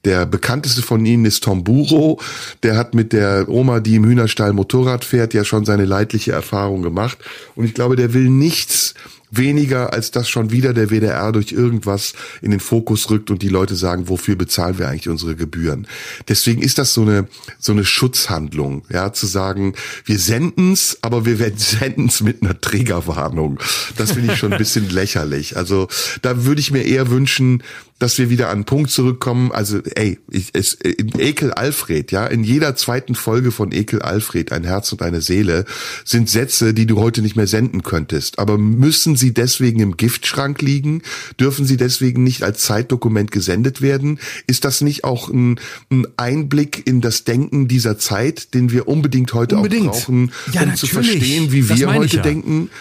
der 0.06 0.26
bekannteste 0.26 0.82
von 0.82 1.06
ihnen 1.06 1.26
ist 1.26 1.44
Tom 1.44 1.64
Buro. 1.64 2.20
Der 2.64 2.76
hat 2.76 2.96
mit 2.96 3.14
der 3.14 3.48
Oma, 3.50 3.80
die 3.80 3.96
im 3.96 4.06
Hühnerstall 4.06 4.54
Motorrad 4.54 5.06
fährt, 5.06 5.34
ja 5.34 5.44
schon 5.44 5.66
seine 5.66 5.86
leidliche 5.86 6.32
Erfahrung 6.32 6.82
gemacht. 6.82 7.18
Und 7.56 7.66
ich 7.66 7.74
glaube, 7.74 7.96
der 7.96 8.14
will 8.14 8.30
nichts 8.30 8.96
weniger, 9.32 9.94
als 9.94 10.12
dass 10.12 10.30
schon 10.30 10.52
wieder 10.52 10.74
der 10.74 10.90
WDR 10.90 11.32
durch 11.32 11.54
irgendwas 11.54 12.14
in 12.42 12.52
den 12.52 12.60
Fokus 12.60 13.10
rückt 13.10 13.32
und 13.32 13.42
die 13.42 13.48
Leute 13.48 13.76
sagen, 13.76 14.10
wofür 14.10 14.36
bezahlen 14.36 14.78
wir 14.78 14.90
eigentlich 14.90 15.10
unsere 15.10 15.36
Gebühren? 15.36 15.88
Deswegen 16.28 16.62
ist 16.62 16.78
das 16.78 16.94
so 16.94 17.02
eine, 17.02 17.28
so 17.58 17.72
eine 17.72 17.86
Schutzhandlung, 17.86 18.84
ja, 18.90 19.14
zu 19.14 19.26
sagen, 19.26 19.74
wir 20.06 20.20
senden's, 20.20 20.98
aber 21.02 21.26
wir 21.26 21.38
senden's 21.56 22.22
mit 22.22 22.44
einer 22.44 22.60
Trägerwarnung. 22.60 23.60
Das 23.96 24.12
finde 24.12 24.34
ich 24.34 24.40
schon 24.40 24.52
ein 24.52 24.60
bisschen 24.60 24.90
lächerlich. 24.92 25.58
Also 25.58 25.88
da 26.22 26.44
würde 26.44 26.60
ich 26.60 26.72
mir 26.72 26.84
eher 26.84 27.10
wünschen, 27.10 27.64
dass 28.02 28.18
wir 28.18 28.32
wieder 28.32 28.48
an 28.48 28.62
einen 28.62 28.66
Punkt 28.66 28.90
zurückkommen. 28.90 29.52
Also, 29.52 29.80
ey, 29.96 30.18
ich, 30.28 30.50
es, 30.54 30.74
in 30.74 31.20
Ekel 31.20 31.54
Alfred, 31.54 32.12
ja, 32.12 32.26
in 32.26 32.44
jeder 32.44 32.76
zweiten 32.76 33.14
Folge 33.14 33.52
von 33.52 33.72
Ekel 33.72 34.02
Alfred, 34.02 34.52
ein 34.52 34.64
Herz 34.64 34.92
und 34.92 35.04
eine 35.04 35.22
Seele, 35.22 35.66
sind 36.04 36.28
Sätze, 36.28 36.74
die 36.74 36.88
du 36.88 37.00
heute 37.00 37.22
nicht 37.22 37.36
mehr 37.36 37.46
senden 37.46 37.84
könntest. 37.84 38.40
Aber 38.40 38.58
müssen 38.58 39.16
sie 39.16 39.36
deswegen 39.36 39.82
im 39.82 39.98
Giftschrank 39.98 40.64
liegen? 40.64 41.04
Dürfen 41.40 41.66
sie 41.66 41.78
deswegen 41.78 42.24
nicht 42.24 42.42
als 42.42 42.64
Zeitdokument 42.64 43.30
gesendet 43.30 43.84
werden? 43.84 44.18
Ist 44.48 44.66
das 44.66 44.82
nicht 44.82 45.04
auch 45.04 45.30
ein, 45.30 45.60
ein 45.92 46.08
Einblick 46.18 46.88
in 46.88 47.02
das 47.02 47.24
Denken 47.24 47.68
dieser 47.68 48.00
Zeit, 48.00 48.56
den 48.56 48.72
wir 48.72 48.88
unbedingt 48.88 49.34
heute 49.36 49.58
unbedingt. 49.58 49.90
auch 49.90 49.92
brauchen, 49.92 50.32
ja, 50.54 50.62
um 50.62 50.70
natürlich. 50.70 50.80
zu 50.80 50.88
verstehen, 50.88 51.52
wie 51.52 51.62
das 51.62 51.78
wir 51.78 51.94
heute 51.94 52.18
ja. 52.18 52.24
denken? 52.24 52.72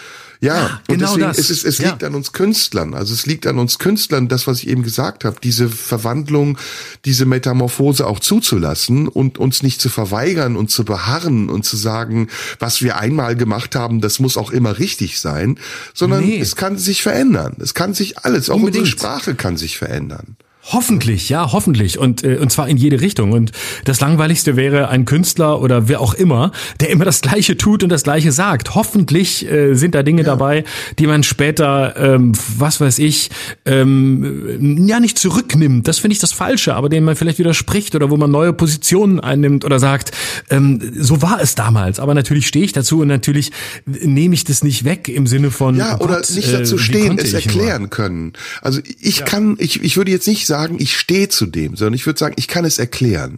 Ja, 0.41 0.55
ja 0.55 0.81
und 0.89 0.97
genau 0.97 1.05
deswegen 1.05 1.27
das. 1.27 1.37
ist 1.37 1.49
es, 1.51 1.63
es 1.63 1.77
ja. 1.77 1.89
liegt 1.91 2.03
an 2.03 2.15
uns 2.15 2.33
Künstlern. 2.33 2.95
Also 2.95 3.13
es 3.13 3.25
liegt 3.27 3.45
an 3.45 3.59
uns 3.59 3.77
Künstlern, 3.77 4.27
das, 4.27 4.47
was 4.47 4.59
ich 4.59 4.67
eben 4.67 4.81
gesagt 4.81 5.23
habe, 5.23 5.37
diese 5.41 5.69
Verwandlung, 5.69 6.57
diese 7.05 7.25
Metamorphose 7.25 8.07
auch 8.07 8.19
zuzulassen 8.19 9.07
und 9.07 9.37
uns 9.37 9.61
nicht 9.61 9.79
zu 9.79 9.89
verweigern 9.89 10.57
und 10.57 10.71
zu 10.71 10.83
beharren 10.83 11.49
und 11.49 11.63
zu 11.63 11.77
sagen, 11.77 12.27
was 12.59 12.81
wir 12.81 12.97
einmal 12.97 13.35
gemacht 13.35 13.75
haben, 13.75 14.01
das 14.01 14.19
muss 14.19 14.35
auch 14.35 14.51
immer 14.51 14.79
richtig 14.79 15.19
sein, 15.19 15.59
sondern 15.93 16.25
nee. 16.25 16.39
es 16.39 16.55
kann 16.55 16.77
sich 16.77 17.03
verändern. 17.03 17.55
Es 17.59 17.75
kann 17.75 17.93
sich 17.93 18.17
alles, 18.17 18.49
auch 18.49 18.55
Unbedingt. 18.55 18.85
unsere 18.85 18.97
Sprache 18.97 19.35
kann 19.35 19.57
sich 19.57 19.77
verändern. 19.77 20.37
Hoffentlich, 20.63 21.29
ja, 21.29 21.51
hoffentlich. 21.51 21.97
Und, 21.97 22.23
äh, 22.23 22.37
und 22.37 22.51
zwar 22.51 22.69
in 22.69 22.77
jede 22.77 23.01
Richtung. 23.01 23.31
Und 23.31 23.51
das 23.83 23.99
Langweiligste 23.99 24.55
wäre 24.55 24.89
ein 24.89 25.05
Künstler 25.05 25.59
oder 25.59 25.87
wer 25.87 25.99
auch 25.99 26.13
immer, 26.13 26.51
der 26.79 26.89
immer 26.89 27.03
das 27.03 27.21
Gleiche 27.21 27.57
tut 27.57 27.81
und 27.81 27.89
das 27.89 28.03
Gleiche 28.03 28.31
sagt. 28.31 28.75
Hoffentlich 28.75 29.49
äh, 29.49 29.73
sind 29.73 29.95
da 29.95 30.03
Dinge 30.03 30.21
ja. 30.21 30.27
dabei, 30.27 30.63
die 30.99 31.07
man 31.07 31.23
später, 31.23 31.95
ähm, 31.97 32.33
was 32.57 32.79
weiß 32.79 32.99
ich, 32.99 33.31
ähm, 33.65 34.85
ja 34.87 34.99
nicht 34.99 35.17
zurücknimmt. 35.17 35.87
Das 35.87 35.97
finde 35.97 36.13
ich 36.13 36.19
das 36.19 36.31
Falsche, 36.31 36.75
aber 36.75 36.89
dem 36.89 37.05
man 37.05 37.15
vielleicht 37.15 37.39
widerspricht 37.39 37.95
oder 37.95 38.11
wo 38.11 38.17
man 38.17 38.29
neue 38.29 38.53
Positionen 38.53 39.19
einnimmt 39.19 39.65
oder 39.65 39.79
sagt, 39.79 40.11
ähm, 40.51 40.79
so 40.95 41.23
war 41.23 41.41
es 41.41 41.55
damals. 41.55 41.99
Aber 41.99 42.13
natürlich 42.13 42.45
stehe 42.45 42.63
ich 42.63 42.71
dazu 42.71 42.99
und 42.99 43.07
natürlich 43.07 43.51
nehme 43.85 44.35
ich 44.35 44.43
das 44.43 44.63
nicht 44.63 44.83
weg 44.83 45.09
im 45.09 45.25
Sinne 45.25 45.49
von. 45.49 45.75
Ja, 45.75 45.97
oh 45.99 46.03
oder 46.03 46.17
Gott, 46.17 46.29
nicht 46.35 46.53
dazu 46.53 46.75
äh, 46.75 46.79
stehen, 46.79 47.17
es 47.17 47.33
erklären 47.33 47.83
nur? 47.83 47.89
können. 47.89 48.33
Also 48.61 48.79
ich 48.99 49.19
ja. 49.19 49.25
kann, 49.25 49.55
ich, 49.57 49.83
ich 49.83 49.97
würde 49.97 50.11
jetzt 50.11 50.27
nicht 50.27 50.50
sagen, 50.51 50.75
ich 50.79 50.97
stehe 50.97 51.29
zu 51.29 51.45
dem, 51.45 51.77
sondern 51.77 51.93
ich 51.93 52.05
würde 52.05 52.19
sagen, 52.19 52.35
ich 52.37 52.49
kann 52.49 52.65
es 52.65 52.77
erklären. 52.77 53.37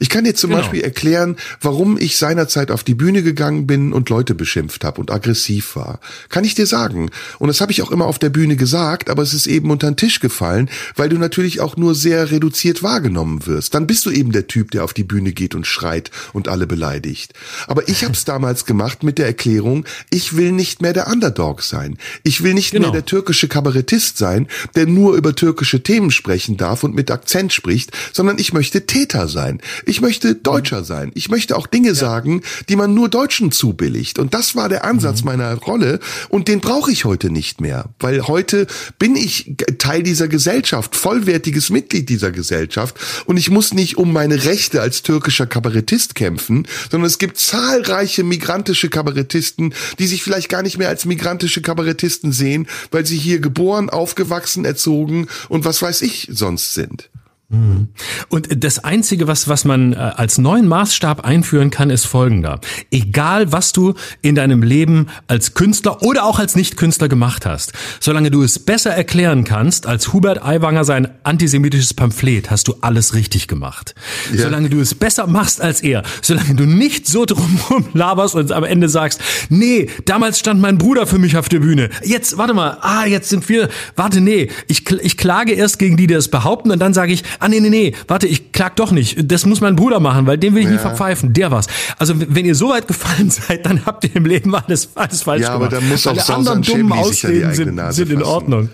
Ich 0.00 0.08
kann 0.08 0.24
dir 0.24 0.34
zum 0.34 0.48
genau. 0.48 0.62
Beispiel 0.62 0.80
erklären, 0.80 1.36
warum 1.60 1.98
ich 1.98 2.16
seinerzeit 2.16 2.70
auf 2.70 2.82
die 2.82 2.94
Bühne 2.94 3.22
gegangen 3.22 3.66
bin 3.66 3.92
und 3.92 4.08
Leute 4.08 4.34
beschimpft 4.34 4.82
habe 4.82 4.98
und 4.98 5.10
aggressiv 5.10 5.76
war. 5.76 6.00
Kann 6.30 6.44
ich 6.44 6.54
dir 6.54 6.64
sagen. 6.64 7.10
Und 7.38 7.48
das 7.48 7.60
habe 7.60 7.72
ich 7.72 7.82
auch 7.82 7.90
immer 7.90 8.06
auf 8.06 8.18
der 8.18 8.30
Bühne 8.30 8.56
gesagt, 8.56 9.10
aber 9.10 9.22
es 9.22 9.34
ist 9.34 9.46
eben 9.46 9.70
unter 9.70 9.90
den 9.90 9.98
Tisch 9.98 10.18
gefallen, 10.18 10.70
weil 10.94 11.10
du 11.10 11.18
natürlich 11.18 11.60
auch 11.60 11.76
nur 11.76 11.94
sehr 11.94 12.30
reduziert 12.30 12.82
wahrgenommen 12.82 13.44
wirst. 13.44 13.74
Dann 13.74 13.86
bist 13.86 14.06
du 14.06 14.10
eben 14.10 14.32
der 14.32 14.46
Typ, 14.46 14.70
der 14.70 14.82
auf 14.82 14.94
die 14.94 15.04
Bühne 15.04 15.32
geht 15.32 15.54
und 15.54 15.66
schreit 15.66 16.10
und 16.32 16.48
alle 16.48 16.66
beleidigt. 16.66 17.34
Aber 17.66 17.86
ich 17.86 18.02
habe 18.02 18.14
es 18.14 18.24
damals 18.32 18.64
gemacht 18.64 19.02
mit 19.02 19.18
der 19.18 19.26
Erklärung, 19.26 19.84
ich 20.08 20.38
will 20.38 20.52
nicht 20.52 20.80
mehr 20.80 20.94
der 20.94 21.08
Underdog 21.08 21.62
sein. 21.62 21.98
Ich 22.22 22.42
will 22.42 22.54
nicht 22.54 22.70
genau. 22.70 22.84
mehr 22.84 22.92
der 22.92 23.04
türkische 23.04 23.46
Kabarettist 23.46 24.16
sein, 24.16 24.48
der 24.74 24.86
nur 24.86 25.16
über 25.16 25.34
türkische 25.34 25.82
Themen 25.82 26.10
sprechen 26.46 26.56
darf 26.56 26.84
und 26.84 26.94
mit 26.94 27.10
Akzent 27.10 27.52
spricht, 27.52 27.90
sondern 28.12 28.38
ich 28.38 28.52
möchte 28.52 28.86
Täter 28.86 29.28
sein. 29.28 29.60
Ich 29.84 30.00
möchte 30.00 30.34
Deutscher 30.34 30.84
sein. 30.84 31.10
Ich 31.14 31.28
möchte 31.28 31.56
auch 31.56 31.66
Dinge 31.66 31.88
ja. 31.88 31.94
sagen, 31.94 32.42
die 32.68 32.76
man 32.76 32.94
nur 32.94 33.08
Deutschen 33.08 33.50
zubilligt. 33.50 34.18
Und 34.18 34.32
das 34.32 34.54
war 34.54 34.68
der 34.68 34.84
Ansatz 34.84 35.20
mhm. 35.20 35.26
meiner 35.26 35.54
Rolle 35.54 35.98
und 36.28 36.48
den 36.48 36.60
brauche 36.60 36.92
ich 36.92 37.04
heute 37.04 37.30
nicht 37.30 37.60
mehr, 37.60 37.86
weil 37.98 38.22
heute 38.22 38.66
bin 38.98 39.16
ich 39.16 39.56
Teil 39.78 40.02
dieser 40.02 40.28
Gesellschaft, 40.28 40.94
vollwertiges 40.94 41.70
Mitglied 41.70 42.08
dieser 42.08 42.30
Gesellschaft 42.30 42.96
und 43.26 43.36
ich 43.36 43.50
muss 43.50 43.74
nicht 43.74 43.96
um 43.96 44.12
meine 44.12 44.44
Rechte 44.44 44.80
als 44.80 45.02
türkischer 45.02 45.46
Kabarettist 45.46 46.14
kämpfen, 46.14 46.66
sondern 46.90 47.06
es 47.06 47.18
gibt 47.18 47.38
zahlreiche 47.38 48.22
migrantische 48.22 48.88
Kabarettisten, 48.88 49.74
die 49.98 50.06
sich 50.06 50.22
vielleicht 50.22 50.48
gar 50.48 50.62
nicht 50.62 50.78
mehr 50.78 50.88
als 50.88 51.04
migrantische 51.04 51.62
Kabarettisten 51.62 52.32
sehen, 52.32 52.66
weil 52.90 53.06
sie 53.06 53.16
hier 53.16 53.40
geboren, 53.40 53.90
aufgewachsen, 53.90 54.64
erzogen 54.64 55.26
und 55.48 55.64
was 55.64 55.82
weiß 55.82 56.02
ich 56.02 56.28
sonst 56.36 56.74
sind. 56.74 57.10
Mhm. 57.48 57.88
Und 58.28 58.64
das 58.64 58.82
Einzige, 58.82 59.28
was, 59.28 59.48
was 59.48 59.64
man 59.64 59.92
äh, 59.92 59.96
als 59.96 60.38
neuen 60.38 60.66
Maßstab 60.66 61.24
einführen 61.24 61.70
kann, 61.70 61.90
ist 61.90 62.06
folgender. 62.06 62.60
Egal, 62.90 63.52
was 63.52 63.72
du 63.72 63.94
in 64.22 64.34
deinem 64.34 64.62
Leben 64.62 65.08
als 65.28 65.54
Künstler 65.54 66.02
oder 66.02 66.24
auch 66.24 66.38
als 66.38 66.56
Nicht-Künstler 66.56 67.08
gemacht 67.08 67.46
hast, 67.46 67.72
solange 68.00 68.30
du 68.30 68.42
es 68.42 68.58
besser 68.58 68.90
erklären 68.90 69.44
kannst 69.44 69.86
als 69.86 70.12
Hubert 70.12 70.42
Aiwanger 70.42 70.84
sein 70.84 71.08
antisemitisches 71.22 71.94
Pamphlet, 71.94 72.50
hast 72.50 72.66
du 72.68 72.74
alles 72.80 73.14
richtig 73.14 73.46
gemacht. 73.46 73.94
Ja. 74.32 74.42
Solange 74.42 74.68
du 74.68 74.80
es 74.80 74.94
besser 74.94 75.26
machst 75.26 75.60
als 75.60 75.82
er, 75.82 76.02
solange 76.22 76.54
du 76.54 76.64
nicht 76.64 77.06
so 77.06 77.26
drumherum 77.26 77.86
laberst 77.92 78.34
und 78.34 78.50
am 78.50 78.64
Ende 78.64 78.88
sagst, 78.88 79.20
nee, 79.50 79.88
damals 80.04 80.40
stand 80.40 80.60
mein 80.60 80.78
Bruder 80.78 81.06
für 81.06 81.18
mich 81.18 81.36
auf 81.36 81.48
der 81.48 81.60
Bühne. 81.60 81.90
Jetzt, 82.02 82.38
warte 82.38 82.54
mal, 82.54 82.78
ah, 82.80 83.06
jetzt 83.06 83.28
sind 83.28 83.48
wir, 83.48 83.68
warte, 83.94 84.20
nee, 84.20 84.50
ich, 84.66 84.90
ich 84.90 85.16
klage 85.16 85.52
erst 85.52 85.78
gegen 85.78 85.96
die, 85.96 86.06
die 86.06 86.14
das 86.14 86.28
behaupten 86.28 86.70
und 86.70 86.78
dann 86.78 86.94
sage 86.94 87.12
ich, 87.12 87.22
ah 87.38 87.48
nee, 87.48 87.60
nee, 87.60 87.70
nee, 87.70 87.94
warte, 88.08 88.26
ich 88.26 88.52
klag 88.52 88.76
doch 88.76 88.90
nicht. 88.90 89.30
Das 89.30 89.46
muss 89.46 89.60
mein 89.60 89.76
Bruder 89.76 90.00
machen, 90.00 90.26
weil 90.26 90.38
den 90.38 90.54
will 90.54 90.62
ich 90.62 90.66
ja. 90.66 90.72
nie 90.72 90.78
verpfeifen. 90.78 91.32
Der 91.32 91.50
war's. 91.50 91.66
Also 91.98 92.14
wenn 92.16 92.44
ihr 92.44 92.54
so 92.54 92.70
weit 92.70 92.88
gefallen 92.88 93.30
seid, 93.48 93.66
dann 93.66 93.84
habt 93.86 94.04
ihr 94.04 94.14
im 94.16 94.26
Leben 94.26 94.54
alles, 94.54 94.90
alles 94.94 95.22
falsch 95.22 95.42
ja, 95.42 95.54
gemacht. 95.54 95.72
Ja, 95.72 95.78
aber 95.78 95.80
dann 95.80 95.88
muss 95.88 96.06
auch 96.06 96.18
Sausan 96.20 96.64
Schäbli 96.64 97.04
sich 97.04 97.26
an 97.26 97.32
die 97.32 97.44
eigene 97.44 97.72
Nase 97.72 97.96
sind, 97.96 98.08
sind 98.08 98.18
in 98.18 98.22
Ordnung. 98.22 98.68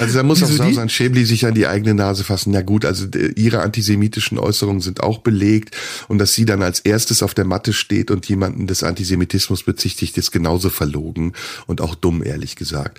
Also 0.00 0.14
da 0.18 0.22
muss 0.22 0.42
auch 0.42 0.48
Sausan 0.48 0.88
Schäbli 0.88 1.24
sich 1.24 1.46
an 1.46 1.54
die 1.54 1.66
eigene 1.66 1.94
Nase 1.94 2.24
fassen. 2.24 2.52
Ja 2.52 2.62
gut, 2.62 2.84
also 2.84 3.06
ihre 3.36 3.60
antisemitischen 3.60 4.38
Äußerungen 4.38 4.80
sind 4.80 5.02
auch 5.02 5.18
belegt 5.18 5.76
und 6.08 6.18
dass 6.18 6.34
sie 6.34 6.44
dann 6.44 6.62
als 6.62 6.80
erstes 6.80 7.22
auf 7.22 7.34
der 7.34 7.44
Matte 7.44 7.72
steht 7.72 8.10
und 8.10 8.26
jemanden 8.26 8.66
des 8.66 8.82
Antisemitismus 8.82 9.62
bezichtigt, 9.62 10.16
ist 10.18 10.30
genauso 10.30 10.70
verlogen 10.70 11.32
und 11.66 11.80
auch 11.80 11.94
dumm, 11.94 12.22
ehrlich 12.22 12.56
gesagt. 12.56 12.98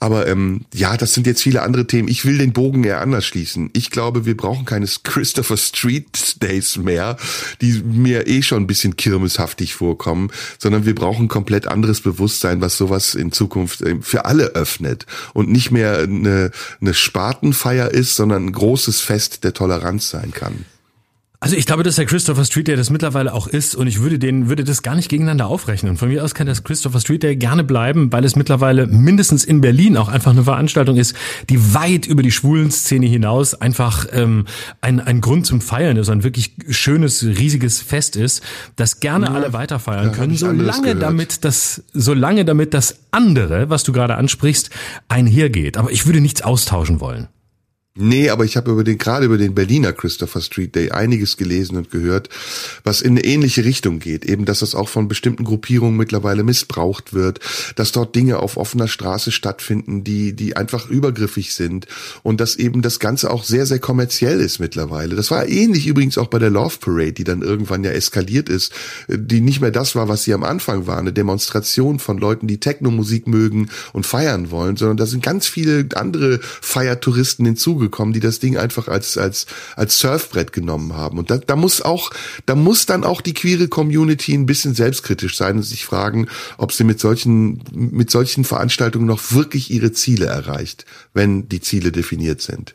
Aber 0.00 0.26
ähm, 0.26 0.62
ja, 0.72 0.96
das 0.96 1.14
sind 1.14 1.26
jetzt 1.26 1.42
viele 1.42 1.62
andere 1.62 1.86
Themen. 1.86 2.08
Ich 2.08 2.24
will 2.24 2.38
den 2.38 2.52
Bogen 2.52 2.84
eher 2.84 3.00
anders 3.00 3.24
schließen. 3.24 3.70
Ich 3.72 3.90
glaube, 3.90 4.24
wir 4.26 4.36
brauchen 4.36 4.53
keine 4.64 4.86
Christopher 5.02 5.56
Street 5.56 6.42
Days 6.42 6.76
mehr, 6.76 7.16
die 7.60 7.82
mir 7.82 8.26
eh 8.26 8.42
schon 8.42 8.62
ein 8.62 8.66
bisschen 8.66 8.96
kirmeshaftig 8.96 9.74
vorkommen, 9.74 10.30
sondern 10.58 10.86
wir 10.86 10.94
brauchen 10.94 11.28
komplett 11.28 11.66
anderes 11.66 12.00
Bewusstsein, 12.00 12.60
was 12.60 12.76
sowas 12.76 13.14
in 13.14 13.32
Zukunft 13.32 13.80
äh, 13.82 13.96
für 14.00 14.24
alle 14.24 14.54
öffnet 14.54 15.06
und 15.32 15.50
nicht 15.50 15.70
mehr 15.70 15.98
eine, 15.98 16.50
eine 16.80 16.94
Spartenfeier 16.94 17.90
ist, 17.90 18.16
sondern 18.16 18.46
ein 18.46 18.52
großes 18.52 19.00
Fest 19.00 19.44
der 19.44 19.54
Toleranz 19.54 20.10
sein 20.10 20.32
kann. 20.32 20.64
Also 21.44 21.56
ich 21.56 21.66
glaube, 21.66 21.82
dass 21.82 21.96
der 21.96 22.06
Christopher 22.06 22.42
Street 22.46 22.68
Day 22.68 22.74
das 22.74 22.88
mittlerweile 22.88 23.34
auch 23.34 23.46
ist 23.46 23.74
und 23.74 23.86
ich 23.86 24.00
würde 24.00 24.18
den, 24.18 24.48
würde 24.48 24.64
das 24.64 24.82
gar 24.82 24.94
nicht 24.94 25.10
gegeneinander 25.10 25.46
aufrechnen. 25.46 25.90
Und 25.90 25.98
von 25.98 26.08
mir 26.08 26.24
aus 26.24 26.34
kann 26.34 26.46
das 26.46 26.64
Christopher 26.64 27.00
Street 27.00 27.22
Day 27.22 27.36
gerne 27.36 27.64
bleiben, 27.64 28.10
weil 28.10 28.24
es 28.24 28.34
mittlerweile 28.34 28.86
mindestens 28.86 29.44
in 29.44 29.60
Berlin 29.60 29.98
auch 29.98 30.08
einfach 30.08 30.30
eine 30.30 30.44
Veranstaltung 30.44 30.96
ist, 30.96 31.14
die 31.50 31.74
weit 31.74 32.06
über 32.06 32.22
die 32.22 32.30
schwulen 32.30 32.70
Szene 32.70 33.04
hinaus 33.04 33.52
einfach 33.52 34.06
ähm, 34.12 34.46
ein, 34.80 35.00
ein 35.00 35.20
Grund 35.20 35.44
zum 35.44 35.60
Feiern 35.60 35.98
ist, 35.98 36.08
ein 36.08 36.24
wirklich 36.24 36.56
schönes, 36.70 37.22
riesiges 37.22 37.82
Fest 37.82 38.16
ist, 38.16 38.42
das 38.76 39.00
gerne 39.00 39.26
ja, 39.26 39.32
alle 39.32 39.52
weiterfeiern 39.52 40.12
können, 40.12 40.38
solange 40.38 40.96
damit 40.96 41.44
das, 41.44 41.84
solange 41.92 42.46
damit 42.46 42.72
das 42.72 43.00
andere, 43.10 43.68
was 43.68 43.82
du 43.82 43.92
gerade 43.92 44.14
ansprichst, 44.14 44.70
einhergeht. 45.08 45.76
Aber 45.76 45.92
ich 45.92 46.06
würde 46.06 46.22
nichts 46.22 46.40
austauschen 46.40 47.00
wollen. 47.00 47.28
Nee, 47.96 48.28
aber 48.30 48.44
ich 48.44 48.56
habe 48.56 48.72
über 48.72 48.82
den 48.82 48.98
gerade 48.98 49.26
über 49.26 49.38
den 49.38 49.54
Berliner 49.54 49.92
Christopher 49.92 50.40
Street 50.40 50.74
Day 50.74 50.90
einiges 50.90 51.36
gelesen 51.36 51.76
und 51.76 51.92
gehört, 51.92 52.28
was 52.82 53.00
in 53.00 53.12
eine 53.12 53.24
ähnliche 53.24 53.64
Richtung 53.64 54.00
geht. 54.00 54.24
Eben, 54.24 54.46
dass 54.46 54.58
das 54.58 54.74
auch 54.74 54.88
von 54.88 55.06
bestimmten 55.06 55.44
Gruppierungen 55.44 55.96
mittlerweile 55.96 56.42
missbraucht 56.42 57.14
wird, 57.14 57.38
dass 57.76 57.92
dort 57.92 58.16
Dinge 58.16 58.40
auf 58.40 58.56
offener 58.56 58.88
Straße 58.88 59.30
stattfinden, 59.30 60.02
die 60.02 60.32
die 60.32 60.56
einfach 60.56 60.90
übergriffig 60.90 61.54
sind 61.54 61.86
und 62.24 62.40
dass 62.40 62.56
eben 62.56 62.82
das 62.82 62.98
Ganze 62.98 63.30
auch 63.30 63.44
sehr 63.44 63.64
sehr 63.64 63.78
kommerziell 63.78 64.40
ist 64.40 64.58
mittlerweile. 64.58 65.14
Das 65.14 65.30
war 65.30 65.46
ähnlich 65.46 65.86
übrigens 65.86 66.18
auch 66.18 66.26
bei 66.26 66.40
der 66.40 66.50
Love 66.50 66.78
Parade, 66.80 67.12
die 67.12 67.22
dann 67.22 67.42
irgendwann 67.42 67.84
ja 67.84 67.92
eskaliert 67.92 68.48
ist, 68.48 68.72
die 69.06 69.40
nicht 69.40 69.60
mehr 69.60 69.70
das 69.70 69.94
war, 69.94 70.08
was 70.08 70.24
sie 70.24 70.34
am 70.34 70.42
Anfang 70.42 70.88
war, 70.88 70.98
eine 70.98 71.12
Demonstration 71.12 72.00
von 72.00 72.18
Leuten, 72.18 72.48
die 72.48 72.58
Techno-Musik 72.58 73.28
mögen 73.28 73.70
und 73.92 74.04
feiern 74.04 74.50
wollen, 74.50 74.76
sondern 74.76 74.96
da 74.96 75.06
sind 75.06 75.22
ganz 75.22 75.46
viele 75.46 75.86
andere 75.94 76.40
Feiertouristen 76.42 77.46
hinzugekommen 77.46 77.83
gekommen, 77.84 78.12
die 78.12 78.20
das 78.20 78.38
Ding 78.38 78.56
einfach 78.56 78.88
als, 78.88 79.16
als, 79.16 79.46
als 79.76 79.98
Surfbrett 79.98 80.52
genommen 80.52 80.94
haben. 80.94 81.18
Und 81.18 81.30
da, 81.30 81.38
da 81.38 81.56
muss 81.56 81.82
auch, 81.82 82.10
da 82.46 82.54
muss 82.54 82.86
dann 82.86 83.04
auch 83.04 83.20
die 83.20 83.34
queere 83.34 83.68
Community 83.68 84.34
ein 84.34 84.46
bisschen 84.46 84.74
selbstkritisch 84.74 85.36
sein 85.36 85.56
und 85.56 85.62
sich 85.62 85.84
fragen, 85.84 86.28
ob 86.58 86.72
sie 86.72 86.84
mit 86.84 87.00
solchen, 87.00 87.62
mit 87.72 88.10
solchen 88.10 88.44
Veranstaltungen 88.44 89.06
noch 89.06 89.32
wirklich 89.32 89.70
ihre 89.70 89.92
Ziele 89.92 90.26
erreicht, 90.26 90.84
wenn 91.12 91.48
die 91.48 91.60
Ziele 91.60 91.92
definiert 91.92 92.40
sind. 92.40 92.74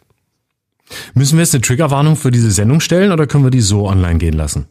Müssen 1.14 1.38
wir 1.38 1.44
jetzt 1.44 1.54
eine 1.54 1.62
Triggerwarnung 1.62 2.16
für 2.16 2.32
diese 2.32 2.52
Sendung 2.52 2.80
stellen 2.80 3.12
oder 3.12 3.28
können 3.28 3.44
wir 3.44 3.52
die 3.52 3.62
so 3.62 3.88
online 3.88 4.18
gehen 4.18 4.34
lassen? 4.34 4.66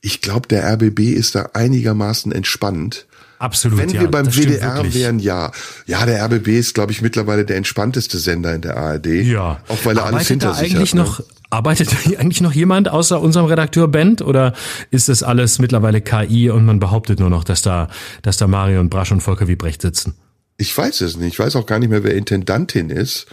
Ich 0.00 0.20
glaube, 0.20 0.48
der 0.48 0.64
RBB 0.72 1.00
ist 1.12 1.36
da 1.36 1.50
einigermaßen 1.54 2.32
entspannt 2.32 3.06
Absolut. 3.42 3.78
Wenn 3.78 3.88
ja, 3.88 4.02
wir 4.02 4.08
beim 4.08 4.26
WDR 4.26 4.94
wären, 4.94 5.18
ja. 5.18 5.50
Ja, 5.86 6.06
der 6.06 6.24
RBB 6.24 6.46
ist, 6.48 6.74
glaube 6.74 6.92
ich, 6.92 7.02
mittlerweile 7.02 7.44
der 7.44 7.56
entspannteste 7.56 8.18
Sender 8.18 8.54
in 8.54 8.60
der 8.60 8.76
ARD. 8.76 9.06
Ja. 9.06 9.60
Auch 9.66 9.84
weil 9.84 9.98
er 9.98 10.04
alles 10.04 10.28
hinter 10.28 10.54
sich 10.54 10.76
eigentlich 10.76 10.92
hat. 10.92 10.98
Ne? 10.98 11.02
Noch, 11.02 11.22
Arbeitet 11.50 11.88
eigentlich 12.18 12.40
noch 12.40 12.52
jemand 12.52 12.88
außer 12.88 13.20
unserem 13.20 13.46
Redakteur 13.46 13.88
Bent 13.88 14.22
oder 14.22 14.54
ist 14.92 15.08
das 15.08 15.24
alles 15.24 15.58
mittlerweile 15.58 16.00
KI 16.00 16.50
und 16.50 16.64
man 16.64 16.78
behauptet 16.78 17.18
nur 17.18 17.30
noch, 17.30 17.42
dass 17.42 17.62
da, 17.62 17.88
dass 18.22 18.36
da 18.36 18.46
Marion 18.46 18.88
Brasch 18.88 19.10
und 19.10 19.22
Volker 19.22 19.48
Wiebrecht 19.48 19.82
sitzen? 19.82 20.14
Ich 20.56 20.78
weiß 20.78 21.00
es 21.00 21.16
nicht. 21.16 21.32
Ich 21.32 21.38
weiß 21.40 21.56
auch 21.56 21.66
gar 21.66 21.80
nicht 21.80 21.90
mehr, 21.90 22.04
wer 22.04 22.14
Intendantin 22.14 22.90
ist. 22.90 23.26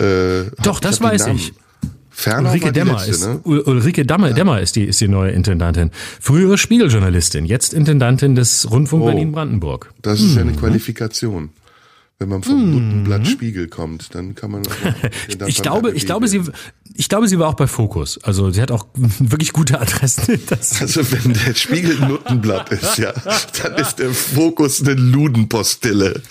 Äh, 0.00 0.50
Doch, 0.64 0.80
das 0.80 1.00
weiß 1.00 1.28
ich. 1.28 1.52
Ferner 2.16 2.50
Ulrike 2.50 2.72
Dämmer 2.72 2.92
letzte, 2.92 3.10
ist 3.10 3.26
ne? 3.26 3.40
Ulrike 3.42 4.06
Dämmer, 4.06 4.28
ja. 4.28 4.34
Dämmer 4.34 4.60
ist 4.60 4.76
die 4.76 4.84
ist 4.84 5.00
die 5.00 5.08
neue 5.08 5.32
Intendantin. 5.32 5.90
Frühere 6.20 6.56
Spiegeljournalistin, 6.56 7.44
jetzt 7.44 7.74
Intendantin 7.74 8.36
des 8.36 8.70
Rundfunk 8.70 9.02
oh, 9.02 9.06
Berlin 9.06 9.32
Brandenburg. 9.32 9.92
Das 10.00 10.20
ist 10.20 10.36
ja 10.36 10.42
eine 10.42 10.52
mhm. 10.52 10.56
Qualifikation. 10.56 11.50
Wenn 12.20 12.28
man 12.28 12.44
vom 12.44 12.70
Nuttenblatt 12.70 13.26
Spiegel 13.26 13.66
kommt, 13.66 14.14
dann 14.14 14.36
kann 14.36 14.52
man. 14.52 14.62
dann 15.38 15.48
Ich 15.48 15.62
glaube, 15.62 15.90
ich 15.90 16.06
glaube, 16.06 16.28
sie, 16.28 16.42
ich 16.94 17.08
glaube, 17.08 17.26
sie 17.26 17.40
war 17.40 17.48
auch 17.48 17.54
bei 17.54 17.66
Fokus. 17.66 18.22
Also 18.22 18.50
sie 18.50 18.62
hat 18.62 18.70
auch 18.70 18.86
wirklich 18.94 19.52
gute 19.52 19.80
Adressen. 19.80 20.40
Also 20.80 21.00
wenn 21.12 21.32
der 21.32 21.54
Spiegel 21.54 22.00
ein 22.00 22.08
Nuttenblatt 22.08 22.70
ist, 22.70 22.98
ja, 22.98 23.12
dann 23.62 23.74
ist 23.76 23.96
der 23.96 24.10
Fokus 24.10 24.80
eine 24.80 24.94
Ludenpostille. 24.94 26.22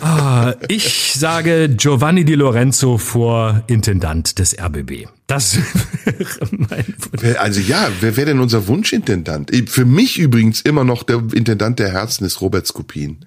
ah, 0.00 0.54
ich 0.68 1.14
sage 1.14 1.68
Giovanni 1.68 2.24
Di 2.24 2.34
Lorenzo 2.34 2.96
vor 2.96 3.62
Intendant 3.66 4.38
des 4.38 4.58
RBB. 4.58 5.08
Das 5.26 5.58
wäre 6.04 6.48
mein 6.50 6.94
Wunsch. 6.98 7.36
Also 7.38 7.60
ja, 7.60 7.88
wer 8.00 8.16
wäre 8.16 8.26
denn 8.26 8.40
unser 8.40 8.66
Wunschintendant? 8.66 9.50
Für 9.68 9.84
mich 9.84 10.18
übrigens 10.18 10.62
immer 10.62 10.84
noch 10.84 11.02
der 11.02 11.22
Intendant 11.32 11.78
der 11.78 11.92
Herzen 11.92 12.24
ist 12.24 12.40
Robert 12.40 12.66
Skopin. 12.66 13.18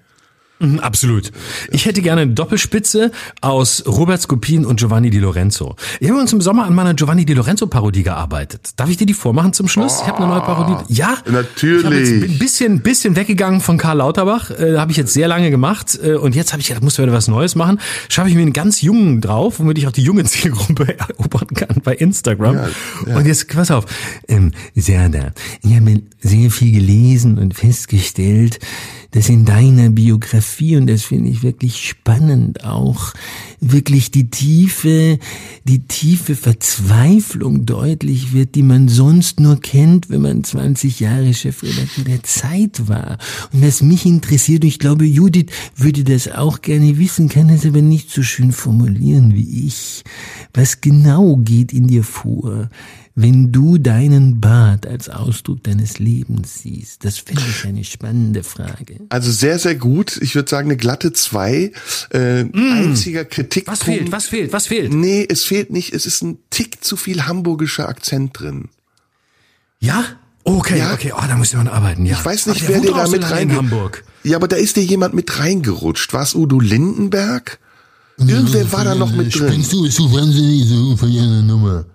Mhm, 0.60 0.78
Absolut. 0.80 1.32
Ich 1.70 1.86
hätte 1.86 2.02
gerne 2.02 2.22
eine 2.22 2.32
Doppelspitze 2.32 3.12
aus 3.40 3.84
Robert 3.86 4.20
Skopin 4.20 4.64
und 4.66 4.78
Giovanni 4.78 5.10
Di 5.10 5.18
Lorenzo. 5.18 5.76
Ich 6.00 6.08
habe 6.10 6.20
uns 6.20 6.32
im 6.32 6.40
Sommer 6.40 6.66
an 6.66 6.74
meiner 6.74 6.94
Giovanni 6.94 7.24
Di 7.24 7.32
Lorenzo 7.34 7.66
Parodie 7.66 8.02
gearbeitet. 8.02 8.70
Darf 8.76 8.90
ich 8.90 8.98
dir 8.98 9.06
die 9.06 9.14
vormachen 9.14 9.52
zum 9.54 9.68
Schluss? 9.68 10.00
Ich 10.02 10.06
habe 10.06 10.18
eine 10.18 10.26
neue 10.28 10.40
Parodie. 10.42 10.92
Ja, 10.92 11.16
Natürlich. 11.26 11.84
Ich 11.84 12.10
jetzt 12.20 12.30
ein 12.30 12.38
bisschen, 12.38 12.80
bisschen 12.80 13.16
weggegangen 13.16 13.60
von 13.60 13.78
Karl 13.78 13.98
Lauterbach. 13.98 14.50
Äh, 14.50 14.76
habe 14.76 14.90
ich 14.90 14.98
jetzt 14.98 15.14
sehr 15.14 15.28
lange 15.28 15.50
gemacht. 15.50 15.98
Äh, 16.02 16.14
und 16.14 16.34
jetzt 16.34 16.52
habe 16.52 16.60
ich 16.60 16.68
gedacht, 16.68 16.82
muss 16.82 16.98
wieder 16.98 17.12
was 17.12 17.28
Neues 17.28 17.54
machen. 17.54 17.80
Schaffe 18.08 18.28
ich 18.28 18.34
mir 18.34 18.42
einen 18.42 18.52
ganz 18.52 18.82
jungen 18.82 19.20
drauf, 19.20 19.60
womit 19.60 19.78
ich 19.78 19.86
auch 19.86 19.92
die 19.92 20.02
junge 20.02 20.24
Zielgruppe 20.24 20.98
erobern 20.98 21.48
kann 21.54 21.80
bei 21.82 21.94
Instagram. 21.94 22.56
Ja, 22.56 22.68
ja. 23.06 23.16
Und 23.16 23.26
jetzt, 23.26 23.48
pass 23.48 23.70
auf. 23.70 23.86
Ähm, 24.28 24.52
Serda, 24.74 25.32
ich 25.62 25.74
habe 25.74 26.02
sehr 26.20 26.50
viel 26.50 26.72
gelesen 26.72 27.38
und 27.38 27.54
festgestellt, 27.54 28.58
dass 29.12 29.28
in 29.28 29.44
deiner 29.44 29.90
Biografie, 29.90 30.76
und 30.76 30.86
das 30.86 31.02
finde 31.02 31.30
ich 31.30 31.42
wirklich 31.42 31.86
spannend 31.88 32.64
auch, 32.64 33.12
wirklich 33.60 34.10
die 34.10 34.30
tiefe, 34.30 35.18
die 35.64 35.80
tiefe 35.80 36.36
Verzweiflung 36.36 37.66
deutlich 37.66 38.32
wird, 38.32 38.54
die 38.54 38.62
man 38.62 38.88
sonst 38.88 39.40
nur 39.40 39.60
kennt, 39.60 40.10
wenn 40.10 40.22
man 40.22 40.44
20 40.44 41.00
Jahre 41.00 41.34
Chefredakteur 41.34 42.04
der 42.04 42.22
Zeit 42.22 42.88
war. 42.88 43.18
Und 43.52 43.66
was 43.66 43.82
mich 43.82 44.06
interessiert, 44.06 44.62
und 44.62 44.68
ich 44.68 44.78
glaube, 44.78 45.04
Judith 45.04 45.50
würde 45.76 46.04
das 46.04 46.30
auch 46.30 46.62
gerne 46.62 46.98
wissen, 46.98 47.28
kann 47.28 47.48
es 47.48 47.66
aber 47.66 47.82
nicht 47.82 48.10
so 48.10 48.22
schön 48.22 48.52
formulieren 48.52 49.34
wie 49.34 49.66
ich. 49.66 50.04
Was 50.54 50.80
genau 50.80 51.36
geht 51.36 51.72
in 51.72 51.86
dir 51.88 52.04
vor? 52.04 52.68
Wenn 53.22 53.52
du 53.52 53.78
deinen 53.78 54.40
Bart 54.40 54.86
als 54.86 55.08
Ausdruck 55.08 55.62
deines 55.64 55.98
Lebens 55.98 56.60
siehst? 56.62 57.04
Das 57.04 57.18
finde 57.18 57.42
ich 57.48 57.64
eine 57.66 57.84
spannende 57.84 58.42
Frage. 58.42 59.00
Also 59.08 59.30
sehr, 59.30 59.58
sehr 59.58 59.74
gut. 59.74 60.18
Ich 60.20 60.34
würde 60.34 60.48
sagen, 60.50 60.68
eine 60.68 60.76
glatte 60.76 61.12
zwei. 61.12 61.72
Äh, 62.10 62.44
Einziger 62.52 63.24
Kritikpunkt. 63.24 63.68
Mm. 63.68 63.72
Was 63.72 63.82
fehlt? 63.82 64.12
Was 64.12 64.26
fehlt? 64.26 64.52
Was 64.52 64.66
fehlt? 64.66 64.92
Nee, 64.94 65.26
es 65.28 65.44
fehlt 65.44 65.70
nicht. 65.70 65.92
Es 65.92 66.06
ist 66.06 66.22
ein 66.22 66.38
Tick 66.50 66.84
zu 66.84 66.96
viel 66.96 67.26
hamburgischer 67.26 67.88
Akzent 67.88 68.38
drin. 68.38 68.68
Ja? 69.78 70.04
Okay, 70.44 70.78
Ja. 70.78 70.94
okay. 70.94 71.12
Oh, 71.16 71.22
da 71.26 71.36
muss 71.36 71.52
noch 71.52 71.66
arbeiten. 71.66 72.06
Ja. 72.06 72.16
Ich 72.18 72.24
weiß 72.24 72.46
nicht, 72.46 72.62
der 72.62 72.68
wer 72.68 72.80
dir 72.80 72.92
da 72.92 73.06
so 73.06 73.12
mit 73.12 73.30
rein 73.30 73.50
in 73.50 73.56
Hamburg. 73.56 74.04
Ja, 74.24 74.36
aber 74.36 74.48
da 74.48 74.56
ist 74.56 74.76
dir 74.76 74.84
jemand 74.84 75.14
mit 75.14 75.38
reingerutscht. 75.38 76.12
War 76.12 76.22
es 76.22 76.34
Udo 76.34 76.60
Lindenberg? 76.60 77.58
Irgendwer 78.18 78.70
war 78.72 78.84
da 78.84 78.94
noch 78.94 79.12
mit 79.12 79.34
drin. 79.34 79.48
Spinnst 79.48 79.72
du, 79.72 79.82
bist 79.82 79.98
du 79.98 80.12
wahnsinnig, 80.12 80.66
so 80.68 80.96
von 80.96 81.08
einer 81.10 81.42
Nummer. 81.42 81.86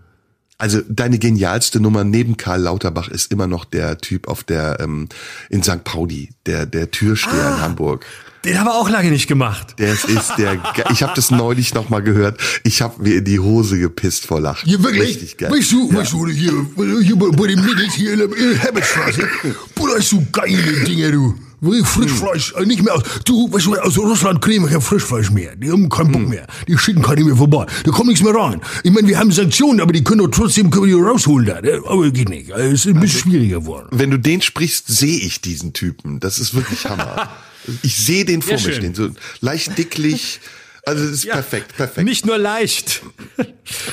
Also 0.58 0.80
deine 0.88 1.20
genialste 1.20 1.82
Nummer 1.82 2.04
neben 2.06 2.38
Karl 2.38 2.62
Lauterbach 2.62 3.10
ist 3.10 3.32
immer 3.32 3.46
noch 3.48 3.66
der 3.66 3.98
Typ 3.98 4.28
auf 4.30 4.44
der 4.44 4.80
ähm, 4.80 5.10
in 5.50 5.64
St. 5.64 5.84
Pauli, 5.84 6.30
der 6.46 6.66
der 6.66 6.92
Türsteher 6.92 7.34
Ah. 7.46 7.56
in 7.56 7.62
Hamburg. 7.62 8.06
Den 8.46 8.60
haben 8.60 8.68
wir 8.68 8.76
auch 8.76 8.90
lange 8.90 9.10
nicht 9.10 9.28
gemacht. 9.28 9.76
Der 9.80 9.92
ist, 9.94 10.06
der. 10.38 10.56
ge- 10.58 10.86
Ich 10.92 11.02
habe 11.04 11.14
das 11.16 11.32
neulich 11.32 11.74
noch 11.74 11.90
mal 11.90 12.02
gehört. 12.04 12.40
Ich 12.64 12.82
habe 12.84 13.02
mir 13.02 13.16
in 13.16 13.26
die 13.26 13.40
Hose 13.40 13.80
gepisst 13.80 14.28
vor 14.28 14.40
Lachen. 14.40 14.70
Ja, 14.70 14.82
wirklich? 14.84 15.02
Richtig 15.10 15.38
geil. 15.38 15.52
Weißt 15.52 15.72
du, 15.72 15.92
weißt 15.94 16.14
du, 16.14 16.28
hier, 16.28 16.54
hier 17.02 17.16
bei, 17.18 17.48
den 17.48 17.66
Mädels 17.66 17.96
hier 17.96 18.14
in 18.14 18.20
der 18.20 18.30
Herbertstraße, 18.60 19.28
Bruder, 19.74 19.96
ist 19.98 20.10
so 20.10 20.24
geile 20.32 20.62
Dinge, 20.86 21.12
du. 21.12 21.34
Wie 21.72 21.84
Frischfleisch, 21.84 22.54
äh, 22.58 22.66
nicht 22.66 22.84
mehr 22.84 22.96
aus. 22.96 23.04
Du, 23.26 23.52
weißt 23.52 23.66
du, 23.66 23.76
aus 23.76 23.98
Russland 23.98 24.42
kriegen 24.42 24.64
wir 24.64 24.72
kein 24.72 24.82
Frischfleisch 24.82 25.32
mehr. 25.32 25.56
Die 25.56 25.72
haben 25.72 25.90
keinen 25.90 26.12
Bock 26.12 26.28
mehr. 26.28 26.48
Die 26.68 26.78
schicken 26.78 27.02
keine 27.02 27.24
mehr 27.24 27.36
vorbei. 27.36 27.66
Da 27.84 27.92
kommt 27.92 28.08
nichts 28.08 28.24
mehr 28.24 28.36
rein. 28.36 28.62
Ich 28.84 28.92
meine, 28.92 29.08
wir 29.08 29.18
haben 29.20 29.32
Sanktionen, 29.32 29.82
aber 29.82 29.94
die 29.94 30.04
können 30.04 30.20
doch 30.20 30.30
trotzdem 30.30 30.70
können 30.70 30.86
wir 30.88 30.96
die 30.98 31.02
rausholen 31.02 31.46
da. 31.48 31.62
ne? 31.62 31.82
Aber 31.86 32.10
geht 32.12 32.30
nicht. 32.30 32.50
Es 32.52 32.86
ist 32.86 32.88
ein 32.88 33.00
bisschen 33.00 33.22
schwieriger 33.32 33.60
geworden. 33.60 33.88
Wenn 33.92 34.12
du 34.12 34.18
den 34.20 34.42
sprichst, 34.42 34.88
sehe 34.88 35.18
ich 35.20 35.42
diesen 35.42 35.74
Typen. 35.74 36.20
Das 36.20 36.40
ist 36.40 36.54
wirklich 36.54 36.86
Hammer. 36.86 37.30
Ich 37.82 37.96
sehe 37.96 38.26
den 38.26 38.44
vor 38.44 38.60
Sehr 38.60 38.68
mir 38.68 38.74
schön. 38.76 38.94
stehen, 38.94 38.96
so 38.96 39.10
leicht 39.42 39.76
dicklich. 39.76 40.40
Also 40.86 41.04
es 41.04 41.12
ist 41.24 41.30
perfekt, 41.32 41.76
perfekt. 41.76 42.06
Nicht 42.08 42.24
nur 42.28 42.38
leicht. 42.38 43.02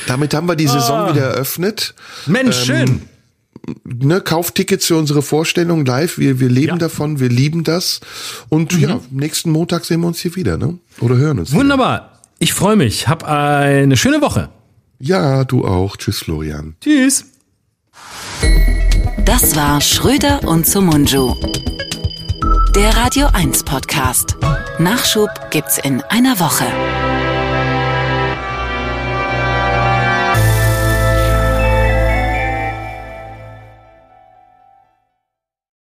Damit 0.07 0.35
haben 0.35 0.47
wir 0.47 0.57
die 0.57 0.67
Saison 0.67 1.09
wieder 1.09 1.23
eröffnet. 1.29 1.95
Mensch, 2.27 2.65
schön. 2.67 3.01
Ne, 3.85 4.21
kauft 4.21 4.57
Tickets 4.57 4.87
für 4.87 4.97
unsere 4.97 5.23
Vorstellung 5.23 5.85
live. 5.85 6.19
Wir, 6.19 6.41
wir 6.41 6.49
leben 6.49 6.67
Ja. 6.69 6.75
Mhm. 6.75 6.79
davon, 6.81 7.21
wir 7.21 7.29
lieben 7.29 7.63
das. 7.65 8.01
Und 8.49 8.79
ja, 8.79 9.01
nächsten 9.11 9.51
Montag 9.53 9.85
sehen 9.85 10.01
wir 10.01 10.09
uns 10.09 10.19
hier 10.21 10.35
wieder, 10.35 10.57
ne? 10.57 10.79
Oder 11.01 11.17
hören 11.17 11.39
uns. 11.39 11.51
Wieder. 11.51 11.61
Wunderbar. 11.61 12.21
Ich 12.39 12.53
freue 12.55 12.77
mich. 12.77 13.07
Hab 13.09 13.25
eine 13.25 13.97
schöne 13.97 14.21
Woche. 14.21 14.49
Ja, 14.99 15.45
du 15.45 15.65
auch. 15.65 15.97
Tschüss, 15.97 16.19
Florian. 16.19 16.75
Tschüss. 16.81 17.27
Das 19.25 19.55
war 19.55 19.81
Schröder 19.81 20.41
und 20.49 20.67
Sumunju. 20.67 21.35
Der 22.75 22.97
Radio 22.97 23.29
1 23.33 23.63
Podcast. 23.65 24.37
Nachschub 24.79 25.31
gibt's 25.51 25.79
in 25.79 26.01
einer 26.09 26.41
Woche. 26.41 26.65